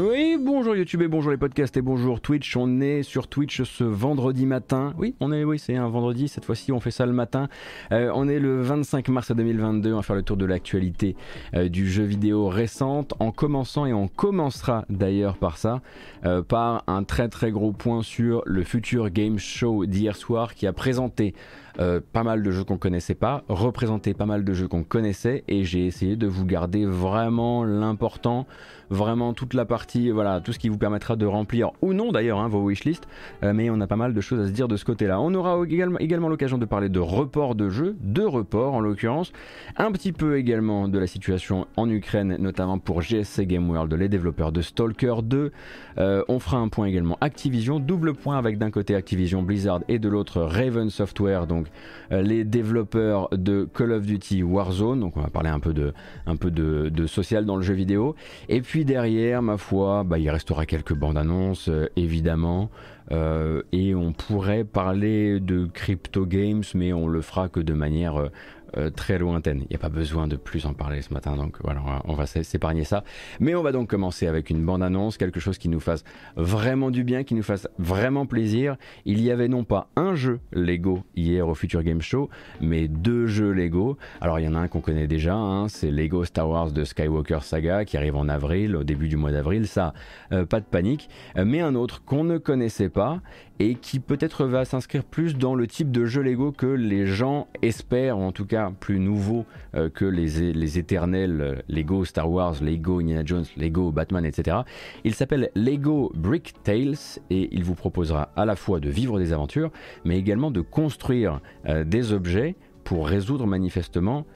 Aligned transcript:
Oui, 0.00 0.36
bonjour 0.40 0.76
YouTube 0.76 1.02
et 1.02 1.08
bonjour 1.08 1.32
les 1.32 1.36
podcasts 1.36 1.76
et 1.76 1.82
bonjour 1.82 2.20
Twitch. 2.20 2.56
On 2.56 2.80
est 2.80 3.02
sur 3.02 3.26
Twitch 3.26 3.64
ce 3.64 3.82
vendredi 3.82 4.46
matin. 4.46 4.94
Oui, 4.96 5.16
on 5.18 5.32
est, 5.32 5.42
oui, 5.42 5.58
c'est 5.58 5.74
un 5.74 5.88
vendredi. 5.88 6.28
Cette 6.28 6.44
fois-ci, 6.44 6.70
on 6.70 6.78
fait 6.78 6.92
ça 6.92 7.04
le 7.04 7.12
matin. 7.12 7.48
Euh, 7.90 8.12
on 8.14 8.28
est 8.28 8.38
le 8.38 8.62
25 8.62 9.08
mars 9.08 9.32
2022. 9.32 9.92
On 9.92 9.96
va 9.96 10.02
faire 10.02 10.14
le 10.14 10.22
tour 10.22 10.36
de 10.36 10.44
l'actualité 10.44 11.16
euh, 11.54 11.68
du 11.68 11.90
jeu 11.90 12.04
vidéo 12.04 12.46
récente 12.46 13.14
en 13.18 13.32
commençant 13.32 13.86
et 13.86 13.92
on 13.92 14.06
commencera 14.06 14.84
d'ailleurs 14.88 15.36
par 15.36 15.58
ça, 15.58 15.80
euh, 16.24 16.42
par 16.42 16.84
un 16.86 17.02
très 17.02 17.28
très 17.28 17.50
gros 17.50 17.72
point 17.72 18.02
sur 18.04 18.42
le 18.46 18.62
futur 18.62 19.10
Game 19.10 19.40
Show 19.40 19.84
d'hier 19.84 20.14
soir 20.14 20.54
qui 20.54 20.68
a 20.68 20.72
présenté 20.72 21.34
euh, 21.80 22.00
pas 22.12 22.24
mal 22.24 22.42
de 22.42 22.50
jeux 22.50 22.64
qu'on 22.64 22.76
connaissait 22.76 23.14
pas, 23.14 23.44
représenter 23.48 24.12
pas 24.12 24.26
mal 24.26 24.44
de 24.44 24.52
jeux 24.52 24.66
qu'on 24.66 24.82
connaissait 24.82 25.44
et 25.46 25.64
j'ai 25.64 25.86
essayé 25.86 26.16
de 26.16 26.26
vous 26.26 26.44
garder 26.44 26.84
vraiment 26.84 27.64
l'important, 27.64 28.46
vraiment 28.90 29.32
toute 29.32 29.54
la 29.54 29.64
partie, 29.64 30.10
voilà, 30.10 30.40
tout 30.40 30.52
ce 30.52 30.58
qui 30.58 30.68
vous 30.68 30.78
permettra 30.78 31.14
de 31.14 31.24
remplir 31.24 31.70
ou 31.80 31.92
non 31.92 32.10
d'ailleurs 32.10 32.40
hein, 32.40 32.48
vos 32.48 32.62
wishlists, 32.62 33.06
euh, 33.44 33.52
mais 33.52 33.70
on 33.70 33.80
a 33.80 33.86
pas 33.86 33.96
mal 33.96 34.12
de 34.12 34.20
choses 34.20 34.40
à 34.40 34.46
se 34.46 34.52
dire 34.52 34.66
de 34.66 34.76
ce 34.76 34.84
côté-là. 34.84 35.20
On 35.20 35.32
aura 35.34 35.62
également, 35.64 36.28
l'occasion 36.28 36.58
de 36.58 36.64
parler 36.64 36.88
de 36.88 36.98
report 36.98 37.54
de 37.54 37.68
jeux, 37.68 37.96
de 38.00 38.22
report 38.22 38.74
en 38.74 38.80
l'occurrence, 38.80 39.32
un 39.76 39.92
petit 39.92 40.12
peu 40.12 40.36
également 40.36 40.88
de 40.88 40.98
la 40.98 41.06
situation 41.06 41.68
en 41.76 41.88
Ukraine, 41.88 42.36
notamment 42.40 42.78
pour 42.78 43.02
GSC 43.02 43.46
Game 43.46 43.70
World, 43.70 43.94
les 43.94 44.08
développeurs 44.08 44.50
de 44.50 44.62
Stalker 44.62 45.16
2. 45.22 45.52
Euh, 45.98 46.24
on 46.28 46.40
fera 46.40 46.58
un 46.58 46.68
point 46.68 46.86
également 46.86 47.18
Activision, 47.20 47.78
double 47.78 48.14
point 48.14 48.36
avec 48.36 48.58
d'un 48.58 48.70
côté 48.70 48.94
Activision 48.94 49.42
Blizzard 49.42 49.80
et 49.88 49.98
de 49.98 50.08
l'autre 50.08 50.40
Raven 50.40 50.90
Software, 50.90 51.46
donc 51.46 51.67
les 52.10 52.44
développeurs 52.44 53.28
de 53.32 53.68
Call 53.72 53.92
of 53.92 54.06
Duty 54.06 54.42
Warzone. 54.42 55.00
Donc 55.00 55.16
on 55.16 55.20
va 55.20 55.30
parler 55.30 55.50
un 55.50 55.60
peu 55.60 55.72
de, 55.72 55.92
un 56.26 56.36
peu 56.36 56.50
de, 56.50 57.06
social 57.06 57.44
dans 57.44 57.56
le 57.56 57.62
jeu 57.62 57.74
vidéo. 57.74 58.14
Et 58.48 58.60
puis 58.60 58.84
derrière, 58.84 59.42
ma 59.42 59.56
foi, 59.56 60.04
bah, 60.04 60.18
il 60.18 60.30
restera 60.30 60.66
quelques 60.66 60.94
bandes 60.94 61.18
annonces, 61.18 61.68
euh, 61.68 61.88
évidemment. 61.96 62.70
Euh, 63.10 63.62
et 63.72 63.94
on 63.94 64.12
pourrait 64.12 64.64
parler 64.64 65.40
de 65.40 65.66
crypto 65.66 66.26
games, 66.26 66.64
mais 66.74 66.92
on 66.92 67.08
le 67.08 67.22
fera 67.22 67.48
que 67.48 67.60
de 67.60 67.72
manière 67.72 68.28
euh, 68.76 68.90
très 68.90 69.18
lointaine. 69.18 69.60
Il 69.62 69.68
n'y 69.70 69.76
a 69.76 69.78
pas 69.78 69.88
besoin 69.88 70.28
de 70.28 70.36
plus 70.36 70.66
en 70.66 70.74
parler 70.74 71.02
ce 71.02 71.12
matin, 71.12 71.36
donc 71.36 71.56
voilà, 71.62 71.82
on 72.04 72.14
va, 72.14 72.26
s'épargner 72.26 72.84
ça. 72.84 73.04
Mais 73.40 73.54
on 73.54 73.62
va 73.62 73.72
donc 73.72 73.88
commencer 73.88 74.26
avec 74.26 74.50
une 74.50 74.64
bande-annonce, 74.64 75.16
quelque 75.16 75.40
chose 75.40 75.58
qui 75.58 75.68
nous 75.68 75.80
fasse 75.80 76.04
vraiment 76.36 76.90
du 76.90 77.04
bien, 77.04 77.24
qui 77.24 77.34
nous 77.34 77.42
fasse 77.42 77.68
vraiment 77.78 78.26
plaisir. 78.26 78.76
Il 79.04 79.20
y 79.20 79.30
avait 79.30 79.48
non 79.48 79.64
pas 79.64 79.88
un 79.96 80.14
jeu 80.14 80.40
Lego 80.52 81.02
hier 81.16 81.48
au 81.48 81.54
Future 81.54 81.82
Game 81.82 82.02
Show, 82.02 82.28
mais 82.60 82.88
deux 82.88 83.26
jeux 83.26 83.52
Lego. 83.52 83.96
Alors 84.20 84.38
il 84.38 84.44
y 84.44 84.48
en 84.48 84.54
a 84.54 84.58
un 84.58 84.68
qu'on 84.68 84.80
connaît 84.80 85.06
déjà, 85.06 85.34
hein, 85.34 85.68
c'est 85.68 85.90
Lego 85.90 86.24
Star 86.24 86.48
Wars 86.48 86.72
de 86.72 86.84
Skywalker 86.84 87.40
Saga 87.42 87.84
qui 87.84 87.96
arrive 87.96 88.16
en 88.16 88.28
avril, 88.28 88.76
au 88.76 88.84
début 88.84 89.08
du 89.08 89.16
mois 89.16 89.32
d'avril, 89.32 89.66
ça, 89.66 89.94
euh, 90.32 90.44
pas 90.44 90.60
de 90.60 90.66
panique. 90.66 91.08
Euh, 91.36 91.44
mais 91.44 91.60
un 91.60 91.74
autre 91.74 92.02
qu'on 92.04 92.24
ne 92.24 92.38
connaissait 92.38 92.88
pas 92.88 93.20
et 93.60 93.74
qui 93.74 94.00
peut-être 94.00 94.44
va 94.44 94.64
s'inscrire 94.64 95.04
plus 95.04 95.36
dans 95.36 95.54
le 95.54 95.66
type 95.66 95.90
de 95.90 96.04
jeu 96.04 96.22
Lego 96.22 96.52
que 96.52 96.66
les 96.66 97.06
gens 97.06 97.48
espèrent, 97.62 98.18
ou 98.18 98.22
en 98.22 98.32
tout 98.32 98.46
cas 98.46 98.70
plus 98.78 98.98
nouveau 98.98 99.44
euh, 99.74 99.88
que 99.88 100.04
les, 100.04 100.52
les 100.52 100.78
éternels 100.78 101.40
euh, 101.40 101.54
Lego 101.68 102.04
Star 102.04 102.30
Wars, 102.30 102.56
Lego 102.62 103.00
Indiana 103.00 103.22
Jones, 103.24 103.44
Lego 103.56 103.90
Batman, 103.90 104.24
etc. 104.24 104.58
Il 105.04 105.14
s'appelle 105.14 105.50
Lego 105.54 106.12
Brick 106.14 106.54
Tales 106.62 107.20
et 107.30 107.48
il 107.52 107.64
vous 107.64 107.74
proposera 107.74 108.30
à 108.36 108.44
la 108.44 108.56
fois 108.56 108.80
de 108.80 108.88
vivre 108.88 109.18
des 109.18 109.32
aventures, 109.32 109.70
mais 110.04 110.18
également 110.18 110.50
de 110.50 110.60
construire 110.60 111.40
euh, 111.66 111.84
des 111.84 112.12
objets 112.12 112.56
pour 112.84 113.08
résoudre 113.08 113.46
manifestement 113.46 114.26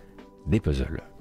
des 0.47 0.61
puzzles. 0.61 1.11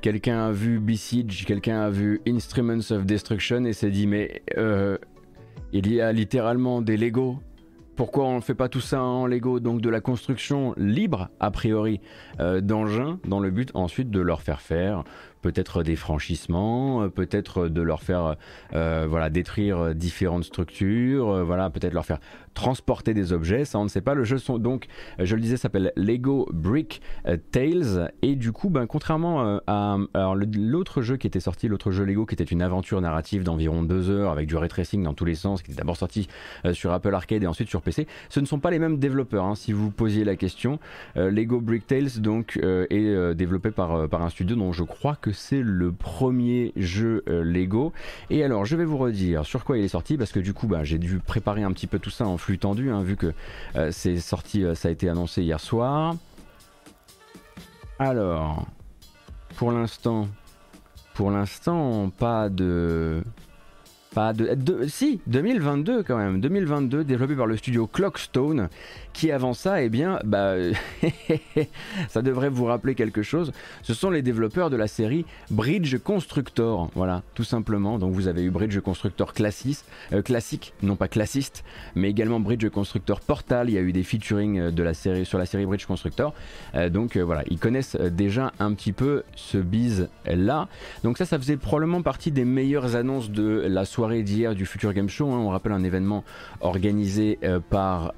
Quelqu'un 0.00 0.46
a 0.46 0.50
vu 0.50 0.78
Besiege, 0.78 1.44
quelqu'un 1.44 1.80
a 1.80 1.90
vu 1.90 2.20
Instruments 2.26 2.90
of 2.90 3.06
Destruction 3.06 3.64
et 3.64 3.72
s'est 3.72 3.90
dit 3.90 4.06
mais 4.06 4.42
euh, 4.56 4.98
il 5.72 5.92
y 5.92 6.00
a 6.00 6.12
littéralement 6.12 6.80
des 6.82 6.96
Lego. 6.96 7.38
Pourquoi 7.96 8.26
on 8.26 8.36
ne 8.36 8.40
fait 8.40 8.54
pas 8.54 8.68
tout 8.68 8.80
ça 8.80 9.02
en 9.02 9.26
Lego? 9.26 9.60
Donc 9.60 9.80
de 9.80 9.88
la 9.88 10.00
construction 10.00 10.74
libre 10.76 11.28
a 11.40 11.50
priori 11.50 12.00
euh, 12.40 12.60
d'engins 12.60 13.18
dans 13.26 13.40
le 13.40 13.50
but 13.50 13.70
ensuite 13.74 14.10
de 14.10 14.20
leur 14.20 14.42
faire 14.42 14.60
faire 14.60 15.04
peut-être 15.46 15.84
des 15.84 15.94
franchissements, 15.94 17.04
euh, 17.04 17.08
peut-être 17.08 17.68
de 17.68 17.80
leur 17.80 18.02
faire 18.02 18.34
euh, 18.74 19.06
voilà, 19.08 19.30
détruire 19.30 19.94
différentes 19.94 20.42
structures, 20.42 21.30
euh, 21.30 21.44
voilà, 21.44 21.70
peut-être 21.70 21.94
leur 21.94 22.04
faire 22.04 22.18
transporter 22.54 23.14
des 23.14 23.32
objets, 23.32 23.64
ça 23.64 23.78
on 23.78 23.84
ne 23.84 23.88
sait 23.88 24.00
pas. 24.00 24.14
Le 24.14 24.24
jeu 24.24 24.38
sont 24.38 24.58
donc, 24.58 24.86
je 25.18 25.36
le 25.36 25.42
disais, 25.42 25.58
s'appelle 25.58 25.92
Lego 25.94 26.48
Brick 26.52 27.02
Tales 27.52 28.12
et 28.22 28.34
du 28.34 28.50
coup, 28.50 28.70
ben, 28.70 28.86
contrairement 28.86 29.60
à 29.66 29.98
l'autre 30.34 31.02
jeu 31.02 31.18
qui 31.18 31.26
était 31.26 31.38
sorti, 31.38 31.68
l'autre 31.68 31.90
jeu 31.90 32.04
Lego 32.04 32.24
qui 32.24 32.34
était 32.34 32.44
une 32.44 32.62
aventure 32.62 32.98
narrative 33.02 33.44
d'environ 33.44 33.82
deux 33.82 34.08
heures 34.08 34.30
avec 34.30 34.46
du 34.48 34.56
ray 34.56 34.70
tracing 34.70 35.02
dans 35.02 35.12
tous 35.12 35.26
les 35.26 35.34
sens, 35.34 35.60
qui 35.60 35.70
était 35.70 35.80
d'abord 35.80 35.98
sorti 35.98 36.28
sur 36.72 36.94
Apple 36.94 37.14
Arcade 37.14 37.42
et 37.42 37.46
ensuite 37.46 37.68
sur 37.68 37.82
PC, 37.82 38.06
ce 38.30 38.40
ne 38.40 38.46
sont 38.46 38.58
pas 38.58 38.70
les 38.70 38.78
mêmes 38.78 38.98
développeurs. 38.98 39.44
Hein, 39.44 39.54
si 39.54 39.74
vous 39.74 39.90
posiez 39.90 40.24
la 40.24 40.34
question, 40.34 40.78
Lego 41.14 41.60
Brick 41.60 41.86
Tales 41.86 42.20
donc 42.20 42.58
est 42.62 43.34
développé 43.34 43.70
par, 43.70 44.08
par 44.08 44.22
un 44.22 44.30
studio 44.30 44.56
dont 44.56 44.72
je 44.72 44.82
crois 44.82 45.16
que 45.16 45.32
c'est 45.36 45.62
le 45.62 45.92
premier 45.92 46.72
jeu 46.76 47.22
euh, 47.28 47.44
Lego. 47.44 47.92
Et 48.30 48.42
alors, 48.42 48.64
je 48.64 48.76
vais 48.76 48.84
vous 48.84 48.98
redire 48.98 49.44
sur 49.44 49.64
quoi 49.64 49.78
il 49.78 49.84
est 49.84 49.88
sorti, 49.88 50.16
parce 50.16 50.32
que 50.32 50.40
du 50.40 50.52
coup, 50.52 50.66
bah, 50.66 50.84
j'ai 50.84 50.98
dû 50.98 51.18
préparer 51.18 51.62
un 51.62 51.72
petit 51.72 51.86
peu 51.86 51.98
tout 51.98 52.10
ça 52.10 52.26
en 52.26 52.36
flux 52.36 52.58
tendu, 52.58 52.90
hein, 52.90 53.02
vu 53.02 53.16
que 53.16 53.32
euh, 53.76 53.90
c'est 53.92 54.18
sorti, 54.18 54.64
euh, 54.64 54.74
ça 54.74 54.88
a 54.88 54.90
été 54.90 55.08
annoncé 55.08 55.42
hier 55.42 55.60
soir. 55.60 56.14
Alors, 57.98 58.66
pour 59.56 59.72
l'instant, 59.72 60.28
pour 61.14 61.30
l'instant, 61.30 62.10
pas 62.10 62.48
de 62.48 63.22
pas 64.16 64.32
de, 64.32 64.54
de, 64.54 64.86
si 64.86 65.20
2022 65.26 66.02
quand 66.02 66.16
même 66.16 66.40
2022 66.40 67.04
développé 67.04 67.36
par 67.36 67.46
le 67.46 67.58
studio 67.58 67.86
Clockstone 67.86 68.70
qui 69.16 69.32
avant 69.32 69.54
ça, 69.54 69.82
eh 69.82 69.88
bien, 69.88 70.20
bah, 70.24 70.56
ça 72.08 72.20
devrait 72.20 72.50
vous 72.50 72.66
rappeler 72.66 72.94
quelque 72.94 73.22
chose. 73.22 73.50
Ce 73.82 73.94
sont 73.94 74.10
les 74.10 74.20
développeurs 74.20 74.68
de 74.68 74.76
la 74.76 74.88
série 74.88 75.24
Bridge 75.50 75.96
Constructor. 75.98 76.90
Voilà, 76.94 77.22
tout 77.34 77.42
simplement. 77.42 77.98
Donc 77.98 78.12
vous 78.12 78.28
avez 78.28 78.42
eu 78.42 78.50
Bridge 78.50 78.78
Constructor 78.80 79.32
classiste, 79.32 79.86
euh, 80.12 80.20
classique, 80.20 80.74
non 80.82 80.96
pas 80.96 81.08
classiste, 81.08 81.64
mais 81.94 82.10
également 82.10 82.40
Bridge 82.40 82.68
Constructor 82.68 83.20
Portal. 83.20 83.70
Il 83.70 83.72
y 83.72 83.78
a 83.78 83.80
eu 83.80 83.92
des 83.92 84.02
featuring 84.02 84.58
euh, 84.58 84.70
de 84.70 84.82
la 84.82 84.92
série, 84.92 85.24
sur 85.24 85.38
la 85.38 85.46
série 85.46 85.64
Bridge 85.64 85.86
Constructor. 85.86 86.34
Euh, 86.74 86.90
donc 86.90 87.16
voilà, 87.16 87.42
ils 87.48 87.58
connaissent 87.58 87.96
déjà 87.96 88.52
un 88.58 88.74
petit 88.74 88.92
peu 88.92 89.22
ce 89.34 89.56
bise 89.56 90.10
là. 90.26 90.68
Donc 91.04 91.16
ça, 91.16 91.24
ça 91.24 91.38
faisait 91.38 91.56
probablement 91.56 92.02
partie 92.02 92.32
des 92.32 92.44
meilleures 92.44 92.96
annonces 92.96 93.30
de 93.30 93.64
la 93.66 93.86
soirée 93.86 93.96
soirée 93.96 94.22
d'hier 94.22 94.54
du 94.54 94.66
Future 94.66 94.92
Game 94.92 95.08
Show. 95.08 95.30
Hein. 95.30 95.38
on 95.38 95.48
rappelle 95.48 95.72
un 95.72 95.82
événement 95.82 96.22
organisé, 96.60 97.38
par, 97.70 98.12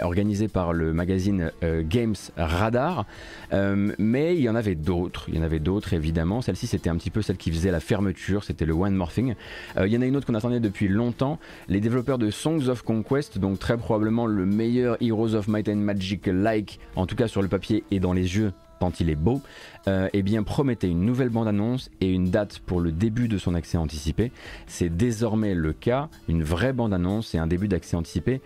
organisé 0.00 0.35
par 0.48 0.72
le 0.72 0.92
magazine 0.92 1.50
Games 1.62 2.14
Radar. 2.36 3.06
mais 3.52 4.36
il 4.36 4.42
y 4.42 4.48
en 4.48 4.54
avait 4.54 4.74
d'autres. 4.74 5.26
Il 5.28 5.36
y 5.36 5.38
en 5.38 5.42
avait 5.42 5.58
d'autres, 5.58 5.94
évidemment. 5.94 6.42
Celle-ci, 6.42 6.66
c'était 6.66 6.90
un 6.90 6.96
petit 6.96 7.10
peu 7.10 7.22
celle 7.22 7.36
qui 7.36 7.50
faisait 7.50 7.70
la 7.70 7.80
fermeture. 7.80 8.44
C'était 8.44 8.66
le 8.66 8.74
One 8.74 8.94
Morphing. 8.94 9.34
il 9.78 9.86
y 9.86 9.96
en 9.96 10.02
a 10.02 10.06
une 10.06 10.16
autre 10.16 10.26
qu'on 10.26 10.34
attendait 10.34 10.60
depuis 10.60 10.88
longtemps. 10.88 11.38
Les 11.68 11.80
développeurs 11.80 12.18
de 12.18 12.30
Songs 12.30 12.68
of 12.68 12.82
Conquest, 12.82 13.38
donc 13.38 13.58
très 13.58 13.76
probablement 13.76 14.26
le 14.26 14.46
meilleur 14.46 14.96
Heroes 15.00 15.34
of 15.34 15.48
Might 15.48 15.68
and 15.68 15.76
Magic 15.76 16.26
like, 16.26 16.78
en 16.94 17.06
tout 17.06 17.16
cas 17.16 17.28
sur 17.28 17.42
le 17.42 17.48
papier 17.48 17.84
et 17.90 18.00
dans 18.00 18.12
les 18.12 18.36
yeux 18.36 18.52
tant 18.78 18.92
il 19.00 19.10
est 19.10 19.14
beau, 19.14 19.40
euh, 19.88 20.08
eh 20.12 20.22
bien 20.22 20.42
promettait 20.42 20.88
une 20.88 21.04
nouvelle 21.04 21.30
bande-annonce 21.30 21.90
et 22.00 22.10
une 22.10 22.30
date 22.30 22.58
pour 22.58 22.80
le 22.80 22.92
début 22.92 23.28
de 23.28 23.38
son 23.38 23.54
accès 23.54 23.78
anticipé. 23.78 24.32
C'est 24.66 24.94
désormais 24.94 25.54
le 25.54 25.72
cas, 25.72 26.08
une 26.28 26.42
vraie 26.42 26.72
bande-annonce 26.72 27.34
et 27.34 27.38
un 27.38 27.46
début 27.46 27.68
d'accès 27.68 27.96
anticipé. 27.96 28.40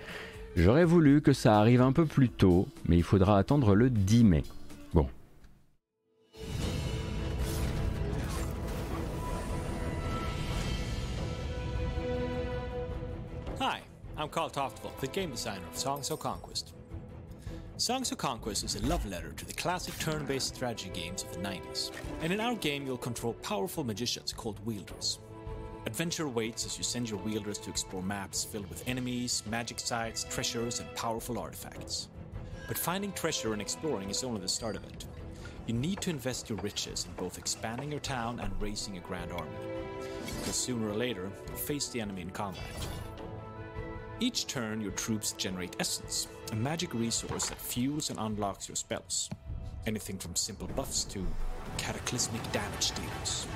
J'aurais 0.56 0.84
voulu 0.84 1.22
que 1.22 1.32
ça 1.32 1.58
arrive 1.58 1.80
un 1.80 1.92
peu 1.92 2.06
plus 2.06 2.28
tôt, 2.28 2.66
mais 2.86 2.96
il 2.96 3.04
faudra 3.04 3.38
attendre 3.38 3.74
le 3.74 3.88
10 3.88 4.24
mai. 4.24 4.42
Bon. 4.92 5.06
Hi, 13.60 13.80
I'm 14.18 14.28
Carl 14.28 14.50
Toftwell, 14.50 14.92
the 15.00 15.06
game 15.06 15.30
designer 15.30 15.66
of 15.70 15.78
Songs 15.78 16.10
of 16.10 16.18
Conquest. 16.18 16.74
Songs 17.76 18.10
of 18.10 18.18
Conquest 18.18 18.64
is 18.64 18.74
a 18.74 18.86
love 18.86 19.06
letter 19.08 19.32
to 19.36 19.46
the 19.46 19.54
classic 19.54 19.96
turn 19.98 20.26
based 20.26 20.56
strategy 20.56 20.90
games 20.92 21.22
of 21.22 21.32
the 21.32 21.40
90s. 21.40 21.92
And 22.22 22.32
in 22.32 22.40
our 22.40 22.56
game, 22.56 22.84
you'll 22.84 22.98
control 22.98 23.34
powerful 23.34 23.84
magicians 23.84 24.32
called 24.32 24.58
wielders. 24.66 25.20
Adventure 25.90 26.26
awaits 26.26 26.64
as 26.64 26.78
you 26.78 26.84
send 26.84 27.10
your 27.10 27.18
wielders 27.18 27.58
to 27.58 27.68
explore 27.68 28.00
maps 28.00 28.44
filled 28.44 28.68
with 28.68 28.88
enemies, 28.88 29.42
magic 29.50 29.80
sites, 29.80 30.22
treasures, 30.30 30.78
and 30.78 30.94
powerful 30.94 31.36
artifacts. 31.36 32.06
But 32.68 32.78
finding 32.78 33.10
treasure 33.10 33.54
and 33.54 33.60
exploring 33.60 34.08
is 34.08 34.22
only 34.22 34.40
the 34.40 34.46
start 34.46 34.76
of 34.76 34.84
it. 34.84 35.04
You 35.66 35.74
need 35.74 36.00
to 36.02 36.10
invest 36.10 36.48
your 36.48 36.58
riches 36.58 37.06
in 37.06 37.12
both 37.20 37.38
expanding 37.38 37.90
your 37.90 37.98
town 37.98 38.38
and 38.38 38.52
raising 38.62 38.98
a 38.98 39.00
grand 39.00 39.32
army. 39.32 39.50
Because 40.38 40.54
sooner 40.54 40.88
or 40.88 40.94
later, 40.94 41.28
you'll 41.48 41.56
face 41.56 41.88
the 41.88 42.00
enemy 42.00 42.22
in 42.22 42.30
combat. 42.30 42.62
Each 44.20 44.46
turn, 44.46 44.80
your 44.80 44.92
troops 44.92 45.32
generate 45.32 45.74
essence, 45.80 46.28
a 46.52 46.54
magic 46.54 46.94
resource 46.94 47.48
that 47.48 47.60
fuels 47.60 48.10
and 48.10 48.18
unlocks 48.20 48.68
your 48.68 48.76
spells. 48.76 49.28
Anything 49.88 50.18
from 50.18 50.36
simple 50.36 50.68
buffs 50.68 51.02
to 51.06 51.26
cataclysmic 51.78 52.52
damage 52.52 52.92
dealers. 52.92 53.48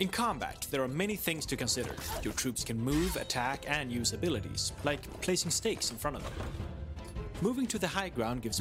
In 0.00 0.08
combat, 0.08 0.66
there 0.70 0.82
are 0.82 0.88
many 0.88 1.16
things 1.16 1.46
to 1.46 1.56
consider. 1.56 1.94
Your 2.22 2.32
troops 2.32 2.64
can 2.64 2.80
move, 2.80 3.16
attack, 3.16 3.64
and 3.68 3.92
use 3.92 4.12
abilities, 4.12 4.72
like 4.84 5.02
placing 5.20 5.50
stakes 5.50 5.90
in 5.90 5.96
front 5.96 6.16
of 6.16 6.24
them. 6.24 6.32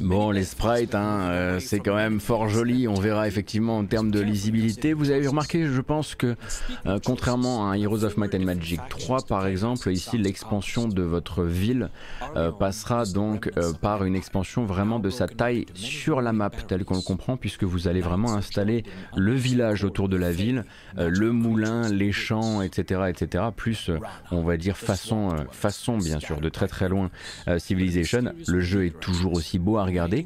Bon, 0.02 0.32
les 0.32 0.44
sprites, 0.44 0.96
hein, 0.96 1.20
euh, 1.30 1.60
c'est 1.60 1.80
quand 1.80 1.94
même 1.94 2.20
fort 2.20 2.50
joli. 2.50 2.88
On 2.88 2.96
verra 2.96 3.28
effectivement 3.28 3.78
en 3.78 3.86
termes 3.86 4.10
de 4.10 4.20
lisibilité. 4.20 4.94
Vous 4.94 5.12
avez 5.12 5.28
remarqué, 5.28 5.68
je 5.68 5.82
pense 5.82 6.16
que 6.16 6.36
euh, 6.88 6.98
contrairement 7.06 7.70
à 7.70 7.78
Heroes 7.78 8.04
of 8.04 8.18
Might 8.18 8.34
and 8.34 8.40
Magic 8.40 8.82
3, 8.90 9.28
par 9.28 9.46
exemple, 9.46 9.92
ici 9.92 10.18
l'expansion 10.18 10.88
de 10.88 11.04
votre 11.04 11.44
ville 11.44 11.90
euh, 12.36 12.52
passera 12.52 13.06
donc 13.06 13.52
par 13.82 14.04
une 14.04 14.16
expansion 14.16 14.66
vraiment 14.66 14.98
de 14.98 15.12
sa 15.12 15.28
taille 15.28 15.68
sur 15.76 16.20
la 16.22 16.34
map, 16.34 16.50
telle 16.50 16.84
qu'on 16.84 16.96
le 16.96 17.02
comprend, 17.02 17.38
puisque 17.38 17.64
vous 17.64 17.88
allez 17.88 18.02
vraiment 18.02 18.34
installer 18.34 18.84
le 19.16 19.36
village 19.36 19.84
autour 19.84 20.10
de 20.10 20.18
la 20.18 20.32
ville, 20.32 20.66
le 20.98 21.32
moulin, 21.32 21.88
les 21.88 22.12
champs, 22.12 22.64
etc., 22.64 23.02
etc. 23.10 23.44
Plus, 23.56 23.92
on 24.32 24.42
va 24.42 24.58
dire 24.58 24.76
façon, 24.76 25.36
façon 25.52 26.00
bien 26.00 26.20
sûr, 26.20 26.42
de 26.42 26.50
très 26.50 26.68
très 26.68 26.90
loin 26.90 27.12
Civilization. 27.60 28.34
Le 28.48 28.60
jeu 28.60 28.71
est 28.80 29.00
toujours 29.00 29.34
aussi 29.34 29.60
beau 29.60 29.78
à 29.78 29.86
regarder. 29.86 30.26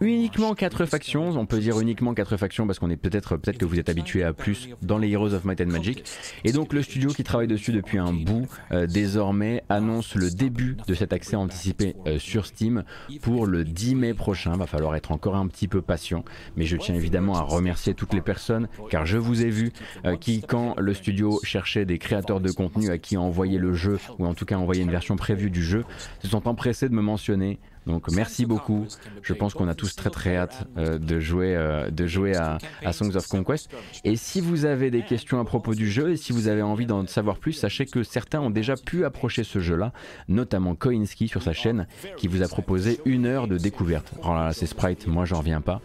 Uniquement 0.00 0.54
4 0.54 0.86
factions, 0.86 1.30
on 1.30 1.46
peut 1.46 1.58
dire 1.58 1.80
uniquement 1.80 2.14
4 2.14 2.36
factions 2.36 2.66
parce 2.66 2.78
qu'on 2.78 2.90
est 2.90 2.96
peut-être 2.96 3.36
peut-être 3.36 3.58
que 3.58 3.64
vous 3.64 3.78
êtes 3.78 3.88
habitué 3.88 4.22
à 4.24 4.32
plus 4.32 4.68
dans 4.82 4.98
les 4.98 5.10
Heroes 5.10 5.34
of 5.34 5.44
Might 5.44 5.60
and 5.60 5.66
Magic. 5.66 6.04
Et 6.44 6.52
donc 6.52 6.72
le 6.72 6.82
studio 6.82 7.10
qui 7.10 7.24
travaille 7.24 7.48
dessus 7.48 7.72
depuis 7.72 7.98
un 7.98 8.12
bout 8.12 8.46
euh, 8.70 8.86
désormais 8.86 9.62
annonce 9.68 10.14
le 10.14 10.30
début 10.30 10.76
de 10.86 10.94
cet 10.94 11.12
accès 11.12 11.36
anticipé 11.36 11.96
euh, 12.06 12.18
sur 12.18 12.46
Steam 12.46 12.84
pour 13.20 13.46
le 13.46 13.64
10 13.64 13.94
mai 13.94 14.14
prochain. 14.14 14.56
Va 14.56 14.66
falloir 14.66 14.96
être 14.96 15.12
encore 15.12 15.36
un 15.36 15.46
petit 15.46 15.68
peu 15.68 15.82
patient, 15.82 16.24
mais 16.56 16.64
je 16.64 16.76
tiens 16.76 16.94
évidemment 16.94 17.34
à 17.34 17.42
remercier 17.42 17.94
toutes 17.94 18.12
les 18.14 18.20
personnes 18.20 18.68
car 18.90 19.06
je 19.06 19.18
vous 19.18 19.42
ai 19.42 19.50
vu 19.50 19.72
euh, 20.04 20.16
qui 20.16 20.42
quand 20.42 20.74
le 20.78 20.94
studio 20.94 21.40
cherchait 21.42 21.84
des 21.84 21.98
créateurs 21.98 22.40
de 22.40 22.50
contenu 22.50 22.90
à 22.90 22.98
qui 22.98 23.16
envoyer 23.16 23.58
le 23.58 23.74
jeu 23.74 23.98
ou 24.18 24.26
en 24.26 24.34
tout 24.34 24.44
cas 24.44 24.56
envoyer 24.56 24.82
une 24.82 24.90
version 24.90 25.16
prévue 25.16 25.50
du 25.50 25.62
jeu, 25.62 25.84
se 26.22 26.28
sont 26.28 26.48
empressés 26.48 26.88
de 26.88 26.94
me 26.94 27.02
mentionner 27.02 27.58
donc 27.86 28.10
merci 28.12 28.46
beaucoup. 28.46 28.86
Je 29.22 29.32
pense 29.32 29.54
qu'on 29.54 29.68
a 29.68 29.74
tous 29.74 29.96
très 29.96 30.10
très 30.10 30.36
hâte 30.36 30.68
euh, 30.76 30.98
de 30.98 31.18
jouer, 31.18 31.56
euh, 31.56 31.90
de 31.90 32.06
jouer 32.06 32.36
à, 32.36 32.58
Songs 32.92 33.16
of 33.16 33.26
Conquest. 33.26 33.70
Et 34.04 34.16
si 34.16 34.40
vous 34.40 34.64
avez 34.64 34.90
des 34.90 35.02
questions 35.02 35.40
à 35.40 35.44
propos 35.44 35.74
du 35.74 35.90
jeu 35.90 36.10
et 36.10 36.16
si 36.16 36.32
vous 36.32 36.48
avez 36.48 36.62
envie 36.62 36.86
d'en 36.86 37.06
savoir 37.06 37.38
plus, 37.38 37.52
sachez 37.52 37.86
que 37.86 38.02
certains 38.02 38.40
ont 38.40 38.50
déjà 38.50 38.76
pu 38.76 39.04
approcher 39.04 39.42
ce 39.44 39.58
jeu-là, 39.58 39.92
notamment 40.28 40.74
Koinski 40.74 41.28
sur 41.28 41.42
sa 41.42 41.52
chaîne, 41.52 41.86
qui 42.16 42.28
vous 42.28 42.42
a 42.42 42.48
proposé 42.48 43.00
une 43.04 43.26
heure 43.26 43.48
de 43.48 43.58
découverte. 43.58 44.12
Oh 44.22 44.34
là, 44.34 44.52
c'est 44.52 44.66
Sprite, 44.66 45.06
moi 45.06 45.24
j'en 45.24 45.38
reviens 45.38 45.60
pas. 45.60 45.80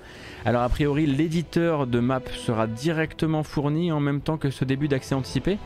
Alors 0.45 0.61
a 0.61 0.69
priori, 0.69 1.07
l'éditeur 1.07 1.87
de 1.87 1.99
map 1.99 2.21
sera 2.35 2.67
directement 2.67 3.43
fourni 3.43 3.91
en 3.91 3.99
même 3.99 4.21
temps 4.21 4.37
que 4.37 4.49
ce 4.49 4.65
début 4.65 4.87
d'accès 4.87 5.15
anticipé? 5.15 5.57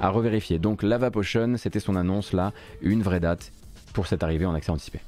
À 0.00 0.08
revérifier. 0.08 0.58
Donc 0.58 0.82
Lava 0.82 1.10
Potion, 1.10 1.54
c'était 1.56 1.78
son 1.78 1.94
annonce 1.94 2.32
là, 2.32 2.52
une 2.82 3.02
vraie 3.02 3.20
date 3.20 3.52
pour 3.92 4.06
cette 4.06 4.22
arrivée 4.22 4.46
en 4.46 4.54
accès 4.54 4.70
anticipé. 4.70 5.00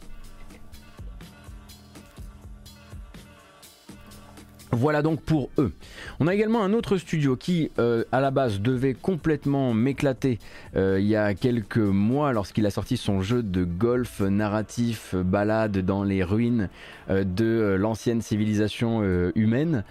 Voilà 4.73 5.03
donc 5.03 5.21
pour 5.21 5.49
eux. 5.59 5.73
On 6.19 6.27
a 6.27 6.35
également 6.35 6.63
un 6.65 6.73
autre 6.73 6.97
studio 6.97 7.37
qui, 7.37 7.71
euh, 7.79 8.05
à 8.11 8.21
la 8.21 8.33
base, 8.33 8.61
devait 8.61 8.95
complètement 8.95 9.73
m'éclater 9.73 10.41
euh, 10.75 10.99
il 11.01 11.07
y 11.07 11.15
a 11.15 11.35
quelques 11.35 11.77
mois 11.79 12.33
lorsqu'il 12.33 12.67
a 12.67 12.71
sorti 12.71 12.97
son 12.97 13.23
jeu 13.23 13.43
de 13.43 13.65
golf 13.65 14.21
narratif 14.21 15.15
balade 15.15 15.79
dans 15.79 16.03
les 16.03 16.25
ruines 16.25 16.69
euh, 17.11 17.23
de 17.23 17.77
l'ancienne 17.79 18.23
civilisation 18.23 19.03
humaine. 19.35 19.85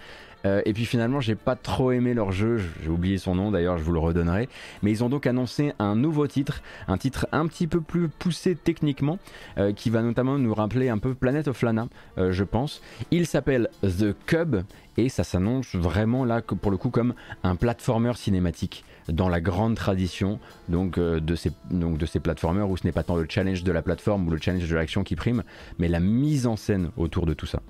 Euh, 0.46 0.62
et 0.64 0.72
puis 0.72 0.84
finalement, 0.84 1.20
j'ai 1.20 1.34
pas 1.34 1.56
trop 1.56 1.92
aimé 1.92 2.14
leur 2.14 2.32
jeu. 2.32 2.58
J'ai 2.82 2.88
oublié 2.88 3.18
son 3.18 3.34
nom 3.34 3.50
d'ailleurs, 3.50 3.78
je 3.78 3.82
vous 3.82 3.92
le 3.92 3.98
redonnerai. 3.98 4.48
Mais 4.82 4.90
ils 4.90 5.02
ont 5.02 5.08
donc 5.08 5.26
annoncé 5.26 5.72
un 5.78 5.96
nouveau 5.96 6.26
titre, 6.26 6.62
un 6.88 6.96
titre 6.96 7.26
un 7.32 7.46
petit 7.46 7.66
peu 7.66 7.80
plus 7.80 8.08
poussé 8.08 8.54
techniquement, 8.54 9.18
euh, 9.58 9.72
qui 9.72 9.90
va 9.90 10.02
notamment 10.02 10.38
nous 10.38 10.54
rappeler 10.54 10.88
un 10.88 10.98
peu 10.98 11.14
Planet 11.14 11.48
of 11.48 11.60
Lana, 11.62 11.88
euh, 12.18 12.32
je 12.32 12.44
pense. 12.44 12.80
Il 13.10 13.26
s'appelle 13.26 13.68
The 13.82 14.14
Cub 14.26 14.56
et 14.96 15.08
ça 15.08 15.24
s'annonce 15.24 15.74
vraiment 15.74 16.24
là 16.24 16.40
pour 16.40 16.70
le 16.70 16.78
coup 16.78 16.90
comme 16.90 17.14
un 17.42 17.56
platformer 17.56 18.12
cinématique 18.14 18.84
dans 19.08 19.28
la 19.28 19.40
grande 19.40 19.74
tradition 19.74 20.38
donc, 20.68 20.98
de 20.98 21.34
ces, 21.34 21.50
donc 21.70 22.00
où 22.00 22.06
ce 22.06 22.86
n'est 22.86 22.92
pas 22.92 23.02
tant 23.02 23.16
le 23.16 23.26
challenge 23.28 23.62
de 23.62 23.72
la 23.72 23.82
plateforme 23.82 24.26
ou 24.26 24.30
le 24.30 24.38
challenge 24.38 24.68
de 24.68 24.74
l'action 24.74 25.04
qui 25.04 25.14
prime, 25.14 25.42
mais 25.78 25.88
la 25.88 26.00
mise 26.00 26.46
en 26.46 26.56
scène 26.56 26.90
autour 26.96 27.26
de 27.26 27.34
tout 27.34 27.46
ça. 27.46 27.60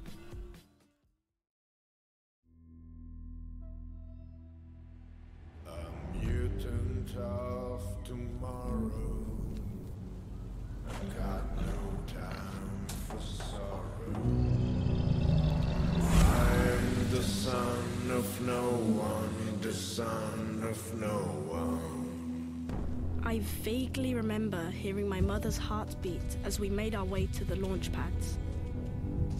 I 23.37 23.41
vaguely 23.41 24.15
remember 24.15 24.71
hearing 24.71 25.07
my 25.07 25.21
mother's 25.21 25.59
heartbeat 25.59 26.39
as 26.45 26.59
we 26.59 26.71
made 26.71 26.95
our 26.95 27.05
way 27.05 27.27
to 27.35 27.45
the 27.45 27.57
launch 27.57 27.93
pads. 27.93 28.39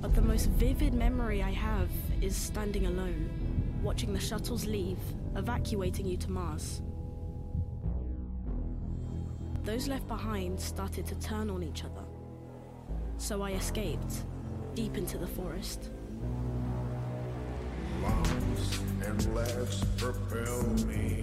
But 0.03 0.15
the 0.15 0.21
most 0.21 0.51
vivid 0.51 0.93
memory 0.93 1.43
I 1.43 1.53
have 1.53 1.89
is 2.21 2.37
standing 2.37 2.85
alone, 2.85 3.31
watching 3.83 4.13
the 4.13 4.21
shuttles 4.21 4.67
leave, 4.67 4.99
evacuating 5.35 6.05
you 6.05 6.19
to 6.19 6.31
Mars. 6.31 6.83
Those 9.65 9.89
left 9.89 10.07
behind 10.09 10.61
started 10.61 11.07
to 11.07 11.15
turn 11.15 11.49
on 11.49 11.63
each 11.63 11.83
other. 11.83 12.05
So 13.17 13.41
I 13.41 13.53
escaped, 13.53 14.27
deep 14.75 14.99
into 14.99 15.17
the 15.17 15.27
forest. 15.27 15.89
Lungs 18.03 18.79
and 19.07 19.35
legs 19.35 19.83
propel 19.97 20.65
me 20.87 21.23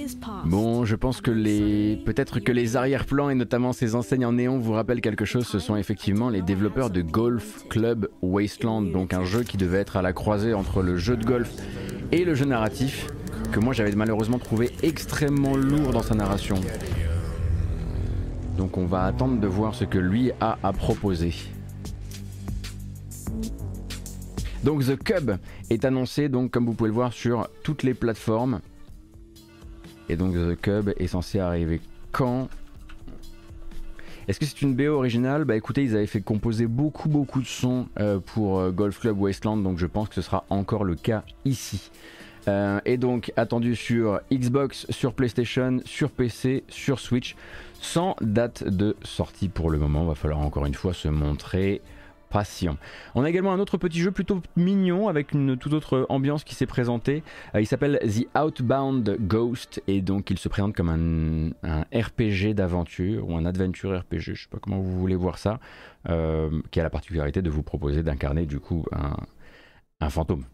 I 0.00 0.84
je 0.84 0.94
pense 0.94 1.20
que 1.20 1.30
les 1.30 2.00
peut-être 2.06 2.40
que 2.40 2.52
les 2.52 2.76
arrière-plans 2.76 3.28
et 3.28 3.34
notamment 3.34 3.72
ces 3.72 3.94
enseignes 3.94 4.24
en 4.24 4.32
néon 4.32 4.58
vous 4.58 4.72
rappellent 4.72 5.00
quelque 5.02 5.24
chose. 5.24 5.46
Ce 5.46 5.58
sont 5.58 5.76
effectivement 5.76 6.30
les 6.30 6.40
développeurs 6.40 6.88
de 6.90 7.02
Golf 7.02 7.68
Club 7.68 8.08
Wasteland, 8.22 8.82
donc 8.82 9.12
un 9.12 9.24
jeu 9.24 9.42
qui 9.42 9.56
devait 9.56 9.78
être 9.78 9.96
à 9.96 10.02
la 10.02 10.12
croisée 10.12 10.54
entre 10.54 10.82
le 10.82 10.96
jeu 10.96 11.16
de 11.16 11.24
golf 11.24 11.52
et 12.12 12.24
le 12.24 12.34
jeu 12.34 12.46
narratif, 12.46 13.08
que 13.52 13.60
moi 13.60 13.74
j'avais 13.74 13.92
malheureusement 13.92 14.38
trouvé 14.38 14.70
extrêmement 14.82 15.56
lourd 15.56 15.90
dans 15.90 16.02
sa 16.02 16.14
narration. 16.14 16.56
Donc 18.56 18.78
on 18.78 18.86
va 18.86 19.04
attendre 19.04 19.38
de 19.38 19.46
voir 19.46 19.74
ce 19.74 19.84
que 19.84 19.98
lui 19.98 20.32
a 20.40 20.58
à 20.62 20.72
proposer. 20.72 21.34
Donc 24.64 24.84
The 24.84 24.96
Cub 24.96 25.32
est 25.70 25.84
annoncé 25.84 26.28
donc 26.28 26.50
comme 26.50 26.66
vous 26.66 26.74
pouvez 26.74 26.88
le 26.88 26.94
voir 26.94 27.12
sur 27.12 27.48
toutes 27.62 27.82
les 27.82 27.94
plateformes. 27.94 28.60
Et 30.10 30.16
donc 30.16 30.34
The 30.34 30.60
Cub 30.60 30.92
est 30.98 31.06
censé 31.06 31.38
arriver 31.38 31.80
quand 32.10 32.48
est-ce 34.26 34.38
que 34.38 34.46
c'est 34.46 34.62
une 34.62 34.74
BO 34.74 34.88
originale? 34.88 35.44
Bah 35.44 35.56
écoutez, 35.56 35.82
ils 35.82 35.96
avaient 35.96 36.06
fait 36.06 36.20
composer 36.20 36.66
beaucoup 36.66 37.08
beaucoup 37.08 37.40
de 37.40 37.46
sons 37.46 37.86
euh, 37.98 38.18
pour 38.18 38.58
euh, 38.58 38.70
Golf 38.70 39.00
Club 39.00 39.20
Wasteland, 39.20 39.58
donc 39.58 39.78
je 39.78 39.86
pense 39.86 40.08
que 40.08 40.14
ce 40.16 40.22
sera 40.22 40.44
encore 40.50 40.84
le 40.84 40.94
cas 40.94 41.22
ici. 41.44 41.90
Euh, 42.48 42.80
et 42.84 42.96
donc 42.96 43.32
attendu 43.36 43.76
sur 43.76 44.20
Xbox, 44.32 44.86
sur 44.90 45.14
PlayStation, 45.14 45.80
sur 45.84 46.10
PC, 46.10 46.64
sur 46.68 46.98
Switch, 46.98 47.36
sans 47.80 48.16
date 48.20 48.64
de 48.64 48.96
sortie 49.02 49.48
pour 49.48 49.70
le 49.70 49.78
moment. 49.78 50.04
Va 50.04 50.14
falloir 50.14 50.40
encore 50.40 50.66
une 50.66 50.74
fois 50.74 50.92
se 50.92 51.08
montrer 51.08 51.82
On 53.14 53.24
a 53.24 53.28
également 53.28 53.52
un 53.52 53.58
autre 53.58 53.76
petit 53.76 54.00
jeu 54.00 54.10
plutôt 54.10 54.40
mignon 54.56 55.08
avec 55.08 55.32
une 55.32 55.56
toute 55.56 55.72
autre 55.72 56.06
ambiance 56.08 56.44
qui 56.44 56.54
s'est 56.54 56.66
présentée. 56.66 57.22
Euh, 57.54 57.60
il 57.60 57.66
s'appelle 57.66 57.98
The 58.02 58.26
Outbound 58.38 59.16
Ghost 59.20 59.82
et 59.86 60.00
donc 60.00 60.30
il 60.30 60.38
se 60.38 60.48
présente 60.48 60.74
comme 60.74 60.88
un, 60.88 61.82
RPG 61.92 62.54
d'aventure 62.54 63.28
ou 63.28 63.36
un 63.36 63.44
adventure 63.44 63.98
RPG, 63.98 64.34
je 64.34 64.42
sais 64.42 64.48
pas 64.48 64.58
comment 64.58 64.78
vous 64.78 64.98
voulez 64.98 65.16
voir 65.16 65.38
ça, 65.38 65.60
euh, 66.08 66.50
qui 66.70 66.80
a 66.80 66.82
la 66.82 66.90
particularité 66.90 67.42
de 67.42 67.50
vous 67.50 67.62
proposer 67.62 68.02
d'incarner 68.02 68.46
du 68.46 68.60
coup 68.60 68.84
un 70.00 70.10
fantôme. 70.10 70.44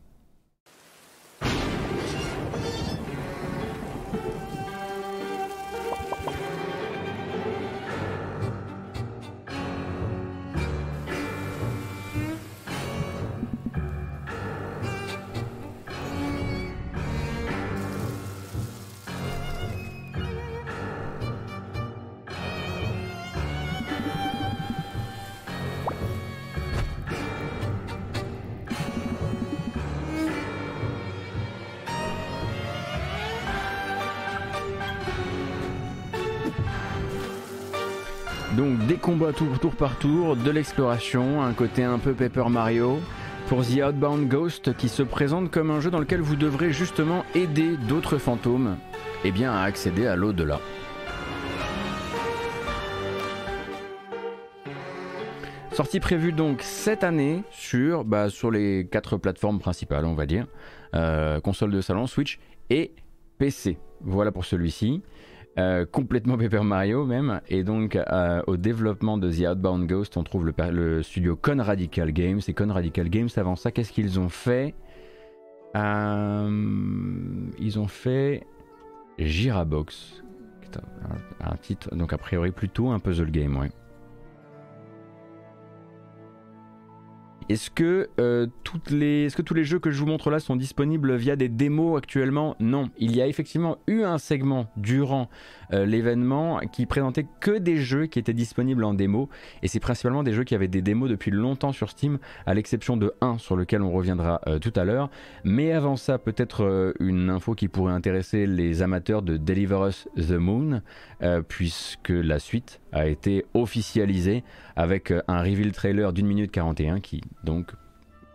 Tour, 39.36 39.72
par 39.76 39.98
tour, 39.98 40.34
de 40.34 40.50
l'exploration, 40.50 41.42
un 41.42 41.52
côté 41.52 41.84
un 41.84 41.98
peu 41.98 42.14
Paper 42.14 42.48
Mario 42.48 43.00
pour 43.48 43.66
The 43.66 43.82
Outbound 43.86 44.28
Ghost 44.28 44.74
qui 44.74 44.88
se 44.88 45.02
présente 45.02 45.50
comme 45.50 45.70
un 45.70 45.80
jeu 45.80 45.90
dans 45.90 45.98
lequel 45.98 46.22
vous 46.22 46.36
devrez 46.36 46.72
justement 46.72 47.22
aider 47.34 47.76
d'autres 47.76 48.16
fantômes 48.16 48.78
eh 49.24 49.30
bien, 49.32 49.52
à 49.52 49.62
accéder 49.62 50.06
à 50.06 50.16
l'au-delà. 50.16 50.58
Sortie 55.72 56.00
prévue 56.00 56.32
donc 56.32 56.62
cette 56.62 57.04
année 57.04 57.42
sur, 57.50 58.04
bah, 58.06 58.28
les 58.50 58.88
quatre 58.90 59.18
plateformes 59.18 59.58
principales, 59.58 60.06
on 60.06 60.14
va 60.14 60.24
dire. 60.24 60.46
Euh, 60.94 61.40
console 61.40 61.72
de 61.72 61.82
salon, 61.82 62.06
Switch 62.06 62.38
et 62.70 62.94
PC. 63.36 63.76
Voilà 64.00 64.32
pour 64.32 64.46
celui-ci. 64.46 65.02
Euh, 65.58 65.86
complètement 65.86 66.36
Paper 66.36 66.62
Mario 66.62 67.06
même. 67.06 67.40
Et 67.48 67.64
donc 67.64 67.96
euh, 67.96 68.42
au 68.46 68.56
développement 68.56 69.16
de 69.16 69.30
The 69.30 69.48
Outbound 69.48 69.86
Ghost, 69.86 70.16
on 70.16 70.22
trouve 70.22 70.52
le, 70.70 71.02
studio 71.02 71.36
Con 71.36 71.62
Radical 71.62 72.12
Games. 72.12 72.40
Et 72.46 72.52
Con 72.52 72.72
Radical 72.72 73.08
Games, 73.08 73.28
avant 73.36 73.56
ça, 73.56 73.70
qu'est-ce 73.70 73.92
qu'ils 73.92 74.20
ont 74.20 74.28
fait? 74.28 74.74
Euh, 75.74 76.50
Ils 77.58 77.78
ont 77.78 77.88
fait 77.88 78.46
Girabox. 79.18 80.22
Un, 81.40 81.52
un, 81.52 81.56
titre, 81.56 81.94
donc 81.96 82.12
a 82.12 82.18
priori 82.18 82.50
plutôt 82.50 82.88
un 82.88 82.98
puzzle 82.98 83.30
game, 83.30 83.56
ouais. 83.56 83.70
Est-ce 87.48 87.70
que, 87.70 88.10
euh, 88.18 88.46
est-ce 88.46 89.36
que 89.36 89.42
tous 89.42 89.54
les 89.54 89.62
jeux 89.62 89.78
que 89.78 89.92
je 89.92 90.00
vous 90.00 90.06
montre 90.06 90.30
là 90.30 90.40
sont 90.40 90.56
disponibles 90.56 91.14
via 91.14 91.36
des 91.36 91.48
démos 91.48 91.96
actuellement? 91.96 92.56
Non. 92.58 92.90
Il 92.98 93.14
y 93.14 93.22
a 93.22 93.28
effectivement 93.28 93.78
eu 93.86 94.02
un 94.02 94.18
segment 94.18 94.66
durant 94.76 95.28
euh, 95.72 95.86
l'événement 95.86 96.58
qui 96.72 96.86
présentait 96.86 97.24
que 97.40 97.56
des 97.56 97.76
jeux 97.76 98.06
qui 98.06 98.18
étaient 98.18 98.32
disponibles 98.32 98.82
en 98.82 98.94
démo. 98.94 99.28
Et 99.62 99.68
c'est 99.68 99.78
principalement 99.78 100.24
des 100.24 100.32
jeux 100.32 100.42
qui 100.42 100.56
avaient 100.56 100.66
des 100.66 100.82
démos 100.82 101.08
depuis 101.08 101.30
longtemps 101.30 101.70
sur 101.70 101.88
Steam, 101.90 102.18
à 102.46 102.54
l'exception 102.54 102.96
de 102.96 103.12
un 103.20 103.38
sur 103.38 103.54
lequel 103.54 103.82
on 103.82 103.92
reviendra 103.92 104.40
euh, 104.48 104.58
tout 104.58 104.72
à 104.74 104.84
l'heure. 104.84 105.08
Mais 105.44 105.70
avant 105.70 105.94
ça, 105.94 106.18
peut-être 106.18 106.94
une 106.98 107.30
info 107.30 107.54
qui 107.54 107.68
pourrait 107.68 107.92
intéresser 107.92 108.46
les 108.46 108.82
amateurs 108.82 109.22
de 109.22 109.36
Deliver 109.36 109.88
Us 109.88 110.08
the 110.16 110.32
Moon, 110.32 110.82
puisque 111.48 112.08
la 112.08 112.38
suite 112.38 112.80
a 112.96 113.06
été 113.06 113.44
officialisée 113.54 114.42
avec 114.74 115.10
euh, 115.10 115.22
un 115.28 115.40
reveal 115.40 115.72
trailer 115.72 116.12
d'une 116.12 116.26
minute 116.26 116.50
41 116.50 117.00
qui 117.00 117.20
donc 117.44 117.72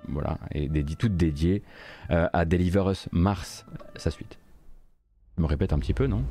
voilà 0.08 0.38
est 0.51 0.68
dédié, 0.68 0.96
toute 0.96 1.18
dédiée 1.18 1.63
euh, 2.12 2.27
à 2.32 2.46
Deliver 2.46 2.84
Us 2.91 3.10
Mars, 3.12 3.65
sa 3.96 4.12
suite. 4.12 4.38
Je 5.38 5.41
me 5.41 5.48
répète 5.48 5.74
un 5.74 5.80
petit 5.80 5.94
peu, 5.94 6.08
non? 6.08 6.24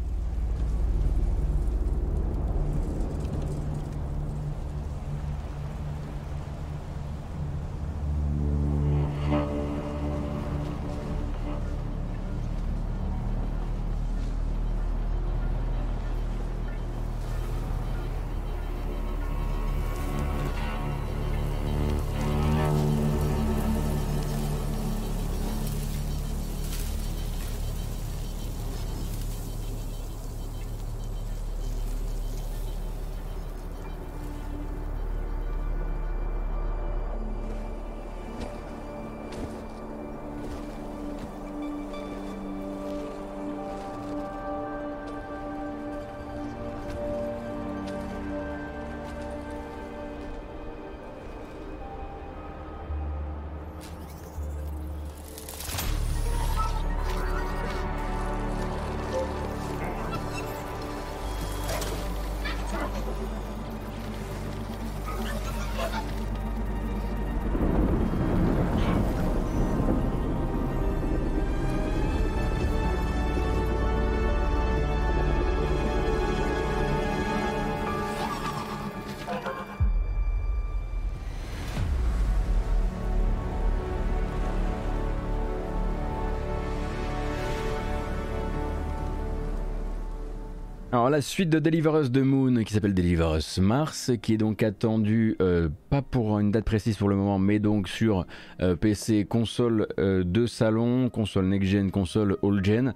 La 91.11 91.23
suite 91.23 91.51
de 91.51 91.59
Deliver 91.59 91.91
Us 92.03 92.13
the 92.13 92.19
Moon 92.19 92.63
qui 92.63 92.73
s'appelle 92.73 92.95
Deliver 92.95 93.37
Us 93.37 93.59
Mars 93.59 94.13
qui 94.23 94.35
est 94.35 94.37
donc 94.37 94.63
attendu 94.63 95.37
euh, 95.43 95.69
pas 95.89 96.03
pour 96.03 96.39
une 96.39 96.53
date 96.53 96.65
précise 96.65 96.97
pour 96.97 97.09
le 97.09 97.17
moment 97.17 97.41
mais 97.41 97.59
donc 97.59 97.89
sur 97.89 98.27
euh, 98.61 98.77
PC, 98.77 99.25
console 99.25 99.89
euh, 99.99 100.23
de 100.23 100.47
salon, 100.47 101.11
console 101.11 101.47
next-gen, 101.47 101.91
console 101.91 102.37
all-gen 102.45 102.95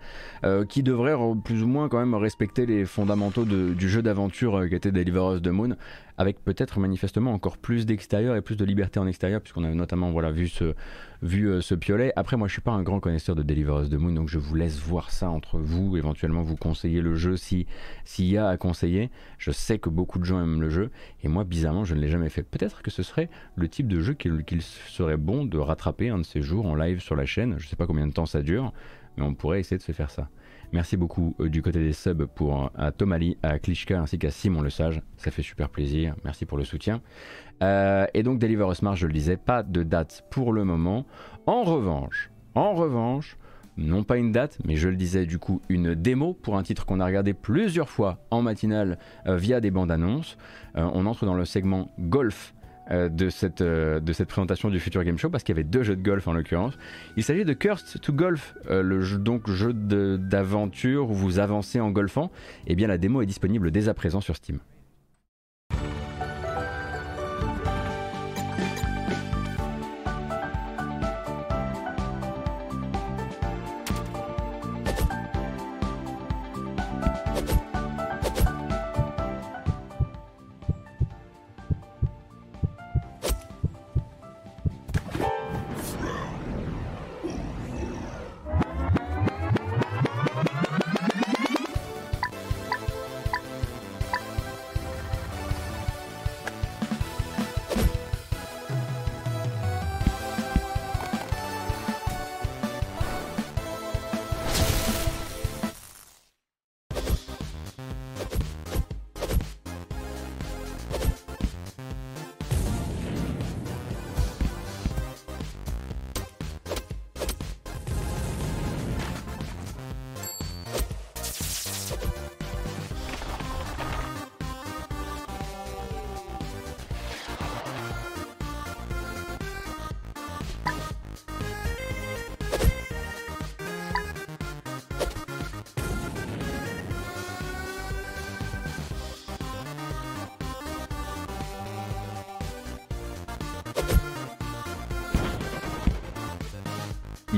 qui 0.68 0.82
devrait 0.84 1.14
plus 1.44 1.64
ou 1.64 1.66
moins 1.66 1.88
quand 1.88 1.98
même 1.98 2.14
respecter 2.14 2.66
les 2.66 2.84
fondamentaux 2.84 3.44
du 3.44 3.88
jeu 3.88 4.02
d'aventure 4.02 4.68
qui 4.68 4.76
était 4.76 4.92
Deliver 4.92 5.34
Us 5.34 5.42
the 5.42 5.48
Moon 5.48 5.76
avec 6.16 6.42
peut-être 6.44 6.78
manifestement 6.78 7.32
encore 7.32 7.58
plus 7.58 7.86
d'extérieur 7.86 8.36
et 8.36 8.42
plus 8.42 8.56
de 8.56 8.64
liberté 8.64 9.00
en 9.00 9.06
extérieur, 9.06 9.40
puisqu'on 9.40 9.64
a 9.64 9.74
notamment 9.74 10.10
voilà, 10.10 10.30
vu, 10.30 10.48
ce, 10.48 10.74
vu 11.22 11.48
euh, 11.48 11.60
ce 11.60 11.74
piolet. 11.74 12.12
Après, 12.16 12.36
moi 12.36 12.46
je 12.48 12.52
suis 12.52 12.62
pas 12.62 12.72
un 12.72 12.82
grand 12.82 13.00
connaisseur 13.00 13.34
de 13.34 13.42
Deliver 13.42 13.82
Us 13.82 13.90
the 13.90 13.94
Moon, 13.94 14.12
donc 14.12 14.28
je 14.28 14.38
vous 14.38 14.54
laisse 14.54 14.78
voir 14.78 15.10
ça 15.10 15.28
entre 15.28 15.58
vous, 15.58 15.96
éventuellement 15.96 16.42
vous 16.42 16.56
conseiller 16.56 17.00
le 17.00 17.14
jeu 17.14 17.36
s'il 17.36 17.66
y 18.18 18.36
a 18.36 18.48
à 18.48 18.56
conseiller. 18.56 19.10
Je 19.38 19.50
sais 19.50 19.78
que 19.78 19.88
beaucoup 19.88 20.18
de 20.18 20.24
gens 20.24 20.40
aiment 20.40 20.60
le 20.60 20.70
jeu, 20.70 20.90
et 21.22 21.28
moi 21.28 21.44
bizarrement 21.44 21.84
je 21.84 21.94
ne 21.94 22.00
l'ai 22.00 22.08
jamais 22.08 22.28
fait. 22.28 22.42
Peut-être 22.42 22.82
que 22.82 22.90
ce 22.90 23.02
serait 23.02 23.28
le 23.56 23.68
type 23.68 23.88
de 23.88 24.00
jeu 24.00 24.14
qu'il 24.14 24.62
serait 24.62 25.16
bon 25.16 25.44
de 25.44 25.58
rattraper 25.58 26.10
un 26.10 26.18
de 26.18 26.24
ces 26.24 26.42
jours 26.42 26.66
en 26.66 26.74
live 26.74 27.00
sur 27.00 27.16
la 27.16 27.26
chaîne. 27.26 27.56
Je 27.58 27.66
sais 27.66 27.76
pas 27.76 27.86
combien 27.86 28.06
de 28.06 28.12
temps 28.12 28.26
ça 28.26 28.42
dure, 28.42 28.72
mais 29.16 29.24
on 29.24 29.34
pourrait 29.34 29.60
essayer 29.60 29.78
de 29.78 29.82
se 29.82 29.92
faire 29.92 30.10
ça. 30.10 30.28
Merci 30.74 30.96
beaucoup 30.96 31.36
euh, 31.38 31.48
du 31.48 31.62
côté 31.62 31.78
des 31.78 31.92
subs 31.92 32.26
pour, 32.26 32.72
à 32.74 32.90
Tomali, 32.90 33.38
à 33.44 33.60
Klishka 33.60 34.00
ainsi 34.00 34.18
qu'à 34.18 34.32
Simon 34.32 34.60
Le 34.60 34.70
Sage. 34.70 35.02
Ça 35.16 35.30
fait 35.30 35.40
super 35.40 35.68
plaisir. 35.68 36.16
Merci 36.24 36.46
pour 36.46 36.58
le 36.58 36.64
soutien. 36.64 37.00
Euh, 37.62 38.06
et 38.12 38.24
donc 38.24 38.40
Deliver 38.40 38.66
Us 38.68 38.80
je 38.96 39.06
le 39.06 39.12
disais, 39.12 39.36
pas 39.36 39.62
de 39.62 39.84
date 39.84 40.24
pour 40.32 40.52
le 40.52 40.64
moment. 40.64 41.06
En 41.46 41.62
revanche, 41.62 42.28
en 42.56 42.74
revanche, 42.74 43.38
non 43.76 44.02
pas 44.02 44.16
une 44.16 44.32
date, 44.32 44.58
mais 44.64 44.74
je 44.74 44.88
le 44.88 44.96
disais 44.96 45.26
du 45.26 45.38
coup 45.38 45.62
une 45.68 45.94
démo 45.94 46.34
pour 46.34 46.56
un 46.56 46.64
titre 46.64 46.86
qu'on 46.86 46.98
a 46.98 47.06
regardé 47.06 47.34
plusieurs 47.34 47.88
fois 47.88 48.18
en 48.32 48.42
matinale 48.42 48.98
euh, 49.28 49.36
via 49.36 49.60
des 49.60 49.70
bandes 49.70 49.92
annonces. 49.92 50.36
on 50.74 51.06
entre 51.06 51.24
dans 51.24 51.34
le 51.34 51.44
segment 51.44 51.92
golf 52.00 52.52
euh, 52.52 52.53
de, 52.90 53.30
cette, 53.30 53.60
euh, 53.60 54.00
de 54.00 54.12
cette 54.12 54.28
présentation 54.28 54.68
du 54.68 54.78
Future 54.78 55.04
Game 55.04 55.18
Show 55.18 55.30
parce 55.30 55.42
qu'il 55.42 55.54
y 55.54 55.58
avait 55.58 55.68
deux 55.68 55.82
jeux 55.82 55.96
de 55.96 56.02
golf 56.02 56.28
en 56.28 56.32
l'occurrence. 56.32 56.74
Il 57.16 57.22
s'agit 57.22 57.44
de 57.44 57.52
Cursed 57.52 58.00
to 58.00 58.12
Golf, 58.12 58.54
euh, 58.70 58.82
le 58.82 59.00
jeu, 59.00 59.18
donc 59.18 59.50
jeu 59.50 59.72
d'aventure 59.72 61.10
où 61.10 61.14
vous 61.14 61.38
avancez 61.38 61.80
en 61.80 61.90
golfant. 61.90 62.30
Et 62.66 62.72
eh 62.72 62.74
bien 62.74 62.88
la 62.88 62.98
démo 62.98 63.22
est 63.22 63.26
disponible 63.26 63.70
dès 63.70 63.88
à 63.88 63.94
présent 63.94 64.20
sur 64.20 64.36
Steam. 64.36 64.58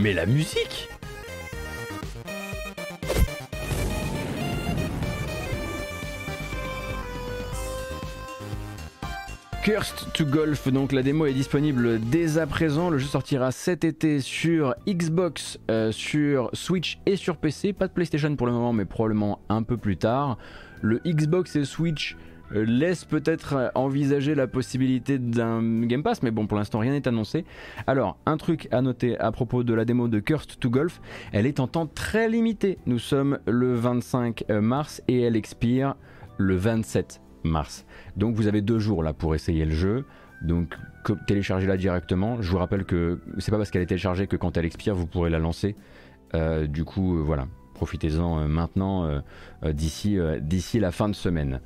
Mais 0.07 0.13
la 0.13 0.25
musique 0.25 0.89
Cursed 9.65 10.13
to 10.15 10.25
Golf, 10.25 10.69
donc 10.69 10.93
la 10.93 11.03
démo 11.03 11.27
est 11.27 11.33
disponible 11.33 11.99
dès 11.99 12.39
à 12.39 12.47
présent. 12.47 12.89
Le 12.89 12.99
jeu 12.99 13.09
sortira 13.09 13.51
cet 13.51 13.83
été 13.83 14.21
sur 14.21 14.77
Xbox, 14.89 15.59
euh, 15.73 15.91
sur 15.91 16.51
Switch 16.53 17.01
et 17.05 17.17
sur 17.17 17.37
PC. 17.37 17.73
Pas 17.73 17.89
de 17.89 17.93
PlayStation 17.93 18.37
pour 18.37 18.47
le 18.47 18.53
moment, 18.53 18.73
mais 18.73 18.85
probablement 18.85 19.41
un 19.49 19.65
peu 19.65 19.77
plus 19.77 19.97
tard. 19.97 20.39
Le 20.83 21.01
Xbox 21.05 21.57
et 21.57 21.65
Switch 21.65 22.17
laisse 22.51 23.05
peut-être 23.05 23.55
euh, 23.55 23.69
envisager 23.75 24.35
la 24.35 24.47
possibilité 24.47 25.19
d'un 25.19 25.83
Game 25.83 26.03
Pass, 26.03 26.23
mais 26.23 26.31
bon, 26.31 26.47
pour 26.47 26.59
l'instant, 26.59 26.79
rien 26.79 26.93
n'est 26.93 27.09
annoncé. 27.09 27.45
Alors, 27.87 28.19
un 28.27 28.37
truc 28.37 28.69
à 28.71 28.83
noter 28.83 29.19
à 29.19 29.33
propos 29.33 29.65
de 29.65 29.75
la 29.75 29.85
démo 29.85 30.09
de 30.09 30.21
Cursed 30.21 30.59
to 30.59 30.71
Golf, 30.71 31.01
elle 31.33 31.47
est 31.47 31.61
en 31.61 31.67
temps 31.67 31.87
très 31.87 32.29
limité. 32.29 32.79
Nous 32.87 32.99
sommes 32.99 33.39
le 33.47 33.75
25 33.75 34.45
euh, 34.51 34.61
mars 34.61 35.03
et 35.09 35.21
elle 35.23 35.37
expire 35.37 35.95
le 36.39 36.57
27 36.57 37.21
mars. 37.45 37.87
Donc, 38.17 38.35
vous 38.35 38.47
avez 38.47 38.63
deux 38.63 38.79
jours 38.79 39.03
là 39.03 39.13
pour 39.13 39.35
essayer 39.35 39.65
le 39.65 39.75
jeu. 39.75 40.05
Donc, 40.43 40.75
téléchargez-la 41.27 41.77
directement. 41.77 42.43
Je 42.43 42.51
vous 42.51 42.59
rappelle 42.59 42.85
que 42.85 43.21
c'est 43.39 43.51
pas 43.51 43.57
parce 43.57 43.71
qu'elle 43.71 43.83
est 43.83 43.87
téléchargée 43.87 44.27
que 44.27 44.37
quand 44.37 44.57
elle 44.57 44.67
expire, 44.67 44.95
vous 44.95 45.07
pourrez 45.07 45.31
la 45.31 45.39
lancer. 45.39 45.77
du 46.69 46.85
coup, 46.85 47.25
voilà, 47.25 47.47
profitez-en 47.75 48.47
maintenant 48.47 49.23
d'ici 49.65 50.19
la 50.79 50.91
fin 50.91 51.09
de 51.09 51.15
semaine. 51.15 51.61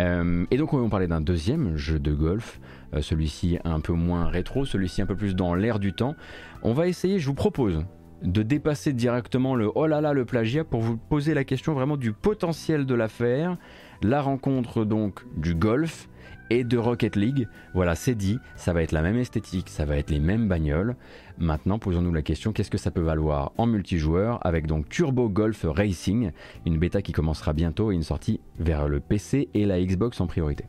Euh, 0.00 0.44
et 0.50 0.56
donc 0.56 0.72
on 0.72 0.88
parlait 0.88 1.06
d'un 1.06 1.20
deuxième 1.20 1.76
jeu 1.76 1.98
de 1.98 2.12
golf, 2.12 2.60
euh, 2.94 3.00
celui-ci 3.00 3.58
un 3.64 3.80
peu 3.80 3.92
moins 3.92 4.26
rétro, 4.26 4.64
celui-ci 4.64 5.02
un 5.02 5.06
peu 5.06 5.16
plus 5.16 5.34
dans 5.34 5.54
l'air 5.54 5.78
du 5.78 5.92
temps. 5.92 6.14
On 6.62 6.72
va 6.72 6.88
essayer, 6.88 7.18
je 7.18 7.26
vous 7.26 7.34
propose, 7.34 7.84
de 8.22 8.42
dépasser 8.42 8.92
directement 8.92 9.54
le 9.54 9.70
oh 9.74 9.86
là 9.86 10.00
là 10.00 10.12
le 10.12 10.24
plagiat 10.24 10.64
pour 10.64 10.80
vous 10.80 10.96
poser 10.96 11.34
la 11.34 11.44
question 11.44 11.74
vraiment 11.74 11.96
du 11.96 12.12
potentiel 12.12 12.86
de 12.86 12.94
l'affaire, 12.94 13.56
la 14.02 14.20
rencontre 14.20 14.84
donc 14.84 15.24
du 15.36 15.54
golf 15.54 16.08
et 16.50 16.64
de 16.64 16.78
Rocket 16.78 17.16
League. 17.16 17.48
Voilà, 17.72 17.94
c'est 17.94 18.14
dit, 18.14 18.38
ça 18.56 18.72
va 18.72 18.82
être 18.82 18.92
la 18.92 19.02
même 19.02 19.16
esthétique, 19.16 19.68
ça 19.68 19.84
va 19.84 19.96
être 19.96 20.10
les 20.10 20.20
mêmes 20.20 20.48
bagnoles. 20.48 20.96
Maintenant, 21.38 21.78
posons-nous 21.78 22.12
la 22.12 22.22
question 22.22 22.52
qu'est-ce 22.52 22.70
que 22.70 22.78
ça 22.78 22.90
peut 22.90 23.00
valoir 23.00 23.52
en 23.56 23.66
multijoueur 23.66 24.44
avec 24.46 24.66
donc 24.66 24.88
Turbo 24.88 25.28
Golf 25.28 25.64
Racing, 25.68 26.30
une 26.66 26.78
bêta 26.78 27.02
qui 27.02 27.12
commencera 27.12 27.52
bientôt 27.52 27.92
et 27.92 27.94
une 27.94 28.02
sortie 28.02 28.40
vers 28.58 28.88
le 28.88 29.00
PC 29.00 29.48
et 29.54 29.66
la 29.66 29.80
Xbox 29.80 30.20
en 30.20 30.26
priorité. 30.26 30.64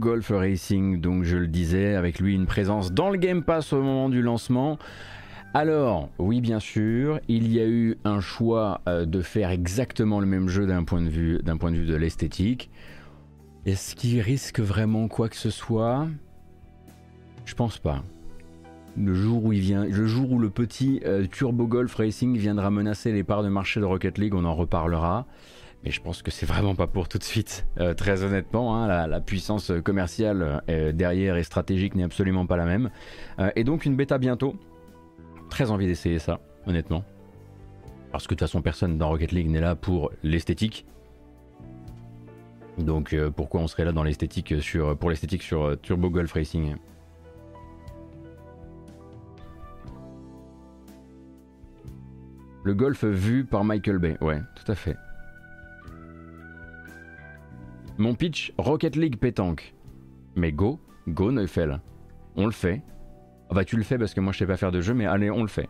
Golf 0.00 0.32
Racing, 0.34 0.98
donc 0.98 1.24
je 1.24 1.36
le 1.36 1.46
disais, 1.46 1.94
avec 1.94 2.18
lui 2.18 2.34
une 2.34 2.46
présence 2.46 2.90
dans 2.90 3.10
le 3.10 3.18
Game 3.18 3.44
Pass 3.44 3.74
au 3.74 3.82
moment 3.82 4.08
du 4.08 4.22
lancement. 4.22 4.78
Alors, 5.52 6.08
oui, 6.18 6.40
bien 6.40 6.58
sûr, 6.58 7.20
il 7.28 7.52
y 7.52 7.60
a 7.60 7.66
eu 7.66 7.98
un 8.04 8.20
choix 8.20 8.80
euh, 8.88 9.04
de 9.04 9.20
faire 9.20 9.50
exactement 9.50 10.18
le 10.18 10.26
même 10.26 10.48
jeu 10.48 10.66
d'un 10.66 10.84
point 10.84 11.02
de 11.02 11.08
vue, 11.10 11.38
d'un 11.42 11.58
point 11.58 11.70
de 11.70 11.76
vue 11.76 11.86
de 11.86 11.94
l'esthétique. 11.94 12.70
Est-ce 13.66 13.94
qu'il 13.94 14.20
risque 14.20 14.60
vraiment 14.60 15.06
quoi 15.06 15.28
que 15.28 15.36
ce 15.36 15.50
soit? 15.50 16.08
Je 17.44 17.54
pense 17.54 17.78
pas. 17.78 18.02
Le 18.96 19.14
jour 19.14 19.44
où 19.44 19.50
le 19.50 20.06
jour 20.06 20.32
où 20.32 20.38
le 20.38 20.50
petit 20.50 21.02
euh, 21.04 21.26
Turbo 21.26 21.66
Golf 21.66 21.94
Racing 21.94 22.38
viendra 22.38 22.70
menacer 22.70 23.12
les 23.12 23.22
parts 23.22 23.42
de 23.42 23.50
marché 23.50 23.80
de 23.80 23.84
Rocket 23.84 24.16
League, 24.16 24.34
on 24.34 24.44
en 24.46 24.54
reparlera. 24.54 25.26
Mais 25.84 25.90
je 25.90 26.00
pense 26.00 26.22
que 26.22 26.30
c'est 26.30 26.46
vraiment 26.46 26.74
pas 26.74 26.86
pour 26.86 27.08
tout 27.08 27.18
de 27.18 27.24
suite. 27.24 27.66
Euh, 27.78 27.94
très 27.94 28.22
honnêtement, 28.22 28.76
hein, 28.76 29.06
la, 29.06 29.20
puissance 29.20 29.72
commerciale 29.84 30.62
derrière 30.94 31.36
et 31.36 31.42
stratégique 31.42 31.94
n'est 31.94 32.04
absolument 32.04 32.46
pas 32.46 32.56
la 32.56 32.66
même. 32.66 32.90
et 33.56 33.64
donc 33.64 33.86
une 33.86 33.96
bêta 33.96 34.18
bientôt. 34.18 34.56
Très 35.48 35.70
envie 35.70 35.86
d'essayer 35.86 36.18
ça, 36.18 36.40
honnêtement. 36.66 37.04
Parce 38.12 38.26
que 38.26 38.34
de 38.34 38.38
toute 38.38 38.48
façon, 38.48 38.62
personne 38.62 38.98
dans 38.98 39.08
Rocket 39.08 39.32
League 39.32 39.48
n'est 39.48 39.60
là 39.60 39.74
pour 39.74 40.10
l'esthétique. 40.22 40.84
Donc 42.78 43.12
euh, 43.12 43.30
pourquoi 43.30 43.60
on 43.60 43.68
serait 43.68 43.84
là 43.84 43.92
pour 43.92 44.04
l'esthétique 44.04 44.54
sur 44.62 45.64
euh, 45.64 45.76
Turbo 45.76 46.10
Golf 46.10 46.32
Racing? 46.32 46.76
Le 52.62 52.74
golf 52.74 53.04
vu 53.04 53.44
par 53.44 53.64
Michael 53.64 53.98
Bay, 53.98 54.16
ouais, 54.20 54.40
tout 54.54 54.70
à 54.70 54.74
fait. 54.74 54.96
Mon 58.00 58.14
pitch, 58.14 58.54
Rocket 58.56 58.96
League 58.96 59.18
pétanque. 59.18 59.74
Mais 60.34 60.52
go, 60.52 60.80
go 61.06 61.30
Neufel. 61.30 61.82
On 62.34 62.46
le 62.46 62.50
fait, 62.50 62.80
ah 63.50 63.54
bah 63.54 63.66
tu 63.66 63.76
le 63.76 63.82
fais 63.82 63.98
parce 63.98 64.14
que 64.14 64.22
moi 64.22 64.32
je 64.32 64.38
sais 64.38 64.46
pas 64.46 64.56
faire 64.56 64.72
de 64.72 64.80
jeu, 64.80 64.94
mais 64.94 65.04
allez, 65.04 65.30
on 65.30 65.42
le 65.42 65.48
fait. 65.48 65.68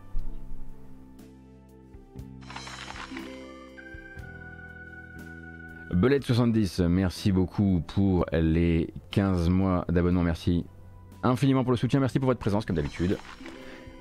Belette70, 5.91 6.87
merci 6.87 7.33
beaucoup 7.33 7.83
pour 7.85 8.25
les 8.31 8.93
15 9.11 9.49
mois 9.49 9.83
d'abonnement, 9.89 10.23
merci 10.23 10.63
infiniment 11.23 11.63
pour 11.63 11.71
le 11.71 11.77
soutien, 11.77 11.99
merci 11.99 12.17
pour 12.17 12.27
votre 12.27 12.39
présence 12.39 12.65
comme 12.65 12.77
d'habitude. 12.77 13.17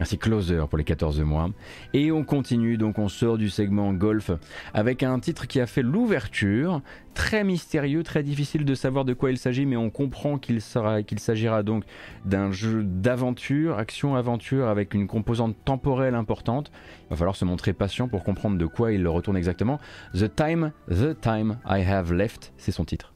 Merci 0.00 0.16
Closer 0.16 0.62
pour 0.66 0.78
les 0.78 0.84
14 0.84 1.20
mois. 1.20 1.50
Et 1.92 2.10
on 2.10 2.24
continue, 2.24 2.78
donc 2.78 2.98
on 2.98 3.08
sort 3.08 3.36
du 3.36 3.50
segment 3.50 3.92
golf 3.92 4.30
avec 4.72 5.02
un 5.02 5.20
titre 5.20 5.46
qui 5.46 5.60
a 5.60 5.66
fait 5.66 5.82
l'ouverture, 5.82 6.80
très 7.12 7.44
mystérieux, 7.44 8.02
très 8.02 8.22
difficile 8.22 8.64
de 8.64 8.74
savoir 8.74 9.04
de 9.04 9.12
quoi 9.12 9.30
il 9.30 9.36
s'agit, 9.36 9.66
mais 9.66 9.76
on 9.76 9.90
comprend 9.90 10.38
qu'il 10.38 10.62
s'agira 10.62 11.62
donc 11.62 11.84
d'un 12.24 12.50
jeu 12.50 12.82
d'aventure, 12.82 13.76
action-aventure 13.76 14.68
avec 14.68 14.94
une 14.94 15.06
composante 15.06 15.54
temporelle 15.66 16.14
importante. 16.14 16.72
Il 17.04 17.10
va 17.10 17.16
falloir 17.16 17.36
se 17.36 17.44
montrer 17.44 17.74
patient 17.74 18.08
pour 18.08 18.24
comprendre 18.24 18.56
de 18.56 18.66
quoi 18.66 18.92
il 18.92 19.06
retourne 19.06 19.36
exactement. 19.36 19.78
The 20.14 20.34
Time, 20.34 20.72
The 20.88 21.20
Time 21.20 21.58
I 21.68 21.82
Have 21.82 22.10
Left, 22.14 22.54
c'est 22.56 22.72
son 22.72 22.86
titre. 22.86 23.12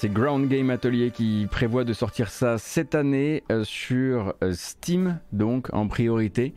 C'est 0.00 0.10
Ground 0.10 0.48
Game 0.48 0.70
Atelier 0.70 1.10
qui 1.10 1.46
prévoit 1.50 1.84
de 1.84 1.92
sortir 1.92 2.30
ça 2.30 2.56
cette 2.56 2.94
année 2.94 3.42
euh, 3.52 3.64
sur 3.64 4.32
euh, 4.42 4.54
Steam, 4.54 5.18
donc 5.34 5.68
en 5.74 5.88
priorité. 5.88 6.54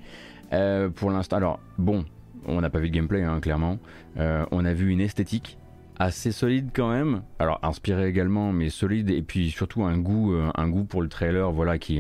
Euh, 0.53 0.87
pour 0.87 1.11
l'instant, 1.11 1.35
alors 1.35 1.59
bon, 1.77 2.05
on 2.45 2.61
n'a 2.61 2.69
pas 2.69 2.79
vu 2.79 2.87
de 2.89 2.95
gameplay, 2.95 3.21
hein, 3.21 3.41
clairement. 3.41 3.79
on 4.15 4.63
a 4.63 4.73
vu 4.73 4.91
une 4.91 5.01
esthétique 5.01 5.57
assez 5.99 6.31
solide 6.31 6.69
quand 6.73 6.89
même. 6.89 7.21
Alors 7.37 7.59
inspiré 7.63 8.07
également, 8.07 8.53
mais 8.53 8.69
solide 8.69 9.09
et 9.09 9.21
puis 9.21 9.51
surtout 9.51 9.83
un 9.83 9.97
goût, 9.97 10.33
un 10.55 10.69
goût 10.69 10.85
pour 10.85 11.01
le 11.01 11.09
trailer, 11.09 11.51
voilà 11.51 11.77
qui 11.77 11.99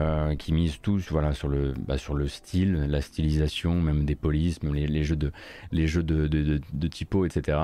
euh, 0.00 0.34
qui 0.34 0.52
misent 0.52 0.80
tous 0.82 1.10
voilà, 1.10 1.32
sur, 1.32 1.48
le, 1.48 1.72
bah, 1.86 1.98
sur 1.98 2.14
le 2.14 2.26
style, 2.26 2.86
la 2.88 3.00
stylisation, 3.00 3.80
même 3.80 4.04
des 4.04 4.14
polices, 4.14 4.62
même 4.62 4.74
les, 4.74 5.04
jeux 5.04 5.16
de, 5.16 5.30
les 5.70 5.86
jeux 5.86 6.04
etc. 7.24 7.58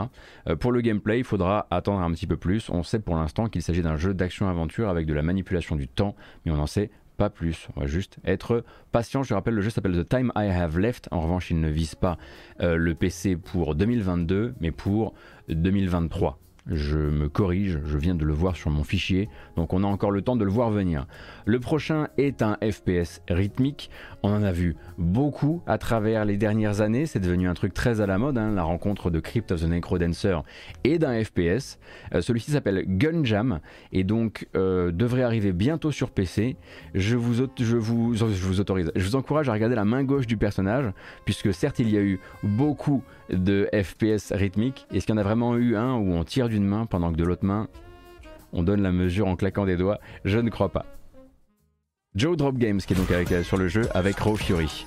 Euh, 0.48 0.56
pour 0.56 0.72
le 0.72 0.80
gameplay, 0.80 1.18
il 1.18 1.24
faudra 1.24 1.66
attendre 1.70 2.00
un 2.00 2.12
petit 2.12 2.26
peu 2.26 2.36
plus. 2.36 2.70
On 2.70 2.82
sait 2.82 3.00
pour 3.00 3.16
l'instant 3.16 3.48
qu'il 3.48 3.62
s'agit 3.62 3.82
d'un 3.82 3.96
jeu 3.96 4.14
d'action-aventure 4.14 4.88
avec 4.88 5.06
de 5.06 5.14
la 5.14 5.22
manipulation 5.22 5.76
du 5.76 5.88
temps, 5.88 6.14
mais 6.44 6.52
on 6.52 6.56
n'en 6.56 6.66
sait 6.66 6.90
pas 7.16 7.30
plus. 7.30 7.68
On 7.76 7.80
va 7.80 7.86
juste 7.86 8.18
être 8.24 8.64
patient. 8.92 9.22
Je 9.22 9.34
rappelle, 9.34 9.54
le 9.54 9.60
jeu 9.60 9.70
s'appelle 9.70 9.92
The 9.92 10.08
Time 10.08 10.32
I 10.36 10.46
Have 10.46 10.78
Left. 10.78 11.08
En 11.10 11.20
revanche, 11.20 11.50
il 11.50 11.60
ne 11.60 11.68
vise 11.68 11.94
pas 11.94 12.16
euh, 12.60 12.76
le 12.76 12.94
PC 12.94 13.36
pour 13.36 13.74
2022, 13.74 14.54
mais 14.60 14.70
pour 14.70 15.14
2023 15.48 16.38
je 16.66 16.98
me 16.98 17.28
corrige, 17.28 17.78
je 17.84 17.98
viens 17.98 18.14
de 18.14 18.24
le 18.24 18.32
voir 18.32 18.56
sur 18.56 18.70
mon 18.70 18.84
fichier, 18.84 19.28
donc 19.56 19.72
on 19.72 19.82
a 19.82 19.86
encore 19.86 20.10
le 20.10 20.22
temps 20.22 20.36
de 20.36 20.44
le 20.44 20.50
voir 20.50 20.70
venir. 20.70 21.06
Le 21.46 21.60
prochain 21.60 22.08
est 22.18 22.42
un 22.42 22.56
FPS 22.62 23.22
rythmique, 23.28 23.90
on 24.22 24.30
en 24.30 24.42
a 24.42 24.52
vu 24.52 24.76
beaucoup 24.98 25.62
à 25.66 25.78
travers 25.78 26.24
les 26.24 26.36
dernières 26.36 26.80
années, 26.80 27.06
c'est 27.06 27.20
devenu 27.20 27.48
un 27.48 27.54
truc 27.54 27.74
très 27.74 28.00
à 28.00 28.06
la 28.06 28.18
mode, 28.18 28.38
hein, 28.38 28.52
la 28.52 28.62
rencontre 28.62 29.10
de 29.10 29.20
Crypt 29.20 29.52
of 29.52 29.62
the 29.62 29.68
Necrodancer 29.68 30.38
et 30.84 30.98
d'un 30.98 31.22
FPS. 31.22 31.78
Euh, 32.14 32.20
celui-ci 32.20 32.50
s'appelle 32.50 32.84
Gunjam 32.86 33.60
et 33.92 34.04
donc 34.04 34.46
euh, 34.56 34.92
devrait 34.92 35.22
arriver 35.22 35.52
bientôt 35.52 35.90
sur 35.90 36.10
PC. 36.10 36.56
Je 36.94 37.16
vous, 37.16 37.46
je, 37.58 37.76
vous, 37.76 38.14
je 38.14 38.24
vous 38.24 38.60
autorise, 38.60 38.92
je 38.94 39.04
vous 39.04 39.16
encourage 39.16 39.48
à 39.48 39.52
regarder 39.52 39.74
la 39.74 39.84
main 39.84 40.04
gauche 40.04 40.26
du 40.26 40.36
personnage, 40.36 40.92
puisque 41.24 41.52
certes 41.54 41.78
il 41.78 41.90
y 41.90 41.96
a 41.96 42.00
eu 42.00 42.20
beaucoup 42.42 43.02
de 43.32 43.68
FPS 43.72 44.32
rythmiques, 44.32 44.86
est-ce 44.92 45.06
qu'il 45.06 45.14
y 45.14 45.18
en 45.18 45.20
a 45.20 45.24
vraiment 45.24 45.56
eu 45.56 45.76
un 45.76 45.94
où 45.94 46.12
on 46.12 46.24
tire 46.24 46.48
d'une 46.48 46.64
main 46.64 46.86
pendant 46.86 47.12
que 47.12 47.16
de 47.16 47.24
l'autre 47.24 47.44
main 47.44 47.68
on 48.52 48.64
donne 48.64 48.82
la 48.82 48.92
mesure 48.92 49.28
en 49.28 49.36
claquant 49.36 49.64
des 49.66 49.76
doigts? 49.76 50.00
Je 50.24 50.38
ne 50.38 50.50
crois 50.50 50.70
pas. 50.70 50.86
Joe 52.16 52.36
Drop 52.36 52.58
Games 52.58 52.78
qui 52.78 52.92
est 52.92 52.96
donc 52.96 53.10
avec, 53.12 53.30
euh, 53.30 53.44
sur 53.44 53.56
le 53.56 53.68
jeu 53.68 53.82
avec 53.94 54.18
Raw 54.18 54.36
Fury. 54.36 54.86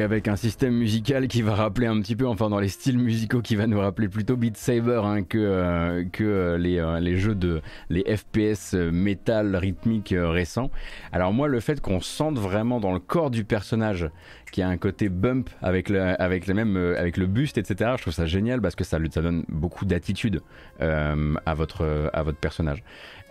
Avec 0.00 0.28
un 0.28 0.36
système 0.36 0.74
musical 0.74 1.28
qui 1.28 1.42
va 1.42 1.54
rappeler 1.54 1.86
un 1.86 2.00
petit 2.00 2.16
peu, 2.16 2.26
enfin 2.26 2.50
dans 2.50 2.60
les 2.60 2.68
styles 2.68 2.98
musicaux 2.98 3.40
qui 3.40 3.56
va 3.56 3.66
nous 3.66 3.78
rappeler 3.78 4.08
plutôt 4.08 4.36
Beat 4.36 4.56
Saber 4.56 5.00
hein, 5.04 5.22
que, 5.22 5.38
euh, 5.38 6.04
euh, 6.20 6.58
les, 6.58 6.78
euh, 6.78 7.00
les, 7.00 7.16
jeux 7.16 7.34
de 7.34 7.62
les 7.88 8.04
FPS 8.16 8.74
métal 8.74 9.56
rythmique 9.56 10.14
récents. 10.16 10.70
Alors 11.12 11.32
moi 11.32 11.48
le 11.48 11.60
fait 11.60 11.80
qu'on 11.80 12.00
sente 12.00 12.38
vraiment 12.38 12.80
dans 12.80 12.92
le 12.92 12.98
corps 12.98 13.30
du 13.30 13.44
personnage 13.44 14.10
qui 14.50 14.62
a 14.62 14.68
un 14.68 14.76
côté 14.76 15.08
bump 15.08 15.50
avec 15.62 15.88
le, 15.88 16.16
les 16.46 16.54
mêmes, 16.54 16.76
avec 16.76 17.16
le 17.16 17.26
buste 17.26 17.58
etc. 17.58 17.92
Je 17.96 18.02
trouve 18.02 18.14
ça 18.14 18.26
génial 18.26 18.60
parce 18.60 18.74
que 18.74 18.84
ça, 18.84 18.98
donne 18.98 19.44
beaucoup 19.48 19.84
d'attitude 19.84 20.40
à, 20.80 21.54
votre, 21.54 22.10
à 22.12 22.22
votre 22.22 22.38
personnage. 22.38 22.82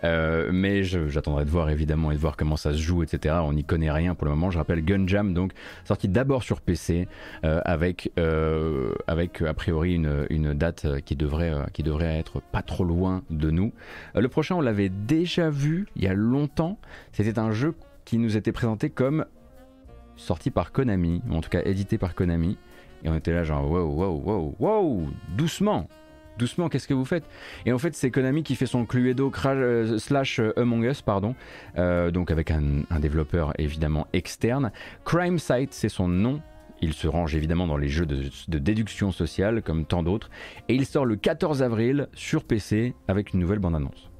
Euh, 0.04 0.50
mais 0.52 0.82
j'attendrai 0.82 1.44
de 1.44 1.50
voir 1.50 1.70
évidemment 1.70 2.10
et 2.10 2.14
de 2.14 2.20
voir 2.20 2.36
comment 2.36 2.56
ça 2.56 2.72
se 2.72 2.78
joue, 2.78 3.02
etc. 3.02 3.36
On 3.42 3.52
n'y 3.52 3.64
connaît 3.64 3.90
rien 3.90 4.14
pour 4.14 4.26
le 4.26 4.32
moment. 4.32 4.50
Je 4.50 4.58
rappelle 4.58 4.84
Gunjam, 4.84 5.32
donc 5.32 5.52
sorti 5.84 6.08
d'abord 6.08 6.42
sur 6.42 6.60
PC 6.60 7.08
euh, 7.44 7.60
avec, 7.64 8.12
euh, 8.18 8.92
avec 9.06 9.42
a 9.42 9.54
priori 9.54 9.94
une, 9.94 10.26
une, 10.30 10.52
date 10.54 11.00
qui 11.04 11.16
devrait, 11.16 11.52
qui 11.72 11.82
devrait 11.82 12.18
être 12.18 12.40
pas 12.40 12.62
trop 12.62 12.84
loin 12.84 13.22
de 13.30 13.50
nous. 13.50 13.72
le 14.14 14.28
prochain, 14.28 14.54
on 14.54 14.60
l'avait 14.60 14.88
déjà 14.88 15.50
vu 15.50 15.86
il 15.96 16.04
y 16.04 16.08
a 16.08 16.14
longtemps. 16.14 16.78
C'était 17.12 17.38
un 17.38 17.52
jeu 17.52 17.74
qui 18.04 18.18
nous 18.18 18.36
était 18.36 18.52
présenté 18.52 18.90
comme 18.90 19.24
sorti 20.16 20.50
par 20.50 20.72
Konami, 20.72 21.22
ou 21.30 21.34
en 21.34 21.40
tout 21.40 21.50
cas 21.50 21.62
édité 21.64 21.98
par 21.98 22.14
Konami. 22.14 22.58
Et 23.04 23.08
on 23.08 23.14
était 23.14 23.32
là 23.32 23.44
genre 23.44 23.70
wow, 23.70 23.84
wow, 23.84 24.22
wow, 24.24 24.54
wow, 24.58 25.08
doucement, 25.36 25.86
doucement, 26.38 26.68
qu'est-ce 26.68 26.88
que 26.88 26.94
vous 26.94 27.04
faites? 27.04 27.24
Et 27.64 27.72
en 27.72 27.78
fait, 27.78 27.94
c'est 27.94 28.10
Konami 28.10 28.42
qui 28.42 28.56
fait 28.56 28.66
son 28.66 28.84
Cluedo 28.84 29.32
euh, 29.46 29.98
slash 29.98 30.40
euh, 30.40 30.58
Among 30.58 30.84
Us, 30.84 31.02
pardon, 31.02 31.34
euh, 31.78 32.10
donc 32.10 32.30
avec 32.30 32.50
un, 32.50 32.84
développeur 33.00 33.52
évidemment 33.58 34.06
externe. 34.12 34.72
Crime 35.04 35.38
Site, 35.38 35.72
c'est 35.72 35.88
son 35.88 36.08
nom. 36.08 36.40
Il 36.82 36.92
se 36.92 37.08
range 37.08 37.34
évidemment 37.34 37.66
dans 37.66 37.78
les 37.78 37.88
jeux 37.88 38.04
de, 38.04 38.24
de 38.48 38.58
déduction 38.58 39.10
sociale 39.10 39.62
comme 39.62 39.86
tant 39.86 40.02
d'autres. 40.02 40.30
Et 40.68 40.74
il 40.74 40.84
sort 40.84 41.06
le 41.06 41.16
14 41.16 41.62
avril 41.62 42.08
sur 42.12 42.44
PC 42.44 42.94
avec 43.08 43.32
une 43.32 43.40
nouvelle 43.40 43.60
bande-annonce. 43.60 44.10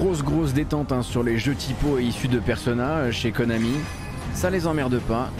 Grosse 0.00 0.22
grosse 0.22 0.54
détente 0.54 0.92
hein, 0.92 1.02
sur 1.02 1.22
les 1.22 1.36
jeux 1.36 1.54
typo 1.54 1.98
issus 1.98 2.28
de 2.28 2.38
Persona 2.38 3.12
chez 3.12 3.32
Konami. 3.32 3.74
Ça 4.32 4.48
les 4.48 4.66
emmerde 4.66 4.98
pas. 5.00 5.30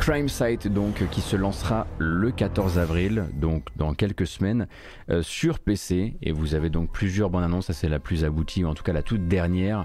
Crime 0.00 0.28
Site 0.28 0.66
donc 0.66 1.08
qui 1.12 1.20
se 1.20 1.36
lancera 1.36 1.86
le 1.98 2.32
14 2.32 2.76
avril, 2.80 3.26
donc 3.34 3.62
dans 3.76 3.94
quelques 3.94 4.26
semaines, 4.26 4.66
euh, 5.10 5.22
sur 5.22 5.60
PC. 5.60 6.16
Et 6.22 6.32
vous 6.32 6.56
avez 6.56 6.70
donc 6.70 6.90
plusieurs 6.90 7.30
bonnes 7.30 7.44
annonces, 7.44 7.66
ça 7.66 7.72
c'est 7.72 7.88
la 7.88 8.00
plus 8.00 8.24
aboutie, 8.24 8.64
ou 8.64 8.68
en 8.68 8.74
tout 8.74 8.82
cas 8.82 8.92
la 8.92 9.04
toute 9.04 9.28
dernière. 9.28 9.84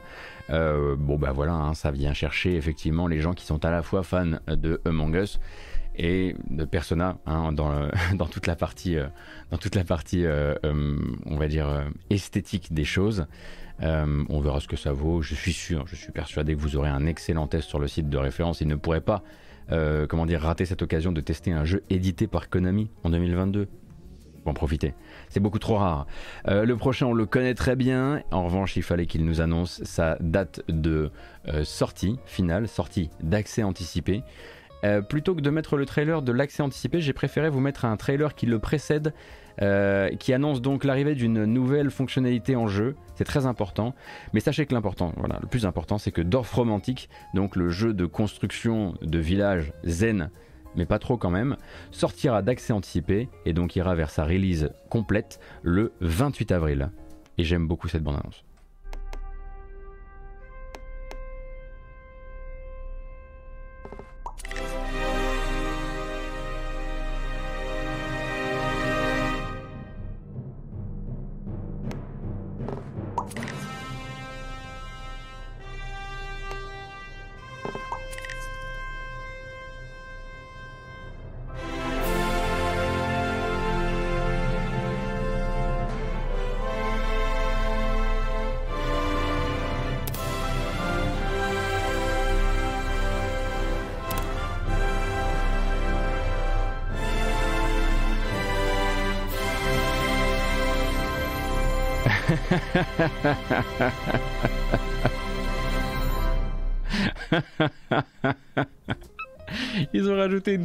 Euh, 0.50 0.96
bon 0.98 1.20
bah 1.20 1.34
voilà, 1.34 1.54
hein, 1.54 1.76
ça 1.76 1.92
vient 1.92 2.16
chercher 2.16 2.56
effectivement 2.56 3.06
les 3.06 3.22
gens 3.22 3.34
qui 3.34 3.46
sont 3.46 3.64
à 3.64 3.70
la 3.70 3.84
fois 3.84 4.02
fans 4.02 4.40
de 4.48 4.82
Among 4.86 5.14
Us 5.14 5.40
et 5.98 6.36
de 6.50 6.64
Persona 6.64 7.18
hein, 7.26 7.52
dans, 7.52 7.90
dans, 8.14 8.28
toute 8.28 8.48
la 8.48 8.56
partie, 8.56 8.98
euh, 8.98 9.08
dans 9.52 9.58
toute 9.58 9.76
la 9.76 9.84
partie 9.84 10.26
euh, 10.26 10.54
euh, 10.64 10.98
on 11.26 11.38
va 11.38 11.48
dire, 11.48 11.86
esthétique 12.10 12.74
des 12.74 12.86
choses. 12.86 13.26
on 13.82 14.40
verra 14.40 14.60
ce 14.60 14.68
que 14.68 14.78
ça 14.78 14.94
vaut. 14.94 15.22
Je 15.22 15.36
suis 15.36 15.54
sûr, 15.54 15.86
je 15.88 15.96
suis 15.96 16.12
persuadé 16.12 16.56
que 16.56 16.62
vous 16.62 16.76
aurez 16.76 16.90
un 16.90 17.06
excellent 17.06 17.48
test 17.48 17.68
sur 17.68 17.80
le 17.80 17.88
site 17.88 18.10
de 18.10 18.18
référence. 18.18 18.62
Il 18.62 18.68
ne 18.68 18.76
pourrait 18.76 19.02
pas, 19.02 19.24
comment 20.08 20.26
dire, 20.26 20.42
rater 20.42 20.66
cette 20.66 20.82
occasion 20.82 21.12
de 21.12 21.22
tester 21.22 21.52
un 21.52 21.66
jeu 21.66 21.84
édité 21.90 22.28
par 22.28 22.50
Konami 22.50 22.90
en 23.04 23.10
2022 23.10 23.68
en 24.46 24.54
profiter. 24.54 24.94
C'est 25.28 25.42
beaucoup 25.42 25.60
trop 25.60 25.76
rare. 25.76 26.08
le 26.46 26.74
prochain, 26.76 27.08
on 27.08 27.14
le 27.14 27.26
connaît 27.26 27.54
très 27.54 27.76
bien. 27.76 28.24
En 28.32 28.46
revanche, 28.46 28.78
il 28.78 28.84
fallait 28.84 29.06
qu'il 29.06 29.26
nous 29.26 29.42
annonce 29.42 29.84
sa 29.84 30.18
date 30.22 30.62
de 30.70 31.12
sortie 31.64 32.18
finale, 32.26 32.70
sortie 32.70 33.10
d'accès 33.22 33.64
anticipé. 33.64 34.24
Euh, 34.84 35.02
plutôt 35.02 35.36
que 35.36 35.42
de 35.42 35.50
mettre 35.50 35.78
le 35.78 35.86
trailer 35.86 36.22
de 36.22 36.32
l'accès 36.32 36.64
anticipé, 36.64 37.02
j'ai 37.02 37.14
préféré 37.14 37.50
vous 37.50 37.60
mettre 37.60 37.86
un 37.86 37.98
trailer 37.98 38.36
qui 38.36 38.46
le 38.46 38.60
précède, 38.60 39.14
euh, 39.62 40.10
qui 40.18 40.34
annonce 40.34 40.62
donc 40.62 40.84
l'arrivée 40.84 41.16
d'une 41.16 41.46
nouvelle 41.46 41.90
fonctionnalité 41.90 42.56
en 42.56 42.68
jeu. 42.68 42.96
C'est 43.16 43.24
très 43.24 43.46
important. 43.46 43.96
Mais 44.34 44.40
sachez 44.40 44.66
que 44.66 44.74
l'important, 44.74 45.14
voilà, 45.18 45.40
le 45.42 45.48
plus 45.48 45.66
important, 45.66 45.98
c'est 45.98 46.12
que 46.12 46.22
Dorf 46.22 46.54
Romantic, 46.54 47.10
donc 47.34 47.56
le 47.56 47.70
jeu 47.70 47.94
de 47.94 48.06
construction 48.06 48.94
de 49.02 49.20
village 49.20 49.74
zen, 49.84 50.30
mais 50.76 50.86
pas 50.86 51.00
trop 51.00 51.18
quand 51.18 51.32
même, 51.32 51.58
sortira 51.92 52.44
d'accès 52.44 52.72
anticipé 52.72 53.30
et 53.46 53.54
donc 53.54 53.76
ira 53.76 53.96
vers 53.96 54.12
sa 54.12 54.26
release 54.26 54.70
complète 54.90 55.40
le 55.64 55.94
28 56.02 56.52
avril. 56.52 56.92
Et 57.40 57.44
j'aime 57.44 57.68
beaucoup 57.68 57.88
cette 57.88 58.04
bande-annonce. 58.04 58.47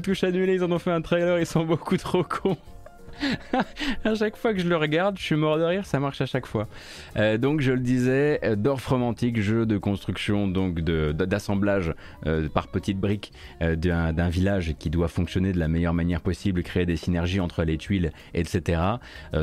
Touche 0.03 0.25
annulée, 0.25 0.55
ils 0.55 0.65
en 0.65 0.73
ont 0.73 0.79
fait 0.79 0.91
un 0.91 1.01
trailer, 1.01 1.39
ils 1.39 1.47
sont 1.47 1.65
beaucoup 1.65 1.97
trop 1.97 2.23
cons. 2.23 2.59
à 4.05 4.15
chaque 4.15 4.37
fois 4.37 4.53
que 4.55 4.61
je 4.61 4.69
le 4.69 4.77
regarde, 4.77 5.19
je 5.19 5.23
suis 5.23 5.37
mort 5.37 5.59
de 5.59 5.65
rire, 5.65 5.87
ça 5.87 6.01
marche 6.01 6.21
à 6.21 6.27
chaque 6.27 6.47
fois. 6.47 6.69
Euh, 7.17 7.39
donc 7.39 7.61
je 7.61 7.73
le 7.73 7.81
disais, 7.81 8.41
euh, 8.45 8.57
Dorf 8.57 8.87
romantique, 8.87 9.41
jeu 9.41 9.67
de 9.67 9.79
construction, 9.79 10.49
donc 10.49 10.81
d'assemblage 10.81 11.95
euh, 12.27 12.49
par 12.49 12.69
petites 12.69 12.99
briques 12.99 13.33
d'un 13.61 14.29
village 14.29 14.75
qui 14.79 14.91
doit 14.91 15.09
fonctionner 15.09 15.53
de 15.53 15.59
la 15.59 15.69
meilleure 15.69 15.95
manière 15.95 16.21
possible, 16.21 16.63
créer 16.63 16.87
des 16.87 16.97
synergies 16.97 17.41
entre 17.41 17.65
les 17.65 17.79
tuiles, 17.79 18.13
etc. 18.35 18.83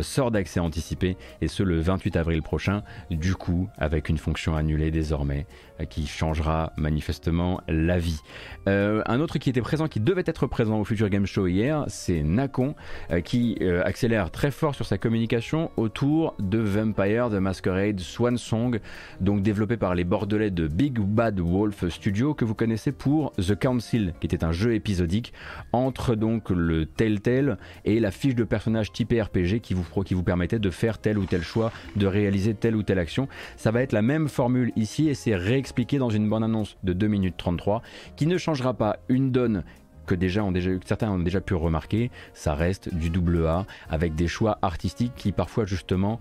sort 0.01 0.31
d'accès 0.31 0.59
anticipé 0.59 1.17
et 1.41 1.47
ce 1.47 1.63
le 1.63 1.79
28 1.79 2.15
avril 2.15 2.41
prochain, 2.41 2.83
du 3.09 3.35
coup 3.35 3.69
avec 3.77 4.09
une 4.09 4.17
fonction 4.17 4.55
annulée 4.55 4.91
désormais 4.91 5.45
qui 5.85 6.07
changera 6.07 6.73
manifestement 6.77 7.61
la 7.67 7.97
vie. 7.97 8.19
un 8.67 9.19
autre 9.19 9.39
qui 9.39 9.49
était 9.49 9.61
présent, 9.61 9.87
qui 9.87 9.99
devait 9.99 10.23
être 10.25 10.47
présent 10.47 10.79
au 10.79 10.85
Future 10.85 11.09
Game 11.09 11.25
Show 11.25 11.47
hier, 11.47 11.85
c'est 11.87 12.21
Nacon 12.23 12.75
qui 13.23 13.57
euh, 13.61 13.81
accélère 13.83 14.31
très 14.31 14.51
fort 14.51 14.75
sur 14.75 14.85
sa 14.85 14.97
communication 14.97 15.71
autour 15.77 16.35
de 16.39 16.59
Vampire 16.59 17.29
the 17.29 17.35
Masquerade 17.35 17.99
Swan 17.99 18.37
Song, 18.37 18.79
donc 19.21 19.41
développé 19.41 19.77
par 19.77 19.95
les 19.95 20.03
Bordelais 20.03 20.51
de 20.51 20.67
Big 20.67 20.99
Bad 20.99 21.39
Wolf 21.39 21.87
Studio 21.89 22.33
que 22.33 22.45
vous 22.45 22.55
connaissez 22.55 22.91
pour 22.91 23.31
The 23.33 23.57
Council, 23.57 24.13
qui 24.19 24.27
était 24.27 24.43
un 24.43 24.51
jeu 24.51 24.73
épisodique 24.73 25.33
entre 25.71 26.15
donc 26.15 26.49
le 26.49 26.85
Telltale 26.85 27.57
et 27.85 27.99
la 27.99 28.11
fiche 28.11 28.35
de 28.35 28.43
personnage 28.43 28.91
type 28.91 29.13
RPG 29.13 29.59
qui 29.61 29.73
vous, 29.73 29.85
qui 30.03 30.13
vous 30.13 30.23
permettait 30.23 30.59
de 30.59 30.69
faire 30.69 30.97
tel 30.97 31.17
ou 31.17 31.25
tel 31.25 31.41
choix, 31.41 31.71
de 31.95 32.07
réaliser 32.07 32.53
telle 32.53 32.75
ou 32.75 32.83
telle 32.83 32.99
action. 32.99 33.27
Ça 33.57 33.71
va 33.71 33.81
être 33.81 33.93
la 33.93 34.01
même 34.01 34.27
formule 34.27 34.71
ici 34.75 35.09
et 35.09 35.13
c'est 35.13 35.35
réexpliqué 35.35 35.68
dans 35.99 36.09
une 36.09 36.29
bonne 36.29 36.43
annonce 36.43 36.77
de 36.83 36.93
2 36.93 37.07
minutes 37.07 37.35
33 37.37 37.81
qui 38.15 38.27
ne 38.27 38.37
changera 38.37 38.73
pas 38.73 38.97
une 39.07 39.31
donne 39.31 39.63
que 40.05 40.15
déjà, 40.15 40.43
ont 40.43 40.51
déjà, 40.51 40.71
certains 40.85 41.11
ont 41.11 41.19
déjà 41.19 41.39
pu 41.39 41.53
remarquer, 41.53 42.09
ça 42.33 42.55
reste 42.55 42.93
du 42.93 43.09
double 43.09 43.45
A 43.45 43.65
avec 43.89 44.15
des 44.15 44.27
choix 44.27 44.57
artistiques 44.61 45.13
qui 45.15 45.31
parfois 45.31 45.65
justement 45.65 46.19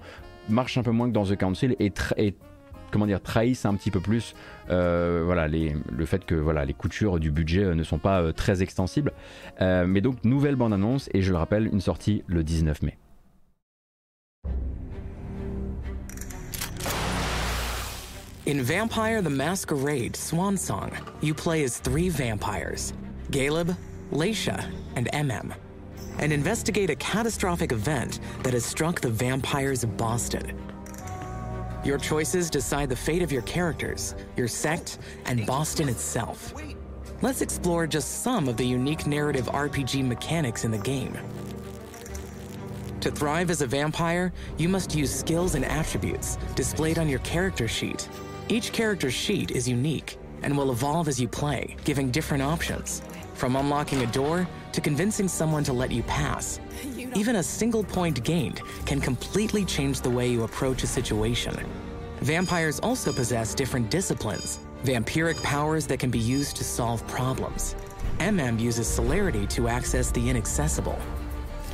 marchent 0.48 0.78
un 0.78 0.82
peu 0.82 0.90
moins 0.90 1.08
que 1.08 1.14
dans 1.14 1.24
The 1.24 1.36
Council 1.36 1.74
et, 1.78 1.92
comment 2.90 3.06
dire, 3.06 3.22
trahissent 3.22 3.64
un 3.64 3.74
petit 3.74 3.90
peu 3.90 4.00
plus 4.00 4.34
euh, 4.70 5.22
voilà, 5.24 5.48
les, 5.48 5.74
le 5.90 6.04
fait 6.04 6.24
que 6.24 6.34
voilà, 6.34 6.64
les 6.64 6.74
coutures 6.74 7.18
du 7.18 7.30
budget 7.30 7.64
euh, 7.64 7.74
ne 7.74 7.82
sont 7.82 7.98
pas 7.98 8.20
euh, 8.20 8.32
très 8.32 8.62
extensibles. 8.62 9.12
mais 9.60 10.00
donc, 10.00 10.22
nouvelle 10.24 10.56
bande-annonce 10.56 11.08
et 11.14 11.22
je 11.22 11.32
le 11.32 11.38
rappelle, 11.38 11.66
une 11.66 11.80
sortie 11.80 12.22
le 12.26 12.44
19 12.44 12.82
mai. 12.82 12.98
In 18.48 18.62
Vampire 18.62 19.20
the 19.20 19.28
Masquerade 19.28 20.16
Swan 20.16 20.56
Song, 20.56 20.90
you 21.20 21.34
play 21.34 21.64
as 21.64 21.76
three 21.76 22.08
vampires 22.08 22.94
Galeb, 23.30 23.76
Laisha, 24.10 24.72
and 24.96 25.06
MM, 25.12 25.54
and 26.18 26.32
investigate 26.32 26.88
a 26.88 26.96
catastrophic 26.96 27.72
event 27.72 28.20
that 28.44 28.54
has 28.54 28.64
struck 28.64 29.02
the 29.02 29.10
vampires 29.10 29.84
of 29.84 29.98
Boston. 29.98 30.58
Your 31.84 31.98
choices 31.98 32.48
decide 32.48 32.88
the 32.88 32.96
fate 32.96 33.20
of 33.20 33.30
your 33.30 33.42
characters, 33.42 34.14
your 34.34 34.48
sect, 34.48 34.98
and 35.26 35.44
Boston 35.44 35.90
itself. 35.90 36.54
Let's 37.20 37.42
explore 37.42 37.86
just 37.86 38.22
some 38.22 38.48
of 38.48 38.56
the 38.56 38.66
unique 38.66 39.06
narrative 39.06 39.44
RPG 39.48 40.06
mechanics 40.06 40.64
in 40.64 40.70
the 40.70 40.78
game. 40.78 41.18
To 43.02 43.10
thrive 43.10 43.50
as 43.50 43.60
a 43.60 43.66
vampire, 43.66 44.32
you 44.56 44.70
must 44.70 44.94
use 44.94 45.14
skills 45.14 45.54
and 45.54 45.66
attributes 45.66 46.36
displayed 46.54 46.98
on 46.98 47.10
your 47.10 47.20
character 47.20 47.68
sheet. 47.68 48.08
Each 48.50 48.72
character's 48.72 49.12
sheet 49.12 49.50
is 49.50 49.68
unique 49.68 50.16
and 50.42 50.56
will 50.56 50.72
evolve 50.72 51.06
as 51.06 51.20
you 51.20 51.28
play, 51.28 51.76
giving 51.84 52.10
different 52.10 52.42
options. 52.42 53.02
From 53.34 53.56
unlocking 53.56 54.00
a 54.00 54.06
door 54.06 54.48
to 54.72 54.80
convincing 54.80 55.28
someone 55.28 55.62
to 55.64 55.74
let 55.74 55.90
you 55.90 56.02
pass. 56.04 56.58
Even 57.14 57.36
a 57.36 57.42
single 57.42 57.84
point 57.84 58.24
gained 58.24 58.62
can 58.86 59.02
completely 59.02 59.66
change 59.66 60.00
the 60.00 60.08
way 60.08 60.28
you 60.28 60.44
approach 60.44 60.82
a 60.82 60.86
situation. 60.86 61.54
Vampires 62.22 62.80
also 62.80 63.12
possess 63.12 63.54
different 63.54 63.90
disciplines, 63.90 64.60
vampiric 64.82 65.40
powers 65.42 65.86
that 65.86 65.98
can 65.98 66.10
be 66.10 66.18
used 66.18 66.56
to 66.56 66.64
solve 66.64 67.06
problems. 67.06 67.74
MM 68.18 68.58
uses 68.58 68.88
celerity 68.88 69.46
to 69.48 69.68
access 69.68 70.10
the 70.10 70.26
inaccessible. 70.26 70.98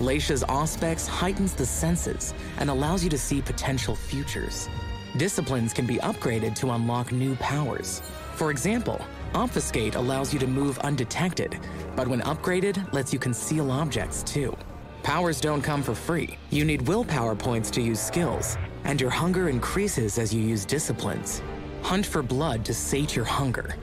Laisha's 0.01 0.43
Auspex 0.43 1.07
heightens 1.07 1.55
the 1.55 1.65
senses 1.65 2.35
and 2.59 2.69
allows 2.69 3.05
you 3.05 3.11
to 3.11 3.19
see 3.19 3.41
potential 3.41 3.95
futures. 3.95 4.69
Disciplines 5.16 5.72
can 5.72 5.87
be 5.87 5.98
upgraded 5.98 6.57
to 6.57 6.72
unlock 6.72 7.12
new 7.12 7.37
powers. 7.37 8.03
For 8.35 8.50
example, 8.50 9.00
Obfuscate 9.35 9.94
allows 9.94 10.33
you 10.33 10.40
to 10.40 10.46
move 10.48 10.77
undetected, 10.81 11.61
but 11.94 12.09
when 12.09 12.20
upgraded, 12.22 12.92
lets 12.92 13.12
you 13.12 13.20
conceal 13.20 13.70
objects 13.70 14.24
too. 14.24 14.57
Powers 15.05 15.40
don't 15.40 15.62
come 15.62 15.85
for 15.85 15.94
free. 15.94 16.37
You 16.50 16.64
need 16.64 16.88
willpower 16.88 17.37
points 17.37 17.70
to 17.72 17.81
use 17.81 18.00
skills, 18.00 18.57
and 18.83 19.00
your 19.00 19.11
hunger 19.11 19.48
increases 19.48 20.18
as 20.18 20.35
you 20.35 20.40
use 20.40 20.64
disciplines. 20.64 21.42
Hunt 21.83 22.05
for 22.05 22.22
blood 22.22 22.64
to 22.64 22.74
sate 22.74 23.14
your 23.14 23.24
hunger. 23.24 23.77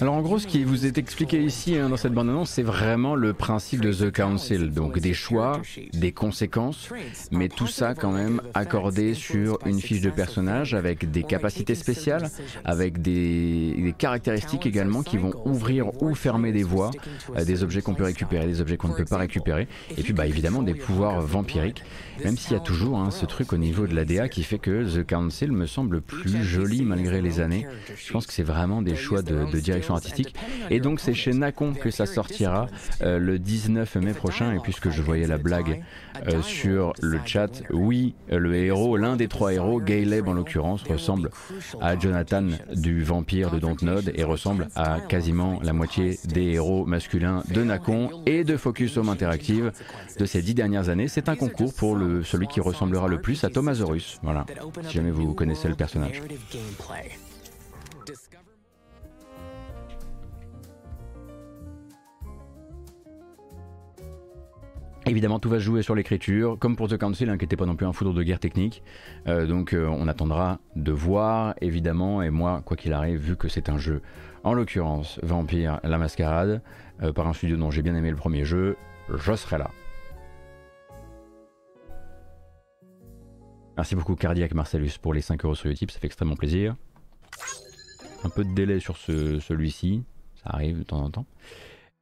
Alors 0.00 0.14
en 0.14 0.20
gros, 0.20 0.40
ce 0.40 0.48
qui 0.48 0.64
vous 0.64 0.84
est 0.84 0.98
expliqué 0.98 1.40
ici 1.40 1.76
hein, 1.76 1.88
dans 1.88 1.96
cette 1.96 2.12
bande-annonce, 2.12 2.50
c'est 2.50 2.64
vraiment 2.64 3.14
le 3.14 3.32
principe 3.32 3.80
de 3.82 3.92
The 3.92 4.10
Council, 4.12 4.72
donc 4.72 4.98
des 4.98 5.14
choix, 5.14 5.62
des 5.92 6.10
conséquences, 6.10 6.88
mais 7.30 7.48
tout 7.48 7.68
ça 7.68 7.94
quand 7.94 8.10
même 8.10 8.42
accordé 8.52 9.14
sur 9.14 9.60
une 9.64 9.80
fiche 9.80 10.00
de 10.00 10.10
personnage 10.10 10.74
avec 10.74 11.08
des 11.08 11.22
capacités 11.22 11.76
spéciales, 11.76 12.28
avec 12.64 13.00
des, 13.00 13.94
caractéristiques 13.96 14.66
également 14.66 15.04
qui 15.04 15.18
vont 15.18 15.34
ouvrir 15.44 16.02
ou 16.02 16.16
fermer 16.16 16.50
des 16.50 16.64
voies, 16.64 16.90
euh, 17.36 17.44
des 17.44 17.62
objets 17.62 17.82
qu'on 17.82 17.94
peut 17.94 18.02
récupérer, 18.02 18.46
des 18.46 18.60
objets 18.60 18.76
qu'on 18.76 18.88
ne 18.88 18.94
peut 18.94 19.04
pas 19.04 19.18
récupérer, 19.18 19.68
et 19.96 20.02
puis 20.02 20.12
bah 20.12 20.26
évidemment 20.26 20.62
des 20.62 20.74
pouvoirs 20.74 21.20
vampiriques, 21.20 21.84
même 22.24 22.36
s'il 22.36 22.52
y 22.52 22.56
a 22.56 22.60
toujours 22.60 22.98
hein, 22.98 23.10
ce 23.10 23.26
truc 23.26 23.52
au 23.52 23.56
niveau 23.56 23.86
de 23.86 23.94
l'ADA 23.94 24.28
qui 24.28 24.42
fait 24.42 24.58
que 24.58 24.84
The 24.84 25.06
Council 25.06 25.52
me 25.52 25.66
semble 25.66 26.00
plus 26.00 26.42
joli 26.42 26.82
malgré 26.82 27.20
les 27.20 27.40
années. 27.40 27.66
Je 27.96 28.12
pense 28.12 28.26
que 28.26 28.32
c'est 28.32 28.42
vraiment 28.42 28.82
des 28.82 28.96
choix 28.96 29.22
de, 29.22 29.44
direction 29.58 29.94
artistique. 29.94 30.34
Et 30.70 30.80
donc 30.80 31.00
c'est 31.00 31.14
chez 31.14 31.32
Nacon 31.32 31.72
que 31.74 31.90
ça 31.90 32.06
sortira 32.06 32.66
euh, 33.02 33.18
le 33.18 33.38
19 33.38 33.96
mai 33.96 34.12
prochain. 34.12 34.54
Et 34.54 34.58
puisque 34.58 34.90
je 34.90 35.02
voyais 35.02 35.26
la 35.26 35.38
blague 35.38 35.82
euh, 36.26 36.42
sur 36.42 36.92
le 37.00 37.18
chat, 37.24 37.62
oui, 37.70 38.14
le 38.30 38.54
héros, 38.54 38.96
l'un 38.96 39.16
des 39.16 39.28
trois 39.28 39.52
héros, 39.52 39.80
Gayleb 39.80 40.28
en 40.28 40.32
l'occurrence, 40.32 40.82
ressemble 40.82 41.30
à 41.80 41.98
Jonathan 41.98 42.46
du 42.74 43.02
vampire 43.02 43.50
de 43.50 43.58
Dontnod 43.58 44.12
et 44.14 44.24
ressemble 44.24 44.68
à 44.74 45.00
quasiment 45.00 45.60
la 45.62 45.72
moitié 45.72 46.18
des 46.24 46.52
héros 46.52 46.84
masculins 46.84 47.42
de 47.52 47.62
Nacon 47.62 48.22
et 48.26 48.44
de 48.44 48.56
Focus 48.56 48.96
Home 48.96 49.08
Interactive 49.08 49.72
de 50.18 50.26
ces 50.26 50.42
dix 50.42 50.54
dernières 50.54 50.88
années. 50.88 51.08
C'est 51.08 51.28
un 51.28 51.36
concours 51.36 51.74
pour 51.74 51.96
le, 51.96 52.11
celui 52.22 52.46
qui 52.46 52.60
ressemblera 52.60 53.08
le 53.08 53.20
plus 53.20 53.42
à 53.44 53.48
Thomasaurus. 53.48 54.18
Voilà, 54.22 54.44
si 54.82 54.94
jamais 54.94 55.10
vous 55.10 55.32
connaissez 55.32 55.68
le 55.68 55.74
personnage. 55.74 56.20
Évidemment, 65.04 65.40
tout 65.40 65.50
va 65.50 65.58
jouer 65.58 65.82
sur 65.82 65.96
l'écriture, 65.96 66.56
comme 66.60 66.76
pour 66.76 66.88
The 66.88 66.96
Council, 66.96 67.28
hein, 67.28 67.36
qui 67.36 67.44
n'était 67.44 67.56
pas 67.56 67.66
non 67.66 67.74
plus 67.74 67.86
un 67.86 67.92
foudre 67.92 68.14
de 68.14 68.22
guerre 68.22 68.38
technique. 68.38 68.84
Euh, 69.26 69.46
donc, 69.46 69.74
euh, 69.74 69.86
on 69.86 70.06
attendra 70.06 70.60
de 70.76 70.92
voir, 70.92 71.54
évidemment. 71.60 72.22
Et 72.22 72.30
moi, 72.30 72.62
quoi 72.64 72.76
qu'il 72.76 72.92
arrive, 72.92 73.18
vu 73.18 73.36
que 73.36 73.48
c'est 73.48 73.68
un 73.68 73.78
jeu, 73.78 74.00
en 74.44 74.54
l'occurrence 74.54 75.18
Vampire 75.24 75.80
la 75.82 75.98
Mascarade, 75.98 76.62
euh, 77.02 77.12
par 77.12 77.26
un 77.26 77.32
studio 77.32 77.56
dont 77.56 77.72
j'ai 77.72 77.82
bien 77.82 77.96
aimé 77.96 78.10
le 78.10 78.16
premier 78.16 78.44
jeu, 78.44 78.76
je 79.12 79.34
serai 79.34 79.58
là. 79.58 79.70
Merci 83.82 83.96
beaucoup 83.96 84.14
Cardiac 84.14 84.54
Marcellus 84.54 84.92
pour 85.02 85.12
les 85.12 85.22
5 85.22 85.44
euros 85.44 85.56
sur 85.56 85.68
Utip, 85.68 85.90
ça 85.90 85.98
fait 85.98 86.06
extrêmement 86.06 86.36
plaisir. 86.36 86.76
Un 88.22 88.28
peu 88.28 88.44
de 88.44 88.54
délai 88.54 88.78
sur 88.78 88.96
ce, 88.96 89.40
celui-ci, 89.40 90.04
ça 90.36 90.50
arrive 90.50 90.78
de 90.78 90.82
temps 90.84 91.02
en 91.02 91.10
temps. 91.10 91.26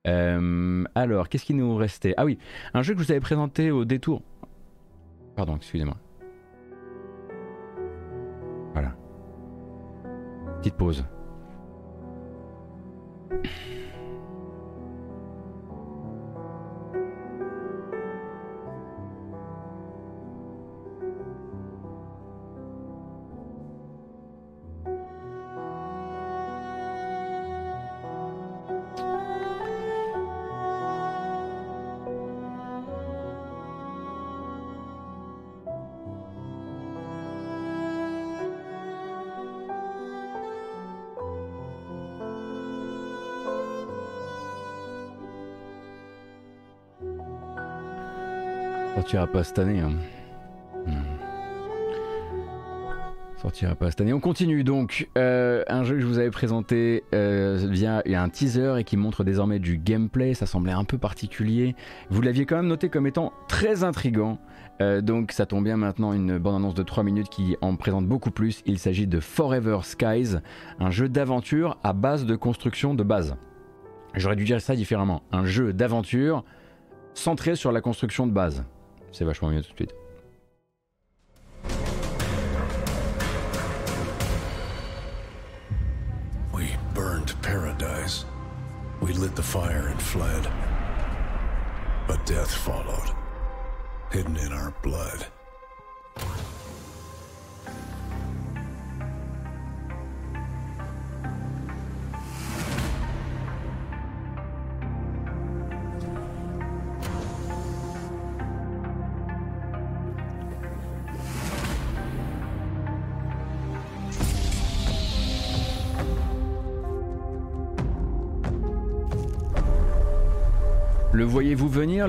Euh, 0.06 0.84
alors, 0.94 1.30
qu'est-ce 1.30 1.46
qui 1.46 1.54
nous 1.54 1.74
restait? 1.76 2.12
Ah 2.18 2.26
oui, 2.26 2.38
un 2.74 2.82
jeu 2.82 2.92
que 2.92 3.00
je 3.00 3.06
vous 3.06 3.12
avais 3.12 3.20
présenté 3.20 3.70
au 3.70 3.86
détour. 3.86 4.20
Pardon, 5.36 5.56
excusez-moi. 5.56 5.96
Voilà. 8.74 8.94
Petite 10.58 10.74
pause. 10.74 11.06
Sortira 49.10 49.26
pas 49.26 49.42
cette 49.42 49.58
année. 49.58 49.80
Hein. 49.80 49.90
Sortira 53.42 53.74
pas 53.74 53.90
cette 53.90 54.02
année. 54.02 54.12
On 54.12 54.20
continue 54.20 54.62
donc. 54.62 55.08
Euh, 55.18 55.64
un 55.66 55.82
jeu 55.82 55.96
que 55.96 56.00
je 56.00 56.06
vous 56.06 56.20
avais 56.20 56.30
présenté 56.30 57.02
euh, 57.12 57.58
via 57.68 58.04
un 58.06 58.28
teaser 58.28 58.76
et 58.78 58.84
qui 58.84 58.96
montre 58.96 59.24
désormais 59.24 59.58
du 59.58 59.78
gameplay. 59.78 60.34
Ça 60.34 60.46
semblait 60.46 60.70
un 60.70 60.84
peu 60.84 60.96
particulier. 60.96 61.74
Vous 62.08 62.22
l'aviez 62.22 62.46
quand 62.46 62.54
même 62.54 62.68
noté 62.68 62.88
comme 62.88 63.08
étant 63.08 63.32
très 63.48 63.82
intrigant. 63.82 64.38
Euh, 64.80 65.00
donc 65.00 65.32
ça 65.32 65.44
tombe 65.44 65.64
bien 65.64 65.76
maintenant 65.76 66.12
une 66.12 66.38
bande 66.38 66.54
annonce 66.54 66.74
de 66.74 66.84
3 66.84 67.02
minutes 67.02 67.30
qui 67.30 67.56
en 67.62 67.74
présente 67.74 68.06
beaucoup 68.06 68.30
plus. 68.30 68.62
Il 68.64 68.78
s'agit 68.78 69.08
de 69.08 69.18
Forever 69.18 69.78
Skies, 69.82 70.36
un 70.78 70.90
jeu 70.92 71.08
d'aventure 71.08 71.78
à 71.82 71.94
base 71.94 72.26
de 72.26 72.36
construction 72.36 72.94
de 72.94 73.02
base. 73.02 73.34
J'aurais 74.14 74.36
dû 74.36 74.44
dire 74.44 74.60
ça 74.60 74.76
différemment. 74.76 75.24
Un 75.32 75.46
jeu 75.46 75.72
d'aventure 75.72 76.44
centré 77.14 77.56
sur 77.56 77.72
la 77.72 77.80
construction 77.80 78.28
de 78.28 78.32
base. 78.32 78.64
C'est 79.12 79.24
vachement 79.24 79.50
mieux 79.50 79.62
tout 79.62 79.70
de 79.72 79.76
suite. 79.76 79.94
We 86.52 86.76
burned 86.94 87.34
paradise. 87.42 88.24
We 89.00 89.12
lit 89.12 89.34
the 89.34 89.42
fire 89.42 89.88
and 89.88 90.00
fled. 90.00 90.46
But 92.06 92.24
death 92.26 92.54
followed, 92.54 93.14
hidden 94.12 94.36
in 94.36 94.52
our 94.52 94.74
blood. 94.82 95.26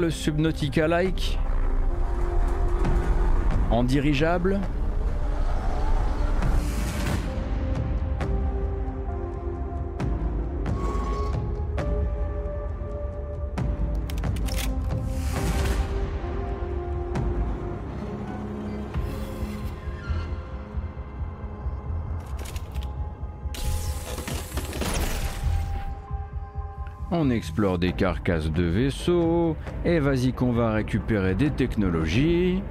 Le 0.01 0.09
Subnautica-like 0.09 1.37
En 3.69 3.83
dirigeable 3.83 4.59
on 27.21 27.29
explore 27.29 27.77
des 27.77 27.91
carcasses 27.91 28.49
de 28.51 28.63
vaisseaux, 28.63 29.55
et 29.85 29.99
vas-y 29.99 30.33
qu'on 30.33 30.51
va 30.51 30.71
récupérer 30.71 31.35
des 31.35 31.51
technologies. 31.51 32.63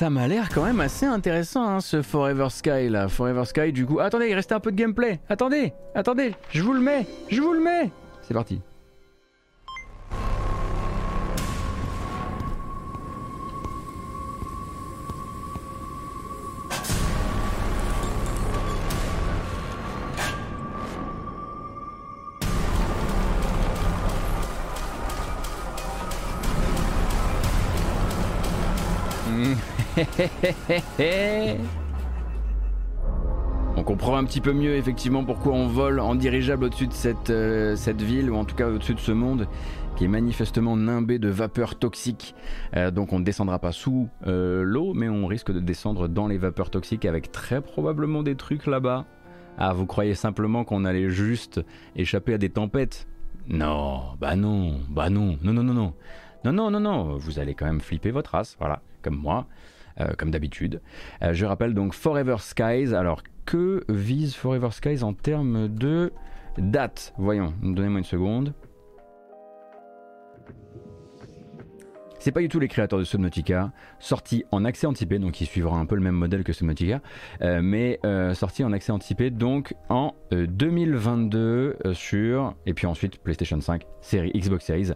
Ça 0.00 0.08
m'a 0.08 0.26
l'air 0.26 0.48
quand 0.48 0.64
même 0.64 0.80
assez 0.80 1.04
intéressant 1.04 1.62
hein, 1.62 1.80
ce 1.82 2.00
Forever 2.00 2.48
Sky 2.48 2.88
là. 2.88 3.06
Forever 3.06 3.44
Sky 3.44 3.70
du 3.70 3.84
coup. 3.84 4.00
Attendez, 4.00 4.28
il 4.28 4.34
reste 4.34 4.50
un 4.50 4.58
peu 4.58 4.72
de 4.72 4.76
gameplay. 4.76 5.20
Attendez, 5.28 5.74
attendez, 5.94 6.34
je 6.48 6.62
vous 6.62 6.72
le 6.72 6.80
mets, 6.80 7.06
je 7.28 7.42
vous 7.42 7.52
le 7.52 7.60
mets. 7.60 7.90
C'est 8.22 8.32
parti. 8.32 8.62
on 33.76 33.82
comprend 33.82 34.16
un 34.16 34.24
petit 34.24 34.40
peu 34.40 34.52
mieux 34.52 34.74
effectivement 34.74 35.24
pourquoi 35.24 35.52
on 35.52 35.66
vole 35.66 36.00
en 36.00 36.14
dirigeable 36.14 36.64
au-dessus 36.64 36.86
de 36.86 36.92
cette, 36.92 37.30
euh, 37.30 37.76
cette 37.76 38.02
ville, 38.02 38.30
ou 38.30 38.36
en 38.36 38.44
tout 38.44 38.54
cas 38.54 38.68
au-dessus 38.68 38.94
de 38.94 39.00
ce 39.00 39.12
monde 39.12 39.48
qui 39.96 40.04
est 40.04 40.08
manifestement 40.08 40.76
nimbé 40.76 41.18
de 41.18 41.28
vapeurs 41.28 41.78
toxiques. 41.78 42.34
Euh, 42.76 42.90
donc 42.90 43.12
on 43.12 43.18
ne 43.18 43.24
descendra 43.24 43.58
pas 43.58 43.72
sous 43.72 44.08
euh, 44.26 44.62
l'eau, 44.62 44.94
mais 44.94 45.08
on 45.08 45.26
risque 45.26 45.52
de 45.52 45.60
descendre 45.60 46.08
dans 46.08 46.26
les 46.26 46.38
vapeurs 46.38 46.70
toxiques 46.70 47.04
avec 47.04 47.32
très 47.32 47.60
probablement 47.60 48.22
des 48.22 48.34
trucs 48.34 48.66
là-bas. 48.66 49.04
Ah, 49.58 49.72
vous 49.72 49.86
croyez 49.86 50.14
simplement 50.14 50.64
qu'on 50.64 50.84
allait 50.84 51.10
juste 51.10 51.60
échapper 51.96 52.34
à 52.34 52.38
des 52.38 52.48
tempêtes? 52.48 53.06
Non, 53.48 54.14
bah 54.18 54.36
non, 54.36 54.80
bah 54.88 55.10
non, 55.10 55.36
non, 55.42 55.52
non, 55.52 55.62
non, 55.62 55.74
non. 55.74 55.92
Non, 56.44 56.52
non, 56.52 56.70
non, 56.70 56.80
non, 56.80 57.16
vous 57.16 57.38
allez 57.38 57.54
quand 57.54 57.66
même 57.66 57.80
flipper 57.80 58.10
votre 58.10 58.30
race, 58.30 58.56
voilà, 58.58 58.80
comme 59.02 59.16
moi. 59.16 59.46
Euh, 59.98 60.12
comme 60.16 60.30
d'habitude. 60.30 60.80
Euh, 61.22 61.32
je 61.32 61.44
rappelle 61.44 61.74
donc 61.74 61.94
Forever 61.94 62.36
Skies. 62.38 62.94
Alors, 62.94 63.22
que 63.44 63.84
vise 63.88 64.34
Forever 64.34 64.70
Skies 64.70 65.02
en 65.02 65.12
termes 65.12 65.68
de 65.68 66.12
date? 66.58 67.12
Voyons, 67.18 67.52
donnez-moi 67.62 67.98
une 67.98 68.04
seconde. 68.04 68.54
C'est 72.20 72.32
pas 72.32 72.40
du 72.40 72.48
tout 72.48 72.60
les 72.60 72.68
créateurs 72.68 72.98
de 72.98 73.04
Subnautica, 73.04 73.72
sorti 73.98 74.44
en 74.52 74.66
accès 74.66 74.86
anticipé, 74.86 75.18
donc 75.18 75.40
il 75.40 75.46
suivra 75.46 75.78
un 75.78 75.86
peu 75.86 75.94
le 75.94 76.02
même 76.02 76.14
modèle 76.14 76.44
que 76.44 76.52
Subnautica, 76.52 77.00
euh, 77.40 77.62
mais 77.62 77.98
sorti 78.34 78.62
en 78.62 78.72
accès 78.72 78.92
anticipé 78.92 79.30
donc 79.30 79.74
en 79.88 80.14
2022 80.30 81.78
sur, 81.94 82.54
et 82.66 82.74
puis 82.74 82.86
ensuite 82.86 83.16
PlayStation 83.22 83.58
5, 83.58 83.86
série 84.02 84.30
Xbox 84.32 84.66
Series 84.66 84.90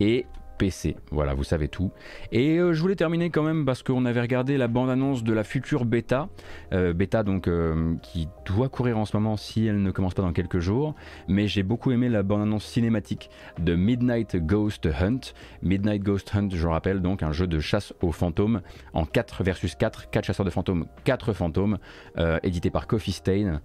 et 0.00 0.26
PC. 0.56 0.96
Voilà, 1.10 1.34
vous 1.34 1.44
savez 1.44 1.68
tout. 1.68 1.92
Et 2.32 2.58
euh, 2.58 2.72
je 2.72 2.80
voulais 2.80 2.96
terminer 2.96 3.30
quand 3.30 3.42
même 3.42 3.64
parce 3.64 3.82
qu'on 3.82 4.04
avait 4.04 4.20
regardé 4.20 4.56
la 4.56 4.68
bande-annonce 4.68 5.22
de 5.22 5.32
la 5.32 5.44
future 5.44 5.84
bêta. 5.84 6.28
Euh, 6.72 6.92
bêta 6.92 7.22
donc 7.22 7.48
euh, 7.48 7.94
qui 8.02 8.28
doit 8.44 8.68
courir 8.68 8.98
en 8.98 9.04
ce 9.04 9.16
moment 9.16 9.36
si 9.36 9.66
elle 9.66 9.82
ne 9.82 9.90
commence 9.90 10.14
pas 10.14 10.22
dans 10.22 10.32
quelques 10.32 10.58
jours. 10.58 10.94
Mais 11.28 11.46
j'ai 11.48 11.62
beaucoup 11.62 11.90
aimé 11.90 12.08
la 12.08 12.22
bande-annonce 12.22 12.64
cinématique 12.64 13.30
de 13.58 13.74
Midnight 13.74 14.36
Ghost 14.36 14.86
Hunt. 14.86 15.20
Midnight 15.62 16.02
Ghost 16.02 16.32
Hunt, 16.34 16.48
je 16.50 16.66
rappelle 16.66 17.02
donc 17.02 17.22
un 17.22 17.32
jeu 17.32 17.46
de 17.46 17.60
chasse 17.60 17.92
aux 18.00 18.12
fantômes 18.12 18.62
en 18.92 19.04
4 19.04 19.44
versus 19.44 19.74
4, 19.74 20.10
4 20.10 20.24
chasseurs 20.24 20.46
de 20.46 20.50
fantômes, 20.50 20.86
4 21.04 21.32
fantômes, 21.32 21.78
édité 22.42 22.70
par 22.70 22.86
Coffee 22.86 23.12
Stain, 23.12 23.60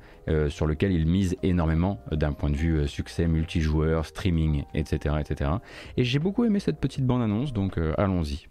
sur 0.49 0.65
lequel 0.65 0.91
il 0.91 1.05
mise 1.05 1.35
énormément 1.43 2.01
d'un 2.11 2.33
point 2.33 2.49
de 2.49 2.55
vue 2.55 2.87
succès 2.87 3.27
multijoueur, 3.27 4.05
streaming, 4.05 4.63
etc. 4.73 5.15
etc. 5.19 5.51
Et 5.97 6.03
j'ai 6.03 6.19
beaucoup 6.19 6.45
aimé 6.45 6.59
cette 6.59 6.79
petite 6.81 7.05
bande-annonce, 7.05 7.53
donc 7.53 7.77
euh, 7.77 7.93
allons-y. 7.97 8.47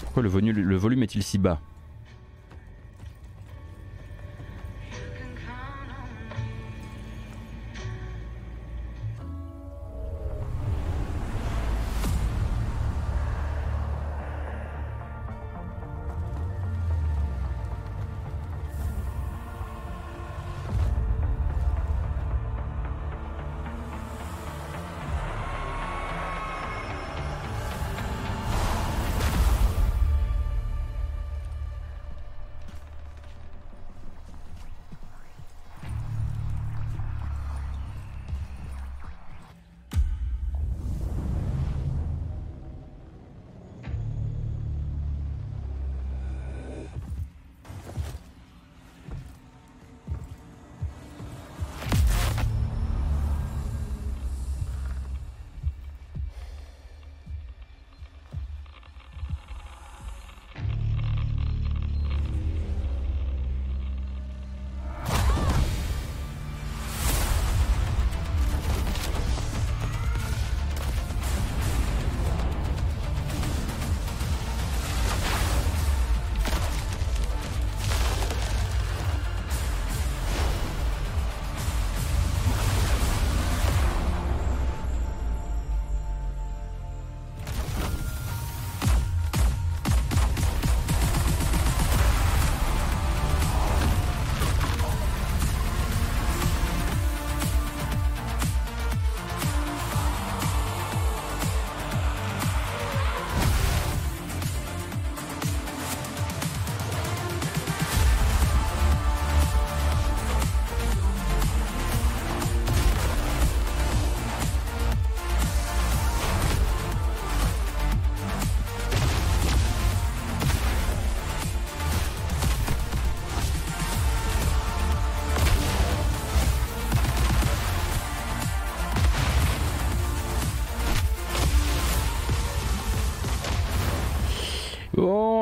Pourquoi 0.00 0.22
le 0.22 0.76
volume 0.76 1.02
est-il 1.02 1.22
si 1.22 1.38
bas? 1.38 1.60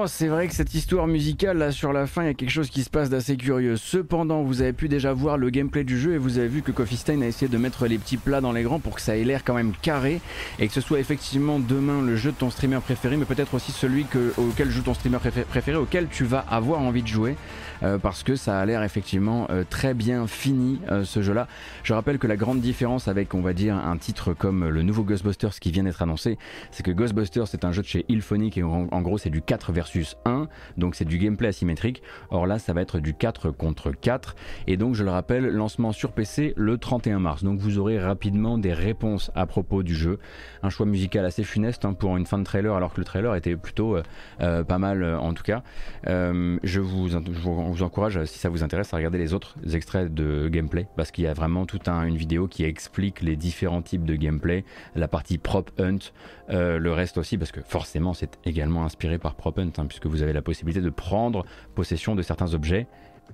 C'est 0.08 0.28
vrai 0.28 0.48
que 0.48 0.54
cette 0.54 0.74
histoire 0.74 1.06
musicale 1.06 1.58
là 1.58 1.70
sur 1.70 1.92
la 1.92 2.06
fin, 2.06 2.22
il 2.22 2.26
y 2.26 2.30
a 2.30 2.34
quelque 2.34 2.50
chose 2.50 2.70
qui 2.70 2.82
se 2.82 2.90
passe 2.90 3.10
d'assez 3.10 3.36
curieux. 3.36 3.76
Cependant, 3.76 4.42
vous 4.42 4.62
avez 4.62 4.72
pu 4.72 4.88
déjà 4.88 5.12
voir 5.12 5.36
le 5.36 5.50
gameplay 5.50 5.84
du 5.84 5.98
jeu 5.98 6.14
et 6.14 6.18
vous 6.18 6.38
avez 6.38 6.48
vu 6.48 6.62
que 6.62 6.72
Coffee 6.72 6.96
Stein 6.96 7.20
a 7.22 7.26
essayé 7.26 7.48
de 7.48 7.58
mettre 7.58 7.86
les 7.86 7.98
petits 7.98 8.16
plats 8.16 8.40
dans 8.40 8.52
les 8.52 8.62
grands 8.62 8.80
pour 8.80 8.94
que 8.94 9.00
ça 9.00 9.16
ait 9.16 9.24
l'air 9.24 9.44
quand 9.44 9.54
même 9.54 9.72
carré 9.82 10.20
et 10.58 10.66
que 10.66 10.72
ce 10.72 10.80
soit 10.80 10.98
effectivement 10.98 11.58
demain 11.58 12.02
le 12.02 12.16
jeu 12.16 12.32
de 12.32 12.36
ton 12.36 12.50
streamer 12.50 12.80
préféré, 12.80 13.16
mais 13.16 13.24
peut-être 13.24 13.54
aussi 13.54 13.72
celui 13.72 14.06
auquel 14.36 14.70
joue 14.70 14.82
ton 14.82 14.94
streamer 14.94 15.18
préféré, 15.48 15.76
auquel 15.76 16.08
tu 16.08 16.24
vas 16.24 16.44
avoir 16.50 16.80
envie 16.80 17.02
de 17.02 17.08
jouer. 17.08 17.36
Euh, 17.82 17.98
parce 17.98 18.22
que 18.22 18.36
ça 18.36 18.58
a 18.58 18.66
l'air 18.66 18.82
effectivement 18.82 19.46
euh, 19.50 19.64
très 19.68 19.94
bien 19.94 20.26
fini 20.26 20.80
euh, 20.90 21.04
ce 21.04 21.22
jeu-là. 21.22 21.46
Je 21.82 21.94
rappelle 21.94 22.18
que 22.18 22.26
la 22.26 22.36
grande 22.36 22.60
différence 22.60 23.08
avec, 23.08 23.34
on 23.34 23.40
va 23.40 23.52
dire, 23.52 23.76
un 23.76 23.96
titre 23.96 24.32
comme 24.32 24.68
le 24.68 24.82
nouveau 24.82 25.04
Ghostbusters 25.04 25.58
qui 25.60 25.70
vient 25.70 25.84
d'être 25.84 26.02
annoncé, 26.02 26.38
c'est 26.70 26.82
que 26.82 26.90
Ghostbusters 26.90 27.46
c'est 27.46 27.64
un 27.64 27.72
jeu 27.72 27.82
de 27.82 27.86
chez 27.86 28.04
Ilphonic 28.08 28.58
et 28.58 28.62
en 28.62 29.02
gros 29.02 29.18
c'est 29.18 29.30
du 29.30 29.42
4 29.42 29.72
versus 29.72 30.16
1, 30.24 30.48
donc 30.76 30.94
c'est 30.94 31.04
du 31.04 31.18
gameplay 31.18 31.48
asymétrique. 31.48 32.02
Or 32.30 32.46
là, 32.46 32.58
ça 32.58 32.72
va 32.72 32.80
être 32.80 32.98
du 32.98 33.14
4 33.14 33.50
contre 33.50 33.92
4. 33.92 34.34
Et 34.66 34.76
donc, 34.76 34.94
je 34.94 35.04
le 35.04 35.10
rappelle, 35.10 35.46
lancement 35.46 35.92
sur 35.92 36.12
PC 36.12 36.54
le 36.56 36.78
31 36.78 37.20
mars. 37.20 37.44
Donc 37.44 37.58
vous 37.58 37.78
aurez 37.78 37.98
rapidement 37.98 38.58
des 38.58 38.72
réponses 38.72 39.30
à 39.34 39.46
propos 39.46 39.82
du 39.82 39.94
jeu. 39.94 40.18
Un 40.62 40.70
choix 40.70 40.86
musical 40.86 41.24
assez 41.24 41.44
funeste 41.44 41.84
hein, 41.84 41.92
pour 41.92 42.16
une 42.16 42.26
fin 42.26 42.38
de 42.38 42.44
trailer, 42.44 42.74
alors 42.74 42.92
que 42.92 43.00
le 43.00 43.04
trailer 43.04 43.34
était 43.34 43.56
plutôt 43.56 43.96
pas 44.38 44.78
mal 44.78 45.04
en 45.04 45.32
tout 45.32 45.42
cas. 45.42 45.62
je, 46.06 46.80
vous, 46.80 47.08
vous, 47.08 47.67
encourage, 47.82 48.24
si 48.24 48.38
ça 48.38 48.48
vous 48.48 48.62
intéresse, 48.62 48.92
à 48.92 48.96
regarder 48.96 49.18
les 49.18 49.34
autres 49.34 49.56
extraits 49.72 50.12
de 50.12 50.48
gameplay, 50.48 50.86
parce 50.96 51.10
qu'il 51.10 51.24
y 51.24 51.26
a 51.26 51.34
vraiment 51.34 51.66
toute 51.66 51.88
une 51.88 52.16
vidéo 52.16 52.48
qui 52.48 52.64
explique 52.64 53.22
les 53.22 53.36
différents 53.36 53.82
types 53.82 54.04
de 54.04 54.14
gameplay, 54.14 54.64
la 54.94 55.08
partie 55.08 55.38
prop 55.38 55.70
hunt, 55.78 55.98
le 56.48 56.90
reste 56.90 57.18
aussi, 57.18 57.38
parce 57.38 57.52
que 57.52 57.60
forcément 57.60 58.14
c'est 58.14 58.38
également 58.44 58.84
inspiré 58.84 59.18
par 59.18 59.34
prop 59.34 59.58
hunt, 59.58 59.72
hein, 59.78 59.86
puisque 59.86 60.06
vous 60.06 60.22
avez 60.22 60.32
la 60.32 60.42
possibilité 60.42 60.80
de 60.80 60.90
prendre 60.90 61.44
possession 61.74 62.14
de 62.14 62.22
certains 62.22 62.54
objets 62.54 62.86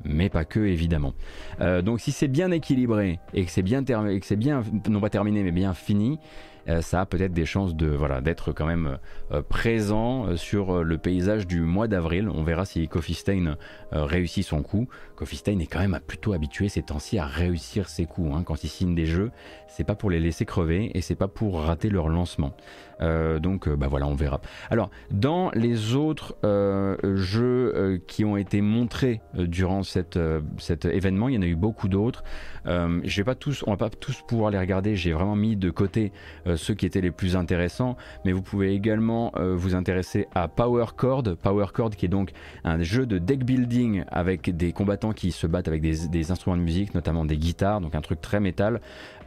mais 0.05 0.28
pas 0.28 0.45
que 0.45 0.61
évidemment. 0.61 1.14
Euh, 1.61 1.82
donc 1.82 2.01
si 2.01 2.12
c'est 2.12 2.28
bien 2.28 2.51
équilibré 2.51 3.20
et 3.32 3.45
que 3.45 3.51
c'est 3.51 3.62
bien, 3.62 3.82
bien 3.82 4.62
non 4.89 5.01
pas 5.01 5.11
terminé 5.11 5.43
mais 5.43 5.53
bien 5.53 5.74
fini, 5.74 6.18
euh, 6.18 6.54
ça 6.81 7.03
a 7.03 7.07
peut-être 7.07 7.33
des 7.33 7.47
chances 7.47 7.75
de 7.75 7.87
voilà 7.87 8.21
d'être 8.21 8.53
quand 8.53 8.67
même 8.67 8.99
euh, 9.33 9.43
présent 9.43 10.37
sur 10.37 10.83
le 10.83 10.99
paysage 10.99 11.47
du 11.47 11.61
mois 11.61 11.89
d'avril. 11.89 12.29
On 12.29 12.43
verra 12.43 12.65
si 12.65 12.87
Coffee 12.89 13.15
Stain 13.15 13.57
réussit 13.93 14.45
son 14.45 14.62
coup. 14.62 14.89
Coffee 15.17 15.37
Stain 15.37 15.59
est 15.59 15.67
quand 15.67 15.81
même 15.81 15.99
plutôt 16.07 16.33
habitué 16.33 16.69
ces 16.69 16.83
temps-ci 16.83 17.19
à 17.19 17.27
réussir 17.27 17.89
ses 17.89 18.07
coups. 18.07 18.35
Hein. 18.35 18.43
Quand 18.45 18.65
il 18.65 18.69
signe 18.69 18.95
des 18.95 19.07
jeux, 19.07 19.31
c'est 19.69 19.85
pas 19.85 19.95
pour 19.95 20.11
les 20.11 20.21
laisser 20.21 20.45
crever 20.45 20.91
et 20.97 21.01
c'est 21.01 21.15
pas 21.15 21.29
pour 21.29 21.61
rater 21.61 21.91
leur 21.91 22.09
lancement. 22.09 22.55
Euh, 23.01 23.39
donc 23.39 23.67
euh, 23.67 23.77
bah 23.77 23.89
voilà, 23.89 24.07
on 24.07 24.15
verra. 24.15 24.41
Alors 24.71 24.91
dans 25.11 25.51
les 25.55 25.95
autres 25.95 26.37
euh, 26.45 26.97
jeux 27.17 28.03
qui 28.07 28.25
ont 28.25 28.37
été 28.37 28.61
montrés 28.61 29.21
durant 29.35 29.83
cette, 29.83 30.19
cet 30.59 30.85
événement, 30.85 31.29
il 31.29 31.35
y 31.35 31.39
en 31.39 31.43
a 31.43 31.47
eu 31.47 31.57
beaucoup 31.57 31.89
d'autres. 31.89 32.25
vais 32.65 33.25
pas 33.25 33.35
tous, 33.35 33.65
on 33.67 33.73
va 33.73 33.77
pas 33.77 33.91
tous 33.91 34.23
pouvoir 34.23 34.51
les 34.51 34.59
regarder. 34.59 34.97
J'ai 34.97 35.12
vraiment 35.12 35.37
mis 35.37 35.57
de 35.57 35.71
côté 35.71 36.12
ceux 36.57 36.75
qui 36.75 36.87
étaient 36.87 37.01
les 37.01 37.11
plus 37.11 37.37
intéressants, 37.37 37.97
mais 38.25 38.33
vous 38.33 38.43
pouvez 38.43 38.75
également 38.75 39.33
vous 39.37 39.75
intéresser 39.75 40.27
à 40.35 40.49
Power 40.49 40.87
Chord. 40.97 41.25
Power 41.43 41.67
Chord 41.73 41.91
qui 41.91 42.07
est 42.07 42.09
donc 42.09 42.31
un 42.65 42.83
jeu 42.83 43.07
de 43.07 43.19
deck 43.19 43.45
building 43.45 44.05
avec 44.11 44.57
des 44.57 44.73
combattants 44.73 45.13
qui 45.13 45.33
se 45.33 45.47
battent 45.47 45.69
avec 45.69 45.83
des, 45.83 46.09
des 46.09 46.31
instruments 46.31 46.57
de 46.57 46.63
musique, 46.63 46.95
notamment 46.95 47.25
des 47.25 47.37
guitares, 47.37 47.81
donc 47.81 47.95
un 47.95 48.01
truc 48.01 48.21
très 48.21 48.41
métal. 48.41 48.81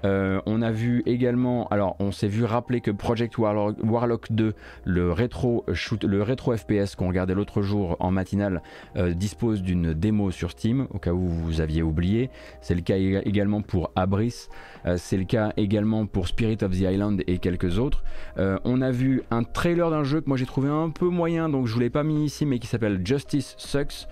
Euh, 0.06 0.42
on 0.46 0.62
a 0.62 0.72
vu 0.72 1.04
également, 1.06 1.68
alors 1.68 1.96
on 2.00 2.12
s'est 2.12 2.28
vu 2.28 2.44
rappeler 2.44 2.82
que 2.82 2.92
Project 2.92 3.38
Warlock, 3.38 4.32
2, 4.32 4.54
le 4.86 5.12
rétro 5.12 5.66
FPS 5.68 6.96
qu'on 6.96 7.08
regardait 7.08 7.34
l'autre 7.34 7.62
jour 7.62 7.98
en 8.00 8.12
matinale, 8.12 8.62
euh, 8.96 9.14
dispose 9.14 9.62
d'une 9.62 9.94
démo 9.94 10.32
sur 10.32 10.52
Steam, 10.52 10.88
au 10.94 11.00
cas 11.00 11.14
où 11.14 11.28
vous 11.28 11.62
aviez 11.62 11.82
oublié. 11.82 12.30
C'est 12.62 12.76
le 12.76 12.82
cas 12.82 12.98
également 12.98 13.62
pour 13.62 13.92
Abris, 13.96 14.48
euh, 14.86 14.96
c'est 14.98 15.18
le 15.18 15.26
cas 15.26 15.54
également 15.58 16.06
pour 16.06 16.28
Spirit 16.28 16.58
of 16.62 16.72
the 16.72 16.82
Island 16.82 17.24
et 17.28 17.38
quelques 17.40 17.80
autres. 17.80 18.04
on 18.38 18.82
a 18.82 18.92
vu 18.92 19.24
un 19.32 19.44
trailer 19.44 19.90
d'un 19.90 20.04
jeu 20.04 20.22
que 20.22 20.28
moi 20.28 20.38
j'ai 20.38 20.46
trouvé 20.46 20.70
un 20.70 20.90
peu 20.90 21.08
moyen, 21.08 21.50
donc 21.50 21.68
je 21.68 21.74
vous 21.74 21.80
l'ai 21.80 21.90
pas 21.90 22.04
mis 22.04 22.26
ici, 22.26 22.46
mais 22.46 22.60
qui 22.60 22.68
s'appelle 22.68 23.02
Justice 23.04 23.56
Sucks. 23.58 24.08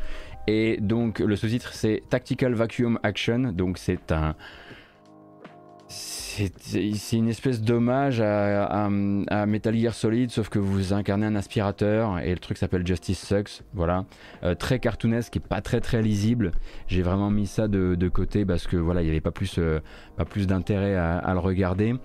Et 0.47 0.77
donc 0.79 1.19
le 1.19 1.35
sous-titre 1.35 1.73
c'est 1.73 2.03
Tactical 2.09 2.53
Vacuum 2.53 2.99
Action, 3.03 3.51
donc 3.51 3.77
c'est 3.77 4.11
un 4.11 4.35
c'est 5.95 7.17
une 7.17 7.29
espèce 7.29 7.61
d'hommage 7.61 8.19
à, 8.21 8.89
Metal 8.89 9.75
Gear 9.75 9.93
Solid, 9.93 10.31
sauf 10.31 10.49
que 10.49 10.59
vous 10.59 10.93
incarnez 10.93 11.25
un 11.25 11.35
aspirateur 11.35 12.19
et 12.19 12.31
le 12.31 12.39
truc 12.39 12.57
s'appelle 12.57 12.85
Justice 12.85 13.25
Sucks. 13.25 13.63
Voilà, 13.73 14.05
euh, 14.43 14.55
très 14.55 14.79
cartoonesque 14.79 15.37
et 15.37 15.39
pas 15.39 15.61
très 15.61 15.79
très 15.79 16.01
lisible. 16.01 16.51
J'ai 16.87 17.01
vraiment 17.01 17.31
mis 17.31 17.47
ça 17.47 17.67
de, 17.67 18.09
côté 18.09 18.45
parce 18.45 18.67
que 18.67 18.77
voilà, 18.77 19.01
il 19.01 19.05
n'y 19.05 19.11
avait 19.11 19.21
pas 19.21 19.31
plus, 19.31 19.55
euh, 19.57 19.79
pas 20.17 20.25
plus 20.25 20.47
d'intérêt 20.47 20.95
à, 20.95 21.33
le 21.33 21.39
regarder. 21.39 21.95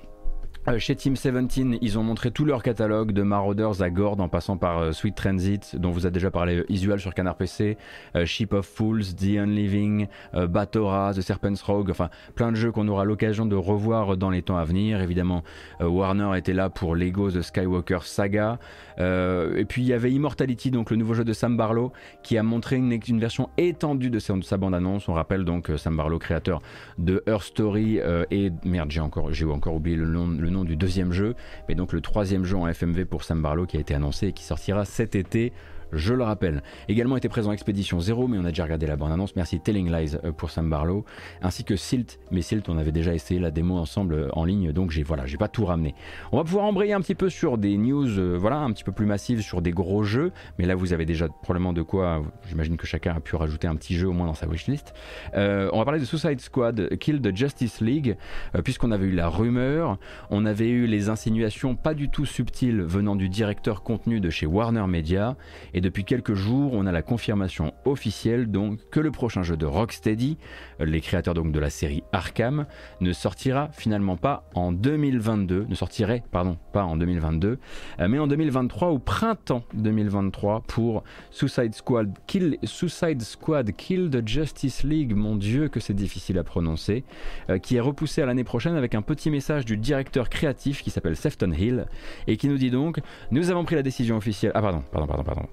Euh, 0.71 0.79
chez 0.79 0.95
Team 0.95 1.15
17, 1.15 1.79
ils 1.81 1.99
ont 1.99 2.03
montré 2.03 2.31
tout 2.31 2.45
leur 2.45 2.63
catalogue 2.63 3.13
de 3.13 3.23
Marauders 3.23 3.83
à 3.83 3.91
Gord 3.91 4.21
en 4.21 4.29
passant 4.29 4.57
par 4.57 4.79
euh, 4.79 4.93
Sweet 4.93 5.15
Transit, 5.15 5.77
dont 5.77 5.91
vous 5.91 6.07
a 6.07 6.11
déjà 6.11 6.31
parlé 6.31 6.59
euh, 6.59 6.73
Isual 6.73 7.01
sur 7.01 7.15
Canard 7.15 7.37
PC, 7.37 7.77
Ship 8.25 8.53
of 8.53 8.67
Fools, 8.67 9.15
The 9.17 9.39
Unliving, 9.39 10.07
Batora, 10.33 11.13
The 11.15 11.21
Serpent's 11.21 11.63
Rogue, 11.63 11.91
enfin 11.91 12.11
plein 12.35 12.51
de 12.51 12.57
jeux 12.57 12.73
qu'on 12.73 12.89
aura 12.89 13.05
l'occasion 13.05 13.47
de 13.47 13.57
revoir 13.57 14.17
dans 14.17 14.31
les 14.31 14.43
temps 14.43 14.57
à 14.57 14.65
venir. 14.65 15.01
Évidemment, 15.01 15.43
Warner 15.81 16.37
était 16.37 16.53
là 16.53 16.71
pour 16.71 16.95
Lego 16.95 17.31
The 17.31 17.43
Skywalker 17.43 18.01
Saga. 18.03 18.59
et 18.99 19.65
puis 19.69 19.83
il 19.83 19.89
y 19.89 19.93
avait 19.93 20.13
Immortality, 20.13 20.71
donc 20.71 20.91
le 20.91 20.97
nouveau 20.97 21.15
jeu 21.15 21.25
de 21.25 21.33
Sam 21.33 21.57
Barlow, 21.57 21.93
qui 22.23 22.37
a 22.37 22.43
montré 22.43 22.77
une, 22.77 23.21
version 23.21 23.49
étendue 23.57 24.11
de 24.11 24.19
sa, 24.19 24.57
bande-annonce. 24.57 25.09
On 25.09 25.15
rappelle 25.15 25.45
donc 25.45 25.71
Sam 25.77 25.97
Barlow, 25.97 26.19
créateur 26.19 26.61
de 26.99 27.23
Her 27.27 27.43
Story 27.43 28.01
et 28.31 28.51
merde, 28.65 28.91
j'ai 28.91 29.01
encore, 29.01 29.31
encore 29.53 29.75
oublié 29.75 29.97
le 29.97 30.07
nom 30.07 30.60
du 30.65 30.77
deuxième 30.77 31.13
jeu, 31.13 31.35
mais 31.69 31.75
donc 31.75 31.93
le 31.93 32.01
troisième 32.01 32.45
jeu 32.45 32.57
en 32.57 32.67
FMV 32.67 33.05
pour 33.05 33.25
Sam 33.25 33.43
Barlow 33.43 33.67
qui 33.67 33.77
a 33.77 33.81
été 33.81 33.95
annoncé 33.95 34.29
et 34.29 34.33
qui 34.33 34.45
sortira 34.45 34.85
cet 34.85 35.15
été 35.15 35.53
je 35.93 36.15
le 36.15 36.23
rappelle. 36.23 36.63
Également 36.89 37.17
été 37.17 37.29
présent 37.29 37.53
Expédition 37.53 38.01
0, 38.01 38.29
mais 38.29 38.39
on 38.39 38.45
a 38.45 38.49
déjà 38.49 38.65
regardé 38.65 38.87
la 38.87 38.97
bande-annonce. 38.97 39.37
Merci 39.37 39.61
Telling 39.61 39.91
Lies 39.91 40.17
euh, 40.25 40.33
pour 40.33 40.51
Sam 40.51 40.71
Barlow, 40.71 41.05
ainsi 41.43 41.65
que 41.65 41.77
Silt. 41.77 42.19
Mais 42.31 42.43
Silt, 42.43 42.69
on 42.69 42.79
avait 42.79 42.93
déjà 42.93 43.15
essayé 43.15 43.41
la 43.41 43.51
démo 43.51 43.77
ensemble 43.77 44.15
euh, 44.15 44.29
en 44.33 44.45
ligne, 44.45 44.73
donc 44.73 44.91
j'ai 44.91 45.03
voilà, 45.03 45.27
j'ai 45.27 45.37
pas 45.37 45.49
tout 45.49 45.65
ramené. 45.65 45.95
On 46.33 46.37
va 46.37 46.45
pouvoir 46.45 46.65
embrayer 46.65 46.93
un 46.93 47.01
petit 47.01 47.15
peu 47.15 47.29
sur 47.29 47.59
des 47.59 47.77
news, 47.77 48.19
euh, 48.19 48.37
voilà, 48.37 48.59
un 48.59 48.71
petit 48.73 48.85
peu 48.85 48.93
plus 48.93 49.07
massives 49.07 49.43
sur 49.43 49.63
des 49.63 49.73
gros 49.73 50.03
jeux. 50.03 50.33
Mais 50.59 50.67
là, 50.67 50.75
vous 50.75 50.93
avez 50.93 51.07
déjà 51.07 51.29
probablement 51.29 51.73
de 51.73 51.83
quoi. 51.83 52.23
J'imagine 52.49 52.77
que 52.77 52.87
chacun 52.87 53.15
a 53.15 53.21
pu 53.21 53.37
rajouter 53.37 53.69
un 53.69 53.77
petit 53.77 53.95
jeu 53.95 54.09
au 54.09 54.13
moins 54.13 54.27
dans 54.27 54.35
sa 54.35 54.47
wishlist. 54.47 54.95
on 55.35 55.79
va 55.79 55.85
parler 55.85 56.01
de 56.01 56.05
Suicide 56.05 56.41
Squad, 56.41 56.97
Kill 56.99 57.21
the 57.21 57.35
Justice 57.35 57.81
League, 57.81 58.17
puisqu'on 58.65 58.91
avait 58.91 59.07
eu 59.07 59.13
la 59.13 59.29
rumeur, 59.29 59.99
on 60.31 60.47
avait 60.47 60.69
eu 60.69 60.87
les 60.87 61.09
insinuations 61.09 61.75
pas 61.75 61.95
du 61.95 62.09
tout 62.09 62.27
subtiles 62.27 62.83
venant 62.83 63.17
du 63.17 63.29
directeur 63.29 63.83
contenu 63.83 64.21
de 64.21 64.31
chez 64.31 64.47
Warner 64.47 64.87
Media. 64.87 65.37
Et 65.75 65.80
et 65.81 65.83
depuis 65.83 66.05
quelques 66.05 66.35
jours, 66.35 66.75
on 66.75 66.85
a 66.85 66.93
la 66.93 67.01
confirmation 67.01 67.73
officielle 67.87 68.51
donc 68.51 68.81
que 68.91 69.01
le 69.01 69.11
prochain 69.11 69.43
jeu 69.43 69.57
de 69.57 69.65
Rocksteady, 69.65 70.37
les 70.79 71.01
créateurs 71.01 71.33
donc 71.33 71.53
de 71.53 71.59
la 71.59 71.71
série 71.71 72.03
Arkham, 72.13 72.67
ne 73.01 73.15
sortira 73.15 73.71
finalement 73.73 74.19
pas 74.19 74.45
en 74.55 74.73
2022, 74.73 75.65
ne 75.67 75.75
sortirait 75.75 76.23
pardon, 76.33 76.59
pas 76.75 76.85
en 76.85 76.99
2022, 76.99 77.59
euh, 77.99 78.09
mais 78.09 78.19
en 78.19 78.27
2023 78.27 78.89
au 78.89 78.99
printemps 78.99 79.65
2023 79.73 80.65
pour 80.67 81.03
Suicide 81.31 81.75
Squad 81.75 82.13
Kill 82.27 82.59
Suicide 82.63 83.23
Squad 83.23 83.73
Kill 83.73 84.11
the 84.11 84.29
Justice 84.29 84.83
League, 84.85 85.17
mon 85.17 85.35
dieu 85.35 85.69
que 85.69 85.81
c'est 85.81 85.95
difficile 85.95 86.39
à 86.39 86.45
prononcer, 86.45 87.05
euh, 87.49 87.57
qui 87.57 87.77
est 87.77 87.81
repoussé 87.81 88.21
à 88.21 88.27
l'année 88.27 88.45
prochaine 88.45 88.77
avec 88.77 88.95
un 88.95 89.01
petit 89.01 89.31
message 89.31 89.65
du 89.65 89.79
directeur 89.79 90.29
créatif 90.29 90.83
qui 90.83 90.91
s'appelle 90.91 91.17
Sefton 91.17 91.53
Hill 91.53 91.87
et 92.27 92.37
qui 92.37 92.49
nous 92.49 92.59
dit 92.59 92.71
donc 92.71 93.01
nous 93.31 93.51
avons 93.51 93.65
pris 93.65 93.77
la 93.77 93.83
décision 93.83 94.19
officielle. 94.19 94.53
Ah 94.55 94.61
pardon, 94.61 94.83
pardon, 94.93 95.07
pardon, 95.07 95.25
pardon. 95.25 95.49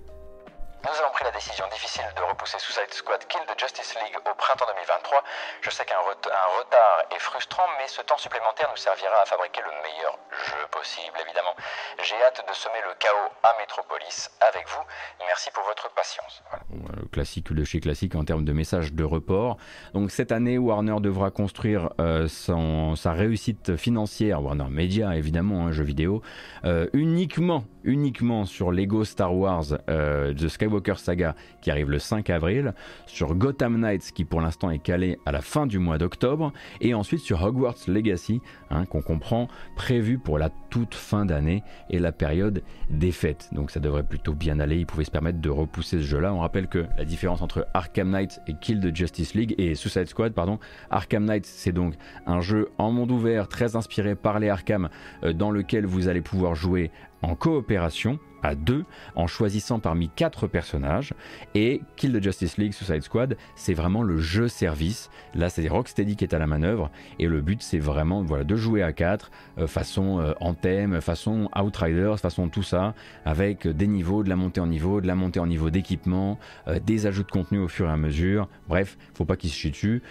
Nous 0.86 0.94
avons 1.02 1.12
pris 1.12 1.26
la 1.26 1.32
décision 1.32 1.66
difficile 1.74 2.06
de 2.16 2.22
repousser 2.22 2.60
Suicide 2.60 2.94
Squad 2.94 3.26
Kill 3.28 3.42
de 3.50 3.58
Justice 3.58 3.96
League 3.98 4.14
au 4.30 4.34
printemps 4.38 4.70
2023. 4.70 5.24
Je 5.62 5.72
sais 5.72 5.84
qu'un 5.86 5.98
retard 5.98 7.02
est 7.10 7.20
frustrant, 7.20 7.66
mais 7.82 7.88
ce 7.88 8.02
temps 8.04 8.18
supplémentaire 8.18 8.70
nous 8.70 8.78
servira 8.78 9.18
à 9.22 9.26
fabriquer 9.26 9.62
le 9.66 9.74
meilleur 9.82 10.14
jeu 10.46 10.62
possible, 10.70 11.18
évidemment. 11.26 11.58
J'ai 12.04 12.22
hâte 12.22 12.46
de 12.48 12.54
semer 12.54 12.78
le 12.86 12.94
chaos 13.00 13.30
à 13.42 13.58
Metropolis 13.60 14.30
avec 14.48 14.70
vous. 14.70 14.84
Merci 15.26 15.50
pour 15.52 15.64
votre 15.64 15.90
patience. 15.98 16.44
Le 16.70 17.08
classique 17.10 17.52
de 17.52 17.64
chez 17.64 17.80
classique 17.80 18.14
en 18.14 18.24
termes 18.24 18.46
de 18.46 18.54
messages 18.54 18.94
de 18.94 19.04
report. 19.04 19.58
Donc 19.94 20.12
cette 20.12 20.32
année, 20.32 20.60
Warner 20.60 21.02
devra 21.02 21.32
construire 21.32 21.90
euh, 22.00 22.28
son, 22.28 22.96
sa 22.96 23.14
réussite 23.14 23.78
financière, 23.78 24.44
Warner 24.44 24.70
Media 24.70 25.16
évidemment, 25.16 25.66
un 25.66 25.72
jeu 25.72 25.84
vidéo, 25.84 26.22
euh, 26.66 26.88
uniquement, 26.94 27.64
uniquement 27.84 28.46
sur 28.46 28.72
Lego 28.72 29.04
Star 29.06 29.34
Wars 29.34 29.66
euh, 29.90 30.34
The 30.34 30.48
Skywalker 30.68 30.98
Saga 30.98 31.36
qui 31.62 31.72
arrive 31.72 31.90
le 31.90 32.00
5 32.00 32.30
avril, 32.30 32.74
sur 33.06 33.36
Gotham 33.36 33.78
Knights 33.80 34.12
qui 34.14 34.26
pour 34.26 34.42
l'instant 34.42 34.70
est 34.70 34.80
calé 34.80 35.18
à 35.26 35.32
la 35.32 35.42
fin 35.42 35.66
du 35.66 35.80
mois 35.80 35.98
d'octobre, 35.98 36.52
et 36.82 36.94
ensuite 36.94 37.22
sur 37.22 37.42
Hogwarts 37.42 37.78
Legacy, 37.88 38.42
hein, 38.70 38.86
qu'on 38.86 39.02
comprend, 39.02 39.48
prévu 39.76 40.18
pour 40.18 40.38
la 40.38 40.50
toute 40.70 40.94
fin 40.94 41.26
d'année 41.26 41.64
et 41.90 42.00
la 42.00 42.12
période 42.12 42.62
des 42.90 43.12
fêtes. 43.12 43.50
Donc 43.54 43.72
ça 43.72 43.80
devrait 43.80 44.04
plutôt 44.04 44.34
bien 44.34 44.60
aller, 44.60 44.78
ils 44.78 44.86
pouvaient 44.86 45.06
se 45.06 45.12
permettre 45.12 45.40
de 45.40 45.50
repousser 45.50 45.98
ce 46.00 46.04
jeu-là. 46.04 46.34
On 46.34 46.40
rappelle 46.40 46.68
que 46.68 46.86
la 46.98 47.06
différence 47.06 47.42
entre 47.42 47.68
Arkham 47.74 48.10
Knight 48.10 48.42
et 48.48 48.54
Kill 48.60 48.82
the 48.82 48.96
Justice 48.96 49.34
League 49.34 49.56
et 49.58 49.76
Suicide 49.76 50.08
Squad, 50.08 50.34
pardon, 50.34 50.60
Arkham 50.90 51.26
Knight 51.26 51.46
c'est 51.46 51.72
donc 51.72 51.94
un 52.26 52.42
jeu 52.42 52.70
en 52.78 52.92
monde 52.92 53.12
ouvert 53.12 53.48
très 53.48 53.76
inspiré 53.76 54.16
par 54.16 54.40
les 54.40 54.50
Arkham 54.50 54.90
euh, 55.24 55.34
dans 55.34 55.52
lequel 55.52 55.86
vous 55.86 56.08
allez 56.08 56.22
pouvoir 56.22 56.56
jouer 56.56 56.92
en 57.22 57.36
coopération 57.36 58.20
à 58.44 58.56
deux 58.56 58.86
en 59.16 59.28
choisissant 59.28 59.80
parmi 59.80 60.10
quatre 60.10 60.48
personnages. 60.48 61.14
Et 61.56 61.82
Kill 61.96 62.14
the 62.14 62.24
Justice 62.24 62.58
League 62.58 62.74
Suicide 62.74 63.02
Squad 63.02 63.38
c'est 63.56 63.74
vraiment 63.74 64.04
le 64.04 64.18
jeu 64.18 64.48
service. 64.48 65.10
Là 65.36 65.50
c'est 65.50 65.68
Rocksteady 65.68 66.16
qui 66.16 66.24
est 66.24 66.34
à 66.34 66.40
la 66.40 66.48
manœuvre. 66.48 66.92
Et 67.20 67.28
le 67.28 67.42
but 67.42 67.62
c'est 67.62 67.80
vraiment 67.80 68.24
voilà 68.24 68.44
de 68.44 68.56
jouer 68.56 68.84
à 68.84 68.94
quatre 68.94 69.32
euh, 69.58 69.68
façon 69.68 70.20
euh, 70.20 70.34
Anthem 70.40 71.02
façon 71.02 71.50
Outriders 71.56 72.20
façon 72.20 72.50
tout 72.50 72.64
ça 72.64 72.94
avec 73.26 73.68
des 73.68 73.88
niveaux 73.88 74.24
de 74.24 74.30
la 74.30 74.36
montée 74.36 74.62
en 74.62 74.68
niveau 74.68 75.02
de 75.02 75.08
la 75.08 75.16
montée 75.16 75.40
en 75.40 75.48
niveau 75.48 75.70
d'équipement 75.70 76.40
euh, 76.68 76.80
des 76.80 77.06
ajouts 77.06 77.24
de 77.24 77.32
contenu 77.32 77.60
au 77.60 77.68
fur 77.68 77.88
et 77.88 77.92
à 77.92 77.98
mesure. 77.98 78.48
Bref 78.68 78.98
faut 79.14 79.26
pas 79.26 79.36
qu'il 79.36 79.50
se 79.50 79.56
chie 79.56 79.72
dessus 79.72 80.02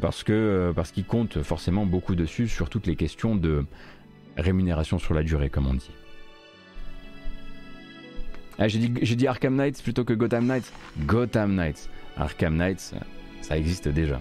parce 0.00 0.24
que 0.24 0.72
parce 0.74 0.92
forcément 1.42 1.86
beaucoup 1.86 2.14
dessus 2.14 2.48
sur 2.48 2.70
toutes 2.70 2.86
les 2.86 2.96
questions 2.96 3.36
de 3.36 3.66
rémunération 4.36 4.98
sur 4.98 5.14
la 5.14 5.22
durée 5.22 5.50
comme 5.50 5.66
on 5.66 5.74
dit 5.74 5.90
ah, 8.58 8.68
j'ai 8.68 8.78
dit, 8.78 9.26
Arkham 9.26 9.54
Knights 9.54 9.82
plutôt 9.82 10.04
que 10.04 10.14
Gotham 10.14 10.46
Knights. 10.46 10.72
Gotham 11.06 11.54
Knights. 11.54 11.90
Arkham 12.16 12.56
Knights, 12.56 12.94
ça 13.42 13.58
existe 13.58 13.88
déjà. 13.88 14.20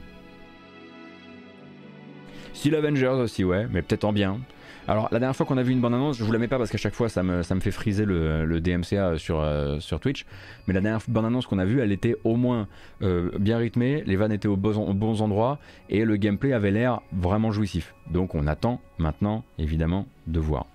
Style 2.53 2.75
Avengers 2.75 3.07
aussi, 3.07 3.43
ouais, 3.43 3.67
mais 3.71 3.81
peut-être 3.81 4.03
en 4.03 4.13
bien. 4.13 4.39
Alors, 4.87 5.07
la 5.11 5.19
dernière 5.19 5.35
fois 5.35 5.45
qu'on 5.45 5.57
a 5.57 5.63
vu 5.63 5.71
une 5.71 5.81
bande-annonce, 5.81 6.17
je 6.17 6.23
vous 6.23 6.31
la 6.31 6.37
mets 6.37 6.47
pas 6.47 6.57
parce 6.57 6.69
qu'à 6.69 6.77
chaque 6.77 6.93
fois 6.93 7.09
ça 7.09 7.23
me, 7.23 7.41
ça 7.41 7.55
me 7.55 7.59
fait 7.59 7.71
friser 7.71 8.05
le, 8.05 8.59
DMCA 8.61 9.17
sur, 9.17 9.39
euh, 9.39 9.79
sur 9.79 9.99
Twitch. 9.99 10.25
Mais 10.67 10.73
la 10.73 10.81
dernière 10.81 11.01
bande-annonce 11.07 11.47
qu'on 11.47 11.57
a 11.57 11.65
vue, 11.65 11.79
elle 11.79 11.91
était 11.91 12.15
au 12.23 12.35
moins 12.35 12.67
euh, 13.01 13.31
bien 13.39 13.57
rythmée, 13.57 14.03
les 14.05 14.15
vannes 14.15 14.31
étaient 14.31 14.47
aux 14.47 14.57
bons, 14.57 15.21
endroits 15.21 15.59
et 15.89 16.05
le 16.05 16.17
gameplay 16.17 16.53
avait 16.53 16.71
l'air 16.71 17.01
vraiment 17.13 17.51
jouissif. 17.51 17.95
Donc, 18.11 18.35
on 18.35 18.45
attend 18.45 18.79
maintenant, 18.99 19.43
évidemment, 19.57 20.07
de 20.27 20.39
voir. 20.39 20.67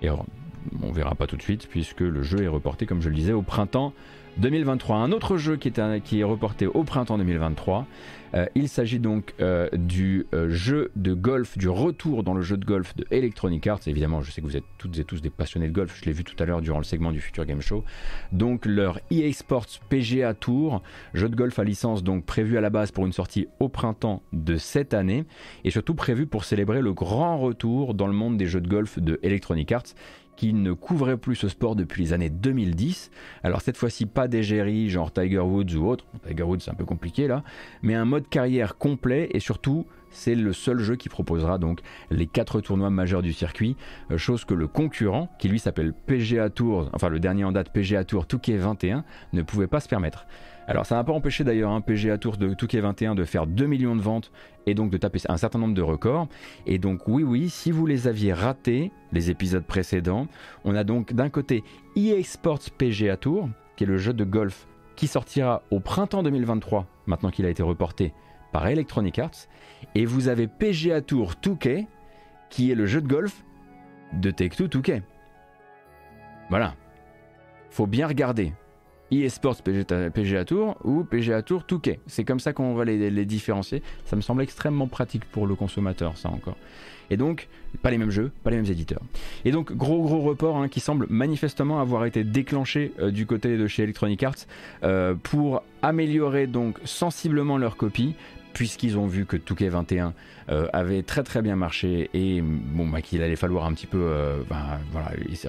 Et 0.00 0.08
on 0.82 0.92
verra 0.92 1.14
pas 1.14 1.26
tout 1.26 1.36
de 1.36 1.42
suite 1.42 1.68
puisque 1.68 2.00
le 2.00 2.22
jeu 2.22 2.42
est 2.42 2.48
reporté, 2.48 2.86
comme 2.86 3.00
je 3.00 3.08
le 3.08 3.14
disais, 3.14 3.32
au 3.32 3.42
printemps 3.42 3.92
2023. 4.38 4.96
Un 4.96 5.12
autre 5.12 5.36
jeu 5.36 5.56
qui 5.56 5.68
est, 5.68 6.00
qui 6.02 6.20
est 6.20 6.24
reporté 6.24 6.66
au 6.66 6.82
printemps 6.82 7.18
2023, 7.18 7.86
euh, 8.34 8.46
il 8.56 8.68
s'agit 8.68 8.98
donc 8.98 9.32
euh, 9.40 9.68
du 9.72 10.26
euh, 10.34 10.48
jeu 10.50 10.90
de 10.96 11.14
golf, 11.14 11.56
du 11.56 11.68
retour 11.68 12.24
dans 12.24 12.34
le 12.34 12.42
jeu 12.42 12.56
de 12.56 12.64
golf 12.64 12.96
de 12.96 13.06
Electronic 13.12 13.64
Arts. 13.66 13.80
Évidemment, 13.86 14.22
je 14.22 14.32
sais 14.32 14.40
que 14.40 14.46
vous 14.46 14.56
êtes 14.56 14.64
toutes 14.76 14.98
et 14.98 15.04
tous 15.04 15.22
des 15.22 15.30
passionnés 15.30 15.68
de 15.68 15.72
golf, 15.72 15.96
je 16.00 16.04
l'ai 16.04 16.12
vu 16.12 16.24
tout 16.24 16.34
à 16.42 16.46
l'heure 16.46 16.60
durant 16.60 16.78
le 16.78 16.84
segment 16.84 17.12
du 17.12 17.20
Future 17.20 17.44
Game 17.44 17.60
Show. 17.60 17.84
Donc 18.32 18.66
leur 18.66 18.98
EA 19.12 19.32
Sports 19.32 19.66
PGA 19.88 20.34
Tour, 20.34 20.82
jeu 21.14 21.28
de 21.28 21.36
golf 21.36 21.58
à 21.60 21.64
licence 21.64 22.02
donc 22.02 22.24
prévu 22.24 22.58
à 22.58 22.60
la 22.60 22.70
base 22.70 22.90
pour 22.90 23.06
une 23.06 23.12
sortie 23.12 23.46
au 23.60 23.68
printemps 23.68 24.22
de 24.32 24.56
cette 24.56 24.94
année 24.94 25.24
et 25.62 25.70
surtout 25.70 25.94
prévu 25.94 26.26
pour 26.26 26.44
célébrer 26.44 26.80
le 26.80 26.92
grand 26.92 27.38
retour 27.38 27.94
dans 27.94 28.08
le 28.08 28.12
monde 28.14 28.36
des 28.36 28.46
jeux 28.46 28.60
de 28.60 28.68
golf 28.68 28.98
de 28.98 29.20
Electronic 29.22 29.70
Arts 29.70 29.94
qui 30.36 30.52
ne 30.52 30.72
couvrait 30.72 31.16
plus 31.16 31.36
ce 31.36 31.48
sport 31.48 31.76
depuis 31.76 32.02
les 32.04 32.12
années 32.12 32.30
2010. 32.30 33.10
Alors 33.42 33.60
cette 33.60 33.76
fois-ci 33.76 34.06
pas 34.06 34.28
d'égérie 34.28 34.90
genre 34.90 35.12
Tiger 35.12 35.38
Woods 35.38 35.74
ou 35.74 35.88
autre, 35.88 36.04
Tiger 36.26 36.42
Woods 36.42 36.60
c'est 36.60 36.70
un 36.70 36.74
peu 36.74 36.84
compliqué 36.84 37.26
là, 37.26 37.42
mais 37.82 37.94
un 37.94 38.04
mode 38.04 38.28
carrière 38.28 38.76
complet 38.76 39.28
et 39.32 39.40
surtout 39.40 39.86
c'est 40.14 40.34
le 40.34 40.52
seul 40.52 40.78
jeu 40.78 40.96
qui 40.96 41.08
proposera 41.08 41.58
donc 41.58 41.80
les 42.10 42.26
quatre 42.26 42.60
tournois 42.60 42.90
majeurs 42.90 43.22
du 43.22 43.32
circuit, 43.32 43.76
euh, 44.10 44.16
chose 44.16 44.44
que 44.44 44.54
le 44.54 44.68
concurrent, 44.68 45.28
qui 45.38 45.48
lui 45.48 45.58
s'appelle 45.58 45.92
PGA 45.92 46.50
Tour, 46.50 46.88
enfin 46.92 47.08
le 47.08 47.18
dernier 47.18 47.44
en 47.44 47.52
date 47.52 47.72
PGA 47.72 48.04
Tour 48.04 48.26
Touquet 48.26 48.56
21, 48.56 49.04
ne 49.32 49.42
pouvait 49.42 49.66
pas 49.66 49.80
se 49.80 49.88
permettre. 49.88 50.26
Alors 50.66 50.86
ça 50.86 50.94
n'a 50.94 51.04
pas 51.04 51.12
empêché 51.12 51.44
d'ailleurs 51.44 51.72
un 51.72 51.82
PGA 51.82 52.16
Tour 52.16 52.38
de 52.38 52.54
Touquet 52.54 52.80
21 52.80 53.14
de 53.14 53.24
faire 53.24 53.46
2 53.46 53.66
millions 53.66 53.96
de 53.96 54.00
ventes 54.00 54.30
et 54.66 54.74
donc 54.74 54.90
de 54.90 54.96
taper 54.96 55.20
un 55.28 55.36
certain 55.36 55.58
nombre 55.58 55.74
de 55.74 55.82
records. 55.82 56.28
Et 56.66 56.78
donc 56.78 57.08
oui 57.08 57.22
oui, 57.22 57.50
si 57.50 57.70
vous 57.70 57.86
les 57.86 58.08
aviez 58.08 58.32
ratés, 58.32 58.90
les 59.12 59.30
épisodes 59.30 59.64
précédents, 59.64 60.26
on 60.64 60.74
a 60.74 60.84
donc 60.84 61.12
d'un 61.12 61.30
côté 61.30 61.64
EA 61.96 62.22
Sports 62.22 62.70
PGA 62.76 63.16
Tour, 63.16 63.48
qui 63.76 63.84
est 63.84 63.86
le 63.86 63.98
jeu 63.98 64.12
de 64.12 64.24
golf 64.24 64.66
qui 64.96 65.06
sortira 65.06 65.62
au 65.70 65.80
printemps 65.80 66.22
2023, 66.22 66.86
maintenant 67.06 67.30
qu'il 67.30 67.46
a 67.46 67.50
été 67.50 67.62
reporté 67.62 68.12
par 68.52 68.66
Electronic 68.68 69.18
Arts, 69.18 69.48
et 69.94 70.06
vous 70.06 70.28
avez 70.28 70.46
PGA 70.46 71.00
Tour 71.00 71.32
2K, 71.42 71.86
qui 72.50 72.70
est 72.70 72.76
le 72.76 72.86
jeu 72.86 73.00
de 73.00 73.08
golf 73.08 73.44
de 74.12 74.30
Take-Two 74.30 74.68
2K. 74.68 75.02
Voilà. 76.50 76.74
Faut 77.70 77.88
bien 77.88 78.06
regarder. 78.06 78.52
eSports 79.22 79.62
PGA, 79.62 80.44
Tour 80.44 80.76
ou 80.84 81.04
PGA 81.04 81.42
Tour 81.42 81.64
2K. 81.68 81.98
C'est 82.06 82.24
comme 82.24 82.40
ça 82.40 82.52
qu'on 82.52 82.74
va 82.74 82.84
les, 82.84 83.10
les, 83.10 83.24
différencier. 83.24 83.82
Ça 84.04 84.16
me 84.16 84.20
semble 84.20 84.42
extrêmement 84.42 84.88
pratique 84.88 85.24
pour 85.26 85.46
le 85.46 85.54
consommateur, 85.54 86.16
ça 86.16 86.30
encore. 86.30 86.56
Et 87.10 87.16
donc, 87.16 87.48
pas 87.82 87.90
les 87.90 87.98
mêmes 87.98 88.10
jeux, 88.10 88.30
pas 88.42 88.50
les 88.50 88.56
mêmes 88.56 88.70
éditeurs. 88.70 89.02
Et 89.44 89.50
donc, 89.50 89.72
gros 89.72 90.02
gros 90.02 90.20
report 90.20 90.56
hein, 90.56 90.68
qui 90.68 90.80
semble 90.80 91.06
manifestement 91.10 91.80
avoir 91.80 92.06
été 92.06 92.24
déclenché 92.24 92.92
euh, 92.98 93.10
du 93.10 93.26
côté 93.26 93.56
de 93.56 93.66
chez 93.66 93.82
Electronic 93.82 94.22
Arts 94.22 94.46
euh, 94.82 95.14
pour 95.14 95.62
améliorer 95.82 96.46
donc 96.46 96.78
sensiblement 96.84 97.58
leur 97.58 97.76
copie, 97.76 98.14
puisqu'ils 98.54 98.96
ont 98.96 99.06
vu 99.06 99.26
que 99.26 99.36
2K21 99.36 100.12
euh, 100.50 100.68
avait 100.72 101.02
très 101.02 101.22
très 101.22 101.40
bien 101.40 101.56
marché 101.56 102.10
et 102.12 102.42
bon 102.42 102.86
bah, 102.88 103.00
qu'il 103.00 103.22
allait 103.22 103.36
falloir 103.36 103.64
un 103.64 103.72
petit 103.72 103.86
peu 103.86 103.98
euh, 104.00 104.42
bah, 104.48 104.78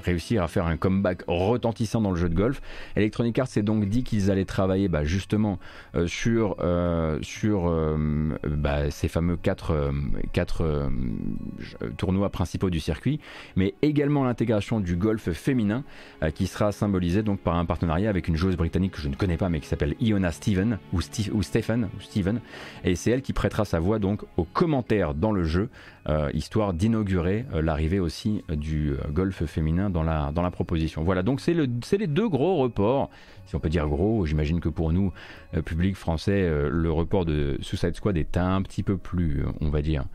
réussir 0.04 0.42
à 0.42 0.48
faire 0.48 0.66
un 0.68 0.78
comeback 0.78 1.24
retentissant 1.28 2.02
dans 2.02 2.12
le 2.12 2.18
jeu 2.18 2.30
de 2.30 2.36
golf. 2.36 2.62
Electronic 2.96 3.38
Arts 3.40 3.48
s'est 3.48 3.62
donc 3.62 3.86
dit 3.86 4.04
qu'ils 4.04 4.32
allaient 4.32 4.46
travailler 4.46 4.88
bah, 4.88 5.04
justement 5.04 5.60
euh, 5.96 6.08
sur, 6.08 6.56
bah, 8.44 8.90
ces 8.90 9.08
fameux 9.08 9.38
4, 9.38 9.92
quatre, 10.34 10.90
tournois 11.98 12.30
principaux 12.30 12.70
du 12.70 12.80
circuit, 12.80 13.20
mais 13.56 13.74
également 13.82 14.24
l'intégration 14.24 14.80
du 14.80 14.96
golf 14.96 15.32
féminin 15.32 15.84
qui 16.34 16.48
sera 16.48 16.72
symbolisé 16.72 17.22
donc 17.22 17.40
par 17.40 17.56
un 17.56 17.66
partenariat 17.66 18.10
avec 18.10 18.28
une 18.28 18.36
joueuse 18.36 18.58
britannique 18.58 18.94
que 18.94 19.02
je 19.02 19.10
ne 19.10 19.16
connais 19.16 19.38
pas 19.38 19.50
mais 19.50 19.60
qui 19.60 19.68
s'appelle 19.68 19.96
Iona 20.00 20.32
Steven 20.32 20.80
ou, 20.94 21.00
ou 21.34 21.44
Stephen 21.44 21.90
ou 21.96 22.02
c'est 22.96 23.12
elle 23.12 23.22
qui 23.22 23.34
prêtera 23.34 23.66
sa 23.66 23.80
voix 23.80 24.00
donc 24.00 24.24
aux 24.38 24.44
commentaires 24.44 25.14
dans 25.14 25.32
le 25.32 25.44
jeu, 25.44 25.70
euh, 26.08 26.30
histoire 26.34 26.74
d'inaugurer 26.74 27.46
euh, 27.54 27.62
l'arrivée 27.62 28.00
aussi 28.00 28.44
euh, 28.50 28.56
du 28.56 28.94
golf 29.12 29.46
féminin 29.46 29.90
dans 29.90 30.04
la, 30.04 30.32
dans 30.32 30.42
la 30.42 30.52
proposition. 30.52 31.04
Voilà, 31.04 31.24
donc 31.24 31.42
c'est 31.42 31.54
le, 31.54 31.68
les 31.98 32.08
deux 32.08 32.30
gros 32.30 32.58
reports, 32.58 33.10
si 33.46 33.56
on 33.56 33.60
peut 33.60 33.70
dire 33.70 33.88
gros, 33.88 34.26
j'imagine 34.26 34.60
que 34.60 34.70
pour 34.70 34.92
nous, 34.92 35.12
public 35.66 35.96
français, 35.96 36.50
le 36.70 36.92
report 36.92 37.26
de 37.26 37.58
Suicide 37.62 37.96
Squad 37.96 38.18
est 38.18 38.38
un 38.38 38.62
petit 38.62 38.84
peu 38.84 38.98
plus, 38.98 39.44
on 39.62 39.70
va 39.70 39.82
dire, 39.82 40.06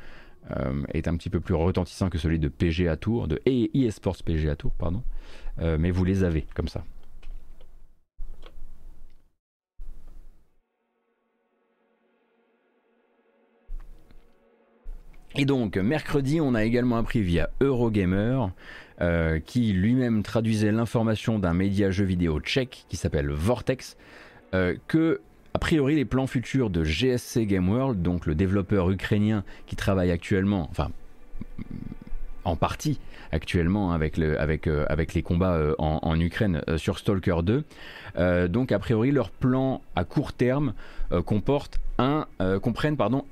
est 0.93 1.07
un 1.09 1.17
petit 1.17 1.31
peu 1.31 1.41
plus 1.41 1.55
retentissant 1.55 2.11
que 2.11 2.19
celui 2.19 2.39
de 2.39 2.49
PGA 2.49 2.97
Tour, 2.97 3.29
de 3.29 3.41
eSports 3.47 4.17
PGA 4.25 4.57
Tour, 4.57 4.73
pardon, 4.73 5.03
mais 5.59 5.91
vous 5.91 6.05
les 6.05 6.25
avez 6.25 6.47
comme 6.55 6.69
ça. 6.69 6.85
Et 15.37 15.45
donc, 15.45 15.77
mercredi, 15.77 16.41
on 16.41 16.55
a 16.55 16.65
également 16.65 16.97
appris 16.97 17.21
via 17.21 17.51
Eurogamer, 17.61 18.47
euh, 19.01 19.39
qui 19.39 19.73
lui-même 19.73 20.23
traduisait 20.23 20.73
l'information 20.73 21.39
d'un 21.39 21.55
média 21.55 21.91
jeu 21.91 22.05
vidéo 22.05 22.41
tchèque 22.41 22.85
qui 22.89 22.97
s'appelle 22.97 23.31
Vortex, 23.31 23.97
euh, 24.55 24.75
que, 24.89 25.21
a 25.55 25.59
priori, 25.59 25.95
les 25.95 26.05
plans 26.05 26.27
futurs 26.27 26.69
de 26.69 26.83
GSC 26.83 27.47
Game 27.47 27.69
World, 27.69 28.03
donc 28.03 28.27
le 28.27 28.35
développeur 28.35 28.91
ukrainien 28.91 29.45
qui 29.67 29.77
travaille 29.77 30.11
actuellement, 30.11 30.69
enfin, 30.71 30.91
en 32.45 32.57
partie 32.57 32.99
actuellement 33.33 33.93
avec, 33.93 34.19
euh, 34.19 34.37
avec 34.89 35.15
les 35.15 35.23
combats 35.23 35.55
euh, 35.55 35.75
en, 35.79 36.21
Ukraine 36.21 36.63
sur 36.77 36.99
Stalker 36.99 37.39
2, 37.43 37.65
donc, 38.49 38.73
a 38.73 38.79
priori, 38.79 39.13
leur 39.13 39.31
plan 39.31 39.83
à 39.97 40.05
court 40.05 40.33
terme 40.33 40.75
comporte 41.25 41.81
un, 41.99 42.27
euh, 42.41 42.59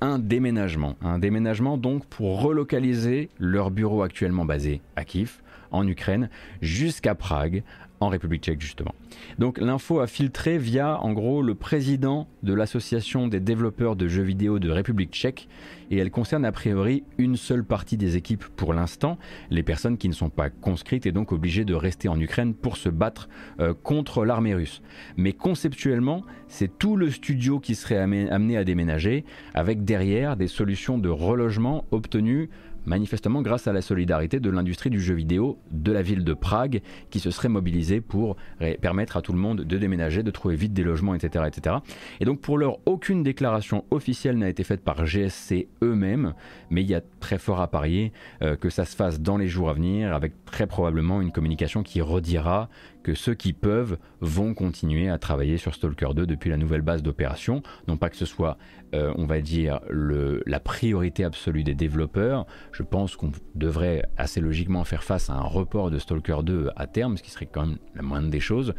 un 0.01 0.19
déménagement. 0.19 0.95
Un 1.01 1.19
déménagement 1.19 1.77
donc 1.77 2.05
pour 2.05 2.41
relocaliser 2.41 3.29
leur 3.39 3.71
bureau 3.71 4.03
actuellement 4.03 4.45
basé 4.45 4.81
à 4.95 5.03
Kiev, 5.03 5.41
en 5.71 5.87
Ukraine, 5.87 6.29
jusqu'à 6.61 7.15
Prague, 7.15 7.63
en 7.99 8.09
République 8.09 8.43
tchèque 8.43 8.61
justement. 8.61 8.93
Donc 9.37 9.59
l'info 9.59 9.99
a 9.99 10.07
filtré 10.07 10.57
via 10.57 11.01
en 11.01 11.13
gros 11.13 11.41
le 11.41 11.55
président 11.55 12.27
de 12.43 12.53
l'association 12.53 13.27
des 13.27 13.39
développeurs 13.39 13.95
de 13.95 14.07
jeux 14.07 14.23
vidéo 14.23 14.59
de 14.59 14.69
République 14.69 15.11
tchèque 15.11 15.47
et 15.91 15.97
elle 15.97 16.11
concerne 16.11 16.45
a 16.45 16.51
priori 16.51 17.03
une 17.17 17.35
seule 17.35 17.63
partie 17.63 17.97
des 17.97 18.15
équipes 18.15 18.45
pour 18.55 18.73
l'instant, 18.73 19.17
les 19.49 19.63
personnes 19.63 19.97
qui 19.97 20.07
ne 20.07 20.13
sont 20.13 20.29
pas 20.29 20.49
conscrites 20.49 21.05
et 21.05 21.11
donc 21.11 21.31
obligées 21.31 21.65
de 21.65 21.73
rester 21.73 22.07
en 22.07 22.19
Ukraine 22.19 22.53
pour 22.53 22.77
se 22.77 22.89
battre 22.89 23.27
euh, 23.59 23.73
contre 23.73 24.23
l'armée 24.23 24.53
russe. 24.53 24.81
Mais 25.17 25.33
conceptuellement, 25.33 26.23
c'est 26.47 26.77
tout 26.77 26.95
le 26.95 27.09
studio 27.09 27.59
qui 27.59 27.75
serait 27.75 27.97
amené 27.97 28.57
à 28.57 28.63
déménager 28.63 29.25
avec 29.53 29.83
derrière 29.83 30.37
des 30.37 30.47
solutions 30.47 30.97
de 30.97 31.09
relogement 31.09 31.85
obtenues 31.91 32.49
manifestement 32.85 33.41
grâce 33.41 33.67
à 33.67 33.73
la 33.73 33.81
solidarité 33.81 34.39
de 34.39 34.49
l'industrie 34.49 34.89
du 34.89 35.01
jeu 35.01 35.13
vidéo 35.13 35.57
de 35.71 35.91
la 35.91 36.01
ville 36.01 36.23
de 36.23 36.33
Prague 36.33 36.81
qui 37.09 37.19
se 37.19 37.31
serait 37.31 37.49
mobilisée 37.49 38.01
pour 38.01 38.35
permettre 38.81 39.17
à 39.17 39.21
tout 39.21 39.33
le 39.33 39.39
monde 39.39 39.61
de 39.61 39.77
déménager, 39.77 40.23
de 40.23 40.31
trouver 40.31 40.55
vite 40.55 40.73
des 40.73 40.83
logements, 40.83 41.15
etc. 41.15 41.45
etc. 41.47 41.77
Et 42.19 42.25
donc 42.25 42.41
pour 42.41 42.57
l'heure, 42.57 42.79
aucune 42.85 43.23
déclaration 43.23 43.85
officielle 43.91 44.37
n'a 44.37 44.49
été 44.49 44.63
faite 44.63 44.81
par 44.83 45.05
GSC 45.05 45.67
eux-mêmes, 45.83 46.33
mais 46.69 46.81
il 46.81 46.89
y 46.89 46.95
a 46.95 47.01
très 47.19 47.37
fort 47.37 47.61
à 47.61 47.67
parier 47.67 48.11
euh, 48.41 48.55
que 48.55 48.69
ça 48.69 48.85
se 48.85 48.95
fasse 48.95 49.19
dans 49.21 49.37
les 49.37 49.47
jours 49.47 49.69
à 49.69 49.73
venir 49.73 50.13
avec 50.13 50.33
très 50.45 50.67
probablement 50.67 51.21
une 51.21 51.31
communication 51.31 51.83
qui 51.83 52.01
redira 52.01 52.69
que 53.03 53.13
ceux 53.13 53.33
qui 53.33 53.53
peuvent 53.53 53.97
vont 54.21 54.53
continuer 54.53 55.09
à 55.09 55.17
travailler 55.17 55.57
sur 55.57 55.73
Stalker 55.73 56.09
2 56.15 56.25
depuis 56.25 56.49
la 56.49 56.57
nouvelle 56.57 56.81
base 56.81 57.01
d'opération. 57.03 57.61
Non 57.87 57.97
pas 57.97 58.09
que 58.09 58.15
ce 58.15 58.25
soit, 58.25 58.57
euh, 58.93 59.13
on 59.15 59.25
va 59.25 59.41
dire, 59.41 59.79
la 59.89 60.59
priorité 60.59 61.23
absolue 61.23 61.63
des 61.63 61.75
développeurs. 61.75 62.45
Je 62.71 62.83
pense 62.83 63.15
qu'on 63.15 63.31
devrait 63.55 64.03
assez 64.17 64.41
logiquement 64.41 64.83
faire 64.83 65.03
face 65.03 65.29
à 65.29 65.33
un 65.33 65.43
report 65.43 65.91
de 65.91 65.99
Stalker 65.99 66.39
2 66.43 66.69
à 66.75 66.87
terme, 66.87 67.17
ce 67.17 67.23
qui 67.23 67.31
serait 67.31 67.49
quand 67.51 67.65
même 67.65 67.77
la 67.95 68.01
moindre 68.01 68.29
des 68.29 68.39
choses. 68.39 68.73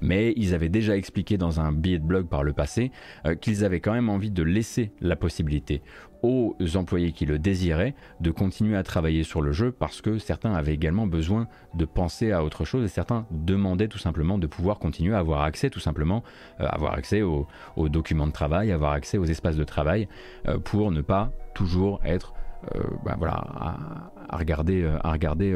Mais 0.00 0.32
ils 0.36 0.54
avaient 0.54 0.68
déjà 0.68 0.96
expliqué 0.96 1.36
dans 1.36 1.60
un 1.60 1.72
billet 1.72 1.98
de 1.98 2.04
blog 2.04 2.28
par 2.28 2.42
le 2.42 2.52
passé 2.52 2.90
euh, 3.26 3.34
qu'ils 3.34 3.64
avaient 3.64 3.80
quand 3.80 3.92
même 3.92 4.08
envie 4.08 4.30
de 4.30 4.42
laisser 4.42 4.92
la 5.00 5.16
possibilité 5.16 5.82
aux 6.22 6.56
employés 6.74 7.12
qui 7.12 7.26
le 7.26 7.38
désiraient 7.38 7.94
de 8.20 8.30
continuer 8.30 8.76
à 8.76 8.82
travailler 8.82 9.22
sur 9.22 9.42
le 9.42 9.52
jeu 9.52 9.72
parce 9.72 10.00
que 10.00 10.18
certains 10.18 10.54
avaient 10.54 10.74
également 10.74 11.06
besoin 11.06 11.46
de 11.74 11.84
penser 11.84 12.32
à 12.32 12.44
autre 12.44 12.64
chose 12.64 12.84
et 12.84 12.88
certains 12.88 13.26
demandaient 13.30 13.88
tout 13.88 13.98
simplement 13.98 14.38
de 14.38 14.46
pouvoir 14.46 14.78
continuer 14.78 15.14
à 15.14 15.18
avoir 15.18 15.42
accès 15.42 15.70
tout 15.70 15.80
simplement, 15.80 16.22
euh, 16.60 16.66
avoir 16.66 16.94
accès 16.94 17.22
aux, 17.22 17.46
documents 17.76 18.26
de 18.26 18.32
travail, 18.32 18.72
avoir 18.72 18.92
accès 18.92 19.18
aux 19.18 19.24
espaces 19.24 19.56
de 19.56 19.64
travail 19.64 20.08
euh, 20.48 20.58
pour 20.58 20.90
ne 20.90 21.00
pas 21.00 21.30
toujours 21.54 22.00
être 22.04 22.34
euh, 22.74 22.80
bah 23.04 23.14
voilà, 23.18 23.34
à, 23.34 24.36
regarder, 24.36 24.90
à 25.04 25.12
regarder 25.12 25.52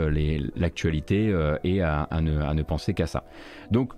l'actualité 0.54 1.34
et 1.64 1.82
à, 1.82 2.06
ne, 2.20 2.40
à, 2.40 2.54
ne, 2.54 2.62
penser 2.62 2.94
qu'à 2.94 3.06
ça. 3.06 3.24
Donc 3.70 3.94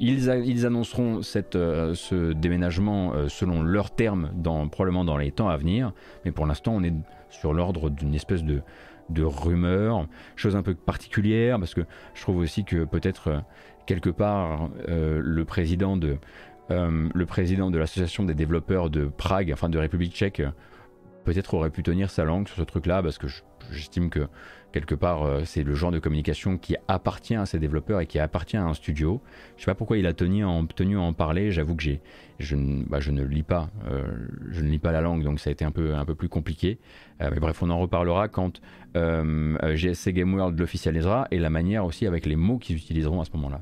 ils, 0.00 0.66
annonceront 0.66 1.20
euh, 1.54 1.94
ce 1.94 2.32
déménagement 2.32 3.12
euh, 3.14 3.28
selon 3.28 3.62
leurs 3.62 3.90
termes, 3.90 4.30
probablement 4.70 5.04
dans 5.04 5.16
les 5.16 5.32
temps 5.32 5.48
à 5.48 5.56
venir, 5.56 5.92
mais 6.24 6.32
pour 6.32 6.46
l'instant 6.46 6.74
on 6.74 6.82
est 6.82 6.94
sur 7.30 7.52
l'ordre 7.52 7.90
d'une 7.90 8.14
espèce 8.14 8.42
de, 8.44 8.62
rumeur, 9.18 10.06
chose 10.34 10.56
un 10.56 10.62
peu 10.62 10.74
particulière, 10.74 11.58
parce 11.58 11.74
que 11.74 11.82
je 12.14 12.22
trouve 12.22 12.38
aussi 12.38 12.64
que 12.64 12.84
peut-être 12.84 13.28
euh, 13.28 13.38
quelque 13.86 14.10
part 14.10 14.68
le 14.88 15.44
président 15.44 15.96
de 15.96 16.18
le 16.68 17.24
président 17.24 17.70
de 17.70 17.78
l'association 17.78 18.24
des 18.24 18.34
développeurs 18.34 18.90
de 18.90 19.06
Prague, 19.06 19.52
enfin 19.52 19.68
de 19.68 19.78
République 19.78 20.12
tchèque, 20.12 20.42
peut-être 21.24 21.54
aurait 21.54 21.70
pu 21.70 21.84
tenir 21.84 22.10
sa 22.10 22.24
langue 22.24 22.48
sur 22.48 22.56
ce 22.56 22.62
truc-là, 22.62 23.00
parce 23.04 23.18
que 23.18 23.28
j'estime 23.72 24.10
que 24.10 24.28
quelque 24.76 24.94
part, 24.94 25.22
euh, 25.22 25.42
c'est 25.46 25.62
le 25.62 25.74
genre 25.74 25.90
de 25.90 25.98
communication 25.98 26.58
qui 26.58 26.76
appartient 26.86 27.34
à 27.34 27.46
ces 27.46 27.58
développeurs 27.58 28.00
et 28.00 28.06
qui 28.06 28.18
appartient 28.18 28.58
à 28.58 28.64
un 28.64 28.74
studio. 28.74 29.22
Je 29.56 29.62
sais 29.62 29.70
pas 29.70 29.74
pourquoi 29.74 29.96
il 29.96 30.06
a 30.06 30.12
tenu 30.12 30.44
à 30.44 30.48
en, 30.48 30.66
tenu 30.66 30.98
à 30.98 31.00
en 31.00 31.14
parler. 31.14 31.50
J'avoue 31.50 31.74
que 31.74 31.82
j'ai, 31.82 32.02
je, 32.40 32.56
bah, 32.56 33.00
je, 33.00 33.10
ne 33.10 33.24
lis 33.24 33.42
pas, 33.42 33.70
euh, 33.90 34.02
je 34.50 34.60
ne 34.60 34.68
lis 34.68 34.78
pas 34.78 34.92
la 34.92 35.00
langue, 35.00 35.22
donc 35.22 35.40
ça 35.40 35.48
a 35.48 35.52
été 35.52 35.64
un 35.64 35.70
peu, 35.70 35.94
un 35.94 36.04
peu 36.04 36.14
plus 36.14 36.28
compliqué. 36.28 36.78
Euh, 37.22 37.30
mais 37.32 37.40
bref, 37.40 37.62
on 37.62 37.70
en 37.70 37.78
reparlera 37.78 38.28
quand 38.28 38.60
GSC 38.94 40.12
Game 40.14 40.32
World 40.34 40.58
l'officialisera 40.58 41.28
et 41.30 41.38
la 41.38 41.50
manière 41.50 41.84
aussi 41.84 42.06
avec 42.06 42.24
les 42.24 42.36
mots 42.36 42.58
qu'ils 42.58 42.76
utiliseront 42.76 43.20
à 43.20 43.26
ce 43.26 43.30
moment-là. 43.32 43.60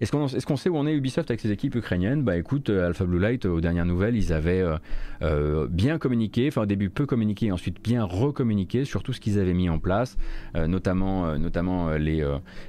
Est-ce 0.00 0.46
qu'on 0.46 0.56
sait 0.56 0.68
où 0.68 0.76
on 0.76 0.86
est 0.86 0.94
Ubisoft 0.94 1.30
avec 1.30 1.40
ses 1.40 1.50
équipes 1.50 1.74
ukrainiennes? 1.74 2.22
Bah 2.22 2.36
écoute, 2.36 2.68
euh, 2.68 2.86
Alpha 2.86 3.04
Blue 3.04 3.18
Light, 3.18 3.46
aux 3.46 3.60
dernières 3.60 3.86
nouvelles, 3.86 4.16
ils 4.16 4.32
avaient 4.32 4.60
euh, 4.60 4.76
euh, 5.22 5.66
bien 5.70 5.98
communiqué, 5.98 6.48
enfin 6.48 6.62
au 6.62 6.66
début 6.66 6.90
peu 6.90 7.06
communiqué, 7.06 7.50
ensuite 7.50 7.82
bien 7.82 8.04
recommuniqué 8.04 8.84
sur 8.84 9.02
tout 9.02 9.12
ce 9.12 9.20
qu'ils 9.20 9.38
avaient 9.38 9.54
mis 9.54 9.68
en 9.68 9.78
place, 9.78 10.16
notamment, 10.54 11.38
notamment 11.38 11.90
les, 11.92 12.24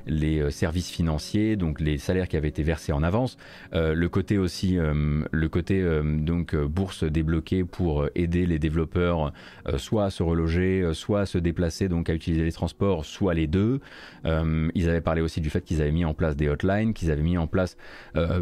les 0.06 0.50
services 0.52 0.90
financiers, 0.90 1.56
donc 1.56 1.80
les 1.82 1.98
salaires 1.98 2.28
qui 2.28 2.38
avaient 2.38 2.48
été 2.48 2.64
versés 2.64 2.92
en 2.92 3.04
avance, 3.04 3.38
le 3.74 4.08
côté 4.08 4.38
aussi, 4.38 4.78
le 4.78 5.48
côté 5.48 5.86
donc 6.04 6.56
bourse 6.56 7.04
débloquée 7.04 7.64
pour 7.64 8.08
aider 8.16 8.46
les 8.46 8.60
développeurs 8.60 9.34
soit 9.78 10.06
à 10.06 10.10
se 10.10 10.24
reloger, 10.24 10.92
soit 10.94 11.22
à 11.22 11.26
se 11.26 11.38
déplacer, 11.38 11.90
donc 11.90 12.10
à 12.10 12.14
utiliser 12.14 12.44
les 12.44 12.52
transports, 12.52 13.06
soit 13.06 13.34
les 13.34 13.48
deux. 13.48 13.80
ils 14.26 14.90
avaient 14.90 15.02
parlé 15.02 15.22
aussi 15.22 15.42
du 15.42 15.50
fait 15.50 15.62
qu'ils 15.62 15.82
avaient 15.82 15.92
mis 15.92 16.06
en 16.06 16.14
place 16.14 16.36
des 16.36 16.50
hotlines, 16.50 16.94
qu'ils 16.94 17.12
avaient 17.12 17.17
avaient 17.18 17.24
mis 17.24 17.38
en 17.38 17.48
place 17.48 17.78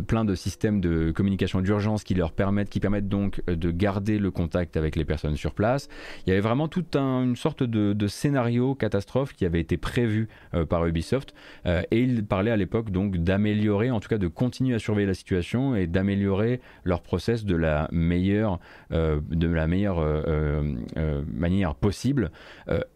plein 0.08 0.26
de 0.26 0.36
systèmes 0.36 0.82
de 0.82 1.12
communication 1.12 1.62
d'urgence 1.62 2.04
qui 2.04 2.14
leur 2.14 2.32
permettent, 2.32 2.70
qui 2.70 2.80
permettent 2.80 3.08
donc 3.08 3.42
de 3.48 3.72
garder 3.72 4.20
le 4.20 4.32
contact 4.32 4.78
avec 4.78 4.96
les 4.96 5.06
personnes 5.06 5.36
sur 5.36 5.54
place. 5.54 5.88
Il 6.26 6.30
y 6.30 6.32
avait 6.32 6.42
vraiment 6.42 6.68
toute 6.68 6.96
une 6.96 7.36
sorte 7.36 7.64
de, 7.64 8.08
scénario 8.08 8.76
catastrophe 8.76 9.34
qui 9.34 9.46
avait 9.46 9.60
été 9.60 9.78
prévu 9.78 10.28
par 10.70 10.86
Ubisoft 10.86 11.34
et 11.66 12.00
ils 12.00 12.26
parlaient 12.26 12.52
à 12.52 12.58
l'époque 12.58 12.92
donc 12.92 13.18
d'améliorer, 13.18 13.92
en 13.92 14.00
tout 14.00 14.10
cas 14.10 14.18
de 14.18 14.28
continuer 14.28 14.76
à 14.76 14.80
surveiller 14.80 15.08
la 15.08 15.14
situation 15.14 15.76
et 15.76 15.88
d'améliorer 15.88 16.62
leur 16.84 17.02
process 17.02 17.46
de 17.46 17.56
la 17.56 17.88
meilleure, 17.92 18.60
de 18.92 19.48
la 19.48 19.68
meilleure 19.68 20.04
manière 21.28 21.76
possible. 21.76 22.32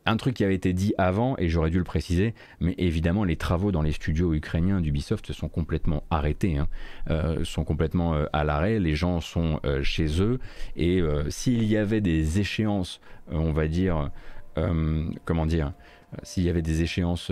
un 0.06 0.18
truc 0.18 0.36
qui 0.36 0.44
avait 0.44 0.56
été 0.56 0.74
dit 0.74 0.94
avant, 0.98 1.36
et 1.38 1.50
j'aurais 1.50 1.70
dû 1.70 1.78
le 1.78 1.84
préciser, 1.84 2.34
mais 2.60 2.76
évidemment 2.78 3.24
les 3.24 3.36
travaux 3.36 3.72
dans 3.72 3.82
les 3.82 3.92
studios 3.92 4.34
ukrainiens 4.34 4.82
d'Ubisoft 4.82 5.32
sont 5.32 5.50
complètement 5.50 5.69
arrêtés, 6.10 6.58
hein. 6.58 6.68
euh, 7.10 7.44
sont 7.44 7.64
complètement 7.64 8.16
euh, 8.16 8.26
à 8.34 8.44
l'arrêt, 8.44 8.80
les 8.80 8.96
gens 8.96 9.22
sont 9.22 9.60
euh, 9.66 9.84
chez 9.84 10.22
eux, 10.22 10.40
et 10.76 11.02
s'il 11.30 11.64
y 11.64 11.78
avait 11.78 12.02
des 12.02 12.40
échéances, 12.40 13.00
on 13.32 13.52
va 13.52 13.68
dire, 13.68 14.10
comment 15.26 15.46
dire, 15.46 15.74
s'il 16.24 16.44
y 16.44 16.50
avait 16.50 16.62
des 16.62 16.82
échéances 16.82 17.32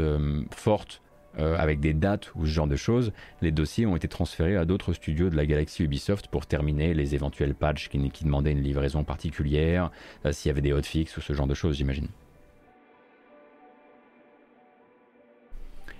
fortes, 0.51 1.01
avec 1.37 1.79
des 1.79 1.93
dates 1.93 2.31
ou 2.35 2.47
ce 2.47 2.51
genre 2.51 2.67
de 2.67 2.75
choses, 2.75 3.11
les 3.41 3.51
dossiers 3.51 3.85
ont 3.85 3.95
été 3.95 4.07
transférés 4.07 4.57
à 4.57 4.65
d'autres 4.65 4.93
studios 4.93 5.29
de 5.29 5.35
la 5.35 5.45
galaxie 5.45 5.83
Ubisoft 5.83 6.27
pour 6.29 6.47
terminer 6.47 6.95
les 6.95 7.13
éventuels 7.13 7.53
patchs 7.53 7.89
qui, 7.89 8.09
qui 8.09 8.23
demandaient 8.23 8.53
une 8.53 8.63
livraison 8.63 9.03
particulière, 9.03 9.91
s'il 10.31 10.49
y 10.49 10.51
avait 10.51 10.61
des 10.61 10.73
hotfix 10.73 11.15
ou 11.15 11.21
ce 11.21 11.33
genre 11.33 11.47
de 11.47 11.53
choses, 11.53 11.77
j'imagine. 11.77 12.07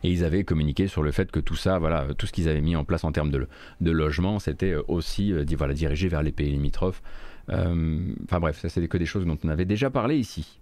Et 0.03 0.11
ils 0.11 0.23
avaient 0.23 0.43
communiqué 0.43 0.87
sur 0.87 1.03
le 1.03 1.11
fait 1.11 1.31
que 1.31 1.39
tout 1.39 1.55
ça, 1.55 1.79
voilà, 1.79 2.07
tout 2.17 2.27
ce 2.27 2.31
qu'ils 2.31 2.49
avaient 2.49 2.61
mis 2.61 2.75
en 2.75 2.83
place 2.83 3.03
en 3.03 3.11
termes 3.11 3.31
de, 3.31 3.91
logement, 3.91 4.39
c'était 4.39 4.71
euh, 4.71 4.83
aussi 4.87 5.33
euh, 5.33 5.45
voilà, 5.57 5.73
dirigé 5.73 6.07
vers 6.07 6.23
les 6.23 6.31
pays 6.31 6.51
limitrophes. 6.51 7.01
Euh, 7.49 8.13
enfin 8.25 8.39
bref, 8.39 8.59
ça 8.59 8.69
c'est 8.69 8.85
que 8.87 8.97
des 8.97 9.05
choses 9.05 9.25
dont 9.25 9.37
on 9.43 9.49
avait 9.49 9.65
déjà 9.65 9.89
parlé 9.89 10.17
ici. 10.17 10.59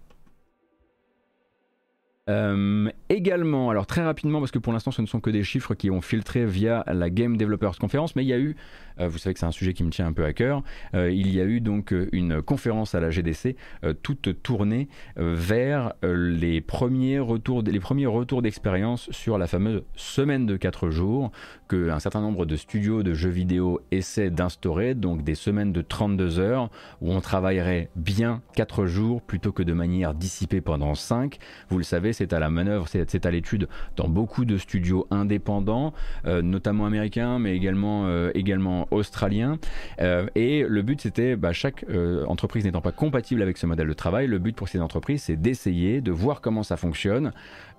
également, 3.08 3.70
alors 3.70 3.86
très 3.86 4.02
rapidement, 4.02 4.40
parce 4.40 4.50
que 4.50 4.58
pour 4.58 4.72
l'instant 4.72 4.90
ce 4.90 5.02
ne 5.02 5.06
sont 5.06 5.20
que 5.20 5.30
des 5.30 5.44
chiffres 5.44 5.74
qui 5.74 5.90
ont 5.90 6.00
filtré 6.00 6.44
via 6.44 6.84
la 6.86 7.08
Game 7.10 7.36
Developers 7.36 7.78
Conference, 7.78 8.16
mais 8.16 8.24
il 8.24 8.28
y 8.28 8.32
a 8.32 8.38
eu 8.38 8.56
vous 8.98 9.18
savez 9.18 9.34
que 9.34 9.40
c'est 9.40 9.46
un 9.46 9.52
sujet 9.52 9.74
qui 9.74 9.84
me 9.84 9.90
tient 9.90 10.06
un 10.06 10.12
peu 10.12 10.24
à 10.24 10.32
cœur. 10.32 10.62
Euh, 10.94 11.10
il 11.10 11.32
y 11.32 11.40
a 11.40 11.44
eu 11.44 11.60
donc 11.60 11.92
euh, 11.92 12.08
une 12.12 12.42
conférence 12.42 12.94
à 12.94 13.00
la 13.00 13.10
GDC 13.10 13.56
toute 14.02 14.42
tournée 14.42 14.88
vers 15.16 15.92
les 16.02 16.60
premiers 16.60 17.18
retours, 17.18 17.62
les 17.62 17.80
premiers 17.80 18.06
retours 18.06 18.42
d'expérience 18.42 19.10
sur 19.10 19.38
la 19.38 19.46
fameuse 19.46 19.82
semaine 19.94 20.46
de 20.46 20.56
4 20.56 20.90
jours 20.90 21.30
qu'un 21.68 21.98
certain 21.98 22.20
nombre 22.20 22.46
de 22.46 22.56
studios 22.56 23.02
de 23.02 23.14
jeux 23.14 23.30
vidéo 23.30 23.80
essaient 23.90 24.30
d'instaurer, 24.30 24.94
donc 24.94 25.24
des 25.24 25.34
semaines 25.34 25.72
de 25.72 25.82
32 25.82 26.38
heures 26.38 26.70
où 27.00 27.12
on 27.12 27.20
travaillerait 27.20 27.90
bien 27.96 28.42
4 28.54 28.86
jours 28.86 29.22
plutôt 29.22 29.52
que 29.52 29.62
de 29.62 29.72
manière 29.72 30.14
dissipée 30.14 30.60
pendant 30.60 30.94
5. 30.94 31.38
Vous 31.68 31.78
le 31.78 31.84
savez, 31.84 32.12
c'est 32.12 32.32
à 32.32 32.38
la 32.38 32.50
manœuvre, 32.50 32.88
c'est 32.88 33.26
à 33.26 33.30
l'étude 33.30 33.68
dans 33.96 34.08
beaucoup 34.08 34.44
de 34.44 34.56
studios 34.58 35.06
indépendants, 35.10 35.92
notamment 36.24 36.86
américains, 36.86 37.38
mais 37.38 37.56
également, 37.56 38.08
également 38.30 38.85
australien. 38.90 39.58
Euh, 40.00 40.26
et 40.34 40.64
le 40.68 40.82
but, 40.82 41.00
c'était, 41.00 41.36
bah, 41.36 41.52
chaque 41.52 41.84
euh, 41.88 42.24
entreprise 42.26 42.64
n'étant 42.64 42.80
pas 42.80 42.92
compatible 42.92 43.42
avec 43.42 43.56
ce 43.56 43.66
modèle 43.66 43.88
de 43.88 43.92
travail, 43.92 44.26
le 44.26 44.38
but 44.38 44.54
pour 44.54 44.68
ces 44.68 44.80
entreprises, 44.80 45.22
c'est 45.24 45.36
d'essayer 45.36 46.00
de 46.00 46.10
voir 46.12 46.40
comment 46.40 46.62
ça 46.62 46.76
fonctionne, 46.76 47.32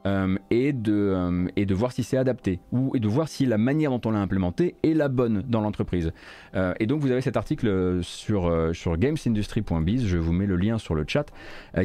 euh, 0.06 0.38
et, 0.52 0.74
de, 0.74 0.93
euh, 0.93 1.48
et 1.56 1.66
de 1.66 1.74
voir 1.74 1.91
si 1.91 2.04
c'est 2.04 2.18
adapté 2.18 2.60
ou 2.72 2.95
et 2.95 3.00
de 3.00 3.08
voir 3.08 3.28
si 3.28 3.45
la 3.45 3.58
manière 3.58 3.89
dont 3.89 4.02
on 4.06 4.12
l'a 4.12 4.20
implémenté 4.20 4.76
est 4.84 4.93
la 4.93 5.10
bonne 5.10 5.43
dans 5.48 5.60
l'entreprise. 5.60 6.12
Euh, 6.56 6.74
et 6.80 6.86
donc 6.86 7.02
vous 7.02 7.12
avez 7.12 7.22
cet 7.22 7.36
article 7.36 8.00
sur, 8.04 8.54
sur 8.74 8.98
gamesindustry.biz, 8.98 10.06
je 10.06 10.18
vous 10.18 10.32
mets 10.32 10.45
le 10.45 10.56
lien 10.56 10.78
sur 10.78 10.95
le 10.95 11.04
chat, 11.08 11.26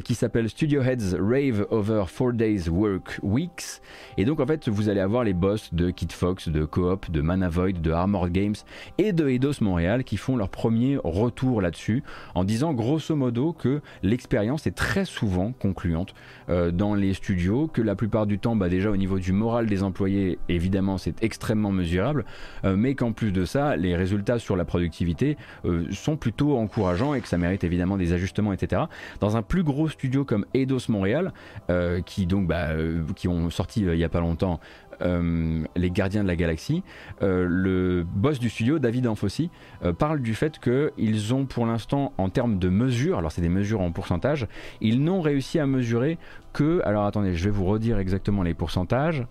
qui 0.05 0.15
s'appelle 0.15 0.49
Studio 0.49 0.83
Heads 0.83 1.17
Rave 1.19 1.67
Over 1.71 2.05
4 2.07 2.33
Days 2.33 2.69
Work 2.69 3.19
Weeks. 3.23 3.81
Et 4.19 4.25
donc 4.25 4.41
en 4.41 4.47
fait 4.47 4.69
vous 4.69 4.89
allez 4.89 5.01
avoir 5.01 5.25
les 5.25 5.33
boss 5.33 5.73
de 5.75 5.91
Kid 5.91 6.13
Fox, 6.13 6.49
de 6.49 6.65
Coop, 6.65 7.11
de 7.11 7.23
Manavoid, 7.23 7.81
de 7.81 7.91
Armored 7.91 8.33
Games 8.33 8.55
et 8.99 9.13
de 9.13 9.29
Eidos 9.29 9.61
Montréal 9.61 10.05
qui 10.05 10.17
font 10.17 10.37
leur 10.37 10.49
premier 10.49 10.99
retour 11.03 11.61
là-dessus 11.61 12.03
en 12.35 12.45
disant 12.45 12.73
grosso 12.73 13.17
modo 13.17 13.53
que 13.53 13.81
l'expérience 14.03 14.67
est 14.67 14.77
très 14.77 15.05
souvent 15.05 15.53
concluante 15.53 16.15
dans 16.49 16.95
les 16.95 17.15
studios, 17.15 17.69
que 17.69 17.83
la 17.83 17.95
plupart 17.95 18.12
du 18.27 18.39
temps, 18.39 18.57
bah 18.57 18.69
déjà 18.69 18.91
au 18.91 18.97
niveau 18.97 19.19
du 19.19 19.33
moral 19.33 19.67
des 19.67 19.83
employés, 19.83 20.39
évidemment, 20.49 20.99
c'est 20.99 21.23
extrêmement 21.23 21.73
mesurable, 21.73 22.25
euh, 22.65 22.77
mais 22.77 22.95
qu'en 22.95 23.13
plus 23.13 23.33
de 23.33 23.45
ça, 23.45 23.77
les 23.77 23.97
résultats 23.97 24.39
sur 24.39 24.57
la 24.57 24.65
productivité 24.65 25.37
euh, 25.65 25.87
sont 25.91 26.17
plutôt 26.17 26.57
encourageants 26.59 27.15
et 27.15 27.21
que 27.21 27.29
ça 27.29 27.39
mérite 27.39 27.65
évidemment 27.65 27.97
des 27.97 28.13
ajustements, 28.13 28.53
etc. 28.53 28.83
Dans 29.21 29.37
un 29.37 29.43
plus 29.43 29.63
gros 29.63 29.89
studio 29.89 30.25
comme 30.25 30.45
Eidos 30.55 30.89
Montréal, 30.89 31.33
euh, 31.71 32.01
qui 32.03 32.27
donc 32.27 32.47
bah, 32.47 32.69
qui 33.17 33.29
ont 33.29 33.51
sorti 33.51 33.81
il 33.81 33.97
y 33.97 34.05
a 34.05 34.09
pas 34.09 34.21
longtemps 34.21 34.61
les 35.03 35.91
Gardiens 35.91 36.23
de 36.23 36.29
la 36.29 36.37
Galaxie, 36.37 36.83
euh, 37.23 37.47
le 37.49 38.05
boss 38.05 38.39
du 38.39 38.49
studio, 38.49 38.79
David 38.79 39.07
Anfossi, 39.07 39.51
euh, 39.85 39.93
parle 39.93 40.21
du 40.21 40.35
fait 40.35 40.59
qu'ils 40.59 41.35
ont 41.35 41.45
pour 41.45 41.67
l'instant, 41.67 42.13
en 42.19 42.29
termes 42.29 42.59
de 42.59 42.69
mesures, 42.69 43.19
alors 43.19 43.33
c'est 43.33 43.43
des 43.43 43.49
mesures 43.49 43.81
en 43.81 43.93
pourcentage, 43.93 44.47
ils 44.81 45.03
n'ont 45.03 45.21
réussi 45.21 45.59
à 45.59 45.67
mesurer 45.67 46.19
que, 46.53 46.81
alors 46.85 47.05
attendez, 47.05 47.35
je 47.35 47.45
vais 47.45 47.51
vous 47.51 47.65
redire 47.65 47.99
exactement 47.99 48.43
les 48.43 48.55
pourcentages, 48.55 49.25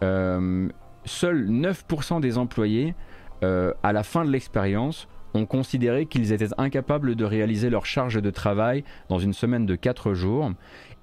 seuls 0.00 1.48
9% 1.48 2.20
des 2.20 2.38
employés, 2.38 2.94
à 3.42 3.92
la 3.92 4.02
fin 4.02 4.24
de 4.24 4.30
l'expérience, 4.30 5.08
ont 5.34 5.46
considéré 5.46 6.06
qu'ils 6.06 6.32
étaient 6.32 6.48
incapables 6.58 7.16
de 7.16 7.24
réaliser 7.24 7.68
leur 7.68 7.86
charge 7.86 8.22
de 8.22 8.30
travail 8.30 8.84
dans 9.08 9.18
une 9.18 9.32
semaine 9.32 9.66
de 9.66 9.74
4 9.74 10.14
jours 10.14 10.52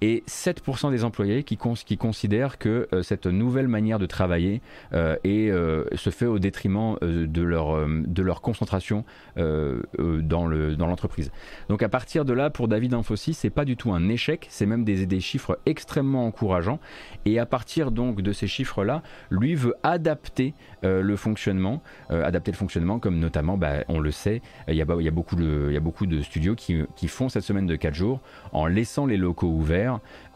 et 0.02 0.24
7% 0.28 0.90
des 0.90 1.04
employés 1.04 1.44
qui, 1.44 1.58
qui 1.86 1.98
considèrent 1.98 2.58
que 2.58 2.88
euh, 2.92 3.04
cette 3.04 3.28
nouvelle 3.28 3.68
manière 3.68 4.00
de 4.00 4.08
travailler 4.08 4.62
euh, 4.94 5.16
euh, 5.26 5.86
se 5.96 6.10
fait 6.10 6.26
au 6.26 6.40
détriment 6.40 6.98
de, 7.02 7.42
leur, 7.42 7.88
de 7.88 8.22
leur 8.24 8.42
concentration 8.42 9.06
dans, 9.36 10.48
le, 10.48 10.76
dans 10.76 10.88
l'entreprise. 10.88 11.32
Donc 11.70 11.84
à 11.84 11.90
partir 11.90 12.26
de 12.26 12.34
là, 12.34 12.50
pour 12.50 12.68
David 12.68 12.94
Infosys, 12.94 13.34
c'est 13.34 13.50
pas 13.50 13.66
du 13.66 13.78
tout 13.78 13.92
un 13.92 14.10
échec, 14.10 14.48
c'est 14.50 14.66
même 14.66 14.84
des, 14.84 15.06
des 15.06 15.20
chiffres 15.20 15.60
extrêmement 15.66 16.26
encourageants. 16.26 16.80
Et 17.26 17.40
à 17.40 17.46
partir 17.46 17.92
donc 17.92 18.22
de 18.22 18.34
ces 18.34 18.48
chiffres-là, 18.48 19.04
lui 19.30 19.56
veut 19.56 19.76
adapter 19.84 20.54
le 20.84 21.16
fonctionnement, 21.16 21.82
adapter 22.10 22.52
le 22.52 22.58
fonctionnement 22.58 23.00
comme 23.00 23.20
notamment, 23.20 23.58
bah, 23.58 23.84
on 23.88 24.00
le 24.00 24.12
sait, 24.12 24.42
il 24.68 24.76
y, 24.76 24.82
a, 24.82 24.86
y 25.00 25.08
a 25.08 25.12
beaucoup 25.12 25.36
de, 25.36 25.70
y 25.72 25.78
a 25.78 25.82
beaucoup 25.82 26.08
de 26.08 26.22
studios 26.22 26.56
qui, 26.56 26.82
qui 26.96 27.08
font 27.08 27.30
cette 27.30 27.44
semaine 27.44 27.68
de 27.68 27.76
4 27.76 27.94
jours 27.94 28.22
en 28.52 28.66
laissant 28.66 29.06
les 29.06 29.18
locaux 29.18 29.48
ouverts 29.48 29.91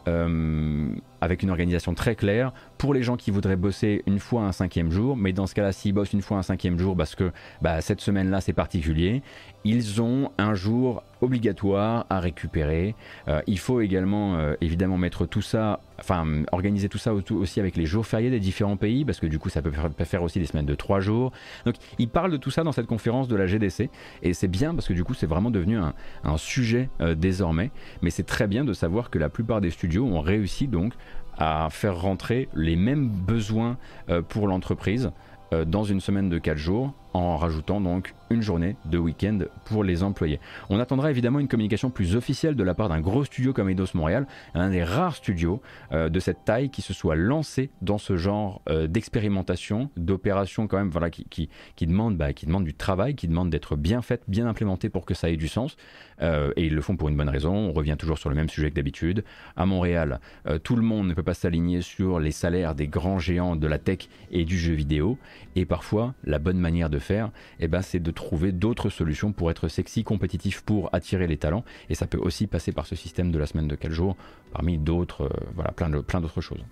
euh, 0.08 0.88
avec 1.20 1.42
une 1.42 1.50
organisation 1.50 1.94
très 1.94 2.14
claire 2.14 2.52
pour 2.78 2.94
les 2.94 3.02
gens 3.02 3.16
qui 3.16 3.30
voudraient 3.30 3.56
bosser 3.56 4.02
une 4.06 4.18
fois 4.18 4.42
un 4.42 4.52
cinquième 4.52 4.90
jour, 4.90 5.16
mais 5.16 5.32
dans 5.32 5.46
ce 5.46 5.54
cas-là, 5.54 5.72
s'ils 5.72 5.92
bossent 5.92 6.12
une 6.12 6.22
fois 6.22 6.38
un 6.38 6.42
cinquième 6.42 6.78
jour 6.78 6.96
parce 6.96 7.14
que 7.14 7.32
bah, 7.62 7.80
cette 7.80 8.00
semaine-là 8.00 8.40
c'est 8.40 8.52
particulier, 8.52 9.22
ils 9.64 10.00
ont 10.00 10.30
un 10.38 10.54
jour 10.54 11.02
obligatoire 11.22 12.06
à 12.10 12.20
récupérer. 12.20 12.94
Euh, 13.28 13.40
il 13.46 13.58
faut 13.58 13.80
également 13.80 14.36
euh, 14.36 14.54
évidemment 14.60 14.98
mettre 14.98 15.26
tout 15.26 15.42
ça, 15.42 15.80
enfin 15.98 16.44
organiser 16.52 16.88
tout 16.88 16.98
ça 16.98 17.14
aussi 17.14 17.58
avec 17.58 17.76
les 17.76 17.86
jours 17.86 18.06
fériés 18.06 18.30
des 18.30 18.38
différents 18.38 18.76
pays, 18.76 19.04
parce 19.04 19.18
que 19.18 19.26
du 19.26 19.38
coup 19.38 19.48
ça 19.48 19.62
peut 19.62 19.72
faire 20.04 20.22
aussi 20.22 20.38
des 20.38 20.46
semaines 20.46 20.66
de 20.66 20.74
trois 20.74 21.00
jours. 21.00 21.32
Donc 21.64 21.76
il 21.98 22.08
parle 22.08 22.30
de 22.30 22.36
tout 22.36 22.50
ça 22.50 22.62
dans 22.64 22.72
cette 22.72 22.86
conférence 22.86 23.28
de 23.28 23.36
la 23.36 23.46
GDC, 23.46 23.88
et 24.22 24.34
c'est 24.34 24.48
bien 24.48 24.74
parce 24.74 24.86
que 24.86 24.92
du 24.92 25.04
coup 25.04 25.14
c'est 25.14 25.26
vraiment 25.26 25.50
devenu 25.50 25.78
un, 25.78 25.94
un 26.22 26.36
sujet 26.36 26.90
désormais, 27.16 27.70
mais 28.02 28.10
c'est 28.10 28.26
très 28.26 28.46
bien 28.46 28.64
de 28.64 28.72
savoir 28.72 29.10
que 29.10 29.18
la 29.18 29.28
plupart 29.28 29.60
des 29.60 29.70
studios 29.70 30.04
ont 30.04 30.20
réussi 30.20 30.68
donc 30.68 30.92
à 31.38 31.68
faire 31.70 32.00
rentrer 32.00 32.48
les 32.54 32.76
mêmes 32.76 33.08
besoins 33.08 33.76
euh, 34.08 34.22
pour 34.22 34.48
l'entreprise 34.48 35.10
euh, 35.52 35.64
dans 35.64 35.84
une 35.84 36.00
semaine 36.00 36.28
de 36.28 36.38
4 36.38 36.56
jours 36.56 36.92
en 37.12 37.36
rajoutant 37.36 37.80
donc 37.80 38.14
une 38.30 38.42
journée 38.42 38.76
de 38.84 38.98
week-end 38.98 39.38
pour 39.64 39.84
les 39.84 40.02
employés. 40.02 40.40
On 40.70 40.78
attendra 40.80 41.10
évidemment 41.10 41.38
une 41.38 41.48
communication 41.48 41.90
plus 41.90 42.16
officielle 42.16 42.56
de 42.56 42.62
la 42.62 42.74
part 42.74 42.88
d'un 42.88 43.00
gros 43.00 43.24
studio 43.24 43.52
comme 43.52 43.68
Eidos 43.68 43.94
Montréal, 43.94 44.26
un 44.54 44.70
des 44.70 44.84
rares 44.84 45.16
studios 45.16 45.60
euh, 45.92 46.08
de 46.08 46.20
cette 46.20 46.44
taille 46.44 46.70
qui 46.70 46.82
se 46.82 46.92
soit 46.92 47.16
lancé 47.16 47.70
dans 47.82 47.98
ce 47.98 48.16
genre 48.16 48.62
euh, 48.68 48.86
d'expérimentation, 48.86 49.90
d'opération 49.96 50.66
quand 50.66 50.78
même, 50.78 50.90
voilà, 50.90 51.10
qui, 51.10 51.24
qui, 51.24 51.48
qui, 51.76 51.86
demande, 51.86 52.16
bah, 52.16 52.32
qui 52.32 52.46
demande 52.46 52.64
du 52.64 52.74
travail, 52.74 53.14
qui 53.14 53.28
demande 53.28 53.50
d'être 53.50 53.76
bien 53.76 54.02
faite, 54.02 54.22
bien 54.28 54.46
implémentée 54.46 54.88
pour 54.88 55.04
que 55.04 55.14
ça 55.14 55.30
ait 55.30 55.36
du 55.36 55.48
sens. 55.48 55.76
Euh, 56.22 56.52
et 56.56 56.66
ils 56.66 56.74
le 56.74 56.80
font 56.80 56.96
pour 56.96 57.08
une 57.08 57.16
bonne 57.16 57.28
raison. 57.28 57.54
On 57.54 57.72
revient 57.72 57.96
toujours 57.98 58.18
sur 58.18 58.30
le 58.30 58.36
même 58.36 58.48
sujet 58.48 58.70
que 58.70 58.76
d'habitude. 58.76 59.24
À 59.56 59.66
Montréal, 59.66 60.20
tout 60.62 60.76
le 60.76 60.82
monde 60.82 61.08
ne 61.08 61.14
peut 61.14 61.22
pas 61.22 61.34
s'aligner 61.34 61.82
sur 61.82 62.20
les 62.20 62.30
salaires 62.30 62.74
des 62.74 62.88
grands 62.88 63.18
géants 63.18 63.56
de 63.56 63.66
la 63.66 63.78
tech 63.78 64.08
et 64.30 64.44
du 64.44 64.58
jeu 64.58 64.72
vidéo. 64.72 65.18
Et 65.54 65.66
parfois, 65.66 66.14
la 66.24 66.38
bonne 66.38 66.58
manière 66.58 66.90
de 66.90 66.98
faire, 66.98 67.30
eh 67.60 67.68
ben, 67.68 67.82
c'est 67.82 68.00
de 68.00 68.10
trouver 68.16 68.50
d'autres 68.50 68.90
solutions 68.90 69.32
pour 69.32 69.50
être 69.52 69.68
sexy, 69.68 70.02
compétitif, 70.02 70.62
pour 70.62 70.92
attirer 70.92 71.28
les 71.28 71.36
talents. 71.36 71.64
Et 71.88 71.94
ça 71.94 72.08
peut 72.08 72.18
aussi 72.18 72.48
passer 72.48 72.72
par 72.72 72.86
ce 72.86 72.96
système 72.96 73.30
de 73.30 73.38
la 73.38 73.46
semaine 73.46 73.68
de 73.68 73.76
4 73.76 73.92
jours, 73.92 74.16
parmi 74.52 74.78
d'autres, 74.78 75.26
euh, 75.26 75.50
voilà, 75.54 75.70
plein, 75.70 75.88
d'autres 75.88 76.40
choses. 76.40 76.64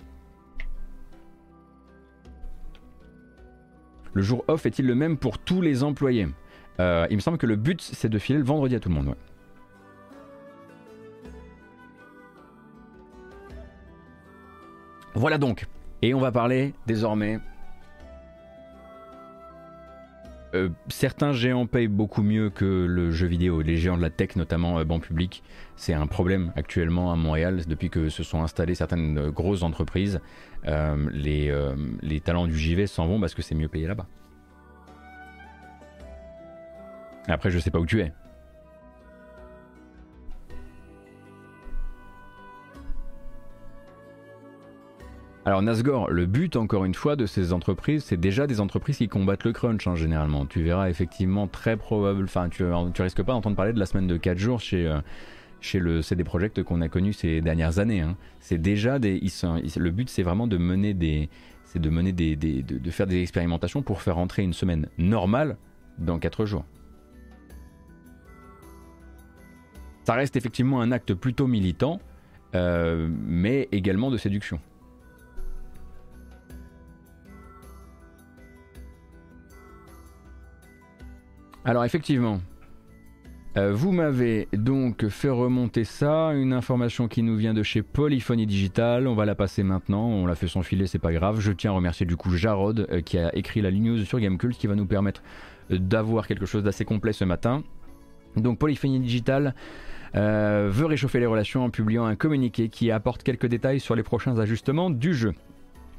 Le 4.13 4.23
jour 4.23 4.45
off 4.49 4.67
est-il 4.67 4.87
le 4.87 4.95
même 4.95 5.17
pour 5.17 5.39
tous 5.39 5.61
les 5.61 5.85
employés? 5.85 6.29
Euh, 6.81 7.07
Il 7.11 7.17
me 7.17 7.21
semble 7.21 7.39
que 7.39 7.47
le 7.47 7.57
but 7.57 7.81
c'est 7.81 8.09
de 8.09 8.19
filer 8.19 8.39
le 8.39 8.45
vendredi 8.45 8.75
à 8.75 8.81
tout 8.81 8.89
le 8.89 8.95
monde. 8.95 9.15
Voilà 15.15 15.39
donc. 15.39 15.67
Et 16.03 16.13
on 16.15 16.21
va 16.21 16.33
parler 16.33 16.75
désormais 16.87 17.41
Euh, 20.55 20.69
certains 20.89 21.33
géants 21.33 21.67
payent 21.67 21.89
beaucoup 21.89 22.23
mieux 22.23 22.49
que 22.49 22.65
le 22.65 23.11
jeu 23.11 23.27
vidéo, 23.27 23.61
les 23.61 23.77
géants 23.77 23.97
de 23.97 24.03
la 24.03 24.11
tech 24.11 24.37
notamment 24.37 24.79
euh, 24.79 24.99
public. 25.01 25.43
C'est 25.77 25.95
un 25.95 26.07
problème 26.07 26.53
actuellement 26.55 27.13
à 27.13 27.17
Montréal 27.17 27.63
depuis 27.67 27.91
que 27.91 28.09
se 28.09 28.23
sont 28.23 28.43
installées 28.43 28.77
certaines 28.77 29.19
euh, 29.19 29.31
grosses 29.31 29.63
entreprises. 29.63 30.21
les, 31.13 31.53
les 32.01 32.21
talents 32.21 32.47
du 32.47 32.57
JV 32.57 32.87
s'en 32.87 33.07
vont 33.07 33.21
parce 33.21 33.35
que 33.35 33.43
c'est 33.43 33.55
mieux 33.55 33.69
payé 33.69 33.87
là-bas. 33.87 34.07
Après, 37.29 37.51
je 37.51 37.59
sais 37.59 37.71
pas 37.71 37.81
où 37.81 37.87
tu 37.87 38.01
es. 38.01 38.13
Alors 45.47 45.61
Nasgor, 45.61 46.11
le 46.11 46.25
but 46.25 46.57
encore 46.57 46.87
une 46.87 46.95
fois 46.95 47.17
de 47.17 47.27
ces 47.27 47.53
entreprises, 47.53 48.05
c'est 48.05 48.17
déjà 48.17 48.47
des 48.47 48.61
entreprises 48.61 48.97
qui 48.97 49.09
combattent 49.09 49.45
le 49.45 49.53
crunch 49.53 49.87
hein, 49.87 49.95
généralement. 49.95 50.47
Tu 50.47 50.63
verras 50.63 50.89
effectivement 50.89 51.47
très 51.49 51.77
probable, 51.77 52.25
enfin 52.25 52.49
tu, 52.49 52.65
tu 52.95 53.03
risques 53.03 53.23
pas 53.23 53.33
d'entendre 53.33 53.55
parler 53.55 53.75
de 53.75 53.79
la 53.79 53.85
semaine 53.85 54.07
de 54.07 54.17
4 54.17 54.39
jours 54.39 54.61
chez, 54.61 54.87
euh, 54.87 55.01
chez 55.61 55.81
le 55.81 56.01
CD 56.01 56.25
Projekt 56.25 56.63
qu'on 56.63 56.81
a 56.81 56.89
connu 56.89 57.13
ces 57.13 57.43
dernières 57.43 57.79
années. 57.79 58.01
Hein. 58.01 58.17
C'est 58.41 58.57
déjà 58.57 58.99
des, 58.99 59.21
le 59.21 59.91
but 59.91 60.09
c'est 60.09 60.23
vraiment 60.23 60.47
de 60.47 60.57
mener 60.57 60.95
des, 60.95 61.29
c'est 61.65 61.79
de 61.79 61.91
mener 61.91 62.13
des, 62.13 62.37
de, 62.37 62.91
faire 62.91 63.07
des 63.07 63.21
expérimentations 63.21 63.83
pour 63.83 64.01
faire 64.01 64.15
rentrer 64.15 64.43
une 64.43 64.55
semaine 64.55 64.89
normale 64.97 65.59
dans 65.99 66.19
4 66.19 66.47
jours. 66.47 66.65
Ça 70.05 70.15
reste 70.15 70.37
effectivement 70.37 70.81
un 70.81 70.91
acte 70.91 71.13
plutôt 71.13 71.47
militant, 71.47 72.01
euh, 72.55 73.11
mais 73.27 73.69
également 73.73 74.11
de 74.11 74.17
séduction. 74.17 74.59
Alors 81.67 81.87
effectivement, 81.87 82.41
euh, 83.57 83.73
vous 83.73 83.91
m'avez 83.91 84.49
donc 84.53 85.09
fait 85.09 85.31
remonter 85.31 85.85
ça, 85.85 86.33
une 86.35 86.53
information 86.53 87.09
qui 87.09 87.23
nous 87.23 87.37
vient 87.37 87.55
de 87.55 87.63
chez 87.63 87.81
Polyphonie 87.81 88.45
Digital. 88.45 89.07
On 89.07 89.15
va 89.15 89.25
la 89.25 89.35
passer 89.35 89.63
maintenant. 89.63 90.07
On 90.07 90.27
l'a 90.27 90.35
fait 90.35 90.47
s'enfiler, 90.47 90.87
c'est 90.87 90.99
pas 90.99 91.15
grave. 91.15 91.41
Je 91.41 91.53
tiens 91.53 91.71
à 91.71 91.75
remercier 91.75 92.05
du 92.05 92.17
coup 92.17 92.37
Jarod 92.37 92.87
euh, 92.91 93.01
qui 93.01 93.17
a 93.17 93.35
écrit 93.35 93.63
la 93.63 93.71
news 93.71 94.05
sur 94.05 94.21
Gamecult 94.21 94.59
qui 94.59 94.67
va 94.67 94.75
nous 94.75 94.85
permettre 94.85 95.23
euh, 95.71 95.79
d'avoir 95.79 96.27
quelque 96.27 96.45
chose 96.45 96.63
d'assez 96.63 96.85
complet 96.85 97.15
ce 97.15 97.25
matin. 97.25 97.63
Donc 98.37 98.59
Polyphonie 98.59 99.01
Digital 99.01 99.55
veut 100.13 100.87
réchauffer 100.87 101.19
les 101.19 101.27
relations 101.27 101.65
en 101.65 101.71
publiant 101.71 102.05
un 102.05 102.15
communiqué 102.15 102.69
qui 102.69 102.93
apporte 102.93 103.25
quelques 103.25 103.47
détails 103.47 103.81
sur 103.81 103.97
les 103.97 104.05
prochains 104.05 104.39
ajustements 104.39 104.91
du 104.91 105.13
jeu. 105.13 105.33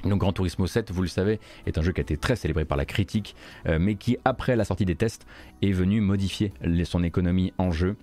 Donc 0.06 0.20
Gran 0.20 0.34
Turismo 0.34 0.68
7, 0.68 0.92
vous 0.92 1.02
le 1.02 1.08
savez, 1.08 1.40
est 1.66 1.78
un 1.78 1.82
jeu 1.82 1.92
qui 1.92 2.00
a 2.00 2.04
été 2.04 2.18
très 2.18 2.36
célébré 2.36 2.66
par 2.66 2.78
la 2.78 2.86
critique, 2.86 3.36
euh, 3.68 3.80
mais 3.80 3.96
qui, 3.96 4.18
après 4.24 4.56
la 4.56 4.66
sortie 4.66 4.86
des 4.86 4.96
tests, 4.96 5.26
est 5.62 5.72
venu 5.72 6.02
modifier 6.02 6.54
son 6.86 7.04
économie 7.04 7.54
en 7.58 7.72
jeu 7.72 7.96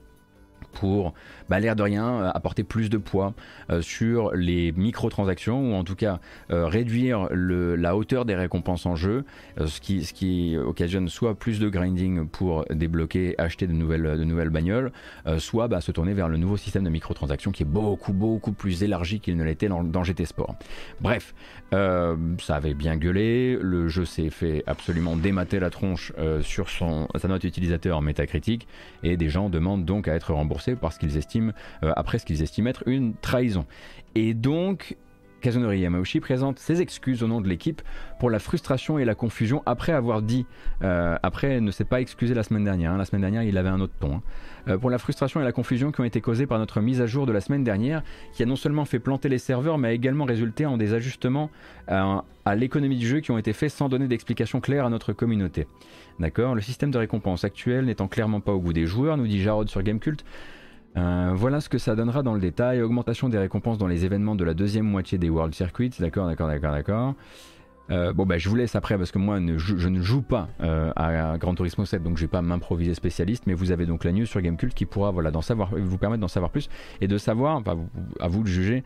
pour, 0.72 1.14
bah, 1.48 1.60
l'air 1.60 1.76
de 1.76 1.82
rien, 1.82 2.08
euh, 2.08 2.30
apporter 2.34 2.64
plus 2.64 2.88
de 2.88 2.96
poids 2.96 3.34
euh, 3.70 3.82
sur 3.82 4.32
les 4.34 4.72
microtransactions 4.72 5.72
ou 5.72 5.74
en 5.74 5.84
tout 5.84 5.94
cas 5.94 6.18
euh, 6.50 6.66
réduire 6.66 7.28
la 7.32 7.96
hauteur 7.96 8.24
des 8.24 8.34
récompenses 8.34 8.86
en 8.86 8.96
jeu, 8.96 9.24
ce, 9.64 9.80
qui, 9.80 10.04
ce 10.04 10.12
qui 10.12 10.56
occasionne 10.56 11.08
soit 11.08 11.34
plus 11.34 11.60
de 11.60 11.68
grinding 11.68 12.26
pour 12.26 12.64
débloquer, 12.70 13.34
acheter 13.38 13.66
de 13.66 13.72
nouvelles, 13.72 14.18
de 14.18 14.24
nouvelles 14.24 14.50
bagnoles, 14.50 14.92
soit 15.38 15.68
bah, 15.68 15.80
se 15.80 15.92
tourner 15.92 16.14
vers 16.14 16.28
le 16.28 16.36
nouveau 16.36 16.56
système 16.56 16.84
de 16.84 16.90
microtransactions 16.90 17.52
qui 17.52 17.62
est 17.62 17.66
beaucoup, 17.66 18.12
beaucoup 18.12 18.52
plus 18.52 18.82
élargi 18.82 19.20
qu'il 19.20 19.36
ne 19.36 19.44
l'était 19.44 19.68
dans, 19.68 20.02
GT 20.02 20.24
Sport. 20.24 20.56
Bref, 21.00 21.34
ça 21.70 22.56
avait 22.56 22.74
bien 22.74 22.96
gueulé, 22.96 23.58
le 23.60 23.88
jeu 23.88 24.04
s'est 24.04 24.30
fait 24.30 24.64
absolument 24.66 25.16
démater 25.16 25.60
la 25.60 25.70
tronche 25.70 26.12
sur 26.42 26.70
son, 26.70 27.08
sa 27.16 27.28
note 27.28 27.44
utilisateur 27.44 28.02
métacritique 28.02 28.66
et 29.02 29.16
des 29.16 29.28
gens 29.28 29.48
demandent 29.48 29.84
donc 29.84 30.08
à 30.08 30.14
être 30.14 30.32
remboursés 30.32 30.61
parce 30.70 30.98
qu'ils 30.98 31.16
estiment, 31.16 31.52
euh, 31.84 31.92
après 31.96 32.18
ce 32.18 32.26
qu'ils 32.26 32.42
estiment 32.42 32.70
être 32.70 32.82
une 32.86 33.14
trahison. 33.14 33.66
Et 34.14 34.34
donc, 34.34 34.96
Kazunori 35.42 35.80
Yamauchi 35.80 36.20
présente 36.20 36.58
ses 36.58 36.80
excuses 36.80 37.22
au 37.22 37.26
nom 37.26 37.40
de 37.40 37.48
l'équipe 37.48 37.82
pour 38.18 38.30
la 38.30 38.38
frustration 38.38 38.98
et 38.98 39.04
la 39.04 39.14
confusion 39.14 39.62
après 39.66 39.92
avoir 39.92 40.22
dit, 40.22 40.46
euh, 40.82 41.16
après 41.22 41.60
ne 41.60 41.70
s'est 41.70 41.84
pas 41.84 42.00
excusé 42.00 42.32
la 42.32 42.44
semaine 42.44 42.64
dernière, 42.64 42.92
hein. 42.92 42.96
la 42.96 43.04
semaine 43.04 43.20
dernière 43.20 43.42
il 43.42 43.58
avait 43.58 43.68
un 43.68 43.80
autre 43.80 43.92
ton, 44.00 44.14
hein. 44.16 44.22
euh, 44.68 44.78
pour 44.78 44.88
la 44.88 44.98
frustration 44.98 45.40
et 45.40 45.44
la 45.44 45.52
confusion 45.52 45.92
qui 45.92 46.00
ont 46.00 46.04
été 46.04 46.20
causées 46.20 46.46
par 46.46 46.58
notre 46.58 46.80
mise 46.80 47.00
à 47.00 47.06
jour 47.06 47.26
de 47.26 47.32
la 47.32 47.40
semaine 47.40 47.64
dernière, 47.64 48.02
qui 48.32 48.42
a 48.42 48.46
non 48.46 48.56
seulement 48.56 48.84
fait 48.84 49.00
planter 49.00 49.28
les 49.28 49.38
serveurs, 49.38 49.76
mais 49.76 49.88
a 49.88 49.92
également 49.92 50.24
résulté 50.24 50.64
en 50.64 50.76
des 50.76 50.94
ajustements 50.94 51.50
à, 51.88 52.24
à 52.44 52.54
l'économie 52.54 52.96
du 52.96 53.06
jeu 53.06 53.20
qui 53.20 53.32
ont 53.32 53.38
été 53.38 53.52
faits 53.52 53.72
sans 53.72 53.88
donner 53.88 54.06
d'explication 54.06 54.60
claire 54.60 54.86
à 54.86 54.90
notre 54.90 55.12
communauté. 55.12 55.66
D'accord? 56.20 56.54
Le 56.54 56.60
système 56.60 56.90
de 56.90 56.98
récompense 56.98 57.44
actuel 57.44 57.86
n'étant 57.86 58.06
clairement 58.06 58.40
pas 58.40 58.52
au 58.52 58.60
goût 58.60 58.72
des 58.72 58.86
joueurs, 58.86 59.16
nous 59.16 59.26
dit 59.26 59.42
Jarod 59.42 59.68
sur 59.68 59.82
Gamecult, 59.82 60.24
euh, 60.96 61.32
voilà 61.34 61.60
ce 61.60 61.68
que 61.68 61.78
ça 61.78 61.94
donnera 61.94 62.22
dans 62.22 62.34
le 62.34 62.40
détail. 62.40 62.82
Augmentation 62.82 63.28
des 63.28 63.38
récompenses 63.38 63.78
dans 63.78 63.86
les 63.86 64.04
événements 64.04 64.34
de 64.34 64.44
la 64.44 64.54
deuxième 64.54 64.84
moitié 64.84 65.18
des 65.18 65.30
World 65.30 65.54
Circuits. 65.54 65.92
D'accord, 65.98 66.26
d'accord, 66.26 66.48
d'accord, 66.48 66.72
d'accord. 66.72 67.14
Euh, 67.90 68.12
bon 68.12 68.26
bah 68.26 68.38
je 68.38 68.48
vous 68.48 68.54
laisse 68.54 68.76
après 68.76 68.96
parce 68.96 69.10
que 69.10 69.18
moi 69.18 69.40
je 69.56 69.88
ne 69.88 70.00
joue 70.00 70.22
pas 70.22 70.48
euh, 70.60 70.92
à, 70.94 71.36
Gran 71.36 71.54
Turismo 71.54 71.84
7 71.84 72.02
donc 72.02 72.16
je 72.16 72.22
vais 72.22 72.28
pas 72.28 72.40
m'improviser 72.40 72.94
spécialiste 72.94 73.44
mais 73.46 73.54
vous 73.54 73.72
avez 73.72 73.86
donc 73.86 74.04
la 74.04 74.12
news 74.12 74.24
sur 74.24 74.40
Gamecult 74.40 74.72
qui 74.72 74.86
pourra 74.86 75.10
voilà, 75.10 75.32
savoir, 75.42 75.70
vous 75.74 75.98
permettre 75.98 76.20
d'en 76.20 76.28
savoir 76.28 76.52
plus 76.52 76.68
et 77.00 77.08
de 77.08 77.18
savoir, 77.18 77.60
à 78.20 78.28
vous 78.28 78.42
de 78.42 78.48
juger 78.48 78.84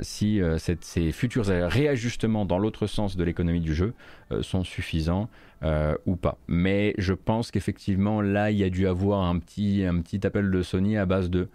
si 0.00 0.40
ces 0.80 1.12
futurs 1.12 1.46
réajustements 1.46 2.46
dans 2.46 2.58
l'autre 2.58 2.86
sens 2.86 3.16
de 3.16 3.24
l'économie 3.24 3.60
du 3.60 3.74
jeu 3.74 3.92
sont 4.40 4.64
suffisants 4.64 5.28
euh, 5.62 5.96
ou 6.04 6.16
pas. 6.16 6.36
Mais 6.48 6.94
je 6.98 7.14
pense 7.14 7.50
qu'effectivement, 7.50 8.20
là, 8.20 8.50
il 8.50 8.58
y 8.58 8.64
a 8.64 8.68
dû 8.68 8.86
avoir 8.86 9.22
un 9.22 9.38
petit, 9.38 9.84
un 9.84 10.02
petit 10.02 10.26
appel 10.26 10.50
de 10.50 10.62
Sony 10.62 10.98
à 10.98 11.06
base 11.06 11.30
de 11.30 11.48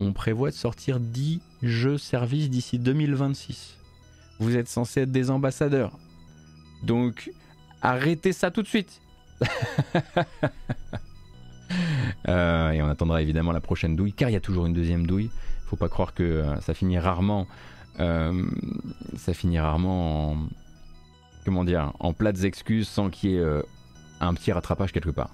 on 0.00 0.12
prévoit 0.12 0.50
de 0.50 0.56
sortir 0.56 0.98
10 0.98 1.40
jeux 1.62 1.98
services 1.98 2.50
d'ici 2.50 2.80
2026. 2.80 3.75
Vous 4.38 4.56
êtes 4.56 4.68
censé 4.68 5.02
être 5.02 5.12
des 5.12 5.30
ambassadeurs. 5.30 5.98
Donc, 6.82 7.30
arrêtez 7.82 8.32
ça 8.32 8.50
tout 8.50 8.62
de 8.62 8.68
suite. 8.68 9.00
Euh, 12.28 12.70
et 12.70 12.82
on 12.82 12.88
attendra 12.88 13.22
évidemment 13.22 13.52
la 13.52 13.60
prochaine 13.60 13.94
douille, 13.94 14.12
car 14.12 14.28
il 14.30 14.32
y 14.32 14.36
a 14.36 14.40
toujours 14.40 14.66
une 14.66 14.72
deuxième 14.72 15.06
douille. 15.06 15.30
Faut 15.66 15.76
pas 15.76 15.88
croire 15.88 16.14
que 16.14 16.22
euh, 16.22 16.60
ça 16.60 16.74
finit 16.74 16.98
rarement. 16.98 17.46
ça 17.98 19.34
finit 19.34 19.58
rarement 19.58 20.32
en, 20.32 20.36
comment 21.46 21.64
dire, 21.64 21.92
en 22.00 22.12
plates 22.12 22.42
excuses 22.42 22.88
sans 22.88 23.08
qu'il 23.08 23.30
y 23.30 23.34
ait 23.36 23.38
euh, 23.38 23.62
un 24.20 24.34
petit 24.34 24.52
rattrapage 24.52 24.92
quelque 24.92 25.10
part. 25.10 25.30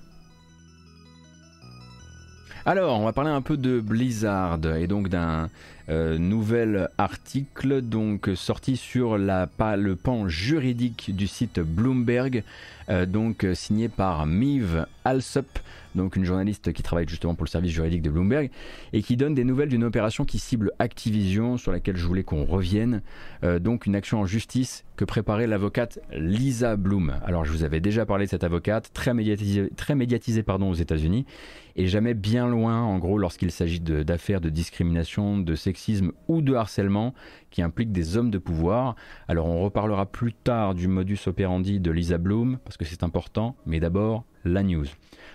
Alors, 2.66 3.00
on 3.00 3.04
va 3.04 3.12
parler 3.12 3.30
un 3.30 3.40
peu 3.40 3.56
de 3.56 3.80
Blizzard 3.80 4.60
et 4.76 4.86
donc 4.86 5.08
d'un 5.08 5.48
euh, 5.88 6.18
nouvel 6.18 6.88
article 6.98 7.80
donc 7.82 8.30
sorti 8.34 8.76
sur 8.76 9.18
la, 9.18 9.48
le 9.76 9.96
pan 9.96 10.28
juridique 10.28 11.14
du 11.14 11.26
site 11.26 11.60
Bloomberg, 11.60 12.44
euh, 12.88 13.06
donc 13.06 13.46
signé 13.54 13.88
par 13.88 14.26
Mive 14.26 14.86
Alsup, 15.04 15.58
donc 15.94 16.16
une 16.16 16.24
journaliste 16.24 16.72
qui 16.72 16.82
travaille 16.82 17.08
justement 17.08 17.34
pour 17.34 17.44
le 17.44 17.50
service 17.50 17.72
juridique 17.72 18.02
de 18.02 18.10
Bloomberg, 18.10 18.50
et 18.92 19.02
qui 19.02 19.16
donne 19.16 19.34
des 19.34 19.44
nouvelles 19.44 19.68
d'une 19.68 19.84
opération 19.84 20.24
qui 20.24 20.38
cible 20.38 20.72
Activision, 20.78 21.58
sur 21.58 21.72
laquelle 21.72 21.96
je 21.96 22.06
voulais 22.06 22.22
qu'on 22.22 22.44
revienne, 22.44 23.02
euh, 23.44 23.58
donc 23.58 23.86
une 23.86 23.94
action 23.94 24.20
en 24.20 24.26
justice 24.26 24.84
que 24.96 25.04
préparait 25.04 25.46
l'avocate 25.46 25.98
Lisa 26.12 26.76
Bloom. 26.76 27.14
Alors 27.24 27.44
je 27.44 27.52
vous 27.52 27.64
avais 27.64 27.80
déjà 27.80 28.06
parlé 28.06 28.26
de 28.26 28.30
cette 28.30 28.44
avocate, 28.44 28.90
très 28.94 29.14
médiatisée, 29.14 29.68
très 29.76 29.94
médiatisée 29.94 30.42
pardon, 30.42 30.70
aux 30.70 30.74
États-Unis, 30.74 31.26
et 31.76 31.86
jamais 31.86 32.14
bien 32.14 32.48
loin, 32.48 32.82
en 32.82 32.98
gros, 32.98 33.18
lorsqu'il 33.18 33.50
s'agit 33.50 33.80
d'affaires 33.80 34.40
de, 34.40 34.50
de 34.50 34.54
discrimination, 34.54 35.38
de 35.38 35.54
sexisme 35.72 36.12
ou 36.28 36.42
de 36.42 36.54
harcèlement 36.54 37.14
qui 37.50 37.62
impliquent 37.62 37.92
des 37.92 38.16
hommes 38.18 38.30
de 38.30 38.38
pouvoir. 38.38 38.94
Alors 39.26 39.46
on 39.46 39.62
reparlera 39.62 40.04
plus 40.04 40.34
tard 40.34 40.74
du 40.74 40.86
modus 40.86 41.26
operandi 41.26 41.80
de 41.80 41.90
Lisa 41.90 42.18
Bloom, 42.18 42.58
parce 42.64 42.76
que 42.76 42.84
c'est 42.84 43.02
important, 43.02 43.56
mais 43.64 43.80
d'abord 43.80 44.24
la 44.44 44.62
news. 44.62 44.86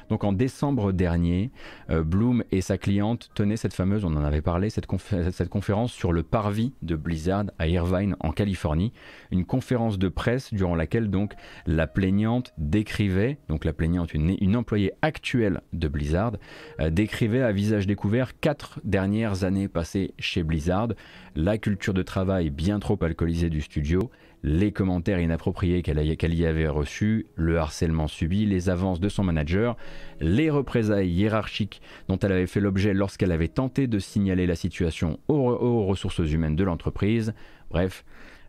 Donc 0.10 0.24
en 0.24 0.32
décembre 0.32 0.92
dernier, 0.92 1.52
euh, 1.90 2.04
Bloom 2.04 2.44
et 2.52 2.62
sa 2.62 2.78
cliente 2.78 3.30
tenaient 3.34 3.58
cette 3.58 3.74
fameuse, 3.74 4.06
on 4.06 4.16
en 4.16 4.24
avait 4.24 4.42
parlé, 4.42 4.70
cette, 4.70 4.88
conférence 4.88 5.92
sur 5.92 6.14
le 6.14 6.24
parvis 6.24 6.74
de 6.82 6.96
Blizzard 6.96 7.46
à 7.60 7.68
Irvine 7.68 8.16
en 8.20 8.32
Californie, 8.32 8.94
une 9.32 9.46
conférence 9.46 10.00
de 10.00 10.08
presse 10.08 10.54
durant 10.54 10.76
laquelle 10.76 11.10
donc 11.10 11.34
la 11.66 11.88
plaignante 11.88 12.54
décrivait, 12.58 13.38
donc 13.50 13.66
la 13.66 13.74
plaignante, 13.74 14.14
une, 14.14 14.38
une 14.40 14.56
employée 14.56 14.94
actuelle 15.02 15.62
de 15.74 15.88
Blizzard, 15.88 16.34
euh, 16.80 16.90
décrivait 16.90 17.42
à 17.42 17.52
visage 17.52 17.88
découvert 17.88 18.40
quatre 18.40 18.80
dernières 18.84 19.44
années 19.44 19.68
passées 19.68 20.14
chez 20.20 20.44
Blizzard, 20.44 20.90
la 21.36 21.58
culture 21.58 21.94
de 21.94 22.04
travail 22.04 22.50
bien 22.50 22.80
trop 22.80 22.98
alcoolisée 23.02 23.50
du 23.50 23.62
studio, 23.62 24.10
les 24.44 24.72
commentaires 24.72 25.20
inappropriés 25.20 25.82
qu'elle 25.82 26.34
y 26.34 26.46
avait 26.46 26.68
reçus, 26.68 27.26
le 27.36 27.58
harcèlement 27.58 28.08
subi, 28.08 28.46
les 28.46 28.70
avances 28.70 29.00
de 29.00 29.10
son 29.10 29.24
manager, 29.24 29.76
les 30.22 30.50
représailles 30.50 31.10
hiérarchiques 31.10 31.82
dont 32.08 32.20
elle 32.20 32.32
avait 32.32 32.48
fait 32.48 32.60
l'objet 32.60 32.94
lorsqu'elle 32.94 33.32
avait 33.32 33.48
tenté 33.48 33.88
de 33.88 34.00
signaler 34.00 34.46
la 34.46 34.56
situation 34.56 35.20
aux 35.28 35.86
ressources 35.86 36.20
humaines 36.20 36.56
de 36.56 36.64
l'entreprise. 36.64 37.34
Bref, 37.70 38.06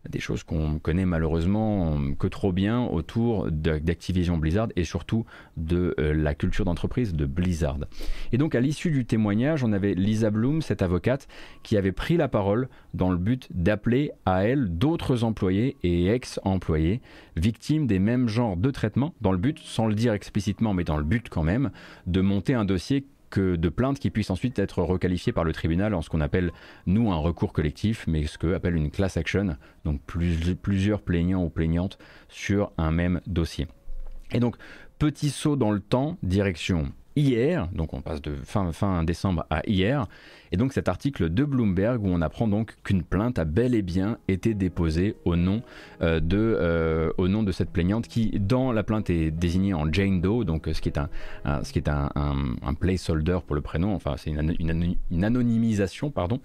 des 0.08 0.20
choses 0.20 0.42
qu'on 0.42 0.78
connaît 0.78 1.04
malheureusement 1.04 1.98
que 2.18 2.26
trop 2.26 2.52
bien 2.52 2.82
autour 2.82 3.50
d'Activision 3.50 4.38
Blizzard 4.38 4.68
et 4.76 4.84
surtout 4.84 5.24
de 5.56 5.94
euh, 5.98 6.14
la 6.14 6.34
culture 6.34 6.64
d'entreprise 6.64 7.14
de 7.14 7.26
Blizzard. 7.26 7.78
Et 8.32 8.38
donc 8.38 8.54
à 8.54 8.60
l'issue 8.60 8.90
du 8.90 9.04
témoignage, 9.04 9.64
on 9.64 9.72
avait 9.72 9.94
Lisa 9.94 10.30
Bloom, 10.30 10.62
cette 10.62 10.82
avocate, 10.82 11.28
qui 11.62 11.76
avait 11.76 11.92
pris 11.92 12.16
la 12.16 12.28
parole 12.28 12.68
dans 12.94 13.10
le 13.10 13.18
but 13.18 13.48
d'appeler 13.50 14.12
à 14.26 14.44
elle 14.44 14.78
d'autres 14.78 15.24
employés 15.24 15.76
et 15.82 16.08
ex-employés 16.08 17.00
victimes 17.36 17.86
des 17.86 17.98
mêmes 17.98 18.28
genres 18.28 18.56
de 18.56 18.70
traitements, 18.70 19.14
dans 19.20 19.32
le 19.32 19.38
but, 19.38 19.58
sans 19.58 19.86
le 19.86 19.94
dire 19.94 20.12
explicitement, 20.12 20.74
mais 20.74 20.84
dans 20.84 20.96
le 20.96 21.04
but 21.04 21.28
quand 21.28 21.42
même, 21.42 21.70
de 22.06 22.20
monter 22.20 22.54
un 22.54 22.64
dossier 22.64 23.06
que 23.30 23.56
de 23.56 23.68
plaintes 23.68 23.98
qui 23.98 24.10
puissent 24.10 24.30
ensuite 24.30 24.58
être 24.58 24.82
requalifiées 24.82 25.32
par 25.32 25.44
le 25.44 25.52
tribunal 25.52 25.94
en 25.94 26.02
ce 26.02 26.10
qu'on 26.10 26.20
appelle, 26.20 26.52
nous, 26.86 27.12
un 27.12 27.16
recours 27.16 27.52
collectif, 27.52 28.04
mais 28.06 28.26
ce 28.26 28.38
que 28.38 28.54
appelle 28.54 28.76
une 28.76 28.90
class 28.90 29.16
action, 29.16 29.56
donc 29.84 30.00
plusieurs 30.04 31.02
plaignants 31.02 31.44
ou 31.44 31.50
plaignantes 31.50 31.98
sur 32.28 32.72
un 32.78 32.90
même 32.90 33.20
dossier. 33.26 33.66
Et 34.32 34.40
donc, 34.40 34.56
petit 34.98 35.30
saut 35.30 35.56
dans 35.56 35.70
le 35.70 35.80
temps, 35.80 36.18
direction 36.22 36.92
hier, 37.18 37.68
donc 37.72 37.94
on 37.94 38.00
passe 38.00 38.22
de 38.22 38.34
fin, 38.44 38.72
fin 38.72 39.02
décembre 39.04 39.44
à 39.50 39.62
hier, 39.66 40.06
et 40.52 40.56
donc 40.56 40.72
cet 40.72 40.88
article 40.88 41.28
de 41.28 41.44
Bloomberg 41.44 42.02
où 42.02 42.08
on 42.08 42.22
apprend 42.22 42.48
donc 42.48 42.74
qu'une 42.82 43.02
plainte 43.02 43.38
a 43.38 43.44
bel 43.44 43.74
et 43.74 43.82
bien 43.82 44.18
été 44.28 44.54
déposée 44.54 45.16
au 45.24 45.36
nom, 45.36 45.62
euh, 46.00 46.20
de, 46.20 46.36
euh, 46.38 47.12
au 47.18 47.28
nom 47.28 47.42
de 47.42 47.52
cette 47.52 47.70
plaignante 47.70 48.08
qui, 48.08 48.30
dans 48.38 48.72
la 48.72 48.82
plainte, 48.82 49.10
est 49.10 49.30
désignée 49.30 49.74
en 49.74 49.92
Jane 49.92 50.20
Doe, 50.20 50.44
donc 50.44 50.68
ce 50.72 50.80
qui 50.80 50.88
est 50.88 50.98
un, 50.98 51.08
ce 51.62 51.72
qui 51.72 51.78
est 51.78 51.88
un, 51.88 52.08
placeholder 52.78 53.38
pour 53.46 53.56
le 53.56 53.62
prénom, 53.62 53.94
enfin 53.94 54.14
c'est 54.16 54.30
une, 54.30 54.54
une, 55.10 55.24
anonymisation, 55.24 56.10
pardon. 56.10 56.40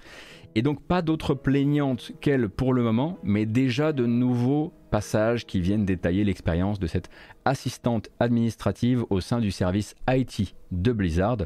Et 0.56 0.62
donc 0.62 0.82
pas 0.84 1.02
d'autres 1.02 1.34
plaignantes 1.34 2.12
qu'elle 2.22 2.48
pour 2.48 2.74
le 2.74 2.84
moment, 2.84 3.18
mais 3.24 3.46
déjà 3.46 3.92
de 3.92 4.06
nouveaux 4.06 4.72
passages 4.92 5.48
qui 5.48 5.60
viennent 5.60 5.86
détailler 5.86 6.24
l'expérience 6.24 6.80
de 6.80 6.86
cette 6.86 7.10
assistante 7.46 8.10
administrative 8.20 9.04
au 9.10 9.22
sein 9.22 9.40
du 9.40 9.50
service 9.50 9.96
IT 10.08 10.54
de 10.72 10.92
Blizzard. 10.92 11.38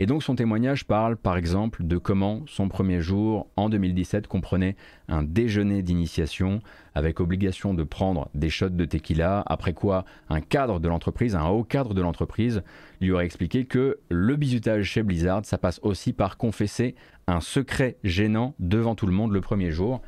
Et 0.00 0.06
donc 0.06 0.22
son 0.22 0.34
témoignage 0.34 0.86
parle 0.86 1.18
par 1.18 1.36
exemple 1.36 1.84
de 1.84 1.98
comment 1.98 2.42
son 2.46 2.68
premier 2.68 3.02
jour 3.02 3.48
en 3.56 3.68
2017 3.68 4.26
comprenait 4.26 4.74
un 5.08 5.22
déjeuner 5.22 5.82
d'initiation 5.82 6.60
avec 6.94 7.20
obligation 7.20 7.74
de 7.74 7.84
prendre 7.84 8.30
des 8.34 8.48
shots 8.48 8.70
de 8.70 8.84
tequila, 8.86 9.44
après 9.46 9.74
quoi 9.74 10.06
un 10.30 10.40
cadre 10.40 10.80
de 10.80 10.88
l'entreprise, 10.88 11.36
un 11.36 11.46
haut 11.48 11.64
cadre 11.64 11.92
de 11.92 12.00
l'entreprise, 12.00 12.62
lui 13.02 13.12
aurait 13.12 13.26
expliqué 13.26 13.66
que 13.66 13.98
le 14.08 14.36
bizutage 14.36 14.84
chez 14.84 15.02
Blizzard, 15.02 15.44
ça 15.44 15.58
passe 15.58 15.80
aussi 15.82 16.14
par 16.14 16.38
confesser 16.38 16.94
un 17.30 17.40
secret 17.40 17.96
gênant 18.04 18.54
devant 18.58 18.94
tout 18.94 19.06
le 19.06 19.12
monde 19.12 19.32
le 19.32 19.40
premier 19.40 19.70
jour. 19.70 20.00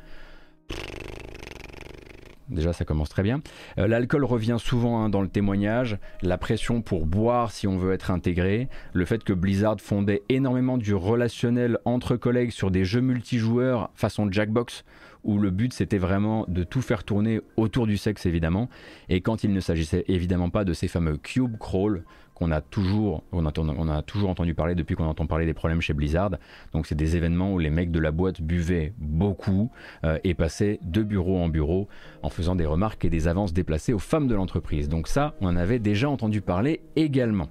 Déjà, 2.49 2.73
ça 2.73 2.85
commence 2.85 3.09
très 3.09 3.23
bien. 3.23 3.41
Euh, 3.77 3.87
l'alcool 3.87 4.25
revient 4.25 4.57
souvent 4.59 5.01
hein, 5.01 5.09
dans 5.09 5.21
le 5.21 5.27
témoignage. 5.27 5.97
La 6.21 6.37
pression 6.37 6.81
pour 6.81 7.05
boire 7.05 7.51
si 7.51 7.67
on 7.67 7.77
veut 7.77 7.93
être 7.93 8.11
intégré. 8.11 8.67
Le 8.93 9.05
fait 9.05 9.23
que 9.23 9.33
Blizzard 9.33 9.79
fondait 9.79 10.23
énormément 10.29 10.77
du 10.77 10.93
relationnel 10.93 11.79
entre 11.85 12.15
collègues 12.15 12.51
sur 12.51 12.69
des 12.69 12.85
jeux 12.85 13.01
multijoueurs 13.01 13.89
façon 13.95 14.31
Jackbox, 14.31 14.83
où 15.23 15.39
le 15.39 15.51
but 15.51 15.73
c'était 15.73 15.97
vraiment 15.97 16.45
de 16.47 16.63
tout 16.63 16.81
faire 16.81 17.03
tourner 17.03 17.41
autour 17.55 17.87
du 17.87 17.97
sexe 17.97 18.25
évidemment. 18.25 18.69
Et 19.09 19.21
quand 19.21 19.43
il 19.43 19.53
ne 19.53 19.59
s'agissait 19.59 20.05
évidemment 20.07 20.49
pas 20.49 20.65
de 20.65 20.73
ces 20.73 20.87
fameux 20.87 21.17
cube 21.17 21.57
crawl 21.57 22.03
a 22.51 22.61
toujours, 22.61 23.23
on 23.31 23.45
a, 23.45 24.01
toujours 24.01 24.29
entendu 24.29 24.53
parler 24.53 24.75
depuis 24.75 24.95
qu'on 24.95 25.05
entend 25.05 25.25
parler 25.25 25.45
des 25.45 25.53
problèmes 25.53 25.81
chez 25.81 25.93
Blizzard. 25.93 26.31
Donc 26.73 26.87
c'est 26.87 26.95
des 26.95 27.15
événements 27.15 27.53
où 27.53 27.59
les 27.59 27.69
mecs 27.69 27.91
de 27.91 27.99
la 27.99 28.11
boîte 28.11 28.41
buvaient 28.41 28.93
beaucoup 28.97 29.71
euh, 30.03 30.17
et 30.23 30.33
passaient 30.33 30.79
de 30.81 31.03
bureau 31.03 31.37
en 31.37 31.49
bureau 31.49 31.87
en 32.21 32.29
faisant 32.29 32.55
des 32.55 32.65
remarques 32.65 33.05
et 33.05 33.09
des 33.09 33.27
avances 33.27 33.53
déplacées 33.53 33.93
aux 33.93 33.99
femmes 33.99 34.27
de 34.27 34.35
l'entreprise. 34.35 34.89
Donc 34.89 35.07
ça, 35.07 35.35
on 35.41 35.47
en 35.47 35.55
avait 35.55 35.79
déjà 35.79 36.09
entendu 36.09 36.41
parler 36.41 36.81
également. 36.95 37.49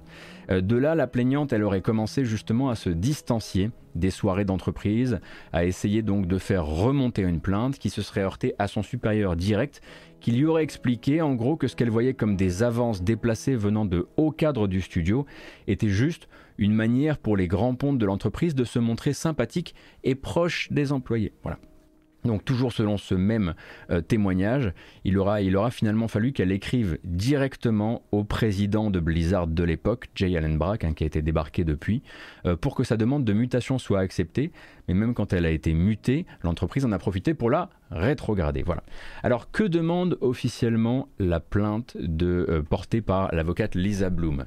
Euh, 0.49 0.61
de 0.61 0.75
là, 0.75 0.95
la 0.95 1.07
plaignante, 1.07 1.53
elle 1.53 1.63
aurait 1.63 1.81
commencé 1.81 2.25
justement 2.25 2.69
à 2.69 2.75
se 2.75 2.89
distancier 2.89 3.71
des 3.95 4.09
soirées 4.09 4.45
d'entreprise, 4.45 5.19
à 5.51 5.65
essayer 5.65 6.01
donc 6.01 6.27
de 6.27 6.37
faire 6.37 6.65
remonter 6.65 7.21
une 7.21 7.39
plainte 7.39 7.77
qui 7.77 7.89
se 7.89 8.01
serait 8.01 8.21
heurtée 8.21 8.55
à 8.57 8.67
son 8.67 8.81
supérieur 8.81 9.35
direct 9.35 9.81
qui 10.23 10.31
lui 10.31 10.45
aurait 10.45 10.63
expliqué 10.63 11.21
en 11.21 11.35
gros 11.35 11.57
que 11.57 11.67
ce 11.67 11.75
qu'elle 11.75 11.89
voyait 11.89 12.13
comme 12.13 12.37
des 12.37 12.63
avances 12.63 13.03
déplacées 13.03 13.57
venant 13.57 13.83
de 13.83 14.07
haut 14.15 14.31
cadre 14.31 14.69
du 14.69 14.79
studio 14.79 15.25
était 15.67 15.89
juste 15.89 16.29
une 16.57 16.73
manière 16.73 17.17
pour 17.17 17.35
les 17.35 17.49
grands 17.49 17.75
pontes 17.75 17.97
de 17.97 18.05
l'entreprise 18.05 18.55
de 18.55 18.63
se 18.63 18.79
montrer 18.79 19.11
sympathiques 19.11 19.75
et 20.05 20.15
proches 20.15 20.71
des 20.71 20.93
employés. 20.93 21.33
Voilà. 21.43 21.59
Donc 22.25 22.45
toujours 22.45 22.71
selon 22.71 22.97
ce 22.97 23.15
même 23.15 23.53
euh, 23.89 24.01
témoignage, 24.01 24.73
il 25.03 25.17
aura, 25.17 25.41
il 25.41 25.55
aura 25.57 25.71
finalement 25.71 26.07
fallu 26.07 26.31
qu'elle 26.31 26.51
écrive 26.51 26.97
directement 27.03 28.03
au 28.11 28.23
président 28.23 28.89
de 28.89 28.99
Blizzard 28.99 29.47
de 29.47 29.63
l'époque, 29.63 30.07
Jay 30.15 30.37
Allen 30.37 30.57
Brack, 30.57 30.83
hein, 30.83 30.93
qui 30.93 31.03
a 31.03 31.07
été 31.07 31.21
débarqué 31.21 31.63
depuis, 31.63 32.01
euh, 32.45 32.55
pour 32.55 32.75
que 32.75 32.83
sa 32.83 32.97
demande 32.97 33.25
de 33.25 33.33
mutation 33.33 33.77
soit 33.77 33.99
acceptée. 33.99 34.51
Mais 34.87 34.93
même 34.93 35.13
quand 35.13 35.33
elle 35.33 35.45
a 35.45 35.51
été 35.51 35.73
mutée, 35.73 36.25
l'entreprise 36.43 36.85
en 36.85 36.91
a 36.91 36.99
profité 36.99 37.33
pour 37.33 37.49
la 37.49 37.69
rétrograder. 37.91 38.63
Voilà. 38.63 38.83
Alors 39.21 39.51
que 39.51 39.63
demande 39.63 40.17
officiellement 40.21 41.07
la 41.19 41.39
plainte 41.39 41.95
euh, 41.97 42.61
portée 42.63 43.01
par 43.01 43.33
l'avocate 43.33 43.75
Lisa 43.75 44.09
Bloom? 44.09 44.45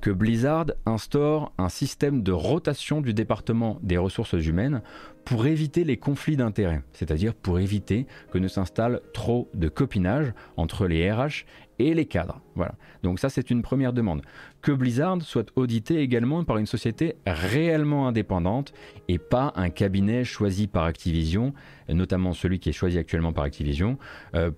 Que 0.00 0.10
Blizzard 0.10 0.66
instaure 0.86 1.52
un 1.58 1.68
système 1.68 2.22
de 2.22 2.32
rotation 2.32 3.00
du 3.00 3.14
département 3.14 3.78
des 3.82 3.98
ressources 3.98 4.34
humaines 4.34 4.82
pour 5.24 5.46
éviter 5.46 5.84
les 5.84 5.96
conflits 5.96 6.36
d'intérêts, 6.36 6.82
c'est-à-dire 6.92 7.34
pour 7.34 7.58
éviter 7.58 8.06
que 8.30 8.38
ne 8.38 8.48
s'installe 8.48 9.00
trop 9.12 9.50
de 9.54 9.68
copinage 9.68 10.32
entre 10.56 10.86
les 10.86 11.10
RH 11.10 11.44
et 11.78 11.94
les 11.94 12.06
cadres. 12.06 12.40
Voilà. 12.54 12.74
Donc 13.02 13.18
ça 13.18 13.28
c'est 13.28 13.50
une 13.50 13.62
première 13.62 13.92
demande. 13.92 14.22
Que 14.62 14.72
Blizzard 14.72 15.22
soit 15.22 15.52
audité 15.56 16.00
également 16.00 16.44
par 16.44 16.58
une 16.58 16.66
société 16.66 17.16
réellement 17.26 18.08
indépendante 18.08 18.72
et 19.08 19.18
pas 19.18 19.52
un 19.56 19.70
cabinet 19.70 20.24
choisi 20.24 20.66
par 20.66 20.84
Activision, 20.84 21.52
notamment 21.88 22.32
celui 22.32 22.58
qui 22.58 22.70
est 22.70 22.72
choisi 22.72 22.98
actuellement 22.98 23.32
par 23.32 23.44
Activision, 23.44 23.98
euh, 24.34 24.50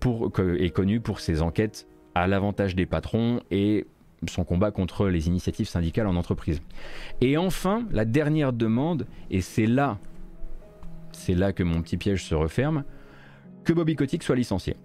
est 0.59 0.71
connu 0.71 1.01
pour 1.01 1.21
ses 1.21 1.43
enquêtes 1.43 1.87
à 2.15 2.27
l'avantage 2.27 2.75
des 2.75 2.87
patrons 2.87 3.41
et 3.51 3.87
son 4.29 4.45
combat 4.45 4.71
contre 4.71 5.09
les 5.09 5.29
initiatives 5.29 5.69
syndicales 5.69 6.07
en 6.07 6.17
entreprise. 6.17 6.61
Et 7.21 7.37
enfin, 7.37 7.87
la 7.91 8.05
dernière 8.05 8.53
demande, 8.53 9.07
et 9.31 9.41
c'est 9.41 9.67
là, 9.67 9.99
c'est 11.13 11.35
là 11.35 11.53
que 11.53 11.63
mon 11.63 11.83
petit 11.83 11.97
piège 11.97 12.25
se 12.25 12.35
referme, 12.35 12.85
que 13.65 13.73
Bobby 13.73 13.97
Kotick 13.97 14.23
soit 14.23 14.37
licencié. 14.37 14.77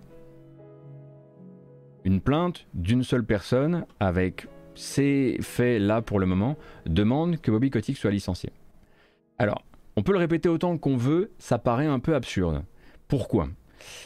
Une 2.03 2.21
plainte 2.21 2.67
d'une 2.73 3.03
seule 3.03 3.25
personne 3.25 3.85
avec 3.99 4.47
ces 4.75 5.37
faits 5.41 5.81
là 5.81 6.01
pour 6.01 6.19
le 6.19 6.25
moment 6.25 6.57
demande 6.85 7.37
que 7.37 7.51
Bobby 7.51 7.69
Kotick 7.69 7.97
soit 7.97 8.11
licencié. 8.11 8.51
Alors, 9.37 9.63
on 9.95 10.03
peut 10.03 10.11
le 10.11 10.19
répéter 10.19 10.49
autant 10.49 10.77
qu'on 10.77 10.97
veut, 10.97 11.31
ça 11.39 11.57
paraît 11.57 11.87
un 11.87 11.99
peu 11.99 12.15
absurde. 12.15 12.63
Pourquoi? 13.07 13.47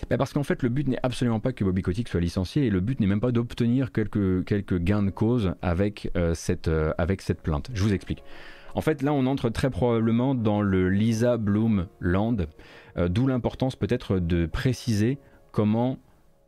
Bah, 0.10 0.18
parce 0.18 0.34
qu'en 0.34 0.43
fait, 0.43 0.64
le 0.64 0.69
but 0.69 0.88
n'est 0.88 0.99
absolument 1.03 1.39
pas 1.39 1.53
que 1.53 1.64
Bobby 1.64 1.81
Kotick 1.81 2.07
soit 2.07 2.19
licencié 2.19 2.65
et 2.65 2.69
le 2.69 2.80
but 2.80 2.99
n'est 2.99 3.07
même 3.07 3.22
pas 3.22 3.31
d'obtenir 3.31 3.91
quelques, 3.91 4.45
quelques 4.45 4.77
gains 4.80 5.03
de 5.03 5.10
cause 5.10 5.53
avec, 5.61 6.11
euh, 6.15 6.34
cette, 6.34 6.68
euh, 6.68 6.93
avec 6.97 7.22
cette 7.22 7.41
plainte. 7.41 7.69
Je 7.73 7.84
vous 7.84 7.93
explique. 7.93 8.23
En 8.76 8.81
fait, 8.81 9.01
là, 9.01 9.14
on 9.14 9.26
entre 9.26 9.49
très 9.49 9.69
probablement 9.69 10.35
dans 10.35 10.61
le 10.61 10.89
Lisa 10.89 11.38
Bloom 11.38 11.88
Land, 11.99 12.38
euh, 12.97 13.07
d'où 13.07 13.27
l'importance 13.27 13.76
peut-être 13.76 14.19
de 14.19 14.45
préciser 14.45 15.18
comment 15.51 15.97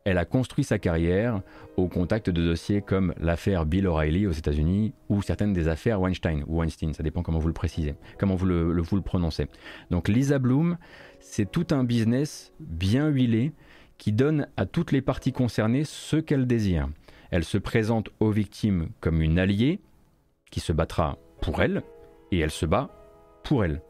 elle 0.05 0.17
a 0.17 0.25
construit 0.25 0.63
sa 0.63 0.79
carrière 0.79 1.41
au 1.77 1.87
contact 1.87 2.29
de 2.29 2.41
dossiers 2.41 2.81
comme 2.81 3.13
l'affaire 3.19 3.65
Bill 3.65 3.87
O'Reilly 3.87 4.25
aux 4.27 4.31
États-Unis 4.31 4.93
ou 5.09 5.21
certaines 5.21 5.53
des 5.53 5.67
affaires 5.67 6.01
Weinstein 6.01 6.43
Weinstein, 6.47 6.93
ça 6.93 7.03
dépend 7.03 7.21
comment 7.21 7.39
vous 7.39 7.47
le 7.47 7.53
précisez, 7.53 7.95
comment 8.17 8.35
vous 8.35 8.45
le, 8.45 8.81
vous 8.81 8.95
le 8.95 9.01
prononcez. 9.01 9.47
Donc 9.91 10.07
Lisa 10.07 10.39
Bloom, 10.39 10.77
c'est 11.21 11.49
tout 11.49 11.67
un 11.71 11.83
business 11.83 12.51
bien 12.59 13.07
huilé 13.07 13.53
qui 13.97 14.11
donne 14.11 14.47
à 14.57 14.65
toutes 14.65 14.91
les 14.91 15.01
parties 15.01 15.31
concernées 15.31 15.83
ce 15.85 16.17
qu'elles 16.17 16.47
désirent. 16.47 16.89
Elle 17.29 17.45
se 17.45 17.57
présente 17.57 18.09
aux 18.19 18.31
victimes 18.31 18.89
comme 18.99 19.21
une 19.21 19.39
alliée 19.39 19.79
qui 20.49 20.59
se 20.59 20.73
battra 20.73 21.17
pour 21.39 21.61
elle 21.61 21.83
et 22.31 22.39
elle 22.39 22.51
se 22.51 22.65
bat 22.65 22.89
pour 23.43 23.63
elle 23.63 23.81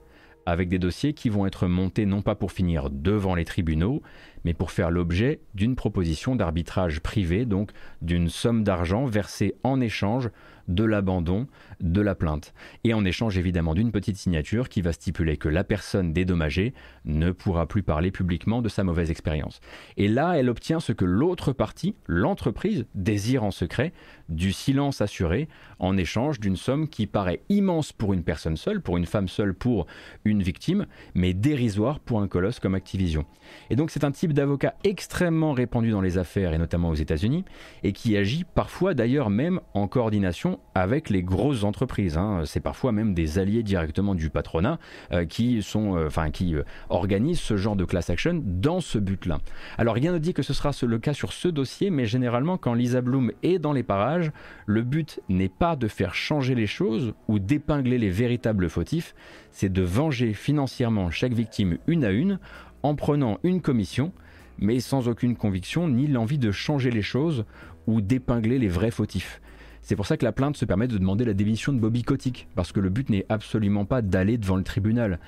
avec 0.45 0.69
des 0.69 0.79
dossiers 0.79 1.13
qui 1.13 1.29
vont 1.29 1.45
être 1.45 1.67
montés 1.67 2.05
non 2.05 2.21
pas 2.21 2.35
pour 2.35 2.51
finir 2.51 2.89
devant 2.89 3.35
les 3.35 3.45
tribunaux, 3.45 4.01
mais 4.43 4.53
pour 4.53 4.71
faire 4.71 4.91
l'objet 4.91 5.41
d'une 5.53 5.75
proposition 5.75 6.35
d'arbitrage 6.35 6.99
privé, 6.99 7.45
donc 7.45 7.71
d'une 8.01 8.29
somme 8.29 8.63
d'argent 8.63 9.05
versée 9.05 9.55
en 9.63 9.79
échange 9.81 10.29
de 10.75 10.83
l'abandon 10.83 11.47
de 11.79 12.01
la 12.01 12.15
plainte. 12.15 12.53
Et 12.83 12.93
en 12.93 13.05
échange 13.05 13.37
évidemment 13.37 13.73
d'une 13.73 13.91
petite 13.91 14.17
signature 14.17 14.69
qui 14.69 14.81
va 14.81 14.93
stipuler 14.93 15.37
que 15.37 15.49
la 15.49 15.63
personne 15.63 16.13
dédommagée 16.13 16.73
ne 17.05 17.31
pourra 17.31 17.65
plus 17.65 17.83
parler 17.83 18.11
publiquement 18.11 18.61
de 18.61 18.69
sa 18.69 18.83
mauvaise 18.83 19.11
expérience. 19.11 19.59
Et 19.97 20.07
là, 20.07 20.33
elle 20.37 20.49
obtient 20.49 20.79
ce 20.79 20.91
que 20.91 21.05
l'autre 21.05 21.53
partie, 21.53 21.95
l'entreprise, 22.07 22.85
désire 22.95 23.43
en 23.43 23.51
secret, 23.51 23.93
du 24.29 24.53
silence 24.53 25.01
assuré, 25.01 25.49
en 25.79 25.97
échange 25.97 26.39
d'une 26.39 26.55
somme 26.55 26.87
qui 26.87 27.05
paraît 27.05 27.41
immense 27.49 27.91
pour 27.91 28.13
une 28.13 28.23
personne 28.23 28.57
seule, 28.57 28.81
pour 28.81 28.97
une 28.97 29.05
femme 29.05 29.27
seule, 29.27 29.53
pour 29.53 29.87
une 30.23 30.41
victime, 30.41 30.85
mais 31.13 31.33
dérisoire 31.33 31.99
pour 31.99 32.21
un 32.21 32.27
colosse 32.27 32.59
comme 32.59 32.75
Activision. 32.75 33.25
Et 33.69 33.75
donc 33.75 33.91
c'est 33.91 34.03
un 34.03 34.11
type 34.11 34.33
d'avocat 34.33 34.75
extrêmement 34.83 35.51
répandu 35.51 35.91
dans 35.91 36.01
les 36.01 36.17
affaires, 36.17 36.53
et 36.53 36.57
notamment 36.57 36.89
aux 36.89 36.95
États-Unis, 36.95 37.43
et 37.83 37.91
qui 37.91 38.15
agit 38.15 38.45
parfois 38.45 38.93
d'ailleurs 38.93 39.29
même 39.29 39.59
en 39.73 39.87
coordination 39.87 40.59
avec 40.75 41.09
les 41.09 41.23
grosses 41.23 41.63
entreprises. 41.63 42.17
Hein. 42.17 42.43
C'est 42.45 42.59
parfois 42.59 42.91
même 42.91 43.13
des 43.13 43.39
alliés 43.39 43.63
directement 43.63 44.15
du 44.15 44.29
patronat 44.29 44.79
euh, 45.11 45.25
qui 45.25 45.61
sont, 45.61 45.97
euh, 45.97 46.29
qui 46.31 46.55
euh, 46.55 46.63
organisent 46.89 47.39
ce 47.39 47.57
genre 47.57 47.75
de 47.75 47.85
class 47.85 48.09
action 48.09 48.41
dans 48.43 48.79
ce 48.79 48.97
but-là. 48.97 49.39
Alors 49.77 49.95
rien 49.95 50.13
ne 50.13 50.17
dit 50.17 50.33
que 50.33 50.43
ce 50.43 50.53
sera 50.53 50.71
le 50.81 50.99
cas 50.99 51.13
sur 51.13 51.33
ce 51.33 51.47
dossier, 51.47 51.89
mais 51.89 52.05
généralement 52.05 52.57
quand 52.57 52.73
Lisa 52.73 53.01
Bloom 53.01 53.31
est 53.43 53.59
dans 53.59 53.73
les 53.73 53.83
parages, 53.83 54.31
le 54.65 54.81
but 54.83 55.19
n'est 55.29 55.49
pas 55.49 55.75
de 55.75 55.87
faire 55.87 56.15
changer 56.15 56.55
les 56.55 56.67
choses 56.67 57.13
ou 57.27 57.39
d'épingler 57.39 57.97
les 57.97 58.09
véritables 58.09 58.69
fautifs, 58.69 59.13
c'est 59.51 59.71
de 59.71 59.81
venger 59.81 60.33
financièrement 60.33 61.11
chaque 61.11 61.33
victime 61.33 61.77
une 61.87 62.05
à 62.05 62.11
une 62.11 62.39
en 62.83 62.95
prenant 62.95 63.39
une 63.43 63.61
commission, 63.61 64.13
mais 64.57 64.79
sans 64.79 65.07
aucune 65.07 65.35
conviction 65.35 65.87
ni 65.87 66.07
l'envie 66.07 66.39
de 66.39 66.51
changer 66.51 66.91
les 66.91 67.01
choses 67.01 67.45
ou 67.87 68.01
d'épingler 68.01 68.59
les 68.59 68.69
vrais 68.69 68.91
fautifs. 68.91 69.41
C'est 69.81 69.95
pour 69.95 70.05
ça 70.05 70.17
que 70.17 70.25
la 70.25 70.31
plainte 70.31 70.57
se 70.57 70.65
permet 70.65 70.87
de 70.87 70.97
demander 70.97 71.25
la 71.25 71.33
démission 71.33 71.73
de 71.73 71.79
Bobby 71.79 72.03
Kotick, 72.03 72.47
parce 72.55 72.71
que 72.71 72.79
le 72.79 72.89
but 72.89 73.09
n'est 73.09 73.25
absolument 73.29 73.85
pas 73.85 74.01
d'aller 74.01 74.37
devant 74.37 74.55
le 74.55 74.63
tribunal. 74.63 75.19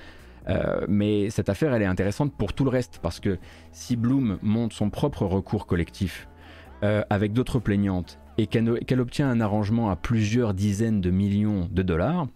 Euh, 0.49 0.85
mais 0.87 1.29
cette 1.29 1.49
affaire, 1.49 1.73
elle 1.73 1.81
est 1.81 1.87
intéressante 1.87 2.33
pour 2.37 2.53
tout 2.53 2.63
le 2.63 2.69
reste, 2.69 2.99
parce 3.01 3.19
que 3.19 3.37
si 3.71 3.95
Bloom 3.95 4.37
monte 4.41 4.73
son 4.73 4.89
propre 4.89 5.25
recours 5.25 5.65
collectif 5.65 6.27
euh, 6.83 7.03
avec 7.09 7.33
d'autres 7.33 7.59
plaignantes 7.59 8.19
et 8.37 8.47
qu'elle 8.47 8.99
obtient 8.99 9.29
un 9.29 9.41
arrangement 9.41 9.89
à 9.89 9.95
plusieurs 9.95 10.53
dizaines 10.53 11.01
de 11.01 11.11
millions 11.11 11.69
de 11.71 11.81
dollars, 11.81 12.27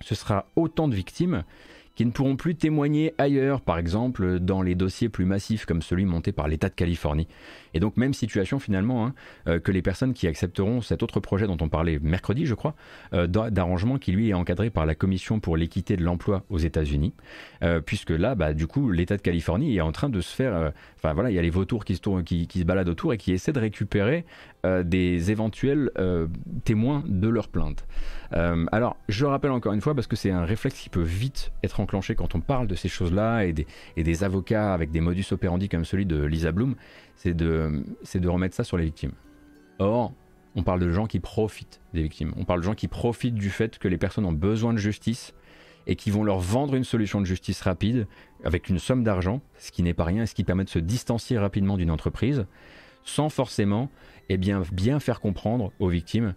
ce 0.00 0.14
sera 0.14 0.46
autant 0.56 0.88
de 0.88 0.94
victimes 0.94 1.44
qui 1.98 2.06
ne 2.06 2.12
pourront 2.12 2.36
plus 2.36 2.54
témoigner 2.54 3.12
ailleurs, 3.18 3.60
par 3.60 3.76
exemple 3.76 4.38
dans 4.38 4.62
les 4.62 4.76
dossiers 4.76 5.08
plus 5.08 5.24
massifs 5.24 5.66
comme 5.66 5.82
celui 5.82 6.04
monté 6.04 6.30
par 6.30 6.46
l'État 6.46 6.68
de 6.68 6.74
Californie. 6.74 7.26
Et 7.74 7.80
donc 7.80 7.96
même 7.96 8.14
situation 8.14 8.60
finalement 8.60 9.04
hein, 9.04 9.14
euh, 9.48 9.58
que 9.58 9.72
les 9.72 9.82
personnes 9.82 10.14
qui 10.14 10.28
accepteront 10.28 10.80
cet 10.80 11.02
autre 11.02 11.18
projet 11.18 11.48
dont 11.48 11.56
on 11.60 11.68
parlait 11.68 11.98
mercredi, 12.00 12.46
je 12.46 12.54
crois, 12.54 12.76
euh, 13.14 13.26
d'arrangement 13.26 13.98
qui 13.98 14.12
lui 14.12 14.28
est 14.28 14.34
encadré 14.34 14.70
par 14.70 14.86
la 14.86 14.94
Commission 14.94 15.40
pour 15.40 15.56
l'équité 15.56 15.96
de 15.96 16.04
l'emploi 16.04 16.44
aux 16.50 16.58
États-Unis, 16.58 17.14
euh, 17.64 17.80
puisque 17.80 18.10
là, 18.10 18.36
bah, 18.36 18.54
du 18.54 18.68
coup, 18.68 18.92
l'État 18.92 19.16
de 19.16 19.22
Californie 19.22 19.76
est 19.76 19.80
en 19.80 19.90
train 19.90 20.08
de 20.08 20.20
se 20.20 20.32
faire, 20.32 20.72
enfin 20.98 21.14
voilà, 21.14 21.32
il 21.32 21.34
y 21.34 21.38
a 21.40 21.42
les 21.42 21.50
vautours 21.50 21.84
qui 21.84 21.96
se, 21.96 22.64
baladent 22.64 22.90
autour 22.90 23.12
et 23.12 23.18
qui 23.18 23.32
essaient 23.32 23.52
de 23.52 23.58
récupérer 23.58 24.24
des 24.64 25.30
éventuels 25.30 25.90
témoins 26.64 27.04
de 27.06 27.28
leur 27.28 27.48
plainte. 27.48 27.86
alors, 28.32 28.96
je 29.08 29.24
rappelle 29.24 29.52
encore 29.52 29.72
une 29.72 29.80
fois 29.80 29.94
parce 29.94 30.06
que 30.06 30.16
c'est 30.16 30.30
un 30.30 30.44
réflexe 30.44 30.78
qui 30.78 30.88
peut 30.88 31.02
vite 31.02 31.52
être 31.62 31.80
enclenché 31.80 32.14
quand 32.14 32.34
on 32.34 32.40
parle 32.40 32.66
de 32.66 32.74
ces 32.74 32.88
choses-là 32.88 33.44
et 33.44 33.52
des, 33.52 34.24
avocats 34.24 34.74
avec 34.74 34.90
des 34.90 35.00
modus 35.00 35.26
operandi 35.30 35.68
comme 35.68 35.84
celui 35.84 36.06
de 36.06 36.22
Lisa 36.24 36.52
Bloom 36.52 36.74
c'est 37.18 37.34
de, 37.34 37.84
de 38.14 38.28
remettre 38.28 38.54
ça 38.54 38.64
sur 38.64 38.76
les 38.76 38.84
victimes. 38.84 39.12
Or, 39.78 40.12
on 40.54 40.62
parle 40.62 40.80
de 40.80 40.90
gens 40.90 41.06
qui 41.06 41.20
profitent 41.20 41.80
des 41.94 42.02
victimes. 42.02 42.32
On 42.36 42.44
parle 42.44 42.60
de 42.60 42.64
gens 42.64 42.74
qui 42.74 42.88
profitent 42.88 43.34
du 43.34 43.50
fait 43.50 43.78
que 43.78 43.88
les 43.88 43.98
personnes 43.98 44.24
ont 44.24 44.32
besoin 44.32 44.72
de 44.72 44.78
justice 44.78 45.34
et 45.86 45.96
qui 45.96 46.10
vont 46.10 46.22
leur 46.22 46.38
vendre 46.38 46.74
une 46.74 46.84
solution 46.84 47.20
de 47.20 47.26
justice 47.26 47.60
rapide 47.62 48.06
avec 48.44 48.68
une 48.68 48.78
somme 48.78 49.02
d'argent, 49.02 49.40
ce 49.58 49.72
qui 49.72 49.82
n'est 49.82 49.94
pas 49.94 50.04
rien 50.04 50.22
et 50.22 50.26
ce 50.26 50.34
qui 50.34 50.44
permet 50.44 50.64
de 50.64 50.68
se 50.68 50.78
distancier 50.78 51.38
rapidement 51.38 51.76
d'une 51.76 51.90
entreprise, 51.90 52.46
sans 53.08 53.28
forcément 53.30 53.90
eh 54.28 54.36
bien, 54.36 54.62
bien 54.72 55.00
faire 55.00 55.20
comprendre 55.20 55.72
aux 55.78 55.88
victimes 55.88 56.34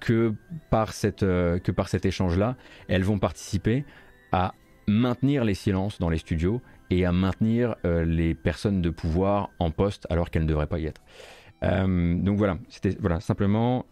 que 0.00 0.34
par, 0.70 0.92
cette, 0.92 1.22
euh, 1.22 1.58
que 1.58 1.70
par 1.70 1.88
cet 1.88 2.04
échange-là, 2.04 2.56
elles 2.88 3.04
vont 3.04 3.18
participer 3.18 3.84
à 4.32 4.54
maintenir 4.88 5.44
les 5.44 5.54
silences 5.54 5.98
dans 6.00 6.10
les 6.10 6.18
studios 6.18 6.60
et 6.90 7.04
à 7.04 7.12
maintenir 7.12 7.76
euh, 7.84 8.04
les 8.04 8.34
personnes 8.34 8.82
de 8.82 8.90
pouvoir 8.90 9.50
en 9.58 9.70
poste 9.70 10.06
alors 10.10 10.30
qu'elles 10.30 10.42
ne 10.42 10.48
devraient 10.48 10.66
pas 10.66 10.80
y 10.80 10.86
être. 10.86 11.02
Euh, 11.62 12.14
donc 12.14 12.38
voilà, 12.38 12.58
c'était 12.68 12.96
voilà 13.00 13.20
simplement, 13.20 13.86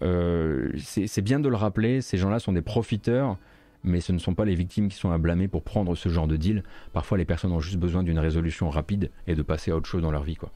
c'est 0.76 1.22
bien 1.22 1.38
de 1.38 1.48
le 1.48 1.56
rappeler. 1.56 2.00
Ces 2.00 2.18
gens-là 2.18 2.40
sont 2.40 2.52
des 2.52 2.62
profiteurs, 2.62 3.38
mais 3.84 4.00
ce 4.00 4.12
ne 4.12 4.18
sont 4.18 4.34
pas 4.34 4.44
les 4.44 4.54
victimes 4.54 4.88
qui 4.88 4.96
sont 4.96 5.12
à 5.12 5.18
blâmer 5.18 5.46
pour 5.46 5.62
prendre 5.62 5.94
ce 5.94 6.08
genre 6.08 6.26
de 6.26 6.36
deal. 6.36 6.64
Parfois, 6.92 7.18
les 7.18 7.24
personnes 7.24 7.52
ont 7.52 7.60
juste 7.60 7.78
besoin 7.78 8.02
d'une 8.02 8.18
résolution 8.18 8.70
rapide 8.70 9.10
et 9.28 9.34
de 9.34 9.42
passer 9.42 9.70
à 9.70 9.76
autre 9.76 9.88
chose 9.88 10.02
dans 10.02 10.10
leur 10.10 10.24
vie, 10.24 10.36
quoi. 10.36 10.50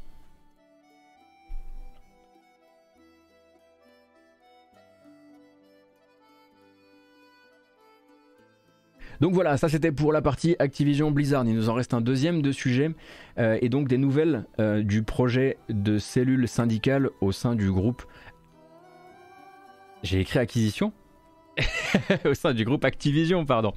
Donc 9.21 9.35
voilà, 9.35 9.57
ça 9.57 9.69
c'était 9.69 9.93
pour 9.93 10.13
la 10.13 10.23
partie 10.23 10.57
Activision 10.59 11.11
Blizzard. 11.11 11.45
Il 11.45 11.55
nous 11.55 11.69
en 11.69 11.75
reste 11.75 11.93
un 11.93 12.01
deuxième 12.01 12.41
de 12.41 12.53
sujet 12.53 12.91
euh, 13.39 13.59
et 13.61 13.69
donc 13.69 13.87
des 13.87 13.99
nouvelles 13.99 14.47
euh, 14.59 14.83
du 14.83 15.03
projet 15.03 15.59
de 15.69 15.99
cellule 15.99 16.49
syndicale 16.49 17.11
au 17.21 17.31
sein 17.31 17.55
du 17.55 17.71
groupe. 17.71 18.03
J'ai 20.03 20.21
écrit 20.21 20.39
acquisition 20.39 20.93
au 22.25 22.33
sein 22.33 22.55
du 22.55 22.65
groupe 22.65 22.85
Activision, 22.85 23.45
pardon. 23.45 23.73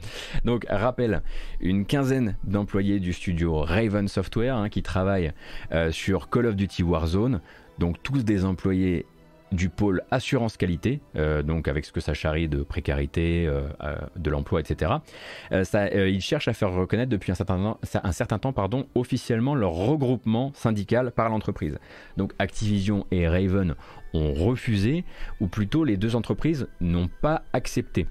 Donc, 0.46 0.66
rappel, 0.70 1.22
une 1.60 1.86
quinzaine 1.86 2.38
d'employés 2.46 3.00
du 3.00 3.12
studio 3.12 3.62
Raven 3.62 4.08
Software 4.08 4.56
hein, 4.56 4.70
qui 4.70 4.84
travaillent 4.84 5.34
euh, 5.74 5.92
sur 5.92 6.30
Call 6.30 6.46
of 6.46 6.56
Duty 6.56 6.84
Warzone, 6.84 7.42
donc 7.80 8.02
tous 8.02 8.24
des 8.24 8.46
employés 8.46 9.06
du 9.54 9.70
pôle 9.70 10.02
assurance 10.12 10.58
qualité, 10.58 11.00
euh, 11.16 11.44
donc 11.44 11.68
avec 11.68 11.86
ce 11.86 11.92
que 11.92 12.02
ça 12.02 12.14
charrie 12.14 12.48
de 12.48 12.64
précarité, 12.64 13.46
euh, 13.48 13.68
euh, 13.84 13.96
de 14.16 14.30
l'emploi, 14.30 14.60
etc. 14.60 14.94
ils 15.52 16.22
cherchent 16.22 16.48
à 16.48 16.54
faire 16.54 16.72
reconnaître 16.72 17.10
depuis 17.10 17.32
un 17.32 17.36
certain 17.36 17.58
temps, 17.58 17.80
un 18.04 18.12
certain 18.12 18.40
temps 18.40 18.54
pardon, 18.54 18.88
officiellement 18.96 19.56
leur 19.56 19.72
regroupement 19.72 20.52
syndical 20.56 21.12
par 21.12 21.30
l'entreprise. 21.30 21.78
Donc 22.18 22.34
Activision 22.40 23.06
et 23.12 23.28
Raven 23.28 23.76
ont 24.14 24.34
refusé, 24.34 25.06
ou 25.40 25.48
plutôt 25.48 25.84
les 25.84 25.98
deux 25.98 26.16
entreprises 26.16 26.68
n'ont 26.82 27.10
pas 27.22 27.44
accepté. 27.54 28.08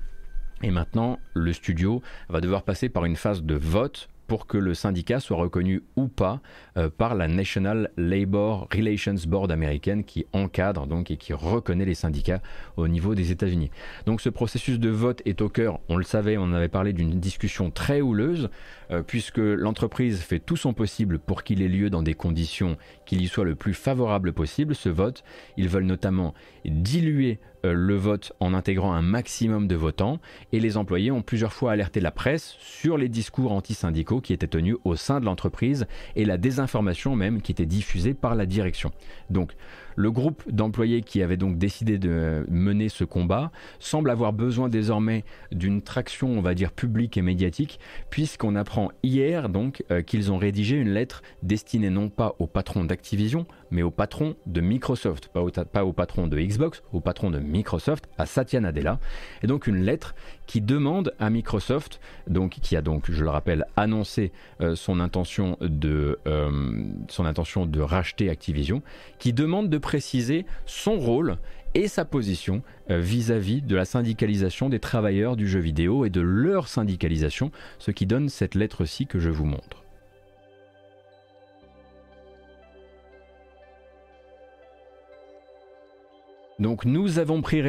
Et 0.62 0.70
maintenant, 0.70 1.18
le 1.34 1.52
studio 1.52 2.02
va 2.28 2.40
devoir 2.40 2.62
passer 2.62 2.88
par 2.88 3.04
une 3.04 3.16
phase 3.16 3.42
de 3.42 3.56
vote 3.56 4.08
pour 4.32 4.46
que 4.46 4.56
le 4.56 4.72
syndicat 4.72 5.20
soit 5.20 5.36
reconnu 5.36 5.82
ou 5.94 6.08
pas 6.08 6.40
euh, 6.78 6.88
par 6.88 7.14
la 7.14 7.28
National 7.28 7.90
Labor 7.98 8.66
Relations 8.74 9.16
Board 9.28 9.52
américaine 9.52 10.04
qui 10.04 10.24
encadre 10.32 10.86
donc 10.86 11.10
et 11.10 11.18
qui 11.18 11.34
reconnaît 11.34 11.84
les 11.84 11.92
syndicats 11.92 12.40
au 12.78 12.88
niveau 12.88 13.14
des 13.14 13.30
États-Unis. 13.30 13.70
Donc 14.06 14.22
ce 14.22 14.30
processus 14.30 14.78
de 14.78 14.88
vote 14.88 15.20
est 15.26 15.42
au 15.42 15.50
cœur, 15.50 15.80
on 15.90 15.98
le 15.98 16.02
savait, 16.02 16.38
on 16.38 16.54
avait 16.54 16.70
parlé 16.70 16.94
d'une 16.94 17.20
discussion 17.20 17.70
très 17.70 18.00
houleuse 18.00 18.48
euh, 18.92 19.02
puisque 19.02 19.38
l'entreprise 19.38 20.20
fait 20.20 20.38
tout 20.38 20.56
son 20.56 20.74
possible 20.74 21.18
pour 21.18 21.44
qu'il 21.44 21.62
ait 21.62 21.68
lieu 21.68 21.88
dans 21.88 22.02
des 22.02 22.14
conditions 22.14 22.76
qui 23.06 23.16
lui 23.16 23.28
soient 23.28 23.44
le 23.44 23.54
plus 23.54 23.74
favorables 23.74 24.32
possible. 24.32 24.74
Ce 24.74 24.88
vote, 24.88 25.24
ils 25.56 25.68
veulent 25.68 25.84
notamment 25.84 26.34
diluer 26.64 27.38
euh, 27.64 27.72
le 27.72 27.94
vote 27.94 28.32
en 28.40 28.54
intégrant 28.54 28.92
un 28.92 29.02
maximum 29.02 29.66
de 29.66 29.76
votants 29.76 30.20
et 30.52 30.60
les 30.60 30.76
employés 30.76 31.10
ont 31.10 31.22
plusieurs 31.22 31.52
fois 31.52 31.72
alerté 31.72 32.00
la 32.00 32.10
presse 32.10 32.56
sur 32.58 32.98
les 32.98 33.08
discours 33.08 33.52
anti-syndicaux 33.52 34.20
qui 34.20 34.32
étaient 34.32 34.46
tenus 34.46 34.76
au 34.84 34.94
sein 34.96 35.20
de 35.20 35.24
l'entreprise 35.24 35.86
et 36.16 36.24
la 36.24 36.36
désinformation 36.36 37.16
même 37.16 37.40
qui 37.40 37.52
était 37.52 37.66
diffusée 37.66 38.14
par 38.14 38.34
la 38.34 38.46
direction. 38.46 38.90
Donc 39.30 39.52
le 39.96 40.10
groupe 40.10 40.42
d'employés 40.50 41.02
qui 41.02 41.22
avait 41.22 41.36
donc 41.36 41.58
décidé 41.58 41.98
de 41.98 42.44
mener 42.48 42.88
ce 42.88 43.04
combat 43.04 43.50
semble 43.78 44.10
avoir 44.10 44.32
besoin 44.32 44.68
désormais 44.68 45.24
d'une 45.50 45.82
traction, 45.82 46.28
on 46.28 46.42
va 46.42 46.54
dire, 46.54 46.72
publique 46.72 47.16
et 47.16 47.22
médiatique, 47.22 47.80
puisqu'on 48.10 48.56
apprend 48.56 48.90
hier 49.02 49.48
donc 49.48 49.84
euh, 49.90 50.02
qu'ils 50.02 50.32
ont 50.32 50.38
rédigé 50.38 50.76
une 50.76 50.90
lettre 50.90 51.22
destinée 51.42 51.90
non 51.90 52.08
pas 52.08 52.34
au 52.38 52.46
patron 52.46 52.84
d'Activision, 52.84 53.46
mais 53.72 53.82
au 53.82 53.90
patron 53.90 54.36
de 54.46 54.60
Microsoft, 54.60 55.30
pas 55.72 55.84
au, 55.84 55.92
patron 55.92 56.28
de 56.28 56.38
Xbox, 56.38 56.82
au 56.92 57.00
patron 57.00 57.30
de 57.30 57.38
Microsoft, 57.38 58.08
à 58.18 58.26
Satya 58.26 58.60
Nadella. 58.60 59.00
Et 59.42 59.46
donc 59.46 59.66
une 59.66 59.82
lettre 59.82 60.14
qui 60.46 60.60
demande 60.60 61.14
à 61.18 61.30
Microsoft, 61.30 62.00
qui 62.50 62.76
a 62.76 62.82
donc, 62.82 63.10
je 63.10 63.24
le 63.24 63.30
rappelle, 63.30 63.64
annoncé 63.76 64.30
euh, 64.60 64.76
son 64.76 65.00
intention 65.00 65.56
de 65.60 66.18
euh, 66.26 66.84
son 67.08 67.24
intention 67.24 67.66
de 67.66 67.80
racheter 67.80 68.28
Activision, 68.30 68.82
qui 69.18 69.32
demande 69.32 69.70
de 69.70 69.78
préciser 69.78 70.44
son 70.66 70.98
rôle 70.98 71.38
et 71.74 71.88
sa 71.88 72.04
position 72.04 72.62
euh, 72.90 73.00
vis-à-vis 73.00 73.62
de 73.62 73.74
la 73.74 73.86
syndicalisation 73.86 74.68
des 74.68 74.80
travailleurs 74.80 75.36
du 75.36 75.48
jeu 75.48 75.60
vidéo 75.60 76.04
et 76.04 76.10
de 76.10 76.20
leur 76.20 76.68
syndicalisation, 76.68 77.50
ce 77.78 77.90
qui 77.90 78.04
donne 78.04 78.28
cette 78.28 78.54
lettre-ci 78.54 79.06
que 79.06 79.18
je 79.18 79.30
vous 79.30 79.46
montre. 79.46 79.81
Donc 86.62 86.84
nous 86.84 87.18
avons, 87.18 87.38
appris 87.40 87.60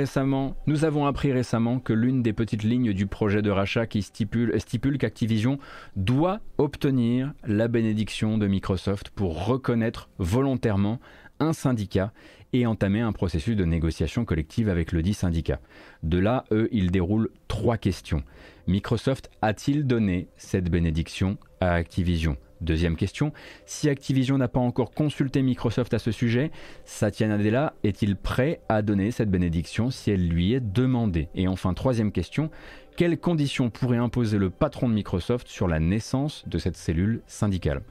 récemment 1.31 1.79
que 1.79 1.93
l'une 1.93 2.21
des 2.21 2.31
petites 2.31 2.61
lignes 2.61 2.93
du 2.93 3.07
projet 3.07 3.41
de 3.41 3.49
rachat 3.49 3.87
qui 3.87 4.03
stipule, 4.03 4.53
stipule 4.61 4.99
qu'Activision 4.99 5.57
doit 5.95 6.41
obtenir 6.59 7.33
la 7.43 7.67
bénédiction 7.67 8.37
de 8.37 8.45
Microsoft 8.45 9.09
pour 9.09 9.47
reconnaître 9.47 10.09
volontairement 10.19 10.99
un 11.39 11.53
syndicat 11.53 12.13
et 12.53 12.67
entamer 12.67 13.01
un 13.01 13.13
processus 13.13 13.55
de 13.55 13.65
négociation 13.65 14.25
collective 14.25 14.69
avec 14.69 14.91
le 14.91 15.01
dit 15.01 15.15
syndicat. 15.15 15.59
De 16.03 16.19
là, 16.19 16.43
eux, 16.51 16.69
ils 16.71 16.91
déroulent 16.91 17.29
trois 17.47 17.77
questions. 17.77 18.21
Microsoft 18.67 19.31
a-t-il 19.41 19.87
donné 19.87 20.27
cette 20.37 20.69
bénédiction 20.69 21.39
à 21.61 21.73
Activision? 21.73 22.37
Deuxième 22.63 22.95
question, 22.95 23.33
si 23.65 23.89
Activision 23.89 24.37
n'a 24.37 24.47
pas 24.47 24.61
encore 24.61 24.91
consulté 24.91 25.41
Microsoft 25.41 25.93
à 25.93 25.99
ce 25.99 26.11
sujet, 26.11 26.49
Satya 26.85 27.27
Nadella 27.27 27.73
est-il 27.83 28.15
prêt 28.15 28.61
à 28.69 28.81
donner 28.81 29.11
cette 29.11 29.29
bénédiction 29.29 29.91
si 29.91 30.11
elle 30.11 30.29
lui 30.29 30.53
est 30.53 30.61
demandée? 30.61 31.27
Et 31.35 31.49
enfin, 31.49 31.73
troisième 31.73 32.13
question, 32.13 32.49
quelles 32.95 33.19
conditions 33.19 33.69
pourrait 33.69 33.97
imposer 33.97 34.37
le 34.37 34.49
patron 34.49 34.87
de 34.87 34.93
Microsoft 34.93 35.49
sur 35.49 35.67
la 35.67 35.81
naissance 35.81 36.47
de 36.47 36.57
cette 36.57 36.77
cellule 36.77 37.21
syndicale? 37.27 37.81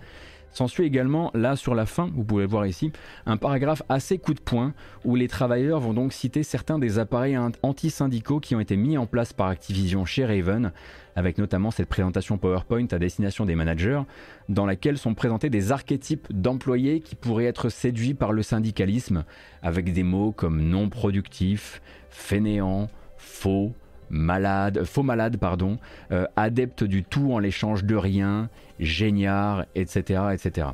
S'ensuit 0.53 0.85
également, 0.85 1.31
là 1.35 1.57
sur 1.57 1.75
la 1.75 1.87
fin, 1.87 2.11
vous 2.15 2.25
pouvez 2.25 2.45
le 2.45 2.51
voir 2.51 2.67
ici, 2.67 2.93
un 3.25 3.39
paragraphe 3.39 3.83
assez 3.89 4.19
coup 4.19 4.35
de 4.35 4.41
poing 4.41 4.75
où 5.05 5.17
les 5.17 5.29
travailleurs 5.29 5.81
vont 5.81 5.95
donc 5.95 6.13
citer 6.13 6.43
certains 6.43 6.79
des 6.79 6.99
appareils 6.99 7.39
anti-syndicaux 7.63 8.39
qui 8.39 8.55
ont 8.55 8.61
été 8.61 8.77
mis 8.77 8.99
en 8.99 9.07
place 9.07 9.33
par 9.33 9.49
Activision 9.49 10.05
chez 10.05 10.27
Raven, 10.27 10.73
avec 11.17 11.39
notamment 11.39 11.71
cette 11.71 11.89
présentation 11.89 12.37
PowerPoint 12.37 12.87
à 12.91 12.99
destination 12.99 13.47
des 13.47 13.55
managers, 13.55 14.03
dans 14.51 14.67
laquelle 14.67 14.99
sont 14.99 15.15
présentés 15.15 15.49
des 15.49 15.73
archétypes 15.73 16.29
d'employés 16.31 17.01
qui 17.01 17.15
pourraient 17.15 17.47
être 17.47 17.71
séduits 17.71 18.15
par 18.15 18.33
le 18.33 18.43
syndicalisme, 18.43 19.25
avec 19.63 19.93
des 19.93 20.03
mots 20.03 20.33
comme 20.33 20.61
non 20.61 20.91
productif, 20.91 21.81
fainéant, 22.11 22.89
faux, 23.17 23.73
malade, 24.13 24.85
faux 24.85 25.03
malade, 25.03 25.39
pardon, 25.39 25.79
euh, 26.13 26.27
adepte 26.37 26.85
du 26.85 27.03
tout 27.03 27.33
en 27.33 27.41
l'échange 27.41 27.83
de 27.85 27.97
rien, 27.97 28.49
génial, 28.79 29.67
etc., 29.75 30.23
etc. 30.33 30.69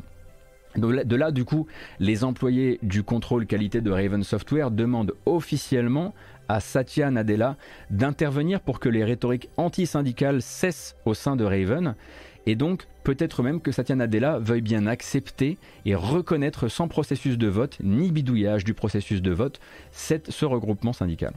De 0.77 1.17
là, 1.17 1.31
du 1.31 1.45
coup, 1.45 1.67
les 1.99 2.25
employés 2.25 2.79
du 2.83 3.03
contrôle 3.03 3.47
qualité 3.47 3.81
de 3.81 3.91
Raven 3.91 4.23
Software 4.23 4.71
demandent 4.71 5.15
officiellement 5.25 6.15
à 6.49 6.61
Satya 6.61 7.11
Nadella 7.11 7.57
d'intervenir 7.91 8.61
pour 8.61 8.81
que 8.81 8.89
les 8.89 9.05
rhétoriques 9.05 9.49
anti-syndicales 9.57 10.43
cessent 10.43 10.97
au 11.05 11.15
sein 11.15 11.37
de 11.37 11.45
Raven. 11.45 11.95
Et 12.47 12.55
donc, 12.55 12.87
peut-être 13.03 13.43
même 13.43 13.61
que 13.61 13.73
Satya 13.73 13.97
Nadella 13.97 14.39
veuille 14.39 14.63
bien 14.63 14.87
accepter 14.87 15.59
et 15.85 15.95
reconnaître 15.95 16.69
sans 16.69 16.89
processus 16.89 17.39
de 17.39 17.49
vote, 17.49 17.79
ni 17.83 18.11
bidouillage 18.13 18.65
du 18.65 18.75
processus 18.75 19.21
de 19.21 19.33
vote, 19.33 19.61
ce 19.91 20.45
regroupement 20.45 20.93
syndical. 20.93 21.33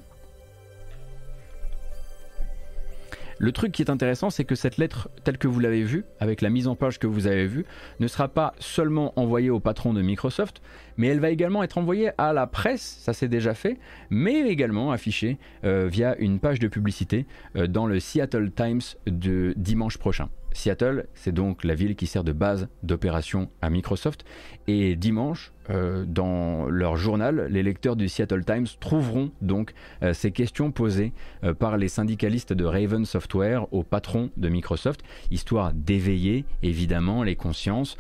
Le 3.44 3.52
truc 3.52 3.72
qui 3.72 3.82
est 3.82 3.90
intéressant, 3.90 4.30
c'est 4.30 4.46
que 4.46 4.54
cette 4.54 4.78
lettre, 4.78 5.10
telle 5.24 5.40
que 5.40 5.48
vous 5.48 5.60
l'avez 5.60 5.82
vue, 5.82 6.06
avec 6.20 6.42
la 6.42 6.52
mise 6.52 6.68
en 6.68 6.76
page 6.76 7.00
que 7.00 7.08
vous 7.08 7.26
avez 7.26 7.48
vue, 7.48 7.66
ne 8.00 8.06
sera 8.06 8.28
pas 8.28 8.54
seulement 8.60 9.20
envoyée 9.20 9.50
au 9.50 9.60
patron 9.60 9.96
de 9.96 10.04
Microsoft, 10.04 10.62
mais 10.96 11.08
elle 11.08 11.20
va 11.20 11.32
également 11.32 11.64
être 11.64 11.80
envoyée 11.80 12.12
à 12.20 12.34
la 12.34 12.46
presse, 12.46 13.00
ça 13.02 13.14
c'est 13.14 13.28
déjà 13.28 13.56
fait, 13.56 13.80
mais 14.12 14.42
également 14.42 14.92
affichée 14.92 15.40
euh, 15.64 15.88
via 15.92 16.16
une 16.20 16.40
page 16.40 16.60
de 16.60 16.68
publicité 16.68 17.26
euh, 17.56 17.66
dans 17.66 17.88
le 17.88 18.00
Seattle 18.00 18.52
Times 18.52 18.82
de 19.08 19.56
dimanche 19.58 19.98
prochain. 19.98 20.30
Seattle, 20.54 21.08
c'est 21.14 21.32
donc 21.32 21.64
la 21.64 21.74
ville 21.74 21.96
qui 21.96 22.08
sert 22.08 22.24
de 22.24 22.34
base 22.34 22.68
d'opération 22.84 23.50
à 23.62 23.70
Microsoft. 23.70 24.26
Et 24.68 24.96
dimanche, 24.96 25.52
euh, 25.70 26.06
dans 26.08 26.66
leur 26.68 26.96
journal, 26.98 27.48
les 27.50 27.64
lecteurs 27.64 27.96
du 27.96 28.10
Seattle 28.10 28.44
Times 28.44 28.68
trouveront 28.80 29.32
donc 29.42 29.74
euh, 30.02 30.14
ces 30.14 30.32
questions 30.32 30.72
posées 30.72 31.14
euh, 31.44 31.54
par 31.54 31.78
les 31.78 31.88
syndicalistes 31.88 32.54
de 32.54 32.66
Raven 32.66 33.06
Software 33.06 33.72
au 33.72 33.84
patron 33.84 34.30
de 34.38 34.50
Microsoft, 34.50 35.02
histoire 35.30 35.74
d'éveiller 35.74 36.46
évidemment 36.64 37.24
les 37.24 37.36
consciences 37.36 37.98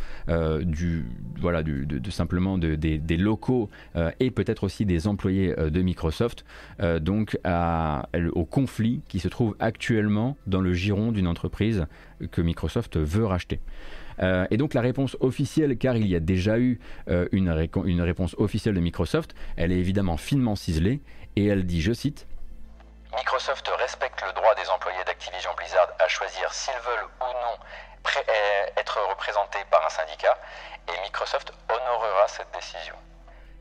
du, 0.61 1.05
voilà, 1.39 1.63
de, 1.63 2.09
simplement 2.09 2.57
de, 2.57 2.75
des, 2.75 3.17
locaux 3.17 3.69
et 4.19 4.31
peut-être 4.31 4.63
aussi 4.63 4.85
des 4.85 5.07
employés 5.07 5.53
de 5.55 5.81
Microsoft, 5.81 6.45
donc 7.01 7.37
au 8.33 8.45
conflit 8.45 9.01
qui 9.07 9.19
se 9.19 9.27
trouve 9.27 9.55
actuellement 9.59 10.37
dans 10.47 10.61
le 10.61 10.73
giron 10.73 11.11
d'une 11.11 11.27
entreprise 11.27 11.85
que 12.31 12.41
Microsoft 12.41 12.97
veut 12.97 13.25
racheter. 13.25 13.59
Euh, 14.21 14.45
et 14.51 14.57
donc 14.57 14.73
la 14.73 14.81
réponse 14.81 15.17
officielle, 15.19 15.77
car 15.77 15.95
il 15.95 16.07
y 16.07 16.15
a 16.15 16.19
déjà 16.19 16.57
eu 16.57 16.79
euh, 17.09 17.27
une, 17.31 17.69
une 17.85 18.01
réponse 18.01 18.35
officielle 18.37 18.75
de 18.75 18.79
Microsoft, 18.79 19.33
elle 19.57 19.71
est 19.71 19.77
évidemment 19.77 20.17
finement 20.17 20.55
ciselée, 20.55 21.01
et 21.35 21.47
elle 21.47 21.65
dit, 21.65 21.81
je 21.81 21.93
cite, 21.93 22.27
Microsoft 23.15 23.67
respecte 23.79 24.21
le 24.25 24.33
droit 24.33 24.55
des 24.55 24.69
employés 24.69 25.03
d'Activision 25.05 25.51
Blizzard 25.57 25.89
à 25.99 26.07
choisir 26.07 26.53
s'ils 26.53 26.73
veulent 26.85 27.07
ou 27.19 27.25
non 27.25 27.57
être 28.77 28.99
représentés 29.09 29.63
par 29.69 29.85
un 29.85 29.89
syndicat, 29.89 30.37
et 30.87 31.01
Microsoft 31.03 31.53
honorera 31.69 32.27
cette 32.27 32.51
décision. 32.53 32.95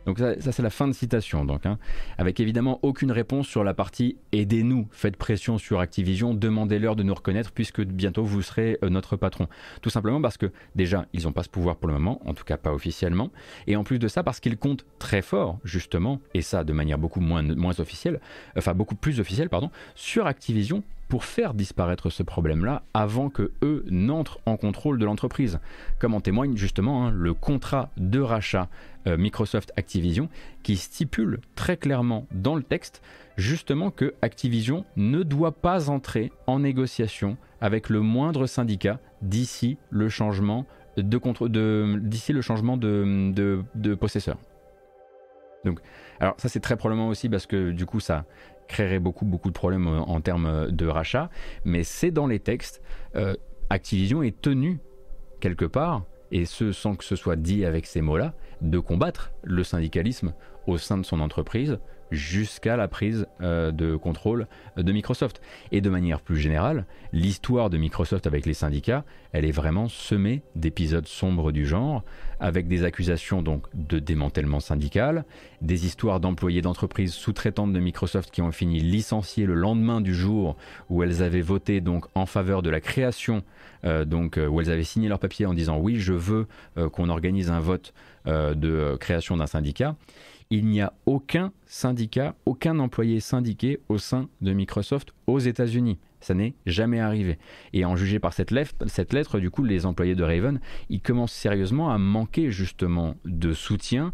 Donc 0.07 0.19
ça, 0.19 0.53
c'est 0.53 0.63
la 0.63 0.71
fin 0.71 0.89
de 0.89 0.93
citation, 0.93 1.45
donc, 1.45 1.67
hein. 1.67 1.79
avec 2.19 2.41
évidemment 2.41 2.79
aucune 2.83 3.13
réponse 3.13 3.47
sur 3.47 3.65
la 3.65 3.75
partie 3.75 4.17
aidez-nous, 4.33 4.89
faites 4.91 5.17
pression 5.17 5.59
sur 5.59 5.81
Activision, 5.81 6.35
demandez-leur 6.35 6.97
de 6.97 7.03
nous 7.03 7.15
reconnaître 7.15 7.53
puisque 7.53 7.83
bientôt 7.83 8.25
vous 8.25 8.43
serez 8.43 8.79
euh, 8.83 8.89
notre 8.89 9.17
patron. 9.17 9.47
Tout 9.83 9.91
simplement 9.91 10.21
parce 10.21 10.37
que 10.37 10.53
déjà, 10.75 11.07
ils 11.13 11.25
n'ont 11.25 11.33
pas 11.33 11.43
ce 11.43 11.49
pouvoir 11.49 11.77
pour 11.77 11.89
le 11.89 11.95
moment, 11.95 12.21
en 12.25 12.35
tout 12.35 12.45
cas 12.45 12.57
pas 12.57 12.73
officiellement, 12.73 13.31
et 13.67 13.77
en 13.77 13.85
plus 13.85 13.99
de 13.99 14.09
ça 14.09 14.23
parce 14.23 14.41
qu'ils 14.41 14.57
comptent 14.57 14.87
très 14.99 15.23
fort, 15.23 15.59
justement, 15.65 16.21
et 16.35 16.43
ça 16.43 16.65
de 16.65 16.73
manière 16.73 16.99
beaucoup 16.99 17.21
moins, 17.21 17.43
moins 17.43 17.79
officielle, 17.81 18.21
enfin 18.57 18.75
beaucoup 18.75 18.97
plus 18.97 19.21
officielle, 19.21 19.49
pardon, 19.49 19.71
sur 19.95 20.27
Activision 20.27 20.83
pour 21.11 21.25
faire 21.25 21.55
disparaître 21.55 22.09
ce 22.09 22.23
problème-là 22.23 22.85
avant 22.95 23.31
que 23.31 23.51
eux 23.63 23.85
n'entrent 23.91 24.39
en 24.47 24.57
contrôle 24.57 24.99
de 24.99 25.05
l'entreprise. 25.05 25.59
Comme 25.99 26.15
en 26.15 26.21
témoigne 26.21 26.57
justement 26.57 27.05
hein, 27.05 27.11
le 27.11 27.35
contrat 27.35 27.91
de 27.97 28.21
rachat 28.21 28.69
euh, 29.09 29.17
Microsoft 29.17 29.73
Activision 29.77 30.29
qui 30.63 30.77
stipule 30.77 31.41
très 31.57 31.77
clairement 31.77 32.27
dans 32.31 32.55
le 32.55 32.63
texte 32.63 33.03
justement 33.37 33.91
que 33.91 34.15
Activision 34.23 34.85
ne 34.97 35.25
doit 35.25 35.53
pas 35.53 35.91
entrer 35.91 36.31
en 36.47 36.61
négociation 36.61 37.37
avec 37.61 37.89
le 37.89 38.01
moindre 38.01 38.47
syndicat 38.47 39.01
d'ici 39.21 39.79
le 39.91 40.09
changement 40.09 40.65
de, 40.97 41.99
d'ici 41.99 42.33
le 42.33 42.41
changement 42.41 42.77
de, 42.77 43.33
de 43.75 43.95
possesseur. 43.95 44.37
Donc, 45.65 45.81
alors 46.21 46.35
ça 46.39 46.49
c'est 46.49 46.61
très 46.61 46.77
probablement 46.77 47.09
aussi 47.09 47.29
parce 47.29 47.47
que 47.47 47.71
du 47.73 47.85
coup 47.85 48.01
ça 48.01 48.25
créerait 48.71 48.99
beaucoup, 48.99 49.27
de 49.27 49.53
problèmes 49.53 49.87
euh, 49.87 49.99
en 50.01 50.21
termes 50.21 50.47
euh, 50.47 50.71
de 50.71 50.87
rachat, 50.87 51.29
mais 51.65 51.85
c'est 51.85 52.11
dans 52.11 52.27
les 52.27 52.39
textes. 52.39 52.81
Euh, 53.17 53.35
Activision 53.69 54.23
est 54.23 54.41
tenu, 54.41 54.81
quelque 55.41 55.65
part, 55.65 56.05
et 56.33 56.45
ce 56.45 56.73
sans 56.73 56.97
que 56.97 57.05
ce 57.05 57.17
soit 57.17 57.37
dit 57.37 57.65
avec 57.65 57.87
ces 57.87 58.01
mots-là, 58.01 58.35
de 58.63 58.79
combattre 58.79 59.33
le 59.43 59.63
syndicalisme 59.65 60.33
au 60.67 60.79
sein 60.79 60.99
de 60.99 61.05
son 61.05 61.21
entreprise 61.21 61.79
jusqu'à 62.11 62.77
la 62.77 62.89
prise 62.89 63.27
euh, 63.41 63.71
de 63.71 63.97
contrôle 63.97 64.47
de 64.77 64.93
Microsoft. 64.93 65.41
Et 65.73 65.81
de 65.81 65.91
manière 65.91 66.21
plus 66.21 66.37
générale, 66.37 66.87
l'histoire 67.13 67.71
de 67.71 67.77
Microsoft 67.77 68.27
avec 68.27 68.47
les 68.47 68.55
syndicats, 68.55 69.05
elle 69.33 69.45
est 69.45 69.53
vraiment 69.53 69.89
semée 69.89 70.43
d'épisodes 70.57 71.07
sombres 71.07 71.53
du 71.53 71.67
genre, 71.67 72.03
avec 72.41 72.69
des 72.69 72.85
accusations 72.85 73.43
donc 73.43 73.67
de 73.75 73.99
démantèlement 73.99 74.61
syndical, 74.61 75.25
des 75.63 75.87
histoires 75.87 76.21
d'employés 76.21 76.63
d'entreprises 76.63 77.13
sous-traitantes 77.13 77.73
de 77.73 77.81
Microsoft 77.81 78.31
qui 78.31 78.43
ont 78.43 78.53
fini 78.53 78.81
licenciés 78.81 79.47
le 79.47 79.55
lendemain 79.55 80.01
du 80.01 80.15
jour 80.15 80.57
où 80.89 81.03
elles 81.03 81.23
avaient 81.23 81.43
voté 81.43 81.81
donc 81.81 82.07
en 82.15 82.27
faveur 82.27 82.63
de 82.63 82.71
la 82.71 82.81
création, 82.81 83.43
euh, 83.85 84.05
donc 84.05 84.39
euh, 84.39 84.47
où 84.47 84.61
elles 84.61 84.71
avaient 84.71 84.85
signé 84.85 85.09
leur 85.09 85.19
papier 85.19 85.47
en 85.47 85.55
disant 85.55 85.79
oui 85.79 86.01
je 86.01 86.13
veux 86.13 86.47
qu'on 86.93 87.09
organise 87.09 87.51
un 87.51 87.61
vote 87.61 87.93
de 88.27 88.97
création 89.01 89.37
d'un 89.37 89.47
syndicat 89.47 89.97
il 90.51 90.67
n'y 90.67 90.81
a 90.81 90.93
aucun 91.07 91.53
syndicat, 91.67 92.35
aucun 92.45 92.79
employé 92.81 93.21
syndiqué 93.21 93.79
au 93.89 93.99
sein 93.99 94.29
de 94.41 94.53
Microsoft 94.53 95.15
aux 95.27 95.39
États-Unis. 95.39 95.99
Ça 96.21 96.35
n'est 96.35 96.55
jamais 96.67 97.01
arrivé. 97.01 97.39
Et 97.73 97.85
en 97.85 97.97
juger 97.97 98.19
par 98.19 98.33
cette 98.33 98.51
lettre, 98.51 98.75
cette 98.87 99.13
lettre, 99.13 99.39
du 99.39 99.51
coup, 99.51 99.65
les 99.65 99.87
employés 99.87 100.15
de 100.15 100.25
Raven, 100.25 100.61
ils 100.91 101.01
commencent 101.01 101.33
sérieusement 101.33 101.91
à 101.91 101.99
manquer 101.99 102.51
justement 102.51 103.15
de 103.25 103.53
soutien. 103.53 104.13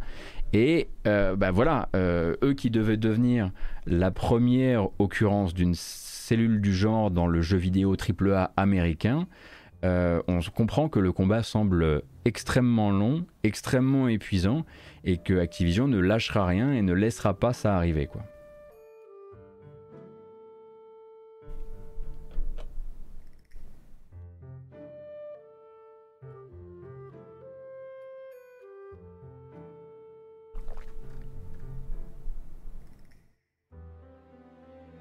Et 0.53 0.89
euh, 1.07 1.35
bah 1.35 1.51
voilà, 1.51 1.89
euh, 1.97 2.37
eux 2.45 2.55
qui 2.55 2.71
devaient 2.71 2.97
devenir 2.97 3.51
la 3.87 4.11
première 4.11 4.89
occurrence 5.01 5.55
d'une 5.55 5.75
cellule 5.75 6.61
du 6.61 6.75
genre 6.75 7.11
dans 7.11 7.27
le 7.27 7.41
jeu 7.41 7.57
vidéo 7.57 7.97
AAA 7.97 8.53
américain, 8.57 9.27
euh, 9.85 10.23
on 10.29 10.41
comprend 10.51 10.89
que 10.89 10.99
le 10.99 11.13
combat 11.13 11.43
semble 11.43 12.03
extrêmement 12.25 12.91
long, 12.91 13.25
extrêmement 13.45 14.09
épuisant, 14.09 14.65
et 15.05 15.19
que 15.19 15.39
Activision 15.39 15.89
ne 15.89 15.99
lâchera 15.99 16.47
rien 16.47 16.73
et 16.73 16.83
ne 16.83 16.93
laissera 16.93 17.35
pas 17.35 17.53
ça 17.53 17.77
arriver. 17.77 18.07
Quoi. 18.07 18.23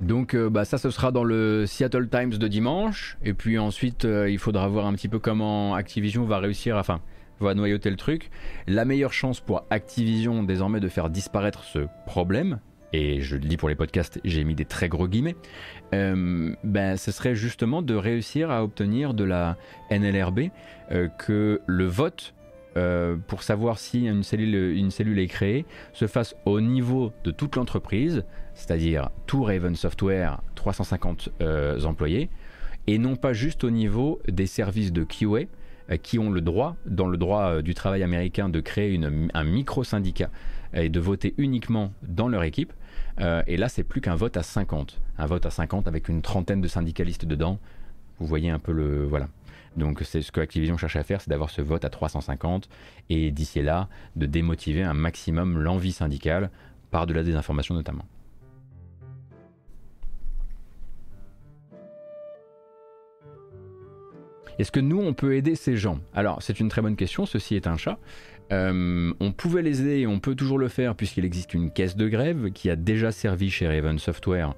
Donc 0.05 0.35
bah, 0.35 0.65
ça 0.65 0.77
ce 0.77 0.91
sera 0.91 1.11
dans 1.11 1.23
le 1.23 1.65
Seattle 1.65 2.07
Times 2.09 2.37
de 2.37 2.47
dimanche 2.47 3.17
et 3.23 3.33
puis 3.33 3.57
ensuite 3.57 4.03
il 4.05 4.37
faudra 4.37 4.67
voir 4.67 4.85
un 4.85 4.93
petit 4.93 5.07
peu 5.07 5.19
comment 5.19 5.73
Activision 5.73 6.25
va 6.25 6.37
réussir, 6.37 6.77
enfin 6.77 7.01
va 7.39 7.53
noyauter 7.53 7.89
le 7.89 7.97
truc. 7.97 8.29
La 8.67 8.85
meilleure 8.85 9.13
chance 9.13 9.39
pour 9.39 9.65
Activision 9.69 10.43
désormais 10.43 10.79
de 10.79 10.87
faire 10.87 11.09
disparaître 11.09 11.63
ce 11.63 11.79
problème, 12.05 12.59
et 12.93 13.21
je 13.21 13.35
le 13.35 13.41
dis 13.41 13.57
pour 13.57 13.69
les 13.69 13.75
podcasts, 13.75 14.19
j'ai 14.23 14.43
mis 14.43 14.55
des 14.55 14.65
très 14.65 14.89
gros 14.89 15.07
guillemets, 15.07 15.35
euh, 15.93 16.55
ben, 16.63 16.97
ce 16.97 17.11
serait 17.11 17.35
justement 17.35 17.81
de 17.81 17.95
réussir 17.95 18.51
à 18.51 18.63
obtenir 18.63 19.13
de 19.13 19.23
la 19.23 19.57
NLRB 19.91 20.49
euh, 20.91 21.07
que 21.09 21.61
le 21.65 21.85
vote 21.85 22.33
euh, 22.77 23.15
pour 23.27 23.43
savoir 23.43 23.77
si 23.79 24.05
une 24.05 24.23
cellule, 24.23 25.19
est 25.19 25.27
créée 25.27 25.65
se 25.93 26.07
fasse 26.07 26.35
au 26.45 26.61
niveau 26.61 27.13
de 27.23 27.31
toute 27.31 27.55
l'entreprise, 27.55 28.23
c'est-à-dire 28.53 29.09
tout 29.27 29.43
Raven 29.43 29.75
Software, 29.75 30.41
350 30.55 31.29
employés, 31.85 32.29
et 32.87 32.97
non 32.97 33.15
pas 33.15 33.33
juste 33.33 33.63
au 33.63 33.69
niveau 33.69 34.21
des 34.27 34.47
services 34.47 34.91
de 34.93 35.03
QA 35.03 35.45
qui 36.01 36.19
ont 36.19 36.31
le 36.31 36.41
droit, 36.41 36.75
dans 36.85 37.07
le 37.07 37.17
droit 37.17 37.61
du 37.61 37.73
travail 37.73 38.03
américain, 38.03 38.49
de 38.49 38.59
créer 38.59 38.99
un 39.33 39.43
micro-syndicat 39.43 40.29
et 40.73 40.89
de 40.89 40.99
voter 40.99 41.33
uniquement 41.37 41.93
dans 42.03 42.27
leur 42.27 42.43
équipe. 42.43 42.73
Euh, 43.21 43.41
et 43.47 43.57
là, 43.57 43.69
c'est 43.69 43.83
plus 43.83 44.01
qu'un 44.01 44.15
vote 44.15 44.37
à 44.37 44.43
50. 44.43 44.99
Un 45.17 45.25
vote 45.25 45.45
à 45.45 45.49
50 45.49 45.87
avec 45.87 46.09
une 46.09 46.21
trentaine 46.21 46.61
de 46.61 46.67
syndicalistes 46.67 47.25
dedans. 47.25 47.59
Vous 48.19 48.27
voyez 48.27 48.49
un 48.49 48.59
peu 48.59 48.71
le. 48.71 49.05
Voilà. 49.05 49.27
Donc, 49.75 50.01
c'est 50.03 50.21
ce 50.21 50.31
que 50.31 50.39
Activision 50.39 50.77
cherche 50.77 50.95
à 50.95 51.03
faire, 51.03 51.21
c'est 51.21 51.29
d'avoir 51.29 51.49
ce 51.49 51.61
vote 51.61 51.83
à 51.85 51.89
350 51.89 52.69
et 53.09 53.31
d'ici 53.31 53.61
là, 53.61 53.89
de 54.15 54.25
démotiver 54.25 54.83
un 54.83 54.93
maximum 54.93 55.59
l'envie 55.59 55.91
syndicale 55.91 56.49
par 56.91 57.07
de 57.07 57.13
la 57.13 57.23
désinformation 57.23 57.75
notamment. 57.75 58.05
Est-ce 64.57 64.71
que 64.71 64.79
nous, 64.79 65.01
on 65.01 65.13
peut 65.13 65.35
aider 65.35 65.55
ces 65.55 65.75
gens? 65.75 65.99
Alors, 66.13 66.41
c'est 66.41 66.59
une 66.59 66.69
très 66.69 66.81
bonne 66.81 66.95
question, 66.95 67.25
ceci 67.25 67.55
est 67.55 67.67
un 67.67 67.75
chat. 67.75 67.99
Euh, 68.53 69.11
on 69.19 69.31
pouvait 69.31 69.63
les 69.63 69.81
aider 69.81 69.99
et 70.01 70.07
on 70.07 70.19
peut 70.19 70.35
toujours 70.35 70.59
le 70.59 70.67
faire 70.67 70.95
puisqu'il 70.95 71.25
existe 71.25 71.53
une 71.55 71.71
caisse 71.71 71.95
de 71.95 72.07
grève 72.07 72.51
qui 72.51 72.69
a 72.69 72.75
déjà 72.75 73.11
servi 73.11 73.49
chez 73.49 73.67
Raven 73.67 73.97
Software 73.97 74.53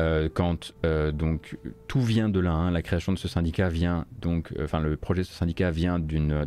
euh, 0.00 0.28
quand 0.32 0.72
euh, 0.84 1.12
donc 1.12 1.58
tout 1.86 2.00
vient 2.00 2.28
de 2.28 2.40
là. 2.40 2.52
Hein. 2.52 2.70
la 2.70 2.82
création 2.82 3.12
de 3.12 3.18
ce 3.18 3.28
syndicat 3.28 3.68
vient 3.68 4.06
donc, 4.20 4.52
enfin 4.62 4.80
le 4.80 4.96
projet 4.96 5.22
de 5.22 5.26
ce 5.26 5.34
syndicat 5.34 5.70
vient 5.70 5.98
d'une 5.98 6.46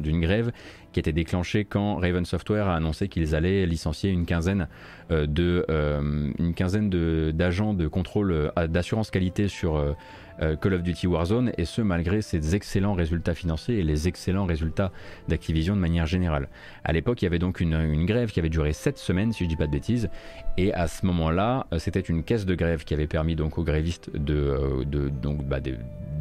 d'une 0.00 0.20
grève 0.20 0.52
qui 0.96 1.00
été 1.00 1.12
déclenchée 1.12 1.66
quand 1.66 1.96
Raven 1.96 2.24
Software 2.24 2.68
a 2.68 2.76
annoncé 2.76 3.08
qu'ils 3.08 3.34
allaient 3.34 3.66
licencier 3.66 4.08
une 4.08 4.24
quinzaine 4.24 4.66
de 5.10 5.66
une 5.68 6.54
quinzaine 6.54 6.88
d'agents 7.32 7.74
de, 7.74 7.82
de, 7.84 7.88
contrôle 7.88 8.50
d'assurance 8.68 9.10
qualité 9.10 9.46
sur 9.48 9.94
euh, 10.42 10.56
Call 10.56 10.74
of 10.74 10.82
Duty 10.82 11.06
Warzone, 11.06 11.52
et 11.56 11.64
ce 11.64 11.80
malgré 11.80 12.20
ses 12.20 12.54
excellents 12.54 12.92
résultats 12.92 13.34
financiers 13.34 13.78
et 13.78 13.82
les 13.82 14.06
excellents 14.06 14.44
résultats 14.44 14.92
d'Activision 15.28 15.74
de 15.74 15.80
manière 15.80 16.06
générale. 16.06 16.48
À 16.84 16.92
l'époque, 16.92 17.22
il 17.22 17.24
y 17.24 17.28
avait 17.28 17.38
donc 17.38 17.60
une, 17.60 18.04
grève 18.04 18.30
qui 18.30 18.38
avait 18.38 18.50
duré 18.50 18.72
7 18.72 18.98
semaines, 18.98 19.32
si 19.32 19.40
je 19.40 19.44
ne 19.44 19.48
dis 19.48 19.56
pas 19.56 19.66
de 19.66 19.72
bêtises, 19.72 20.10
et 20.58 20.74
à 20.74 20.88
ce 20.88 21.06
moment-là, 21.06 21.66
euh, 21.72 21.78
c'était 21.78 22.00
une 22.00 22.22
caisse 22.22 22.44
de 22.44 22.54
grève 22.54 22.84
qui 22.84 22.92
avait 22.92 23.06
permis 23.06 23.34
donc 23.34 23.56
aux 23.58 23.64
grévistes 23.64 24.10
de, 24.14 24.34
euh, 24.34 25.10
bah, 25.44 25.60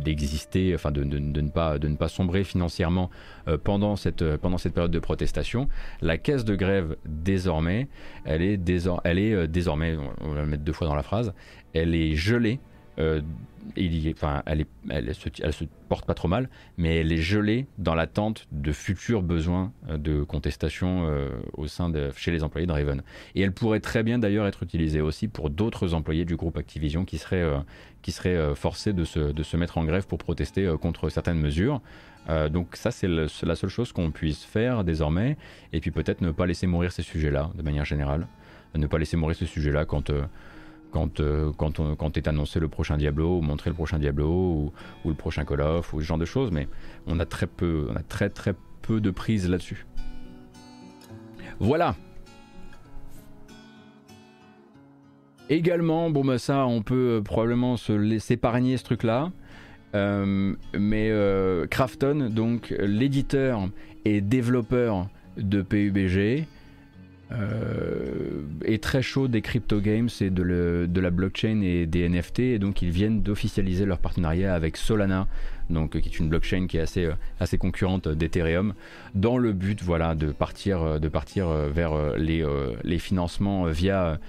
d'exister, 0.04 0.74
enfin 0.76 0.92
de, 0.92 1.04
ne 1.04 1.50
pas, 1.50 1.78
de 1.78 1.88
ne 1.88 1.96
pas 1.96 2.08
sombrer 2.08 2.44
financièrement 2.44 3.10
pendant, 3.64 3.96
cette, 3.96 4.38
pendant 4.38 4.58
cette 4.58 4.65
période 4.74 4.92
de 4.92 5.00
protestation. 5.00 5.68
La 6.02 6.18
caisse 6.18 6.46
de 6.46 6.56
grève, 6.56 6.96
désormais, 7.06 7.88
elle 8.26 8.42
est, 8.42 8.60
elle 9.04 9.20
est 9.20 9.48
désormais, 9.48 9.98
on 10.22 10.30
va 10.30 10.42
la 10.42 10.46
mettre 10.46 10.64
deux 10.64 10.74
fois 10.74 10.88
dans 10.88 10.96
la 10.96 11.04
phrase, 11.04 11.34
elle 11.74 11.96
est 11.96 12.16
gelée 12.16 12.60
euh, 13.00 13.22
elle, 13.76 15.16
se, 15.16 15.64
porte 15.90 16.06
pas 16.06 16.14
trop 16.14 16.28
mal, 16.28 16.50
mais 16.78 16.98
elle 16.98 17.12
est 17.12 17.18
gelée 17.18 17.66
dans 17.78 17.96
l'attente 17.96 18.48
de 18.52 18.72
futurs 18.72 19.24
besoins 19.24 19.74
euh, 19.90 19.98
de 19.98 20.24
contestation 20.24 21.08
euh, 21.10 21.30
au 21.54 21.68
sein 21.68 21.90
de, 21.90 22.12
chez 22.16 22.32
les 22.32 22.44
employés 22.44 22.68
de 22.68 22.72
Raven. 22.72 23.02
Et 23.34 23.42
elle 23.42 23.52
pourrait 23.52 23.80
très 23.80 24.04
bien 24.04 24.20
d'ailleurs 24.20 24.46
être 24.46 24.64
utilisée 24.64 25.02
aussi 25.02 25.28
pour 25.28 25.50
d'autres 25.50 25.94
employés 25.94 26.26
du 26.26 26.36
groupe 26.36 26.58
Activision 26.58 27.06
qui 27.06 27.18
seraient, 27.18 27.46
qui 28.02 28.12
seraient 28.12 28.56
forcés 28.56 28.94
de 28.94 29.04
se, 29.04 29.20
de 29.20 29.44
se, 29.44 29.58
mettre 29.58 29.78
en 29.78 29.84
grève 29.84 30.06
pour 30.06 30.20
protester 30.20 30.74
contre 30.80 31.10
certaines 31.10 31.40
mesures. 31.40 31.82
donc 32.52 32.76
ça, 32.76 32.92
c'est 32.92 33.08
la 33.08 33.56
seule 33.56 33.70
chose 33.70 33.92
qu'on 33.92 34.12
puisse 34.12 34.44
faire 34.44 34.84
désormais. 34.84 35.38
Et 35.74 35.80
puis 35.80 35.92
peut-être 35.92 36.22
ne 36.22 36.32
pas 36.32 36.46
laisser 36.46 36.68
mourir 36.68 36.92
ces 36.92 37.04
sujets-là, 37.04 37.52
de 37.56 37.62
manière 37.62 37.86
générale. 37.86 38.28
Ne 38.76 38.88
pas 38.88 39.00
laisser 39.00 39.18
mourir 39.18 39.36
ces 39.36 39.46
sujets-là 39.46 39.86
quand 39.86 40.12
quand, 40.96 41.20
euh, 41.20 41.52
quand, 41.58 41.82
on, 41.82 41.98
quand 41.98 42.16
est 42.16 42.26
annoncé 42.30 42.58
le 42.62 42.70
prochain 42.70 42.96
Diablo, 42.96 43.40
ou 43.40 43.42
montrer 43.42 43.70
le 43.70 43.74
prochain 43.74 44.00
Diablo, 44.00 44.72
ou, 45.04 45.10
le 45.10 45.14
prochain 45.14 45.44
Call 45.44 45.60
of, 45.60 45.94
ou 45.94 46.00
ce 46.00 46.06
genre 46.06 46.18
de 46.18 46.24
choses, 46.24 46.52
mais 46.52 46.70
on 47.06 47.20
a 47.20 47.26
très 47.26 47.48
peu, 47.48 47.90
on 47.92 47.98
a 47.98 48.02
très 48.02 48.30
très 48.30 48.54
peu 48.82 49.02
de 49.02 49.12
prise 49.12 49.50
là-dessus. 49.50 49.86
Voilà. 51.60 51.98
Également, 55.50 56.10
bon 56.10 56.24
bah 56.24 56.38
ça, 56.38 56.66
on 56.66 56.82
peut 56.82 57.18
euh, 57.18 57.22
probablement 57.22 57.76
se 57.76 57.92
laisser 57.92 58.36
épargner 58.36 58.78
ce 58.78 58.86
truc-là. 58.86 59.34
Euh, 59.96 60.56
mais 60.78 61.12
Krafton, 61.70 62.30
donc 62.30 62.74
l'éditeur 62.80 63.68
et 64.06 64.22
développeur 64.22 65.08
de 65.36 65.62
PUBG, 65.62 66.48
euh, 67.32 68.44
est 68.64 68.84
très 68.84 69.02
chaud 69.02 69.28
des 69.28 69.42
crypto 69.42 69.82
games 69.82 70.10
et 70.22 70.30
de, 70.30 71.00
la 71.00 71.10
blockchain 71.10 71.62
et 71.64 71.88
des 71.88 72.08
NFT 72.08 72.40
et 72.40 72.60
donc 72.60 72.84
ils 72.84 72.92
viennent 72.92 73.24
d'officialiser 73.24 73.86
leur 73.86 73.98
partenariat 73.98 74.54
avec 74.54 74.78
Solana 74.78 75.28
donc 75.72 76.00
qui 76.00 76.08
est 76.08 76.20
une 76.20 76.30
blockchain 76.30 76.68
qui 76.68 76.78
est 76.78 76.82
assez, 76.82 77.06
euh, 77.06 77.58
concurrente 77.58 78.08
d'Ethereum 78.08 78.76
dans 79.16 79.40
le 79.40 79.54
but 79.54 79.82
voilà 79.82 80.14
de 80.14 80.32
partir 80.32 80.84
euh, 80.84 81.00
de 81.00 81.08
partir 81.08 81.48
vers 81.50 82.16
les, 82.16 83.00
financements 83.00 83.66
via 83.66 84.20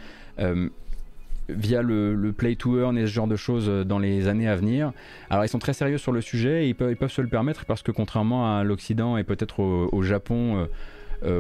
via 1.50 1.82
le, 1.82 2.32
play 2.32 2.56
to 2.56 2.80
earn 2.80 2.96
et 2.96 3.02
ce 3.02 3.12
genre 3.12 3.28
de 3.28 3.36
choses 3.36 3.68
dans 3.86 3.98
les 3.98 4.26
années 4.26 4.48
à 4.48 4.56
venir. 4.56 4.92
Alors 5.28 5.44
ils 5.44 5.48
sont 5.48 5.58
très 5.58 5.74
sérieux 5.74 5.98
sur 5.98 6.12
le 6.12 6.22
sujet 6.22 6.64
et 6.64 6.68
ils 6.68 6.74
peuvent, 6.74 7.12
se 7.12 7.20
le 7.20 7.28
permettre 7.28 7.66
parce 7.66 7.82
que 7.82 7.92
contrairement 7.92 8.56
à 8.56 8.64
l'Occident 8.64 9.18
et 9.18 9.22
peut-être 9.22 9.60
au, 9.60 10.02
Japon, 10.02 10.66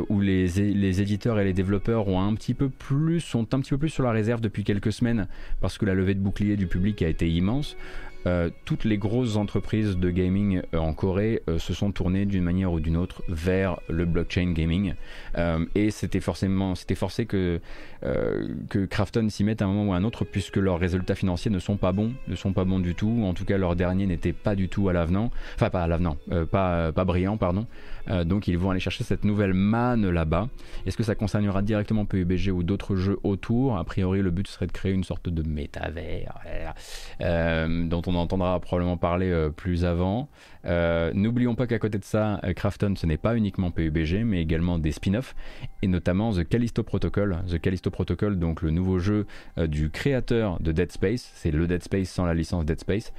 où 0.08 0.20
les, 0.20 1.00
éditeurs 1.00 1.38
et 1.38 1.44
les 1.44 1.52
développeurs 1.52 2.06
sont 2.06 2.18
un 2.18 2.34
petit 2.34 2.54
peu 2.54 2.68
plus 2.68 3.20
sur 3.20 4.02
la 4.02 4.10
réserve 4.10 4.40
depuis 4.40 4.64
quelques 4.64 4.92
semaines 4.92 5.28
parce 5.60 5.78
que 5.78 5.86
la 5.86 5.94
levée 5.94 6.14
de 6.14 6.20
bouclier 6.20 6.56
du 6.56 6.66
public 6.66 7.02
a 7.02 7.08
été 7.08 7.28
immense. 7.28 7.76
Euh, 8.26 8.50
toutes 8.64 8.84
les 8.84 8.98
grosses 8.98 9.36
entreprises 9.36 9.98
de 9.98 10.10
gaming 10.10 10.60
euh, 10.74 10.78
en 10.78 10.94
Corée 10.94 11.42
euh, 11.48 11.60
se 11.60 11.72
sont 11.72 11.92
tournées 11.92 12.26
d'une 12.26 12.42
manière 12.42 12.72
ou 12.72 12.80
d'une 12.80 12.96
autre 12.96 13.22
vers 13.28 13.78
le 13.88 14.04
blockchain 14.04 14.50
gaming. 14.50 14.94
et 15.74 15.90
c'était 15.90 16.20
forcément, 16.20 16.74
c'était 16.74 16.94
forcé 16.94 17.26
que, 17.26 17.60
que 18.02 18.84
Krafton 18.86 19.28
s'y 19.28 19.44
mette 19.44 19.62
à 19.62 19.66
un 19.66 19.68
moment 19.68 19.90
ou 19.90 19.92
à 19.92 19.96
un 19.96 20.04
autre, 20.04 20.24
puisque 20.24 20.56
leurs 20.56 20.78
résultats 20.78 21.14
financiers 21.14 21.50
ne 21.50 21.58
sont 21.58 21.76
pas 21.76 21.92
bons, 21.92 22.12
ne 22.26 22.34
sont 22.34 22.52
pas 22.52 22.64
bons 22.64 22.80
du 22.80 22.94
tout. 22.94 23.22
En 23.24 23.34
tout 23.34 23.44
cas, 23.44 23.58
leur 23.58 23.76
dernier 23.76 24.06
n'était 24.06 24.32
pas 24.32 24.54
du 24.54 24.68
tout 24.68 24.88
à 24.88 24.92
l'avenant, 24.92 25.30
enfin 25.54 25.70
pas 25.70 25.82
à 25.82 25.86
l'avenant, 25.86 26.16
pas 26.50 26.92
brillant, 27.04 27.36
pardon. 27.36 27.66
Donc 28.24 28.48
ils 28.48 28.58
vont 28.58 28.70
aller 28.70 28.80
chercher 28.80 29.04
cette 29.04 29.24
nouvelle 29.24 29.54
manne 29.54 30.08
là-bas. 30.08 30.48
Est-ce 30.86 30.96
que 30.96 31.02
ça 31.02 31.14
concernera 31.14 31.62
directement 31.62 32.04
PUBG 32.04 32.50
ou 32.50 32.62
d'autres 32.62 32.96
jeux 32.96 33.18
autour? 33.22 33.76
A 33.76 33.84
priori, 33.84 34.22
le 34.22 34.30
but 34.30 34.46
serait 34.48 34.66
de 34.66 34.72
créer 34.72 34.92
une 34.92 35.04
sorte 35.04 35.28
de 35.28 35.42
métavers 35.42 36.34
dont 37.20 38.02
on 38.06 38.14
entendra 38.14 38.58
probablement 38.60 38.96
parler 38.96 39.30
euh, 39.30 39.50
plus 39.50 39.84
avant. 39.84 40.28
Euh, 40.66 41.12
n'oublions 41.14 41.54
pas 41.54 41.66
qu'à 41.66 41.78
côté 41.78 41.98
de 41.98 42.04
ça, 42.04 42.40
euh, 42.44 42.52
Krafton, 42.52 42.94
ce 42.96 43.06
n'est 43.06 43.16
pas 43.16 43.36
uniquement 43.36 43.70
PUBG, 43.70 44.24
mais 44.24 44.42
également 44.42 44.78
des 44.78 44.92
spin-offs, 44.92 45.34
et 45.82 45.88
notamment 45.88 46.32
The 46.32 46.48
Callisto 46.48 46.82
Protocol. 46.82 47.38
The 47.48 47.60
Callisto 47.60 47.90
Protocol, 47.90 48.38
donc 48.38 48.62
le 48.62 48.70
nouveau 48.70 48.98
jeu 48.98 49.26
du 49.68 49.90
créateur 49.90 50.60
de 50.60 50.72
Dead 50.72 50.90
Space, 50.92 51.30
c'est 51.34 51.50
le 51.50 51.66
Dead 51.66 51.82
Space 51.82 52.08
sans 52.08 52.24
la 52.26 52.34
licence 52.34 52.64
Dead 52.64 52.80
Space, 52.80 53.12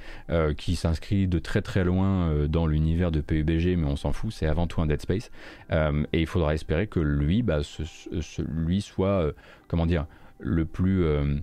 qui 0.56 0.76
s'inscrit 0.76 1.26
de 1.26 1.38
très 1.38 1.62
très 1.62 1.84
loin 1.84 2.46
dans 2.48 2.66
l'univers 2.66 3.10
de 3.10 3.20
PUBG, 3.20 3.76
mais 3.76 3.86
on 3.86 3.96
s'en 3.96 4.12
fout, 4.12 4.32
c'est 4.32 4.46
avant 4.46 4.66
tout 4.66 4.80
un 4.80 4.86
Dead 4.86 5.00
Space. 5.00 5.30
et 5.70 6.20
il 6.20 6.26
faudra 6.26 6.54
espérer 6.54 6.86
que 6.86 7.00
lui, 7.00 7.42
bah, 7.42 7.60
soit, 7.62 9.34
comment 9.68 9.86
dire, 9.86 10.06
le 10.40 10.64
plus 10.64 11.42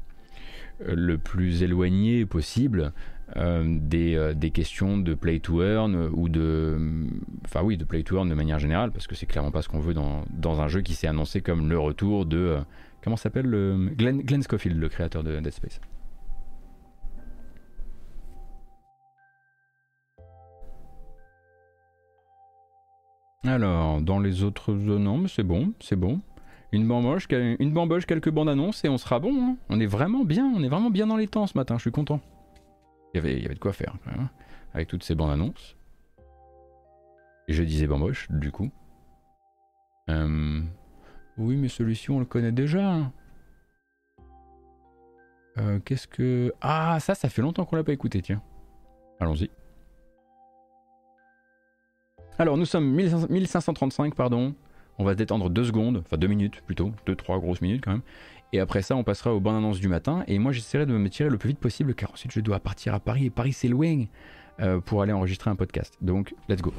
éloigné 1.63 2.25
possible 2.25 2.81
euh, 2.81 2.91
des, 3.33 4.15
euh, 4.15 4.33
des, 4.33 4.51
questions 4.51 4.97
de 4.97 5.13
play 5.13 5.39
to 5.39 5.63
earn 5.63 6.09
ou 6.13 6.29
de. 6.29 6.77
Enfin, 7.45 7.61
oui, 7.63 7.77
de 7.77 7.83
play 7.83 8.03
to 8.03 8.17
earn 8.17 8.29
de 8.29 8.35
manière 8.35 8.59
générale, 8.59 8.91
parce 8.91 9.07
que 9.07 9.15
c'est 9.15 9.25
clairement 9.25 9.51
pas 9.51 9.61
ce 9.61 9.69
qu'on 9.69 9.79
veut 9.79 9.93
dans, 9.93 10.23
dans, 10.29 10.61
un 10.61 10.67
jeu 10.67 10.81
qui 10.81 10.93
s'est 10.93 11.07
annoncé 11.07 11.41
comme 11.41 11.69
le 11.69 11.79
retour 11.79 12.25
de. 12.25 12.37
Euh, 12.37 12.61
comment 13.03 13.17
s'appelle 13.17 13.47
le. 13.47 13.89
Glenn, 13.97 14.21
Glenn 14.21 14.43
Schofield, 14.43 14.77
le 14.77 14.89
créateur 14.89 15.23
de 15.23 15.39
Dead 15.39 15.53
Space. 15.53 15.81
Alors, 23.43 24.01
dans 24.01 24.19
les 24.19 24.43
autres. 24.43 24.71
Non, 24.73 25.17
mais 25.17 25.27
c'est 25.27 25.43
bon, 25.43 25.73
c'est 25.79 25.95
bon. 25.95 26.21
Une 26.71 26.87
bamboche, 26.87 27.27
une 27.31 27.71
bamboche, 27.71 28.05
quelques 28.05 28.29
bandes 28.29 28.49
annonces 28.49 28.83
et 28.83 28.89
on 28.89 28.97
sera 28.97 29.19
bon. 29.19 29.33
Hein. 29.41 29.55
On 29.69 29.79
est 29.79 29.85
vraiment 29.85 30.25
bien, 30.25 30.51
on 30.55 30.61
est 30.63 30.67
vraiment 30.67 30.89
bien 30.89 31.07
dans 31.07 31.15
les 31.15 31.27
temps 31.27 31.47
ce 31.47 31.57
matin, 31.57 31.75
je 31.77 31.81
suis 31.81 31.91
content. 31.91 32.19
Il 33.15 33.41
y 33.41 33.45
avait, 33.45 33.55
de 33.55 33.59
quoi 33.59 33.71
faire 33.71 33.95
quand 34.03 34.11
même, 34.11 34.27
avec 34.73 34.89
toutes 34.89 35.03
ces 35.03 35.15
bandes 35.15 35.31
annonces. 35.31 35.77
Et 37.47 37.53
je 37.53 37.63
disais 37.63 37.87
bamboche, 37.87 38.29
du 38.29 38.51
coup. 38.51 38.69
Euh, 40.09 40.61
oui, 41.37 41.55
mais 41.55 41.69
celui-ci 41.69 42.11
on 42.11 42.19
le 42.19 42.25
connaît 42.25 42.51
déjà. 42.51 42.91
Hein. 42.91 43.13
Euh, 45.57 45.79
qu'est-ce 45.79 46.09
que. 46.09 46.53
Ah, 46.59 46.99
ça, 46.99 47.15
ça 47.15 47.29
fait 47.29 47.41
longtemps 47.41 47.63
qu'on 47.63 47.77
l'a 47.77 47.85
pas 47.85 47.93
écouté, 47.93 48.21
tiens. 48.21 48.41
Allons-y. 49.21 49.49
Alors, 52.37 52.57
nous 52.57 52.65
sommes 52.65 52.91
1535, 52.91 54.13
pardon. 54.13 54.53
On 54.97 55.05
va 55.05 55.13
se 55.13 55.17
détendre 55.17 55.49
deux 55.49 55.63
secondes, 55.63 55.97
enfin 56.05 56.17
deux 56.17 56.27
minutes 56.27 56.61
plutôt, 56.61 56.91
deux, 57.05 57.15
trois 57.15 57.39
grosses 57.39 57.61
minutes 57.61 57.83
quand 57.83 57.91
même. 57.91 58.01
Et 58.55 58.59
après 58.61 58.81
ça, 58.81 58.95
on 58.95 59.03
passera 59.03 59.33
aux 59.33 59.41
bonnes 59.41 59.57
annonces 59.57 59.81
du 59.81 59.89
matin. 59.89 60.23
Et 60.27 60.39
moi, 60.39 60.53
j'essaierai 60.53 60.85
de 60.85 60.93
me 60.93 61.09
tirer 61.09 61.29
le 61.29 61.37
plus 61.37 61.49
vite 61.49 61.59
possible 61.59 61.93
car 61.93 62.13
ensuite 62.13 62.31
je 62.31 62.39
dois 62.39 62.61
partir 62.61 62.93
à 62.93 63.01
Paris. 63.01 63.25
Et 63.25 63.29
Paris, 63.29 63.51
c'est 63.51 63.67
loin 63.67 64.05
euh, 64.61 64.79
pour 64.79 65.01
aller 65.01 65.11
enregistrer 65.11 65.49
un 65.49 65.57
podcast. 65.57 65.97
Donc, 65.99 66.33
let's 66.47 66.61
go. 66.61 66.73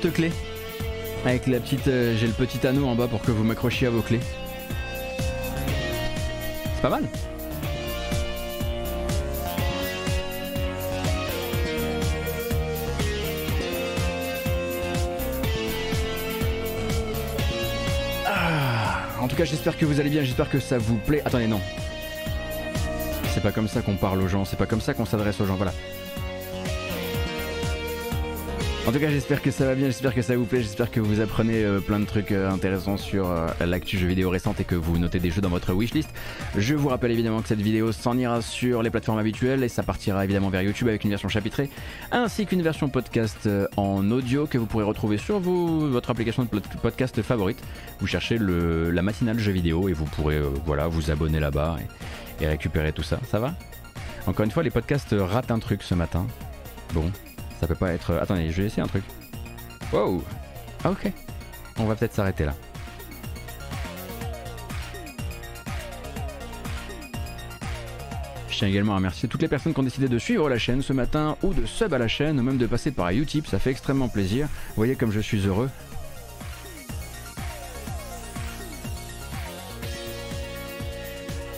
Porte-clés. 0.00 0.32
Avec 1.24 1.46
la 1.46 1.60
petite. 1.60 1.86
Euh, 1.88 2.16
j'ai 2.16 2.26
le 2.26 2.32
petit 2.32 2.66
anneau 2.66 2.86
en 2.86 2.94
bas 2.94 3.06
pour 3.06 3.20
que 3.20 3.30
vous 3.30 3.44
m'accrochiez 3.44 3.86
à 3.86 3.90
vos 3.90 4.00
clés. 4.00 4.20
C'est 6.74 6.82
pas 6.82 6.88
mal. 6.88 7.04
Ah, 18.26 19.08
en 19.20 19.28
tout 19.28 19.36
cas, 19.36 19.44
j'espère 19.44 19.76
que 19.76 19.84
vous 19.84 20.00
allez 20.00 20.10
bien, 20.10 20.22
j'espère 20.22 20.48
que 20.48 20.60
ça 20.60 20.78
vous 20.78 20.96
plaît. 20.96 21.22
Attendez, 21.24 21.46
non. 21.46 21.60
C'est 23.34 23.42
pas 23.42 23.52
comme 23.52 23.68
ça 23.68 23.82
qu'on 23.82 23.96
parle 23.96 24.22
aux 24.22 24.28
gens, 24.28 24.44
c'est 24.44 24.58
pas 24.58 24.66
comme 24.66 24.80
ça 24.80 24.94
qu'on 24.94 25.04
s'adresse 25.04 25.40
aux 25.40 25.46
gens, 25.46 25.54
voilà. 25.54 25.72
En 28.90 28.92
tout 28.92 28.98
cas, 28.98 29.08
j'espère 29.08 29.40
que 29.40 29.52
ça 29.52 29.66
va 29.66 29.76
bien, 29.76 29.86
j'espère 29.86 30.12
que 30.12 30.20
ça 30.20 30.36
vous 30.36 30.46
plaît, 30.46 30.62
j'espère 30.62 30.90
que 30.90 30.98
vous 30.98 31.20
apprenez 31.20 31.62
euh, 31.62 31.78
plein 31.78 32.00
de 32.00 32.06
trucs 32.06 32.32
euh, 32.32 32.50
intéressants 32.50 32.96
sur 32.96 33.30
euh, 33.30 33.46
l'actu 33.64 33.96
jeux 33.96 34.08
vidéo 34.08 34.30
récente 34.30 34.58
et 34.58 34.64
que 34.64 34.74
vous 34.74 34.98
notez 34.98 35.20
des 35.20 35.30
jeux 35.30 35.40
dans 35.40 35.48
votre 35.48 35.72
wishlist. 35.72 36.10
Je 36.56 36.74
vous 36.74 36.88
rappelle 36.88 37.12
évidemment 37.12 37.40
que 37.40 37.46
cette 37.46 37.60
vidéo 37.60 37.92
s'en 37.92 38.18
ira 38.18 38.42
sur 38.42 38.82
les 38.82 38.90
plateformes 38.90 39.20
habituelles 39.20 39.62
et 39.62 39.68
ça 39.68 39.84
partira 39.84 40.24
évidemment 40.24 40.50
vers 40.50 40.62
YouTube 40.62 40.88
avec 40.88 41.04
une 41.04 41.10
version 41.10 41.28
chapitrée 41.28 41.70
ainsi 42.10 42.46
qu'une 42.46 42.62
version 42.62 42.88
podcast 42.88 43.48
en 43.76 44.10
audio 44.10 44.48
que 44.48 44.58
vous 44.58 44.66
pourrez 44.66 44.82
retrouver 44.82 45.18
sur 45.18 45.38
votre 45.38 46.10
application 46.10 46.42
de 46.42 46.48
podcast 46.82 47.22
favorite. 47.22 47.62
Vous 48.00 48.08
cherchez 48.08 48.38
la 48.40 49.02
matinale 49.02 49.38
jeux 49.38 49.52
vidéo 49.52 49.88
et 49.88 49.92
vous 49.92 50.06
pourrez 50.06 50.40
voilà, 50.66 50.88
vous 50.88 51.12
abonner 51.12 51.38
là-bas 51.38 51.76
et 52.40 52.48
récupérer 52.48 52.92
tout 52.92 53.04
ça. 53.04 53.20
Ça 53.30 53.38
va? 53.38 53.54
Encore 54.26 54.44
une 54.44 54.50
fois, 54.50 54.64
les 54.64 54.70
podcasts 54.70 55.14
ratent 55.16 55.52
un 55.52 55.60
truc 55.60 55.84
ce 55.84 55.94
matin. 55.94 56.26
Bon, 56.92 57.08
ça 57.60 57.66
peut 57.66 57.74
pas 57.74 57.92
être. 57.92 58.14
Attendez, 58.14 58.50
je 58.50 58.62
vais 58.62 58.68
essayer 58.68 58.82
un 58.82 58.86
truc. 58.86 59.04
Wow 59.92 60.24
ah, 60.82 60.90
Ok. 60.90 61.12
On 61.78 61.84
va 61.84 61.94
peut-être 61.94 62.14
s'arrêter 62.14 62.46
là. 62.46 62.54
Je 68.48 68.56
tiens 68.56 68.68
également 68.68 68.92
à 68.92 68.96
remercier 68.96 69.28
toutes 69.28 69.42
les 69.42 69.48
personnes 69.48 69.72
qui 69.72 69.80
ont 69.80 69.84
décidé 69.84 70.08
de 70.08 70.18
suivre 70.18 70.48
la 70.48 70.58
chaîne 70.58 70.82
ce 70.82 70.92
matin 70.92 71.36
ou 71.42 71.54
de 71.54 71.64
sub 71.66 71.92
à 71.94 71.98
la 71.98 72.08
chaîne 72.08 72.40
ou 72.40 72.42
même 72.42 72.58
de 72.58 72.66
passer 72.66 72.90
par 72.90 73.10
Utip, 73.10 73.46
ça 73.46 73.58
fait 73.58 73.70
extrêmement 73.70 74.08
plaisir. 74.08 74.46
Vous 74.68 74.76
voyez 74.76 74.96
comme 74.96 75.12
je 75.12 75.20
suis 75.20 75.46
heureux. 75.46 75.70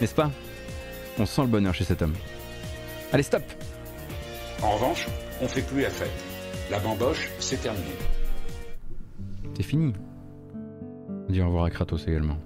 N'est-ce 0.01 0.15
pas? 0.15 0.31
On 1.19 1.27
sent 1.27 1.43
le 1.43 1.49
bonheur 1.49 1.74
chez 1.74 1.85
cet 1.85 2.03
homme. 2.03 2.15
Allez, 3.12 3.23
stop 3.23 3.43
En 4.62 4.70
revanche, 4.73 5.07
on 5.43 5.48
fait 5.48 5.62
plus 5.62 5.82
fête. 5.82 6.10
La 6.70 6.78
bamboche, 6.78 7.28
c'est 7.39 7.60
terminé. 7.60 7.85
C'est 9.55 9.64
fini. 9.64 9.93
On 11.28 11.32
dit 11.32 11.43
au 11.43 11.47
revoir 11.47 11.64
à 11.64 11.70
Kratos 11.70 12.06
également. 12.06 12.39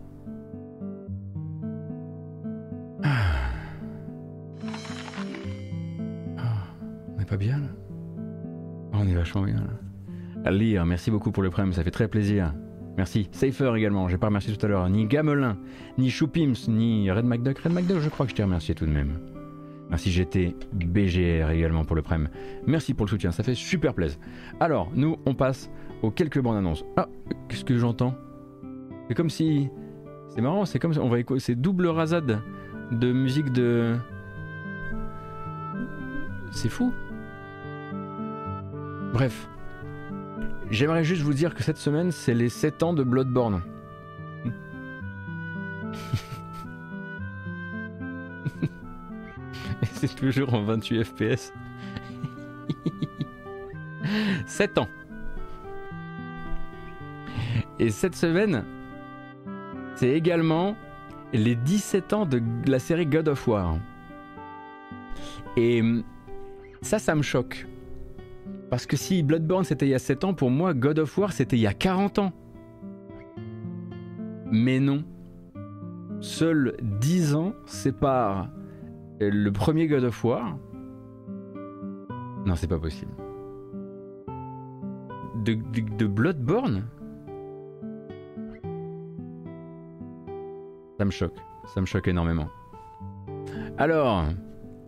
Ah. 3.04 3.10
Ah. 6.38 6.42
On 7.14 7.18
n'est 7.18 7.26
pas 7.26 7.36
bien 7.36 7.58
là 7.58 7.68
ah, 8.92 8.98
On 9.00 9.06
est 9.06 9.14
vachement 9.14 9.42
bien 9.42 9.56
là. 9.56 10.42
À 10.44 10.50
lire, 10.50 10.86
merci 10.86 11.10
beaucoup 11.10 11.32
pour 11.32 11.42
le 11.42 11.50
prime, 11.50 11.72
ça 11.72 11.84
fait 11.84 11.90
très 11.90 12.08
plaisir. 12.08 12.54
Merci. 12.96 13.28
Safer 13.32 13.74
également, 13.76 14.08
j'ai 14.08 14.16
pas 14.16 14.28
remercié 14.28 14.56
tout 14.56 14.64
à 14.64 14.68
l'heure. 14.68 14.88
Ni 14.88 15.06
Gamelin, 15.06 15.58
ni 15.98 16.08
Choupims, 16.08 16.54
ni 16.68 17.10
Red 17.10 17.26
McDuck. 17.26 17.58
Red 17.58 17.72
McDuck, 17.72 18.00
je 18.00 18.08
crois 18.08 18.24
que 18.24 18.30
je 18.30 18.36
t'ai 18.36 18.42
remercié 18.42 18.74
tout 18.74 18.86
de 18.86 18.90
même. 18.90 19.18
Merci 19.88 20.10
GT 20.10 20.56
BGR 20.72 21.50
également 21.50 21.84
pour 21.84 21.94
le 21.96 22.02
prem. 22.02 22.28
Merci 22.66 22.92
pour 22.94 23.06
le 23.06 23.10
soutien, 23.10 23.30
ça 23.30 23.42
fait 23.42 23.54
super 23.54 23.94
plaisir. 23.94 24.18
Alors, 24.58 24.90
nous, 24.94 25.16
on 25.26 25.34
passe 25.34 25.70
aux 26.02 26.10
quelques 26.10 26.40
bandes 26.40 26.56
annonces. 26.56 26.84
Ah, 26.96 27.08
qu'est-ce 27.48 27.64
que 27.64 27.76
j'entends? 27.78 28.14
C'est 29.08 29.14
comme 29.14 29.30
si. 29.30 29.68
C'est 30.28 30.40
marrant, 30.40 30.64
c'est 30.64 30.78
comme 30.78 30.92
si. 30.92 30.98
On 30.98 31.08
va 31.08 31.20
écouter. 31.20 31.40
C'est 31.40 31.54
double 31.54 31.86
rasade 31.86 32.40
de 32.90 33.12
musique 33.12 33.52
de. 33.52 33.96
C'est 36.50 36.68
fou. 36.68 36.92
Bref. 39.12 39.48
J'aimerais 40.70 41.04
juste 41.04 41.22
vous 41.22 41.32
dire 41.32 41.54
que 41.54 41.62
cette 41.62 41.76
semaine, 41.76 42.10
c'est 42.10 42.34
les 42.34 42.48
7 42.48 42.82
ans 42.82 42.92
de 42.92 43.04
Bloodborne. 43.04 43.62
c'est 50.00 50.14
toujours 50.14 50.52
en 50.52 50.62
28 50.62 51.04
FPS. 51.04 51.52
7 54.46 54.78
ans. 54.78 54.88
Et 57.78 57.90
cette 57.90 58.14
semaine, 58.14 58.64
c'est 59.94 60.10
également 60.10 60.76
les 61.32 61.54
17 61.54 62.12
ans 62.12 62.26
de 62.26 62.40
la 62.66 62.78
série 62.78 63.06
God 63.06 63.28
of 63.28 63.48
War. 63.48 63.78
Et 65.56 65.82
ça, 66.82 66.98
ça 66.98 67.14
me 67.14 67.22
choque. 67.22 67.66
Parce 68.70 68.86
que 68.86 68.96
si 68.96 69.22
Bloodborne 69.22 69.64
c'était 69.64 69.86
il 69.86 69.90
y 69.90 69.94
a 69.94 69.98
7 69.98 70.24
ans, 70.24 70.34
pour 70.34 70.50
moi, 70.50 70.74
God 70.74 70.98
of 70.98 71.16
War 71.16 71.32
c'était 71.32 71.56
il 71.56 71.62
y 71.62 71.66
a 71.66 71.74
40 71.74 72.18
ans. 72.18 72.32
Mais 74.50 74.78
non. 74.78 75.04
Seuls 76.20 76.76
10 76.82 77.34
ans 77.34 77.52
séparent 77.66 78.48
le 79.20 79.50
premier 79.50 79.86
God 79.86 80.04
of 80.04 80.24
War? 80.24 80.58
Non, 82.46 82.54
c'est 82.54 82.68
pas 82.68 82.78
possible. 82.78 83.12
De, 85.44 86.06
Bloodborne? 86.06 86.84
Ça 90.98 91.04
me 91.04 91.10
choque. 91.10 91.36
Ça 91.74 91.80
me 91.80 91.86
choque 91.86 92.08
énormément. 92.08 92.48
Alors, 93.78 94.24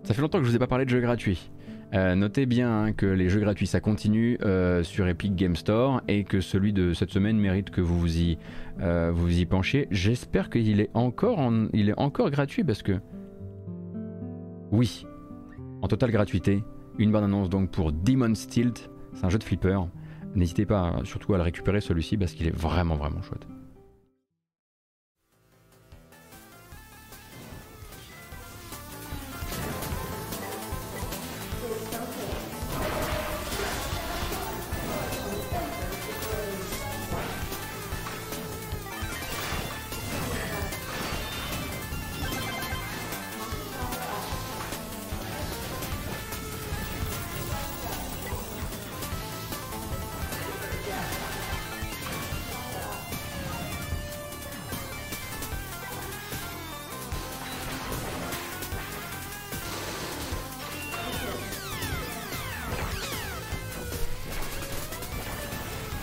ça 0.05 0.15
fait 0.15 0.23
longtemps 0.23 0.39
que 0.39 0.45
je 0.45 0.51
vous 0.51 0.57
ai 0.57 0.59
pas 0.59 0.67
parlé 0.67 0.85
de 0.85 0.91
jeux 0.91 1.01
gratuits. 1.01 1.51
Euh, 1.95 2.15
notez 2.15 2.47
bien 2.47 2.71
hein, 2.71 2.93
que 2.93 3.07
les 3.07 3.31
jeux 3.31 3.41
gratuits 3.41 3.67
ça 3.67 3.81
continue 3.81 4.39
euh, 4.43 4.83
sur 4.83 5.09
Epic 5.09 5.35
Game 5.35 5.57
Store 5.57 6.03
et 6.07 6.25
que 6.25 6.43
celui 6.43 6.75
de 6.75 6.93
cette 6.93 7.11
semaine 7.11 7.39
mérite 7.39 7.71
que 7.71 7.81
vous 7.81 7.99
vous 7.99 8.19
y, 8.19 8.39
euh, 8.81 9.13
penchiez. 9.49 9.89
J'espère 9.91 10.51
qu'il 10.51 10.81
est 10.81 10.91
encore 10.95 12.31
gratuit 12.31 12.65
parce 12.65 12.83
que. 12.83 13.01
Oui, 14.71 15.07
en 15.83 15.89
totale 15.89 16.11
gratuité. 16.11 16.63
Une 16.99 17.13
bonne 17.13 17.25
annonce 17.25 17.49
donc 17.49 17.71
pour 17.71 17.93
Demon's 17.93 18.47
Tilt. 18.47 18.91
C'est 19.15 19.25
un 19.25 19.31
jeu 19.31 19.39
de 19.39 19.45
flipper. 19.45 19.79
N'hésitez 20.35 20.67
pas 20.67 20.97
surtout 21.05 21.35
à 21.35 21.39
le 21.39 21.43
récupérer 21.43 21.81
celui-ci 21.81 22.17
parce 22.17 22.33
qu'il 22.33 22.47
est 22.47 22.57
vraiment 22.57 22.97
vraiment 22.97 23.23
chouette. 23.23 23.47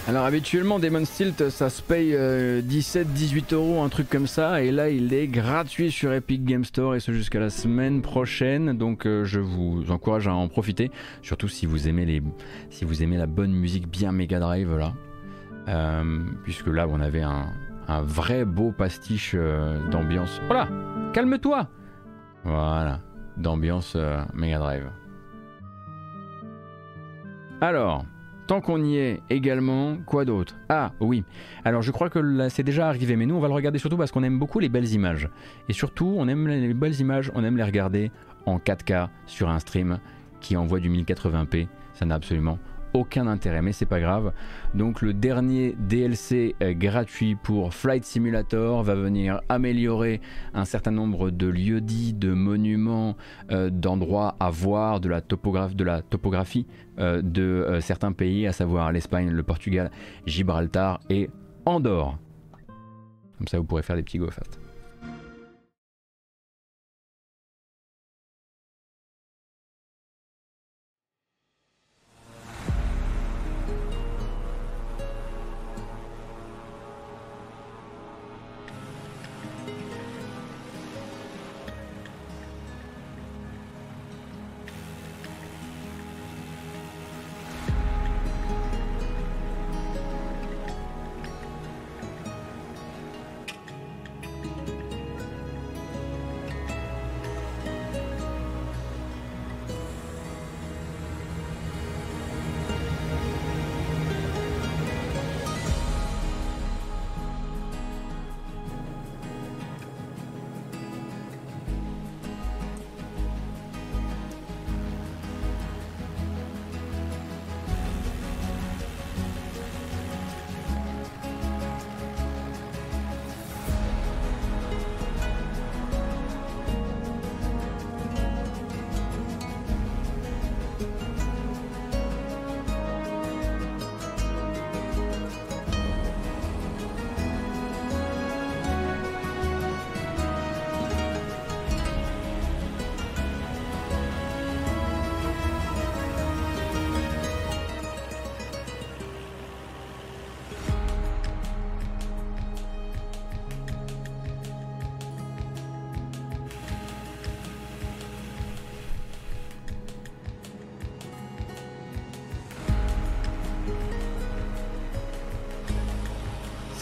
Alors 0.07 0.25
habituellement 0.25 0.77
Demon's 0.77 1.09
Tilt 1.11 1.49
ça 1.49 1.71
se 1.71 1.81
paye 1.81 2.11
17-18 2.13 2.15
euh, 2.15 3.55
euros, 3.55 3.81
un 3.81 3.89
truc 3.89 4.07
comme 4.07 4.27
ça, 4.27 4.61
et 4.61 4.71
là 4.71 4.89
il 4.89 5.11
est 5.15 5.27
gratuit 5.27 5.89
sur 5.89 6.13
Epic 6.13 6.45
Game 6.45 6.63
Store 6.63 6.93
et 6.93 6.99
ce 6.99 7.11
jusqu'à 7.11 7.39
la 7.39 7.49
semaine 7.49 8.03
prochaine, 8.03 8.77
donc 8.77 9.07
euh, 9.07 9.25
je 9.25 9.39
vous 9.39 9.89
encourage 9.89 10.27
à 10.27 10.35
en 10.35 10.47
profiter, 10.47 10.91
surtout 11.23 11.47
si 11.47 11.65
vous 11.65 11.87
aimez, 11.87 12.05
les, 12.05 12.21
si 12.69 12.85
vous 12.85 13.01
aimez 13.01 13.17
la 13.17 13.25
bonne 13.25 13.51
musique 13.51 13.89
bien 13.89 14.11
Mega 14.11 14.39
Drive 14.39 14.77
là, 14.77 14.93
euh, 15.69 16.19
puisque 16.43 16.67
là 16.67 16.85
on 16.87 16.99
avait 16.99 17.23
un, 17.23 17.47
un 17.87 18.03
vrai 18.03 18.45
beau 18.45 18.71
pastiche 18.71 19.35
d'ambiance. 19.89 20.39
Voilà, 20.45 20.69
calme-toi! 21.13 21.67
Voilà, 22.43 22.99
d'ambiance 23.37 23.97
Mega 24.35 24.59
Drive. 24.59 24.87
Alors... 27.59 28.05
Tant 28.47 28.61
qu'on 28.61 28.83
y 28.83 28.97
est 28.97 29.21
également, 29.31 29.97
quoi 30.05 30.23
d'autre? 30.23 30.55
Ah 30.69 30.91
oui, 30.99 31.23
alors 31.63 31.81
je 31.81 31.89
crois 31.91 32.11
que 32.11 32.47
c'est 32.49 32.61
déjà 32.61 32.87
arrivé, 32.87 33.15
mais 33.15 33.25
nous 33.25 33.33
on 33.33 33.39
va 33.39 33.47
le 33.47 33.55
regarder 33.55 33.79
surtout 33.79 33.97
parce 33.97 34.11
qu'on 34.11 34.21
aime 34.21 34.37
beaucoup 34.37 34.59
les 34.59 34.69
belles 34.69 34.91
images. 34.93 35.29
Et 35.67 35.73
surtout, 35.73 36.13
on 36.15 36.27
aime 36.27 36.47
les 36.47 36.75
belles 36.75 36.99
images, 36.99 37.31
on 37.33 37.43
aime 37.43 37.57
les 37.57 37.63
regarder 37.63 38.11
en 38.45 38.59
4K 38.59 39.07
sur 39.25 39.49
un 39.49 39.57
stream 39.57 39.97
qui 40.41 40.55
envoie 40.57 40.79
du 40.79 40.91
1080p. 40.91 41.67
Ça 41.93 42.05
n'a 42.05 42.13
absolument 42.13 42.59
aucun 42.95 43.27
intérêt, 43.27 43.61
mais 43.61 43.73
c'est 43.73 43.85
pas 43.85 43.99
grave. 43.99 44.31
Donc 44.73 45.01
le 45.01 45.13
dernier 45.13 45.75
DLC 45.77 46.55
euh, 46.63 46.73
gratuit 46.73 47.35
pour 47.35 47.73
Flight 47.73 48.05
Simulator 48.05 48.83
va 48.83 48.95
venir 48.95 49.41
améliorer 49.49 50.21
un 50.53 50.65
certain 50.65 50.91
nombre 50.91 51.29
de 51.29 51.47
lieux 51.47 51.81
dits, 51.81 52.13
de 52.13 52.33
monuments, 52.33 53.17
euh, 53.51 53.69
d'endroits 53.69 54.35
à 54.39 54.49
voir, 54.49 55.01
de 55.01 55.09
la, 55.09 55.21
topographie 55.21 56.67
euh, 56.97 57.21
de 57.21 57.79
certains 57.81 58.13
pays, 58.13 58.47
à 58.47 58.53
savoir 58.53 58.91
l'Espagne, 58.93 59.29
le 59.29 59.43
Portugal, 59.43 59.91
Gibraltar 60.25 61.01
et 61.09 61.29
Andorre. 61.65 62.17
Comme 63.37 63.47
ça 63.47 63.57
vous 63.59 63.65
pourrez 63.65 63.83
faire 63.83 63.97
des 63.97 64.03
petits 64.03 64.19
go 64.19 64.29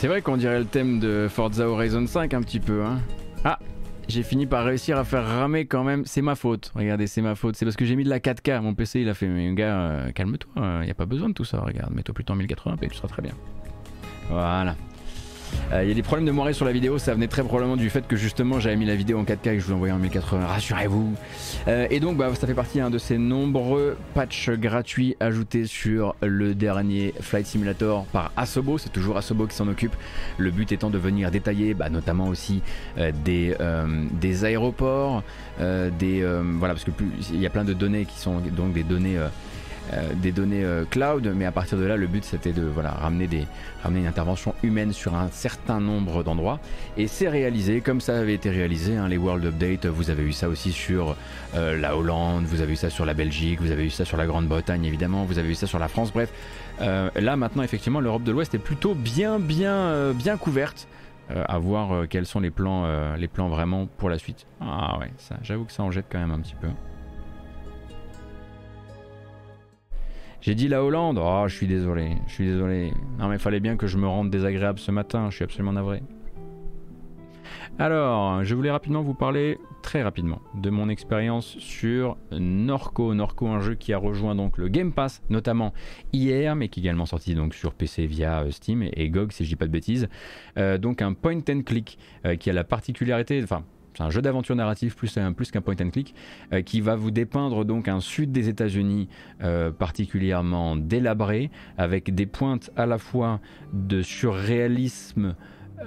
C'est 0.03 0.09
vrai 0.09 0.21
qu'on 0.21 0.35
dirait 0.35 0.59
le 0.59 0.65
thème 0.65 0.99
de 0.99 1.29
Forza 1.29 1.65
Horizon 1.65 2.05
5 2.05 2.33
un 2.33 2.41
petit 2.41 2.59
peu. 2.59 2.83
Hein. 2.83 2.99
Ah, 3.45 3.57
j'ai 4.09 4.21
fini 4.21 4.45
par 4.45 4.65
réussir 4.65 4.97
à 4.97 5.05
faire 5.05 5.25
ramer 5.25 5.65
quand 5.65 5.85
même. 5.85 6.03
C'est 6.05 6.21
ma 6.21 6.35
faute. 6.35 6.73
Regardez, 6.75 7.07
c'est 7.07 7.21
ma 7.21 7.35
faute. 7.35 7.55
C'est 7.55 7.63
parce 7.63 7.77
que 7.77 7.85
j'ai 7.85 7.95
mis 7.95 8.03
de 8.03 8.09
la 8.09 8.19
4K. 8.19 8.59
Mon 8.59 8.73
PC, 8.73 8.99
il 8.99 9.07
a 9.07 9.13
fait, 9.13 9.27
mais 9.27 9.53
gars, 9.53 9.79
euh, 9.79 10.11
calme-toi. 10.11 10.51
Il 10.81 10.83
n'y 10.83 10.91
a 10.91 10.93
pas 10.93 11.05
besoin 11.05 11.29
de 11.29 11.33
tout 11.33 11.45
ça. 11.45 11.61
Regarde, 11.61 11.93
mets-toi 11.93 12.13
plutôt 12.13 12.33
en 12.33 12.35
1080p, 12.35 12.89
tu 12.89 12.97
seras 12.97 13.07
très 13.07 13.21
bien. 13.21 13.31
Voilà. 14.29 14.75
Il 15.81 15.87
y 15.87 15.91
a 15.91 15.93
des 15.93 16.03
problèmes 16.03 16.25
de 16.25 16.31
moiré 16.31 16.53
sur 16.53 16.65
la 16.65 16.71
vidéo, 16.71 16.99
ça 16.99 17.13
venait 17.13 17.27
très 17.27 17.43
probablement 17.43 17.77
du 17.77 17.89
fait 17.89 18.07
que 18.07 18.15
justement 18.15 18.59
j'avais 18.59 18.75
mis 18.75 18.85
la 18.85 18.95
vidéo 18.95 19.17
en 19.17 19.23
4K 19.23 19.33
et 19.33 19.55
que 19.55 19.59
je 19.59 19.65
vous 19.65 19.73
envoyais 19.73 19.93
en 19.93 19.97
1080, 19.97 20.45
rassurez-vous. 20.45 21.13
et 21.67 21.99
donc 21.99 22.17
bah, 22.17 22.29
ça 22.39 22.45
fait 22.45 22.53
partie 22.53 22.79
de 22.79 22.97
ces 22.99 23.17
nombreux 23.17 23.97
patchs 24.13 24.51
gratuits 24.51 25.15
ajoutés 25.19 25.65
sur 25.65 26.15
le 26.21 26.53
dernier 26.53 27.13
Flight 27.19 27.47
Simulator 27.47 28.05
par 28.05 28.31
Asobo, 28.37 28.77
c'est 28.77 28.91
toujours 28.91 29.17
Asobo 29.17 29.47
qui 29.47 29.55
s'en 29.55 29.67
occupe. 29.67 29.95
Le 30.37 30.51
but 30.51 30.71
étant 30.71 30.91
de 30.91 30.99
venir 30.99 31.31
détailler 31.31 31.73
bah, 31.73 31.89
notamment 31.89 32.27
aussi 32.27 32.61
des, 33.23 33.55
des 34.11 34.45
aéroports, 34.45 35.23
voilà 35.57 36.73
parce 36.73 36.83
que 36.83 36.91
il 37.31 37.39
y 37.39 37.45
a 37.45 37.49
plein 37.49 37.63
de 37.63 37.73
données 37.73 38.05
qui 38.05 38.19
sont 38.19 38.39
donc 38.39 38.73
des 38.73 38.83
données 38.83 39.17
euh, 39.17 39.27
des 40.15 40.31
données 40.31 40.63
euh, 40.63 40.85
cloud, 40.85 41.31
mais 41.35 41.45
à 41.45 41.51
partir 41.51 41.77
de 41.77 41.83
là, 41.83 41.97
le 41.97 42.07
but 42.07 42.23
c'était 42.23 42.53
de 42.53 42.63
voilà, 42.63 42.91
ramener, 42.91 43.27
des, 43.27 43.45
ramener 43.83 44.01
une 44.01 44.07
intervention 44.07 44.55
humaine 44.63 44.93
sur 44.93 45.13
un 45.15 45.27
certain 45.29 45.79
nombre 45.79 46.23
d'endroits. 46.23 46.59
Et 46.97 47.07
c'est 47.07 47.29
réalisé 47.29 47.81
comme 47.81 48.01
ça 48.01 48.17
avait 48.17 48.33
été 48.33 48.49
réalisé. 48.49 48.95
Hein, 48.95 49.07
les 49.07 49.17
World 49.17 49.45
Update, 49.45 49.85
vous 49.85 50.09
avez 50.09 50.23
eu 50.23 50.31
ça 50.31 50.47
aussi 50.47 50.71
sur 50.71 51.15
euh, 51.55 51.77
la 51.77 51.97
Hollande, 51.97 52.45
vous 52.45 52.61
avez 52.61 52.73
eu 52.73 52.77
ça 52.77 52.89
sur 52.89 53.05
la 53.05 53.13
Belgique, 53.13 53.61
vous 53.61 53.71
avez 53.71 53.85
eu 53.85 53.89
ça 53.89 54.05
sur 54.05 54.17
la 54.17 54.25
Grande-Bretagne 54.25 54.85
évidemment, 54.85 55.25
vous 55.25 55.37
avez 55.37 55.49
eu 55.49 55.55
ça 55.55 55.67
sur 55.67 55.79
la 55.79 55.87
France. 55.87 56.11
Bref, 56.13 56.31
là 56.79 57.35
maintenant, 57.35 57.63
effectivement, 57.63 57.99
l'Europe 57.99 58.23
de 58.23 58.31
l'Ouest 58.31 58.55
est 58.55 58.59
plutôt 58.59 58.95
bien, 58.95 59.39
bien, 59.39 60.11
bien 60.13 60.37
couverte. 60.37 60.87
à 61.29 61.57
voir 61.57 62.07
quels 62.09 62.25
sont 62.25 62.39
les 62.39 62.51
plans, 62.51 63.15
les 63.15 63.27
plans 63.27 63.49
vraiment 63.49 63.87
pour 63.97 64.09
la 64.09 64.17
suite. 64.17 64.45
Ah 64.61 64.97
ouais, 64.99 65.11
ça, 65.17 65.35
j'avoue 65.41 65.65
que 65.65 65.71
ça 65.71 65.83
en 65.83 65.91
jette 65.91 66.05
quand 66.09 66.19
même 66.19 66.31
un 66.31 66.39
petit 66.39 66.55
peu. 66.59 66.67
J'ai 70.43 70.55
dit 70.55 70.67
la 70.67 70.83
Hollande. 70.83 71.21
Oh, 71.23 71.45
je 71.47 71.55
suis 71.55 71.67
désolé, 71.67 72.17
je 72.27 72.33
suis 72.33 72.45
désolé. 72.45 72.91
Non, 73.17 73.29
mais 73.29 73.37
fallait 73.37 73.61
bien 73.61 73.77
que 73.77 73.87
je 73.87 73.97
me 73.97 74.05
rende 74.05 74.29
désagréable 74.29 74.77
ce 74.77 74.91
matin. 74.91 75.29
Je 75.29 75.35
suis 75.35 75.45
absolument 75.45 75.71
navré. 75.71 76.03
Alors, 77.79 78.43
je 78.43 78.53
voulais 78.53 78.69
rapidement 78.69 79.01
vous 79.01 79.13
parler, 79.13 79.57
très 79.83 80.03
rapidement, 80.03 80.41
de 80.55 80.69
mon 80.69 80.89
expérience 80.89 81.57
sur 81.59 82.17
Norco. 82.31 83.13
Norco, 83.13 83.47
un 83.47 83.61
jeu 83.61 83.75
qui 83.75 83.93
a 83.93 83.97
rejoint 83.97 84.35
donc 84.35 84.57
le 84.57 84.67
Game 84.67 84.91
Pass, 84.91 85.23
notamment 85.29 85.73
hier, 86.11 86.57
mais 86.57 86.67
qui 86.67 86.81
est 86.81 86.83
également 86.83 87.05
sorti 87.05 87.35
donc 87.35 87.53
sur 87.53 87.73
PC 87.73 88.05
via 88.05 88.41
euh, 88.41 88.51
Steam 88.51 88.83
et 88.83 89.09
GOG, 89.09 89.31
si 89.31 89.45
je 89.45 89.49
dis 89.49 89.55
pas 89.55 89.65
de 89.65 89.71
bêtises. 89.71 90.09
Euh, 90.57 90.77
donc 90.77 91.01
un 91.01 91.13
point 91.13 91.39
and 91.49 91.61
click 91.65 91.97
euh, 92.25 92.35
qui 92.35 92.49
a 92.49 92.53
la 92.53 92.65
particularité, 92.65 93.41
enfin 93.41 93.63
c'est 93.95 94.03
un 94.03 94.09
jeu 94.09 94.21
d'aventure 94.21 94.55
narratif 94.55 94.95
plus, 94.95 95.13
qu'un 95.13 95.61
point 95.61 95.75
and 95.81 95.89
click, 95.91 96.15
euh, 96.51 96.61
qui 96.61 96.81
va 96.81 96.95
vous 96.95 97.11
dépeindre 97.11 97.63
donc 97.63 97.87
un 97.87 97.99
sud 97.99 98.31
des 98.31 98.49
États-Unis 98.49 99.07
euh, 99.43 99.71
particulièrement 99.71 100.75
délabré, 100.75 101.51
avec 101.77 102.13
des 102.13 102.25
pointes 102.25 102.71
à 102.75 102.85
la 102.85 102.97
fois 102.97 103.39
de 103.71 104.01
surréalisme, 104.01 105.35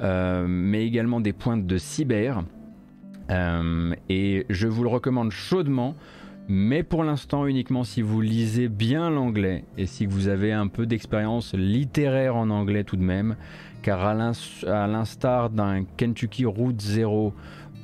euh, 0.02 0.46
mais 0.48 0.86
également 0.86 1.20
des 1.20 1.32
pointes 1.32 1.66
de 1.66 1.78
cyber. 1.78 2.44
et 4.08 4.46
je 4.48 4.68
vous 4.68 4.82
le 4.82 4.88
recommande 4.88 5.30
chaudement. 5.30 5.96
Mais 6.48 6.84
pour 6.84 7.02
l'instant 7.02 7.44
uniquement 7.46 7.82
si 7.82 8.02
vous 8.02 8.20
lisez 8.20 8.68
bien 8.68 9.10
l'anglais 9.10 9.64
et 9.76 9.86
si 9.86 10.06
vous 10.06 10.28
avez 10.28 10.52
un 10.52 10.68
peu 10.68 10.86
d'expérience 10.86 11.54
littéraire 11.54 12.36
en 12.36 12.50
anglais 12.50 12.84
tout 12.84 12.94
de 12.94 13.02
même, 13.02 13.34
car 13.82 14.04
à 14.06 14.14
l'instar 14.86 15.50
d'un 15.50 15.84
Kentucky 15.96 16.44
Route 16.44 16.80
Zero 16.80 17.34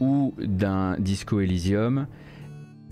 ou 0.03 0.35
d'un 0.37 0.97
Disco 0.99 1.39
Elysium, 1.39 2.09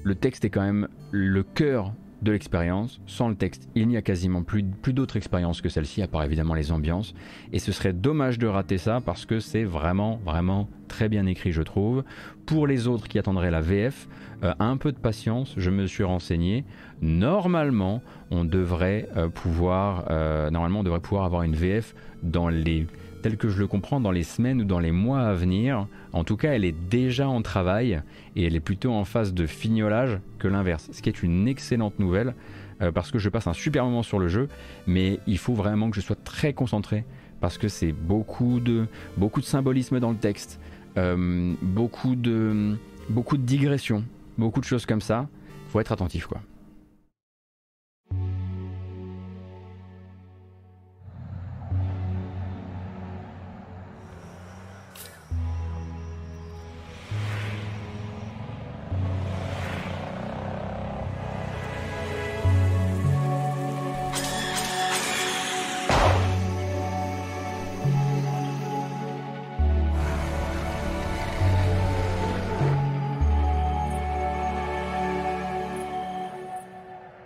le 0.05 0.15
texte 0.15 0.45
est 0.45 0.51
quand 0.51 0.63
même 0.63 0.87
le 1.11 1.43
cœur 1.43 1.93
de 2.23 2.31
l'expérience. 2.31 3.01
Sans 3.07 3.29
le 3.29 3.35
texte, 3.35 3.69
il 3.75 3.89
n'y 3.89 3.97
a 3.97 4.03
quasiment 4.03 4.45
plus, 4.45 4.63
plus 4.63 4.93
d'autres 4.93 5.17
expériences 5.17 5.61
que 5.61 5.69
celle-ci, 5.69 6.03
à 6.03 6.07
part 6.07 6.23
évidemment 6.23 6.55
les 6.55 6.71
ambiances. 6.71 7.15
Et 7.53 7.59
ce 7.59 7.73
serait 7.73 7.93
dommage 7.93 8.39
de 8.39 8.47
rater 8.47 8.79
ça 8.79 9.01
parce 9.05 9.27
que 9.27 9.41
c'est 9.41 9.65
vraiment, 9.65 10.21
vraiment 10.25 10.69
très 10.87 11.09
bien 11.09 11.27
écrit, 11.27 11.51
je 11.51 11.63
trouve. 11.63 12.05
Pour 12.47 12.69
les 12.69 12.87
autres 12.87 13.09
qui 13.09 13.19
attendraient 13.19 13.51
la 13.51 13.61
VF, 13.61 14.07
euh, 14.45 14.55
un 14.61 14.77
peu 14.77 14.93
de 14.93 14.99
patience, 14.99 15.55
je 15.57 15.71
me 15.71 15.89
suis 15.89 16.05
renseigné. 16.05 16.65
Normalement, 17.03 18.03
on 18.31 18.45
devrait 18.45 19.09
euh, 19.17 19.29
pouvoir, 19.29 20.05
euh, 20.11 20.49
normalement, 20.51 20.81
on 20.81 20.85
devrait 20.85 21.01
pouvoir 21.01 21.25
avoir 21.25 21.43
une 21.43 21.57
VF 21.57 21.93
dans 22.23 22.49
les 22.49 22.87
tel 23.23 23.37
que 23.37 23.49
je 23.49 23.59
le 23.59 23.67
comprends, 23.67 24.01
dans 24.01 24.13
les 24.13 24.23
semaines 24.23 24.63
ou 24.63 24.65
dans 24.65 24.79
les 24.79 24.93
mois 24.93 25.21
à 25.21 25.35
venir. 25.35 25.87
En 26.13 26.25
tout 26.25 26.37
cas, 26.37 26.53
elle 26.53 26.65
est 26.65 26.75
déjà 26.91 27.29
en 27.29 27.43
travail 27.43 28.03
et 28.37 28.45
elle 28.45 28.57
est 28.57 28.61
plutôt 28.61 28.93
en 28.93 29.05
phase 29.05 29.33
de 29.33 29.47
fignolage 29.47 30.19
que 30.39 30.49
l'inverse, 30.49 30.89
ce 30.93 31.03
qui 31.03 31.09
est 31.09 31.23
une 31.23 31.47
excellente 31.47 31.99
nouvelle 31.99 32.35
euh, 32.83 32.91
parce 32.93 33.11
que 33.11 33.19
je 33.19 33.29
passe 33.29 33.47
un 33.47 33.53
super 33.53 33.85
moment 33.85 34.03
sur 34.03 34.19
le 34.19 34.29
jeu, 34.29 34.49
mais 34.87 35.21
il 35.27 35.39
faut 35.39 35.55
vraiment 35.55 35.91
que 35.91 35.97
je 35.97 36.01
sois 36.01 36.17
très 36.17 36.53
concentré 36.53 37.05
parce 37.41 37.59
que 37.59 37.69
c'est 37.69 37.93
beaucoup 37.93 38.61
de, 38.61 38.87
beaucoup 39.17 39.41
de 39.41 39.47
symbolisme 39.47 40.01
dans 40.01 40.11
le 40.11 40.17
texte, 40.17 40.61
euh, 40.97 41.55
beaucoup, 41.63 42.17
de, 42.17 42.77
beaucoup 43.09 43.37
de 43.37 43.43
digressions, 43.43 44.05
beaucoup 44.37 44.61
de 44.61 44.67
choses 44.67 44.87
comme 44.87 45.01
ça. 45.01 45.29
Faut 45.69 45.81
être 45.81 45.93
attentif 45.93 46.27
quoi. 46.27 46.41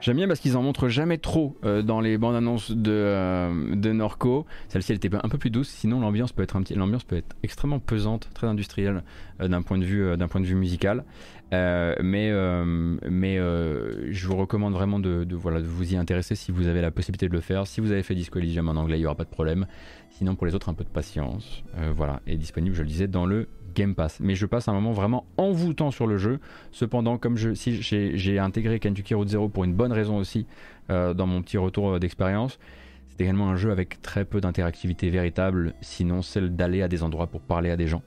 J'aime 0.05 0.19
bien 0.19 0.29
parce 0.29 0.39
qu'ils 0.39 0.59
en 0.59 0.61
montrent 0.61 0.91
jamais 0.91 1.17
trop 1.17 1.57
euh, 1.65 1.81
dans 1.81 2.03
les 2.03 2.19
bandes 2.19 2.35
annonces 2.35 2.71
de, 2.71 2.93
euh, 2.93 3.75
de 3.75 3.91
Norco. 3.91 4.45
Celle-ci 4.69 4.93
elle 4.93 4.97
était 4.97 5.09
un 5.15 5.31
peu 5.31 5.39
plus 5.39 5.49
douce, 5.49 5.71
sinon 5.71 5.99
l'ambiance 5.99 6.31
peut 6.31 6.43
être 6.43 6.57
un 6.57 6.63
petit, 6.63 6.75
l'ambiance 6.75 7.05
peut 7.05 7.17
être 7.17 7.35
extrêmement 7.43 7.79
pesante, 7.79 8.29
très 8.35 8.47
industrielle 8.47 9.03
euh, 9.41 9.49
d'un 9.49 9.63
point 9.63 9.79
de 9.79 9.85
vue 9.87 10.15
d'un 10.19 10.29
point 10.29 10.43
de 10.43 10.47
vue 10.47 10.57
musical. 10.57 11.05
mais 11.53 12.31
mais 13.11 13.37
je 13.39 14.27
vous 14.27 14.37
recommande 14.37 14.75
vraiment 14.75 14.99
de, 14.99 15.27
voilà, 15.35 15.63
de 15.63 15.67
vous 15.67 15.95
y 15.95 15.97
intéresser 15.97 16.35
si 16.35 16.53
vous 16.53 16.67
avez 16.67 16.83
la 16.83 16.91
possibilité 16.91 17.27
de 17.27 17.33
le 17.33 17.41
faire. 17.41 17.67
Si 17.67 17.81
vous 17.81 17.91
avez 17.91 18.03
fait 18.03 18.15
Disco 18.15 18.39
Elysium 18.39 18.69
en 18.69 18.73
anglais, 18.73 18.99
il 18.99 19.01
n'y 19.01 19.07
aura 19.07 19.15
pas 19.15 19.25
de 19.25 19.31
problème. 19.31 19.65
Sinon 20.19 20.35
pour 20.37 20.47
les 20.47 20.55
autres, 20.55 20.69
un 20.69 20.75
peu 20.75 20.85
de 20.85 20.89
patience. 20.89 21.63
voilà, 21.97 22.21
est 22.27 22.37
disponible, 22.37 22.75
je 22.75 22.83
le 22.83 22.89
disais, 22.89 23.09
dans 23.09 23.27
le 23.27 23.49
Game 23.75 23.95
Pass. 23.95 24.21
Mais 24.21 24.35
je 24.35 24.47
passe 24.47 24.69
un 24.69 24.73
moment 24.73 24.93
vraiment 24.93 25.27
envoûtant 25.37 25.91
sur 25.91 26.07
le 26.07 26.17
jeu. 26.17 26.41
Cependant, 26.71 27.19
comme 27.19 27.37
je, 27.37 27.53
si 27.55 27.83
j'ai 27.83 28.39
intégré 28.39 28.79
Kentucky 28.79 29.15
Route 29.15 29.29
Zero 29.29 29.49
pour 29.49 29.65
une 29.65 29.75
bonne 29.75 29.93
raison 29.93 30.17
aussi 30.17 30.47
euh, 30.91 31.13
dans 31.13 31.27
mon 31.27 31.43
petit 31.43 31.59
retour 31.59 31.99
d'expérience, 31.99 32.59
c'est 33.09 33.21
également 33.21 33.51
un 33.51 33.57
jeu 33.57 33.71
avec 33.71 34.01
très 34.01 34.25
peu 34.25 34.41
d'interactivité 34.41 35.11
véritable, 35.11 35.75
sinon 35.81 36.23
celle 36.23 36.57
d'aller 36.57 36.83
à 36.83 36.89
des 36.89 37.03
endroits 37.03 37.27
pour 37.27 37.41
parler 37.41 37.71
à 37.71 37.77
des 37.77 37.87
gens. 37.87 38.03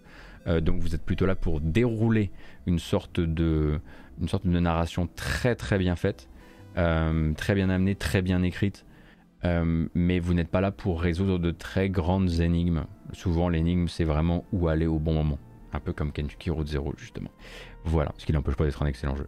Euh, 0.47 0.61
donc 0.61 0.81
vous 0.81 0.95
êtes 0.95 1.03
plutôt 1.03 1.25
là 1.25 1.35
pour 1.35 1.59
dérouler 1.59 2.31
une 2.65 2.79
sorte 2.79 3.19
de, 3.19 3.79
une 4.19 4.27
sorte 4.27 4.47
de 4.47 4.59
narration 4.59 5.07
très 5.15 5.55
très 5.55 5.77
bien 5.77 5.95
faite, 5.95 6.29
euh, 6.77 7.33
très 7.33 7.53
bien 7.55 7.69
amenée, 7.69 7.95
très 7.95 8.21
bien 8.21 8.41
écrite. 8.43 8.85
Mais 9.43 10.19
vous 10.19 10.33
n'êtes 10.33 10.49
pas 10.49 10.61
là 10.61 10.71
pour 10.71 11.01
résoudre 11.01 11.39
de 11.39 11.51
très 11.51 11.89
grandes 11.89 12.41
énigmes. 12.41 12.85
Souvent, 13.13 13.49
l'énigme, 13.49 13.87
c'est 13.87 14.03
vraiment 14.03 14.43
où 14.51 14.67
aller 14.67 14.87
au 14.87 14.99
bon 14.99 15.13
moment 15.13 15.39
un 15.73 15.79
peu 15.79 15.93
comme 15.93 16.11
Kentucky 16.11 16.49
Route 16.49 16.67
Zero 16.67 16.93
justement. 16.97 17.29
Voilà, 17.85 18.13
ce 18.17 18.25
qui 18.25 18.33
n'empêche 18.33 18.55
pas 18.55 18.65
d'être 18.65 18.81
un 18.83 18.87
excellent 18.87 19.15
jeu. 19.15 19.27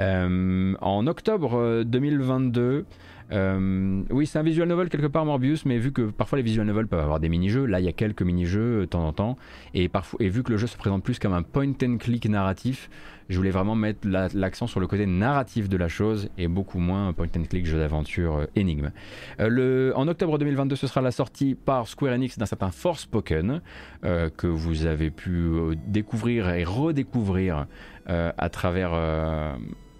Euh, 0.00 0.74
en 0.80 1.06
octobre 1.06 1.82
2022, 1.84 2.84
euh, 3.32 3.56
euh, 3.56 4.02
oui, 4.10 4.26
c'est 4.26 4.38
un 4.38 4.42
visual 4.42 4.68
novel 4.68 4.88
quelque 4.88 5.06
part 5.06 5.24
Morbius, 5.24 5.64
mais 5.64 5.78
vu 5.78 5.92
que 5.92 6.02
parfois 6.02 6.36
les 6.36 6.42
visual 6.42 6.66
novels 6.66 6.86
peuvent 6.86 7.00
avoir 7.00 7.20
des 7.20 7.28
mini-jeux, 7.28 7.64
là 7.64 7.80
il 7.80 7.86
y 7.86 7.88
a 7.88 7.92
quelques 7.92 8.22
mini-jeux 8.22 8.80
de 8.80 8.84
temps 8.84 9.06
en 9.06 9.12
temps, 9.12 9.36
et, 9.74 9.88
parfois, 9.88 10.18
vu 10.26 10.42
que 10.42 10.52
le 10.52 10.58
jeu 10.58 10.66
se 10.66 10.76
présente 10.76 11.02
plus 11.02 11.18
comme 11.18 11.32
un 11.32 11.42
point 11.42 11.72
and 11.82 11.96
click 11.98 12.28
narratif, 12.28 12.88
je 13.28 13.36
voulais 13.36 13.50
vraiment 13.50 13.74
mettre 13.74 14.06
l'accent 14.34 14.66
sur 14.66 14.78
le 14.78 14.86
côté 14.86 15.06
narratif 15.06 15.68
de 15.68 15.76
la 15.76 15.88
chose 15.88 16.28
et 16.38 16.46
beaucoup 16.46 16.78
moins 16.78 17.12
point 17.12 17.26
and 17.36 17.44
click 17.50 17.66
jeu 17.66 17.78
d'aventure 17.78 18.36
euh, 18.36 18.46
énigme. 18.54 18.92
Euh, 19.40 19.92
en 19.96 20.06
octobre 20.06 20.38
2022, 20.38 20.76
ce 20.76 20.86
sera 20.86 21.00
la 21.00 21.10
sortie 21.10 21.54
par 21.54 21.88
Square 21.88 22.12
Enix 22.12 22.38
d'un 22.38 22.46
certain 22.46 22.70
Forspoken 22.70 23.60
euh, 24.04 24.30
que 24.30 24.46
vous 24.46 24.86
avez 24.86 25.10
pu 25.10 25.50
découvrir 25.86 26.50
et 26.50 26.64
redécouvrir 26.64 27.66
à 28.08 28.48
travers 28.50 28.92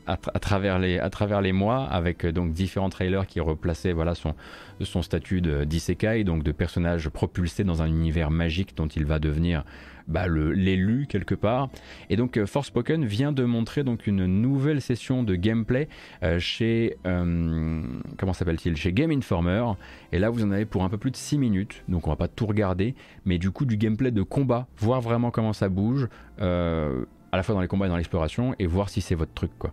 à, 0.06 0.16
travers 0.16 0.78
les, 0.78 0.98
à 0.98 1.10
travers 1.10 1.40
les 1.40 1.52
mois, 1.52 1.84
avec 1.84 2.26
donc 2.26 2.52
différents 2.52 2.90
trailers 2.90 3.26
qui 3.26 3.40
replaçaient 3.40 3.92
voilà, 3.92 4.14
son, 4.14 4.34
son 4.80 5.02
statut 5.02 5.40
d'isekai, 5.40 6.24
donc 6.24 6.42
de 6.42 6.52
personnage 6.52 7.08
propulsé 7.08 7.64
dans 7.64 7.82
un 7.82 7.86
univers 7.86 8.30
magique 8.30 8.76
dont 8.76 8.86
il 8.86 9.04
va 9.04 9.18
devenir 9.18 9.64
bah, 10.06 10.28
l'élu 10.28 11.06
quelque 11.08 11.34
part. 11.34 11.68
Et 12.10 12.16
donc 12.16 12.36
euh, 12.36 12.46
Forspoken 12.46 13.04
vient 13.04 13.32
de 13.32 13.44
montrer 13.44 13.82
donc 13.82 14.06
une 14.06 14.26
nouvelle 14.26 14.80
session 14.80 15.22
de 15.22 15.34
gameplay 15.34 15.88
euh, 16.22 16.38
chez 16.38 16.96
euh, 17.06 17.82
comment 18.16 18.32
s'appelle-t-il? 18.32 18.76
Chez 18.76 18.92
Game 18.92 19.10
Informer. 19.10 19.64
Et 20.12 20.18
là 20.18 20.30
vous 20.30 20.44
en 20.44 20.50
avez 20.52 20.64
pour 20.64 20.84
un 20.84 20.88
peu 20.88 20.98
plus 20.98 21.10
de 21.10 21.16
6 21.16 21.38
minutes, 21.38 21.82
donc 21.88 22.06
on 22.06 22.10
va 22.10 22.16
pas 22.16 22.28
tout 22.28 22.46
regarder, 22.46 22.94
mais 23.24 23.38
du 23.38 23.50
coup 23.50 23.64
du 23.64 23.76
gameplay 23.76 24.10
de 24.10 24.22
combat, 24.22 24.68
voir 24.78 25.00
vraiment 25.00 25.30
comment 25.30 25.52
ça 25.52 25.68
bouge, 25.68 26.08
à 26.38 27.36
la 27.36 27.42
fois 27.42 27.54
dans 27.54 27.60
les 27.60 27.68
combats 27.68 27.86
et 27.86 27.88
dans 27.88 27.96
l'exploration, 27.96 28.54
et 28.58 28.66
voir 28.66 28.88
si 28.88 29.00
c'est 29.00 29.14
votre 29.14 29.34
truc 29.34 29.50
quoi. 29.58 29.72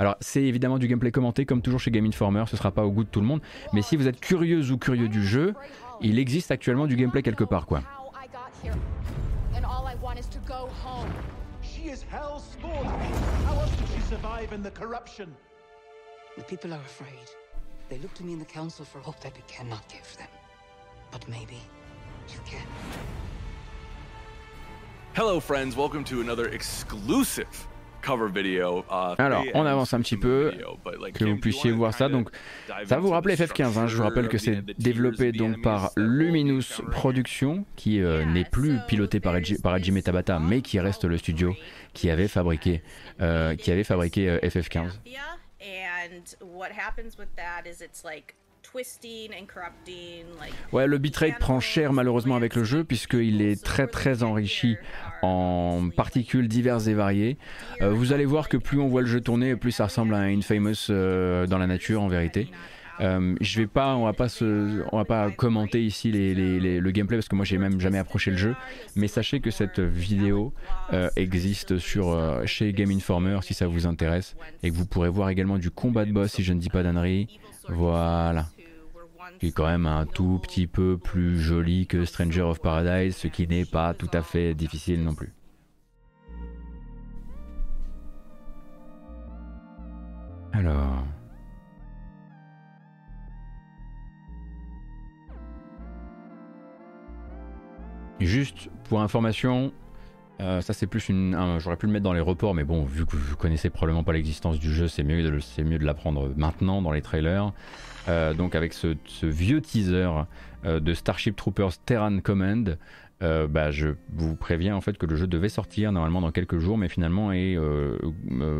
Alors 0.00 0.16
c'est 0.20 0.42
évidemment 0.42 0.78
du 0.78 0.88
gameplay 0.88 1.12
commenté 1.12 1.44
comme 1.44 1.60
toujours 1.60 1.78
chez 1.78 1.90
Game 1.90 2.06
Informer, 2.06 2.44
ce 2.48 2.56
sera 2.56 2.70
pas 2.70 2.84
au 2.84 2.90
goût 2.90 3.04
de 3.04 3.10
tout 3.10 3.20
le 3.20 3.26
monde, 3.26 3.42
mais 3.74 3.82
si 3.82 3.96
vous 3.98 4.08
êtes 4.08 4.18
curieux 4.18 4.70
ou 4.70 4.78
curieux 4.78 5.08
du 5.08 5.22
jeu, 5.26 5.52
il 6.00 6.18
existe 6.18 6.50
actuellement 6.50 6.86
du 6.86 6.96
gameplay 6.96 7.22
quelque 7.22 7.44
part 7.44 7.66
quoi. 7.66 7.82
the 16.36 16.44
people 16.44 16.72
are 16.72 16.80
afraid. 16.80 17.28
They 17.90 17.98
look 17.98 18.14
to 18.14 18.24
me 18.24 18.32
in 18.32 18.38
the 18.38 18.44
council 18.46 18.86
for 18.86 19.00
hope 19.00 19.20
that 19.20 19.34
we 19.34 19.42
cannot 19.46 19.86
give 19.88 20.16
them. 20.16 20.28
But 21.10 21.28
maybe 21.28 21.60
you 22.28 22.38
can. 22.46 22.66
Hello, 25.14 25.40
friends. 25.40 25.76
Welcome 25.76 26.04
to 26.04 26.20
another 26.20 26.46
exclusive 26.46 27.68
Alors, 29.18 29.44
on 29.54 29.66
avance 29.66 29.94
un 29.94 30.00
petit 30.00 30.16
peu, 30.16 30.52
que 31.14 31.24
vous 31.24 31.36
puissiez 31.36 31.70
voir 31.70 31.94
ça. 31.94 32.08
Donc, 32.08 32.30
ça 32.84 32.98
vous 32.98 33.10
rappelle 33.10 33.34
FF15. 33.36 33.78
Hein. 33.78 33.86
Je 33.86 33.96
vous 33.96 34.02
rappelle 34.02 34.28
que 34.28 34.38
c'est 34.38 34.62
développé 34.78 35.32
donc 35.32 35.62
par 35.62 35.90
Luminous 35.96 36.82
Productions, 36.90 37.64
qui 37.76 38.00
euh, 38.00 38.24
n'est 38.24 38.44
plus 38.44 38.78
piloté 38.88 39.20
par, 39.20 39.34
par 39.62 39.74
Hajime 39.74 40.02
Tabata, 40.02 40.38
mais 40.38 40.62
qui 40.62 40.80
reste 40.80 41.04
le 41.04 41.18
studio 41.18 41.54
qui 41.92 42.10
avait 42.10 42.28
fabriqué, 42.28 42.82
euh, 43.20 43.56
qui 43.56 43.70
avait 43.70 43.84
fabriqué 43.84 44.28
euh, 44.28 44.38
FF15. 44.40 44.90
Ouais, 50.72 50.86
le 50.86 50.98
bitrate 50.98 51.38
prend 51.38 51.58
cher 51.58 51.92
malheureusement 51.92 52.36
avec 52.36 52.54
le 52.54 52.62
jeu 52.62 52.84
puisqu'il 52.84 53.42
est 53.42 53.62
très 53.62 53.88
très 53.88 54.22
enrichi 54.22 54.76
en 55.22 55.88
particules 55.94 56.46
diverses 56.46 56.86
et 56.86 56.94
variées. 56.94 57.36
Euh, 57.82 57.90
vous 57.90 58.12
allez 58.12 58.26
voir 58.26 58.48
que 58.48 58.56
plus 58.56 58.78
on 58.78 58.86
voit 58.86 59.00
le 59.00 59.08
jeu 59.08 59.20
tourner, 59.20 59.56
plus 59.56 59.72
ça 59.72 59.86
ressemble 59.86 60.14
à 60.14 60.18
un 60.18 60.38
Infamous 60.38 60.90
euh, 60.90 61.46
dans 61.46 61.58
la 61.58 61.66
nature 61.66 62.00
en 62.00 62.08
vérité. 62.08 62.48
Euh, 63.00 63.34
je 63.40 63.58
vais 63.58 63.66
pas, 63.66 63.96
on 63.96 64.04
va 64.04 64.12
pas 64.12 64.28
se, 64.28 64.84
on 64.92 64.98
va 64.98 65.06
pas 65.06 65.30
commenter 65.30 65.82
ici 65.82 66.12
les, 66.12 66.34
les, 66.34 66.80
le 66.80 66.90
gameplay 66.90 67.16
parce 67.16 67.28
que 67.28 67.34
moi 67.34 67.46
j'ai 67.46 67.56
même 67.56 67.80
jamais 67.80 67.98
approché 67.98 68.30
le 68.30 68.36
jeu. 68.36 68.54
Mais 68.94 69.08
sachez 69.08 69.40
que 69.40 69.50
cette 69.50 69.80
vidéo 69.80 70.52
existe 71.16 71.78
sur 71.78 72.16
chez 72.46 72.72
Game 72.72 72.90
Informer 72.90 73.38
si 73.42 73.54
ça 73.54 73.66
vous 73.66 73.86
intéresse 73.86 74.36
et 74.62 74.70
que 74.70 74.76
vous 74.76 74.86
pourrez 74.86 75.08
voir 75.08 75.30
également 75.30 75.58
du 75.58 75.70
combat 75.70 76.04
de 76.04 76.12
boss 76.12 76.30
si 76.32 76.44
je 76.44 76.52
ne 76.52 76.60
dis 76.60 76.68
pas 76.70 76.82
d'annerie. 76.82 77.40
Voilà 77.68 78.46
qui 79.40 79.46
est 79.46 79.52
quand 79.52 79.66
même 79.66 79.86
un 79.86 80.04
tout 80.04 80.38
petit 80.42 80.66
peu 80.66 80.98
plus 80.98 81.40
joli 81.40 81.86
que 81.86 82.04
Stranger 82.04 82.42
of 82.42 82.60
Paradise, 82.60 83.16
ce 83.16 83.26
qui 83.26 83.48
n'est 83.48 83.64
pas 83.64 83.94
tout 83.94 84.10
à 84.12 84.22
fait 84.22 84.54
difficile 84.54 85.02
non 85.02 85.14
plus. 85.14 85.32
Alors... 90.52 91.04
Juste 98.20 98.68
pour 98.84 99.00
information, 99.00 99.72
euh, 100.40 100.60
ça 100.60 100.74
c'est 100.74 100.86
plus 100.86 101.08
une. 101.08 101.58
J'aurais 101.58 101.78
pu 101.78 101.86
le 101.86 101.92
mettre 101.92 102.04
dans 102.04 102.12
les 102.12 102.20
reports, 102.20 102.54
mais 102.54 102.64
bon, 102.64 102.84
vu 102.84 103.06
que 103.06 103.16
vous 103.16 103.34
connaissez 103.34 103.70
probablement 103.70 104.04
pas 104.04 104.12
l'existence 104.12 104.58
du 104.58 104.70
jeu, 104.70 104.88
c'est 104.88 105.02
mieux, 105.02 105.22
de, 105.22 105.62
mieux 105.62 105.78
de 105.78 105.86
l'apprendre 105.86 106.30
maintenant 106.36 106.82
dans 106.82 106.92
les 106.92 107.00
trailers. 107.00 107.54
Euh, 108.08 108.34
donc 108.34 108.54
avec 108.54 108.72
ce, 108.72 108.96
vieux 109.22 109.60
teaser 109.60 110.10
euh, 110.64 110.80
de 110.80 110.94
Starship 110.94 111.36
Troopers 111.36 111.78
Terran 111.84 112.20
Command, 112.20 112.78
euh, 113.22 113.46
bah, 113.46 113.70
je 113.70 113.88
vous 114.12 114.34
préviens 114.36 114.74
en 114.74 114.80
fait 114.80 114.96
que 114.96 115.06
le 115.06 115.16
jeu 115.16 115.26
devait 115.26 115.50
sortir 115.50 115.92
normalement 115.92 116.22
dans 116.22 116.32
quelques 116.32 116.58
jours, 116.58 116.78
mais 116.78 116.88
finalement 116.88 117.32
est 117.32 117.58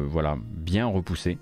voilà 0.07 0.37
bien 0.43 0.87
repoussé. 0.87 1.39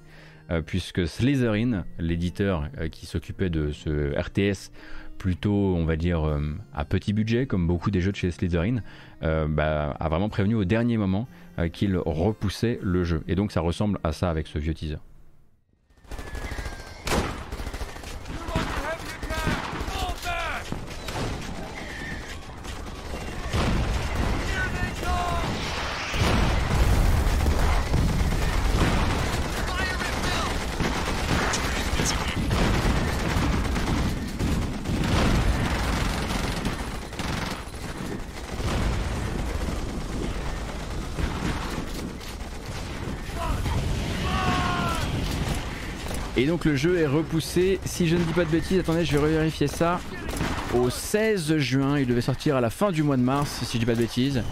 puisque 0.67 1.07
Slytherin, 1.07 1.85
l'éditeur 1.99 2.69
qui 2.91 3.07
s'occupait 3.07 3.51
de 3.51 3.71
ce 3.73 4.19
RTS 4.19 4.71
plutôt, 5.19 5.75
on 5.77 5.85
va 5.85 5.97
dire, 5.97 6.39
à 6.73 6.85
petit 6.85 7.13
budget, 7.13 7.47
comme 7.47 7.67
beaucoup 7.67 7.91
des 7.91 8.01
jeux 8.01 8.13
de 8.13 8.17
chez 8.17 8.31
Slytherin, 8.31 8.83
bah, 9.21 9.97
a 9.99 10.09
vraiment 10.09 10.29
prévenu 10.29 10.55
au 10.55 10.65
dernier 10.65 10.97
moment 10.97 11.27
qu'il 11.73 11.97
repoussait 11.97 12.79
le 12.83 13.03
jeu. 13.03 13.25
Et 13.27 13.35
donc 13.35 13.51
ça 13.51 13.61
ressemble 13.61 13.99
à 14.05 14.13
ça 14.13 14.31
avec 14.31 14.47
ce 14.47 14.61
vieux 14.61 14.75
teaser. 14.75 14.99
Donc 46.59 46.65
le 46.65 46.75
jeu 46.75 46.99
est 46.99 47.07
repoussé, 47.07 47.79
si 47.85 48.09
je 48.09 48.17
ne 48.17 48.25
dis 48.25 48.33
pas 48.33 48.45
de 48.45 48.51
bêtises, 48.51 48.81
attendez, 48.81 49.05
je 49.05 49.17
vais 49.17 49.31
vérifier 49.31 49.69
ça, 49.69 50.01
au 50.75 50.91
16 50.91 51.57
juin. 51.59 52.01
Il 52.01 52.07
devait 52.09 52.21
sortir 52.21 52.57
à 52.57 52.61
la 52.61 52.69
fin 52.69 52.91
du 52.91 53.05
mois 53.05 53.17
de 53.17 53.23
mars, 53.23 53.61
si 53.63 53.75
je 53.75 53.79
dis 53.79 53.87
pas 53.87 53.95
de 53.95 54.01
bêtises. 54.01 54.43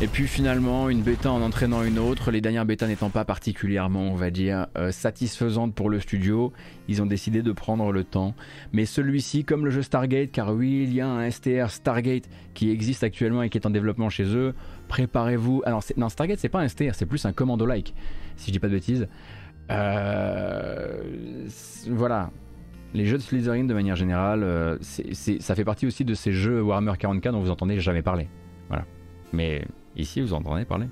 Et 0.00 0.06
puis 0.06 0.26
finalement, 0.26 0.88
une 0.88 1.02
bêta 1.02 1.30
en 1.30 1.42
entraînant 1.42 1.82
une 1.82 1.98
autre, 1.98 2.30
les 2.30 2.40
dernières 2.40 2.64
bêtas 2.64 2.86
n'étant 2.86 3.10
pas 3.10 3.26
particulièrement, 3.26 4.10
on 4.10 4.14
va 4.14 4.30
dire, 4.30 4.68
euh, 4.78 4.90
satisfaisantes 4.90 5.74
pour 5.74 5.90
le 5.90 6.00
studio, 6.00 6.54
ils 6.88 7.02
ont 7.02 7.06
décidé 7.06 7.42
de 7.42 7.52
prendre 7.52 7.92
le 7.92 8.04
temps. 8.04 8.34
Mais 8.72 8.86
celui-ci, 8.86 9.44
comme 9.44 9.66
le 9.66 9.70
jeu 9.70 9.82
Stargate, 9.82 10.30
car 10.32 10.54
oui, 10.54 10.84
il 10.84 10.94
y 10.94 11.02
a 11.02 11.08
un 11.08 11.30
STR 11.30 11.68
Stargate 11.68 12.24
qui 12.54 12.70
existe 12.70 13.04
actuellement 13.04 13.42
et 13.42 13.50
qui 13.50 13.58
est 13.58 13.66
en 13.66 13.70
développement 13.70 14.08
chez 14.08 14.24
eux, 14.24 14.54
préparez-vous. 14.88 15.60
Alors, 15.66 15.84
non, 15.98 16.08
Stargate, 16.08 16.38
c'est 16.38 16.48
pas 16.48 16.60
un 16.60 16.68
STR, 16.68 16.94
c'est 16.94 17.04
plus 17.04 17.26
un 17.26 17.34
commando-like, 17.34 17.92
si 18.38 18.46
je 18.46 18.52
dis 18.52 18.60
pas 18.60 18.68
de 18.68 18.72
bêtises. 18.72 19.06
Euh, 19.70 21.48
voilà. 21.88 22.30
Les 22.92 23.06
jeux 23.06 23.18
de 23.18 23.22
Slytherin 23.22 23.64
de 23.64 23.74
manière 23.74 23.94
générale, 23.94 24.42
euh, 24.42 24.76
ça 24.80 25.54
fait 25.54 25.64
partie 25.64 25.86
aussi 25.86 26.04
de 26.04 26.14
ces 26.14 26.32
jeux 26.32 26.60
Warhammer 26.60 26.92
40k 26.92 27.30
dont 27.30 27.40
vous 27.40 27.50
entendez 27.50 27.78
jamais 27.78 28.02
parler. 28.02 28.28
Voilà. 28.68 28.84
Mais 29.32 29.64
ici, 29.96 30.20
vous 30.20 30.32
entendez 30.32 30.64
parler. 30.64 30.86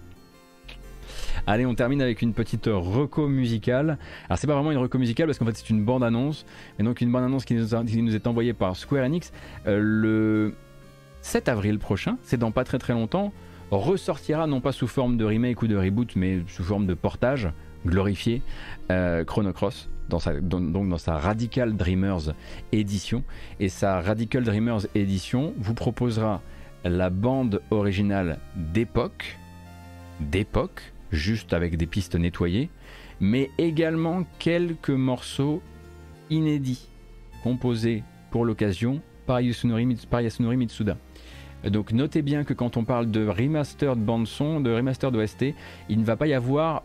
Allez, 1.46 1.66
on 1.66 1.74
termine 1.74 2.02
avec 2.02 2.22
une 2.22 2.34
petite 2.34 2.66
reco 2.66 3.26
musicale. 3.26 3.98
Alors, 4.28 4.38
c'est 4.38 4.46
pas 4.46 4.54
vraiment 4.54 4.70
une 4.70 4.78
reco 4.78 4.98
musicale 4.98 5.26
parce 5.26 5.38
qu'en 5.38 5.46
fait, 5.46 5.56
c'est 5.56 5.70
une 5.70 5.84
bande-annonce. 5.84 6.46
Mais 6.78 6.84
donc, 6.84 7.00
une 7.00 7.10
bande-annonce 7.10 7.44
qui, 7.44 7.54
nous 7.54 8.14
est 8.14 8.26
envoyée 8.26 8.52
par 8.52 8.76
Square 8.76 9.04
Enix 9.04 9.32
euh, 9.66 9.80
le 9.80 10.54
7 11.22 11.48
avril 11.48 11.78
prochain. 11.78 12.16
C'est 12.22 12.36
dans 12.36 12.52
pas 12.52 12.64
très 12.64 12.78
très 12.78 12.92
longtemps. 12.92 13.32
Ressortira 13.70 14.46
non 14.46 14.60
pas 14.60 14.72
sous 14.72 14.86
forme 14.86 15.16
de 15.16 15.24
remake 15.24 15.62
ou 15.62 15.66
de 15.66 15.76
reboot, 15.76 16.16
mais 16.16 16.42
sous 16.46 16.64
forme 16.64 16.86
de 16.86 16.94
portage 16.94 17.50
glorifié 17.86 18.42
euh, 18.90 19.24
Chrono 19.24 19.52
Cross 19.52 19.88
dans 20.08 20.18
sa, 20.18 20.40
donc 20.40 20.88
dans 20.88 20.98
sa 20.98 21.18
Radical 21.18 21.76
Dreamers 21.76 22.34
édition. 22.72 23.24
Et 23.60 23.68
sa 23.68 24.00
Radical 24.00 24.44
Dreamers 24.44 24.86
édition 24.94 25.54
vous 25.58 25.74
proposera 25.74 26.40
la 26.84 27.10
bande 27.10 27.60
originale 27.70 28.38
d'époque, 28.56 29.38
d'époque, 30.20 30.92
juste 31.10 31.52
avec 31.52 31.76
des 31.76 31.86
pistes 31.86 32.14
nettoyées, 32.14 32.70
mais 33.20 33.50
également 33.58 34.24
quelques 34.38 34.90
morceaux 34.90 35.62
inédits, 36.30 36.88
composés 37.42 38.02
pour 38.30 38.44
l'occasion 38.44 39.00
par 39.26 39.40
Yasunori, 39.40 39.86
Mitsuda. 39.86 40.96
Donc 41.64 41.92
notez 41.92 42.22
bien 42.22 42.44
que 42.44 42.54
quand 42.54 42.76
on 42.76 42.84
parle 42.84 43.10
de 43.10 43.26
remaster 43.26 43.96
de 43.96 44.00
bande 44.00 44.26
son, 44.26 44.60
de 44.60 44.72
remaster 44.72 45.10
d'OST, 45.10 45.54
il 45.88 45.98
ne 45.98 46.04
va 46.04 46.16
pas 46.16 46.26
y 46.26 46.34
avoir 46.34 46.84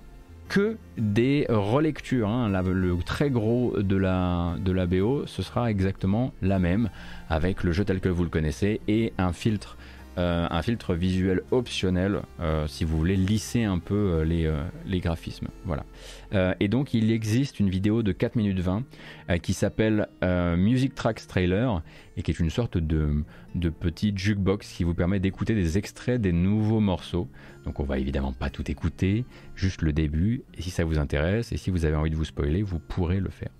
que 0.49 0.77
des 0.97 1.45
relectures. 1.49 2.29
Hein. 2.29 2.49
le 2.61 2.97
très 3.03 3.29
gros 3.29 3.73
de 3.77 3.95
la, 3.95 4.85
BO, 4.85 5.25
ce 5.25 5.41
sera 5.41 5.69
exactement 5.69 6.33
la 6.41 6.59
même, 6.59 6.89
avec 7.29 7.63
le 7.63 7.71
jeu 7.71 7.85
tel 7.85 7.99
que 7.99 8.09
vous 8.09 8.23
le 8.23 8.29
connaissez 8.29 8.81
et 8.87 9.13
un 9.17 9.33
filtre 9.33 9.77
un 10.15 10.61
filtre 10.61 10.93
visuel 10.93 11.41
optionnel 11.49 12.21
si 12.67 12.83
vous 12.83 12.95
voulez 12.95 13.15
lisser 13.15 13.63
un 13.63 13.79
peu 13.79 14.21
les, 14.21 14.47
les, 14.85 14.99
graphismes. 14.99 15.47
Voilà. 15.65 15.85
et 16.59 16.67
donc 16.67 16.93
il 16.93 17.11
existe 17.11 17.59
une 17.59 17.71
vidéo 17.71 18.03
de 18.03 18.11
4 18.11 18.35
minutes 18.35 18.59
20 18.59 18.83
qui 19.41 19.53
s'appelle 19.53 20.07
Music 20.21 20.93
Tracks 20.93 21.25
Trailer 21.27 21.81
et 22.15 22.21
qui 22.21 22.29
est 22.29 22.39
une 22.39 22.51
sorte 22.51 22.77
de, 22.77 23.23
de 23.55 23.69
petit 23.69 24.13
jukebox 24.15 24.71
qui 24.71 24.83
vous 24.83 24.93
permet 24.93 25.19
d'écouter 25.19 25.55
des 25.55 25.77
extraits 25.77 26.21
des 26.21 26.31
nouveaux 26.31 26.79
morceaux. 26.79 27.27
Donc 27.65 27.79
on 27.79 27.83
va 27.83 27.97
évidemment 27.97 28.33
pas 28.33 28.49
tout 28.49 28.69
écouter, 28.69 29.25
juste 29.55 29.81
le 29.81 29.93
début. 29.93 30.43
Et 30.55 30.61
si 30.61 30.69
ça 30.69 30.83
vous 30.83 30.99
intéresse 30.99 31.51
et 31.51 31.57
si 31.57 31.69
vous 31.69 31.85
avez 31.85 31.95
envie 31.95 32.11
de 32.11 32.15
vous 32.15 32.25
spoiler, 32.25 32.61
vous 32.61 32.79
pourrez 32.79 33.19
le 33.19 33.29
faire. 33.29 33.51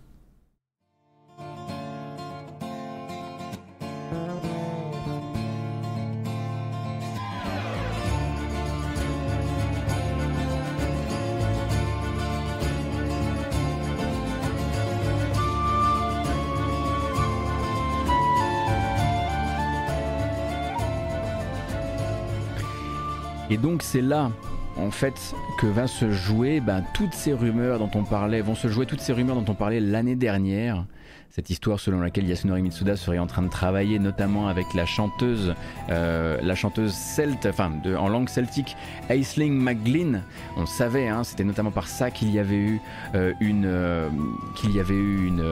Et 23.53 23.57
donc 23.57 23.83
c'est 23.83 24.01
là 24.01 24.31
en 24.77 24.89
fait 24.89 25.35
que 25.59 25.67
va 25.67 25.85
se 25.85 26.09
jouer 26.09 26.59
ben, 26.59 26.83
toutes 26.95 27.13
ces 27.13 27.33
rumeurs 27.33 27.77
dont 27.77 27.91
on 27.93 28.03
parlait, 28.03 28.41
vont 28.41 28.55
se 28.55 28.67
jouer 28.67 28.87
toutes 28.87 28.99
ces 28.99 29.13
rumeurs 29.13 29.35
dont 29.35 29.51
on 29.51 29.53
parlait 29.53 29.79
l'année 29.79 30.15
dernière. 30.15 30.85
Cette 31.29 31.51
histoire 31.51 31.79
selon 31.79 31.99
laquelle 31.99 32.27
Yasunori 32.27 32.63
Mitsuda 32.63 32.95
serait 32.95 33.19
en 33.19 33.27
train 33.27 33.43
de 33.43 33.49
travailler 33.49 33.99
notamment 33.99 34.47
avec 34.47 34.73
la 34.73 34.87
chanteuse, 34.87 35.53
euh, 35.91 36.39
la 36.41 36.55
chanteuse 36.55 36.93
celte, 36.93 37.45
enfin 37.45 37.71
en 37.95 38.09
langue 38.09 38.27
celtique, 38.27 38.75
Aisling 39.09 39.53
McGlynn. 39.53 40.23
On 40.57 40.65
savait, 40.65 41.07
hein, 41.07 41.23
c'était 41.23 41.43
notamment 41.43 41.69
par 41.69 41.87
ça 41.87 42.09
qu'il 42.09 42.31
y 42.31 42.39
avait 42.39 42.55
eu 42.55 42.81
euh, 43.13 43.33
une, 43.39 43.65
euh, 43.67 44.09
qu'il 44.55 44.75
y 44.75 44.79
avait 44.79 44.95
eu 44.95 45.27
une, 45.27 45.45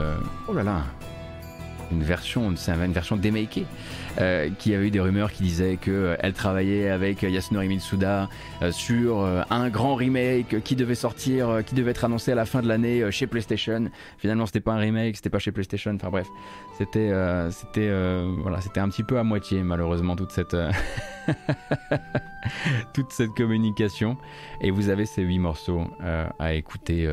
oh 0.48 0.52
là 0.52 0.64
là, 0.64 0.82
une 1.92 2.02
version, 2.02 2.52
c'est 2.56 2.72
une 2.72 2.92
version 2.92 3.16
démakée, 3.16 3.66
euh, 4.20 4.50
qui 4.58 4.74
avait 4.74 4.88
eu 4.88 4.90
des 4.90 5.00
rumeurs 5.00 5.32
qui 5.32 5.42
disaient 5.42 5.76
qu'elle 5.76 5.94
euh, 5.94 6.32
travaillait 6.32 6.88
avec 6.90 7.22
Yasunori 7.22 7.68
Mitsuda 7.68 8.28
euh, 8.62 8.72
sur 8.72 9.24
un 9.50 9.68
grand 9.70 9.94
remake 9.94 10.62
qui 10.62 10.76
devait 10.76 10.94
sortir, 10.94 11.60
qui 11.64 11.74
devait 11.74 11.92
être 11.92 12.04
annoncé 12.04 12.32
à 12.32 12.34
la 12.34 12.44
fin 12.44 12.62
de 12.62 12.68
l'année 12.68 13.10
chez 13.10 13.26
PlayStation. 13.26 13.90
Finalement, 14.18 14.46
c'était 14.46 14.60
pas 14.60 14.72
un 14.72 14.78
remake, 14.78 15.16
c'était 15.16 15.30
pas 15.30 15.38
chez 15.38 15.52
PlayStation. 15.52 15.94
Enfin 15.94 16.10
bref, 16.10 16.26
c'était, 16.78 17.12
c'était, 17.50 17.90
voilà, 18.38 18.60
c'était 18.60 18.80
un 18.80 18.88
petit 18.88 19.04
peu 19.04 19.18
à 19.18 19.24
moitié 19.24 19.62
malheureusement 19.62 20.16
toute 20.16 20.32
cette, 20.32 20.56
toute 22.94 23.12
cette 23.12 23.30
communication. 23.30 24.16
Et 24.60 24.70
vous 24.70 24.88
avez 24.88 25.06
ces 25.06 25.22
huit 25.22 25.38
morceaux 25.38 25.86
à 26.38 26.54
écouter. 26.54 27.08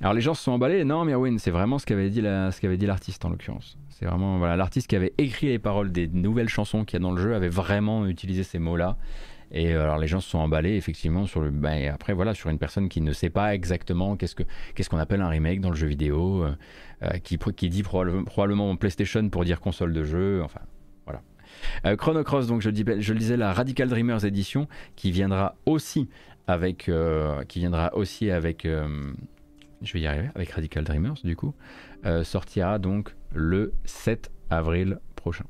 Alors 0.00 0.14
les 0.14 0.20
gens 0.20 0.34
se 0.34 0.42
sont 0.44 0.52
emballés, 0.52 0.84
non 0.84 1.04
mais 1.04 1.14
oui, 1.14 1.34
c'est 1.38 1.50
vraiment 1.50 1.78
ce 1.78 1.86
qu'avait 1.86 2.08
dit 2.10 2.20
l'artiste 2.86 3.24
en 3.24 3.30
l'occurrence. 3.30 3.76
C'est 3.90 4.06
vraiment 4.06 4.38
voilà 4.38 4.56
l'artiste 4.56 4.86
qui 4.86 4.94
avait 4.94 5.12
écrit 5.18 5.48
les 5.48 5.58
paroles 5.58 5.90
des 5.90 6.06
nouvelles 6.06 6.48
chansons 6.48 6.84
qu'il 6.84 7.00
y 7.00 7.02
a 7.02 7.02
dans 7.02 7.10
le 7.10 7.20
jeu 7.20 7.34
avait 7.34 7.48
vraiment 7.48 8.06
utilisé 8.06 8.44
ces 8.44 8.60
mots-là. 8.60 8.96
Et 9.50 9.74
euh, 9.74 9.82
alors 9.82 9.98
les 9.98 10.06
gens 10.06 10.20
se 10.20 10.28
sont 10.28 10.38
emballés 10.38 10.76
effectivement 10.76 11.26
sur 11.26 11.40
le 11.40 11.50
ben, 11.50 11.90
après 11.92 12.12
voilà 12.12 12.34
sur 12.34 12.50
une 12.50 12.58
personne 12.58 12.88
qui 12.88 13.00
ne 13.00 13.12
sait 13.12 13.30
pas 13.30 13.54
exactement 13.54 14.16
qu'est-ce 14.16 14.36
que 14.36 14.44
qu'est-ce 14.74 14.88
qu'on 14.88 14.98
appelle 14.98 15.20
un 15.20 15.28
remake 15.28 15.60
dans 15.60 15.70
le 15.70 15.76
jeu 15.76 15.86
vidéo, 15.88 16.44
euh, 16.44 16.54
euh, 17.02 17.18
qui 17.18 17.68
dit 17.70 17.82
probablement, 17.82 18.76
PlayStation 18.76 19.28
pour 19.30 19.44
dire 19.44 19.60
console 19.60 19.92
de 19.92 20.04
jeu, 20.04 20.42
enfin 20.44 20.60
voilà. 21.06 21.96
Chrono 21.96 22.22
Cross 22.22 22.46
donc 22.46 22.60
je, 22.60 22.68
le 22.68 23.18
disais 23.18 23.36
la 23.36 23.52
Radical 23.52 23.88
Dreamers 23.88 24.24
édition 24.24 24.68
qui 24.94 25.10
viendra 25.10 25.56
aussi 25.66 26.08
avec 26.46 26.90
qui 27.48 27.58
viendra 27.58 27.94
aussi 27.94 28.30
avec 28.30 28.66
je 29.82 29.92
vais 29.92 30.00
y 30.00 30.06
arriver, 30.06 30.30
avec 30.34 30.50
Radical 30.50 30.84
Dreamers 30.84 31.16
du 31.24 31.36
coup, 31.36 31.54
euh, 32.04 32.24
sortira 32.24 32.78
donc 32.78 33.14
le 33.32 33.72
7 33.84 34.30
avril 34.50 35.00
prochain. 35.16 35.44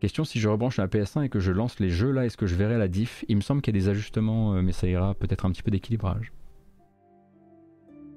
Question 0.00 0.24
si 0.24 0.40
je 0.40 0.48
rebranche 0.48 0.78
la 0.78 0.88
PS1 0.88 1.24
et 1.24 1.28
que 1.28 1.38
je 1.38 1.52
lance 1.52 1.78
les 1.78 1.88
jeux 1.88 2.10
là, 2.10 2.26
est-ce 2.26 2.36
que 2.36 2.46
je 2.46 2.56
verrai 2.56 2.76
la 2.76 2.88
diff? 2.88 3.24
Il 3.28 3.36
me 3.36 3.40
semble 3.40 3.62
qu'il 3.62 3.74
y 3.74 3.78
a 3.78 3.80
des 3.80 3.88
ajustements, 3.88 4.54
euh, 4.54 4.62
mais 4.62 4.72
ça 4.72 4.88
ira 4.88 5.14
peut-être 5.14 5.46
un 5.46 5.52
petit 5.52 5.62
peu 5.62 5.70
d'équilibrage. 5.70 6.32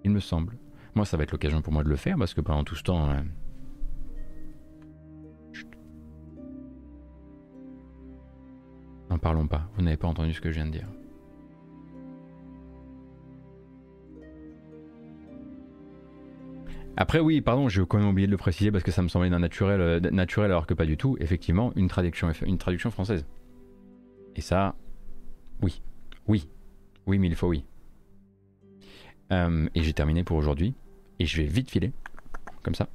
Il 0.04 0.12
me 0.12 0.20
semble. 0.20 0.58
Moi, 0.96 1.06
ça 1.06 1.18
va 1.18 1.24
être 1.24 1.32
l'occasion 1.32 1.62
pour 1.62 1.74
moi 1.74 1.84
de 1.84 1.90
le 1.90 1.96
faire 1.96 2.18
parce 2.18 2.34
que 2.34 2.42
pendant 2.42 2.64
tout 2.64 2.76
ce 2.76 2.84
temps. 2.84 3.10
Euh, 3.12 3.22
N'en 9.10 9.20
parlons 9.20 9.46
pas, 9.46 9.70
vous 9.76 9.84
n'avez 9.84 9.98
pas 9.98 10.08
entendu 10.08 10.34
ce 10.34 10.42
que 10.42 10.50
je 10.50 10.56
viens 10.56 10.66
de 10.66 10.72
dire. 10.72 10.88
Après 16.98 17.20
oui, 17.20 17.42
pardon, 17.42 17.68
j'ai 17.68 17.86
quand 17.86 17.98
même 17.98 18.08
oublié 18.08 18.26
de 18.26 18.32
le 18.32 18.38
préciser 18.38 18.72
parce 18.72 18.84
que 18.84 18.92
ça 18.92 19.02
me 19.02 19.10
semblait 19.10 19.30
naturel, 19.30 19.82
euh, 19.82 20.00
naturel 20.00 20.52
alors 20.52 20.66
que 20.66 20.74
pas 20.74 20.86
du 20.86 20.98
tout. 20.98 21.18
Effectivement, 21.20 21.74
une 21.76 21.88
traduction, 21.90 22.32
une 22.46 22.58
traduction 22.58 22.90
française. 22.90 23.26
Et 24.36 24.42
ça, 24.42 24.76
oui, 25.62 25.82
oui, 26.28 26.48
oui, 27.06 27.20
mille 27.20 27.36
fois 27.36 27.50
oui. 27.50 27.66
Euh, 29.32 29.68
et 29.76 29.84
j'ai 29.84 29.94
terminé 29.94 30.24
pour 30.24 30.38
aujourd'hui. 30.38 30.74
Et 31.20 31.26
je 31.26 31.42
vais 31.42 31.48
vite 31.48 31.70
filer, 31.70 31.92
comme 32.64 32.76
ça. 32.76 32.88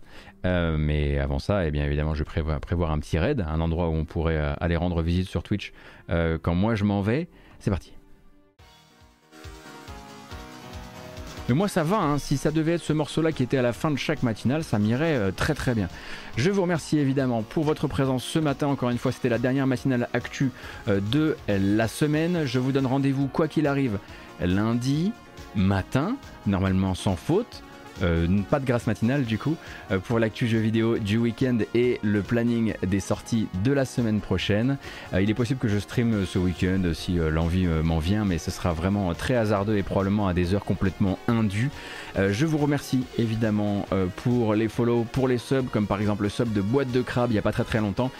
Euh, 0.46 0.76
mais 0.78 1.18
avant 1.18 1.38
ça, 1.38 1.66
eh 1.66 1.70
bien 1.70 1.84
évidemment, 1.84 2.14
je 2.14 2.24
prévois 2.24 2.58
prévoir 2.60 2.90
un 2.90 2.98
petit 2.98 3.18
raid, 3.18 3.44
un 3.46 3.60
endroit 3.60 3.88
où 3.88 3.92
on 3.92 4.04
pourrait 4.04 4.38
aller 4.60 4.76
rendre 4.76 5.02
visite 5.02 5.28
sur 5.28 5.42
Twitch 5.42 5.72
quand 6.08 6.54
moi 6.54 6.74
je 6.74 6.84
m'en 6.84 7.00
vais. 7.00 7.28
C'est 7.58 7.70
parti. 7.70 7.92
Mais 11.50 11.56
moi 11.56 11.66
ça 11.66 11.82
va, 11.82 11.96
hein. 11.96 12.18
si 12.18 12.36
ça 12.36 12.52
devait 12.52 12.74
être 12.74 12.82
ce 12.84 12.92
morceau-là 12.92 13.32
qui 13.32 13.42
était 13.42 13.56
à 13.56 13.62
la 13.62 13.72
fin 13.72 13.90
de 13.90 13.96
chaque 13.96 14.22
matinale, 14.22 14.62
ça 14.62 14.78
m'irait 14.78 15.16
euh, 15.16 15.32
très 15.32 15.52
très 15.52 15.74
bien. 15.74 15.88
Je 16.36 16.48
vous 16.48 16.62
remercie 16.62 16.96
évidemment 16.96 17.42
pour 17.42 17.64
votre 17.64 17.88
présence 17.88 18.22
ce 18.22 18.38
matin. 18.38 18.68
Encore 18.68 18.90
une 18.90 18.98
fois, 18.98 19.10
c'était 19.10 19.28
la 19.28 19.38
dernière 19.38 19.66
matinale 19.66 20.08
actu 20.12 20.52
euh, 20.86 21.00
de 21.10 21.36
la 21.48 21.88
semaine. 21.88 22.44
Je 22.44 22.60
vous 22.60 22.70
donne 22.70 22.86
rendez-vous 22.86 23.26
quoi 23.26 23.48
qu'il 23.48 23.66
arrive 23.66 23.98
lundi 24.40 25.10
matin, 25.56 26.14
normalement 26.46 26.94
sans 26.94 27.16
faute. 27.16 27.64
Euh, 28.02 28.26
pas 28.48 28.60
de 28.60 28.64
grâce 28.64 28.86
matinale 28.86 29.24
du 29.24 29.38
coup, 29.38 29.56
euh, 29.90 29.98
pour 29.98 30.18
l'actu 30.18 30.46
jeu 30.46 30.58
vidéo 30.58 30.98
du 30.98 31.18
week-end 31.18 31.58
et 31.74 32.00
le 32.02 32.22
planning 32.22 32.74
des 32.86 33.00
sorties 33.00 33.48
de 33.62 33.72
la 33.72 33.84
semaine 33.84 34.20
prochaine. 34.20 34.78
Euh, 35.12 35.20
il 35.20 35.30
est 35.30 35.34
possible 35.34 35.60
que 35.60 35.68
je 35.68 35.78
stream 35.78 36.24
ce 36.26 36.38
week-end 36.38 36.82
si 36.94 37.16
l'envie 37.16 37.66
m'en 37.66 37.98
vient, 37.98 38.24
mais 38.24 38.38
ce 38.38 38.50
sera 38.50 38.72
vraiment 38.72 39.12
très 39.14 39.36
hasardeux 39.36 39.76
et 39.76 39.82
probablement 39.82 40.28
à 40.28 40.34
des 40.34 40.54
heures 40.54 40.64
complètement 40.64 41.18
indues. 41.28 41.70
je 42.16 42.46
vous 42.46 42.58
remercie 42.58 43.04
évidemment 43.18 43.86
pour 44.16 44.54
les 44.54 44.68
follow, 44.68 45.04
pour 45.04 45.28
les 45.28 45.38
subs, 45.38 45.68
comme 45.70 45.86
par 45.86 46.00
exemple 46.00 46.22
le 46.22 46.28
sub 46.28 46.52
de 46.52 46.60
Boîte 46.60 46.90
de 46.90 47.02
Crabe 47.02 47.30
il 47.30 47.34
n'y 47.34 47.38
a 47.38 47.42
pas 47.42 47.52
très 47.52 47.64
très 47.64 47.80
longtemps. 47.80 48.10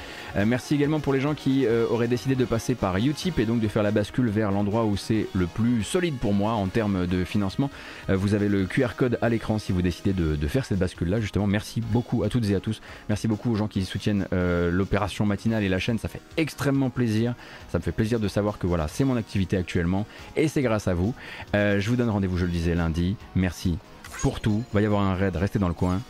merci 0.47 0.75
également 0.75 1.01
pour 1.01 1.13
les 1.13 1.21
gens 1.21 1.35
qui 1.35 1.67
auraient 1.91 2.09
décidé 2.09 2.35
de 2.35 2.45
passer 2.45 2.75
par 2.75 2.97
Utip 2.97 3.39
et 3.39 3.47
donc 3.47 3.61
de 3.61 3.69
faire 3.69 3.83
la 3.83 3.91
bascule 3.91 4.29
vers 4.29 4.51
l'endroit 4.51 4.85
où 4.85 4.97
c'est 4.97 5.27
le 5.35 5.47
plus 5.47 5.83
solide 5.83 6.17
pour 6.19 6.35
moi 6.35 6.53
en 6.53 6.67
termes 6.67 7.07
de 7.07 7.25
financement. 7.25 7.71
vous 8.09 8.35
avez 8.35 8.49
le 8.49 8.67
QR 8.67 8.95
code 8.97 9.19
à 9.23 9.29
l'écran 9.29 9.59
vous 9.71 9.83
décidez 9.83 10.13
de, 10.13 10.47
faire 10.47 10.65
cette 10.65 10.79
bascule-là. 10.79 11.21
Justement, 11.21 11.47
merci 11.47 11.81
beaucoup 11.81 12.23
à 12.25 12.29
toutes 12.29 12.49
et 12.51 12.55
à 12.55 12.61
tous. 12.61 12.81
Merci 13.09 13.29
beaucoup 13.29 13.51
aux 13.51 13.57
gens 13.57 13.69
qui 13.69 13.85
soutiennent 13.85 14.27
euh, 14.33 14.71
l'opération 14.71 15.27
matinale 15.27 15.63
et 15.63 15.69
la 15.69 15.79
chaîne. 15.79 15.99
Ça 15.99 16.09
fait 16.09 16.21
extrêmement 16.37 16.91
plaisir. 16.91 17.35
Ça 17.71 17.79
me 17.79 17.83
fait 17.83 17.93
plaisir 17.93 18.21
de 18.21 18.29
savoir 18.29 18.59
que 18.59 18.67
voilà, 18.67 18.89
c'est 18.89 19.05
mon 19.05 19.17
activité 19.17 19.57
actuellement 19.57 20.07
et 20.37 20.49
c'est 20.49 20.63
grâce 20.63 20.89
à 20.89 20.95
vous. 20.95 21.15
Euh, 21.55 21.81
je 21.81 21.89
vous 21.89 21.97
donne 21.97 22.11
rendez-vous, 22.11 22.39
je 22.39 22.47
le 22.47 22.53
disais, 22.53 22.75
lundi. 22.75 23.17
Merci 23.35 23.79
pour 24.23 24.41
tout. 24.41 24.65
Va 24.73 24.81
y 24.83 24.87
avoir 24.87 25.03
un 25.03 25.15
raid, 25.15 25.37
restez 25.37 25.59
dans 25.59 25.69
le 25.69 25.75
coin. 25.75 26.01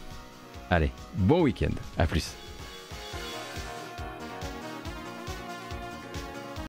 Allez, 0.71 0.91
bon 1.17 1.43
week-end. 1.43 1.75
À 1.99 2.07
plus. 2.07 2.35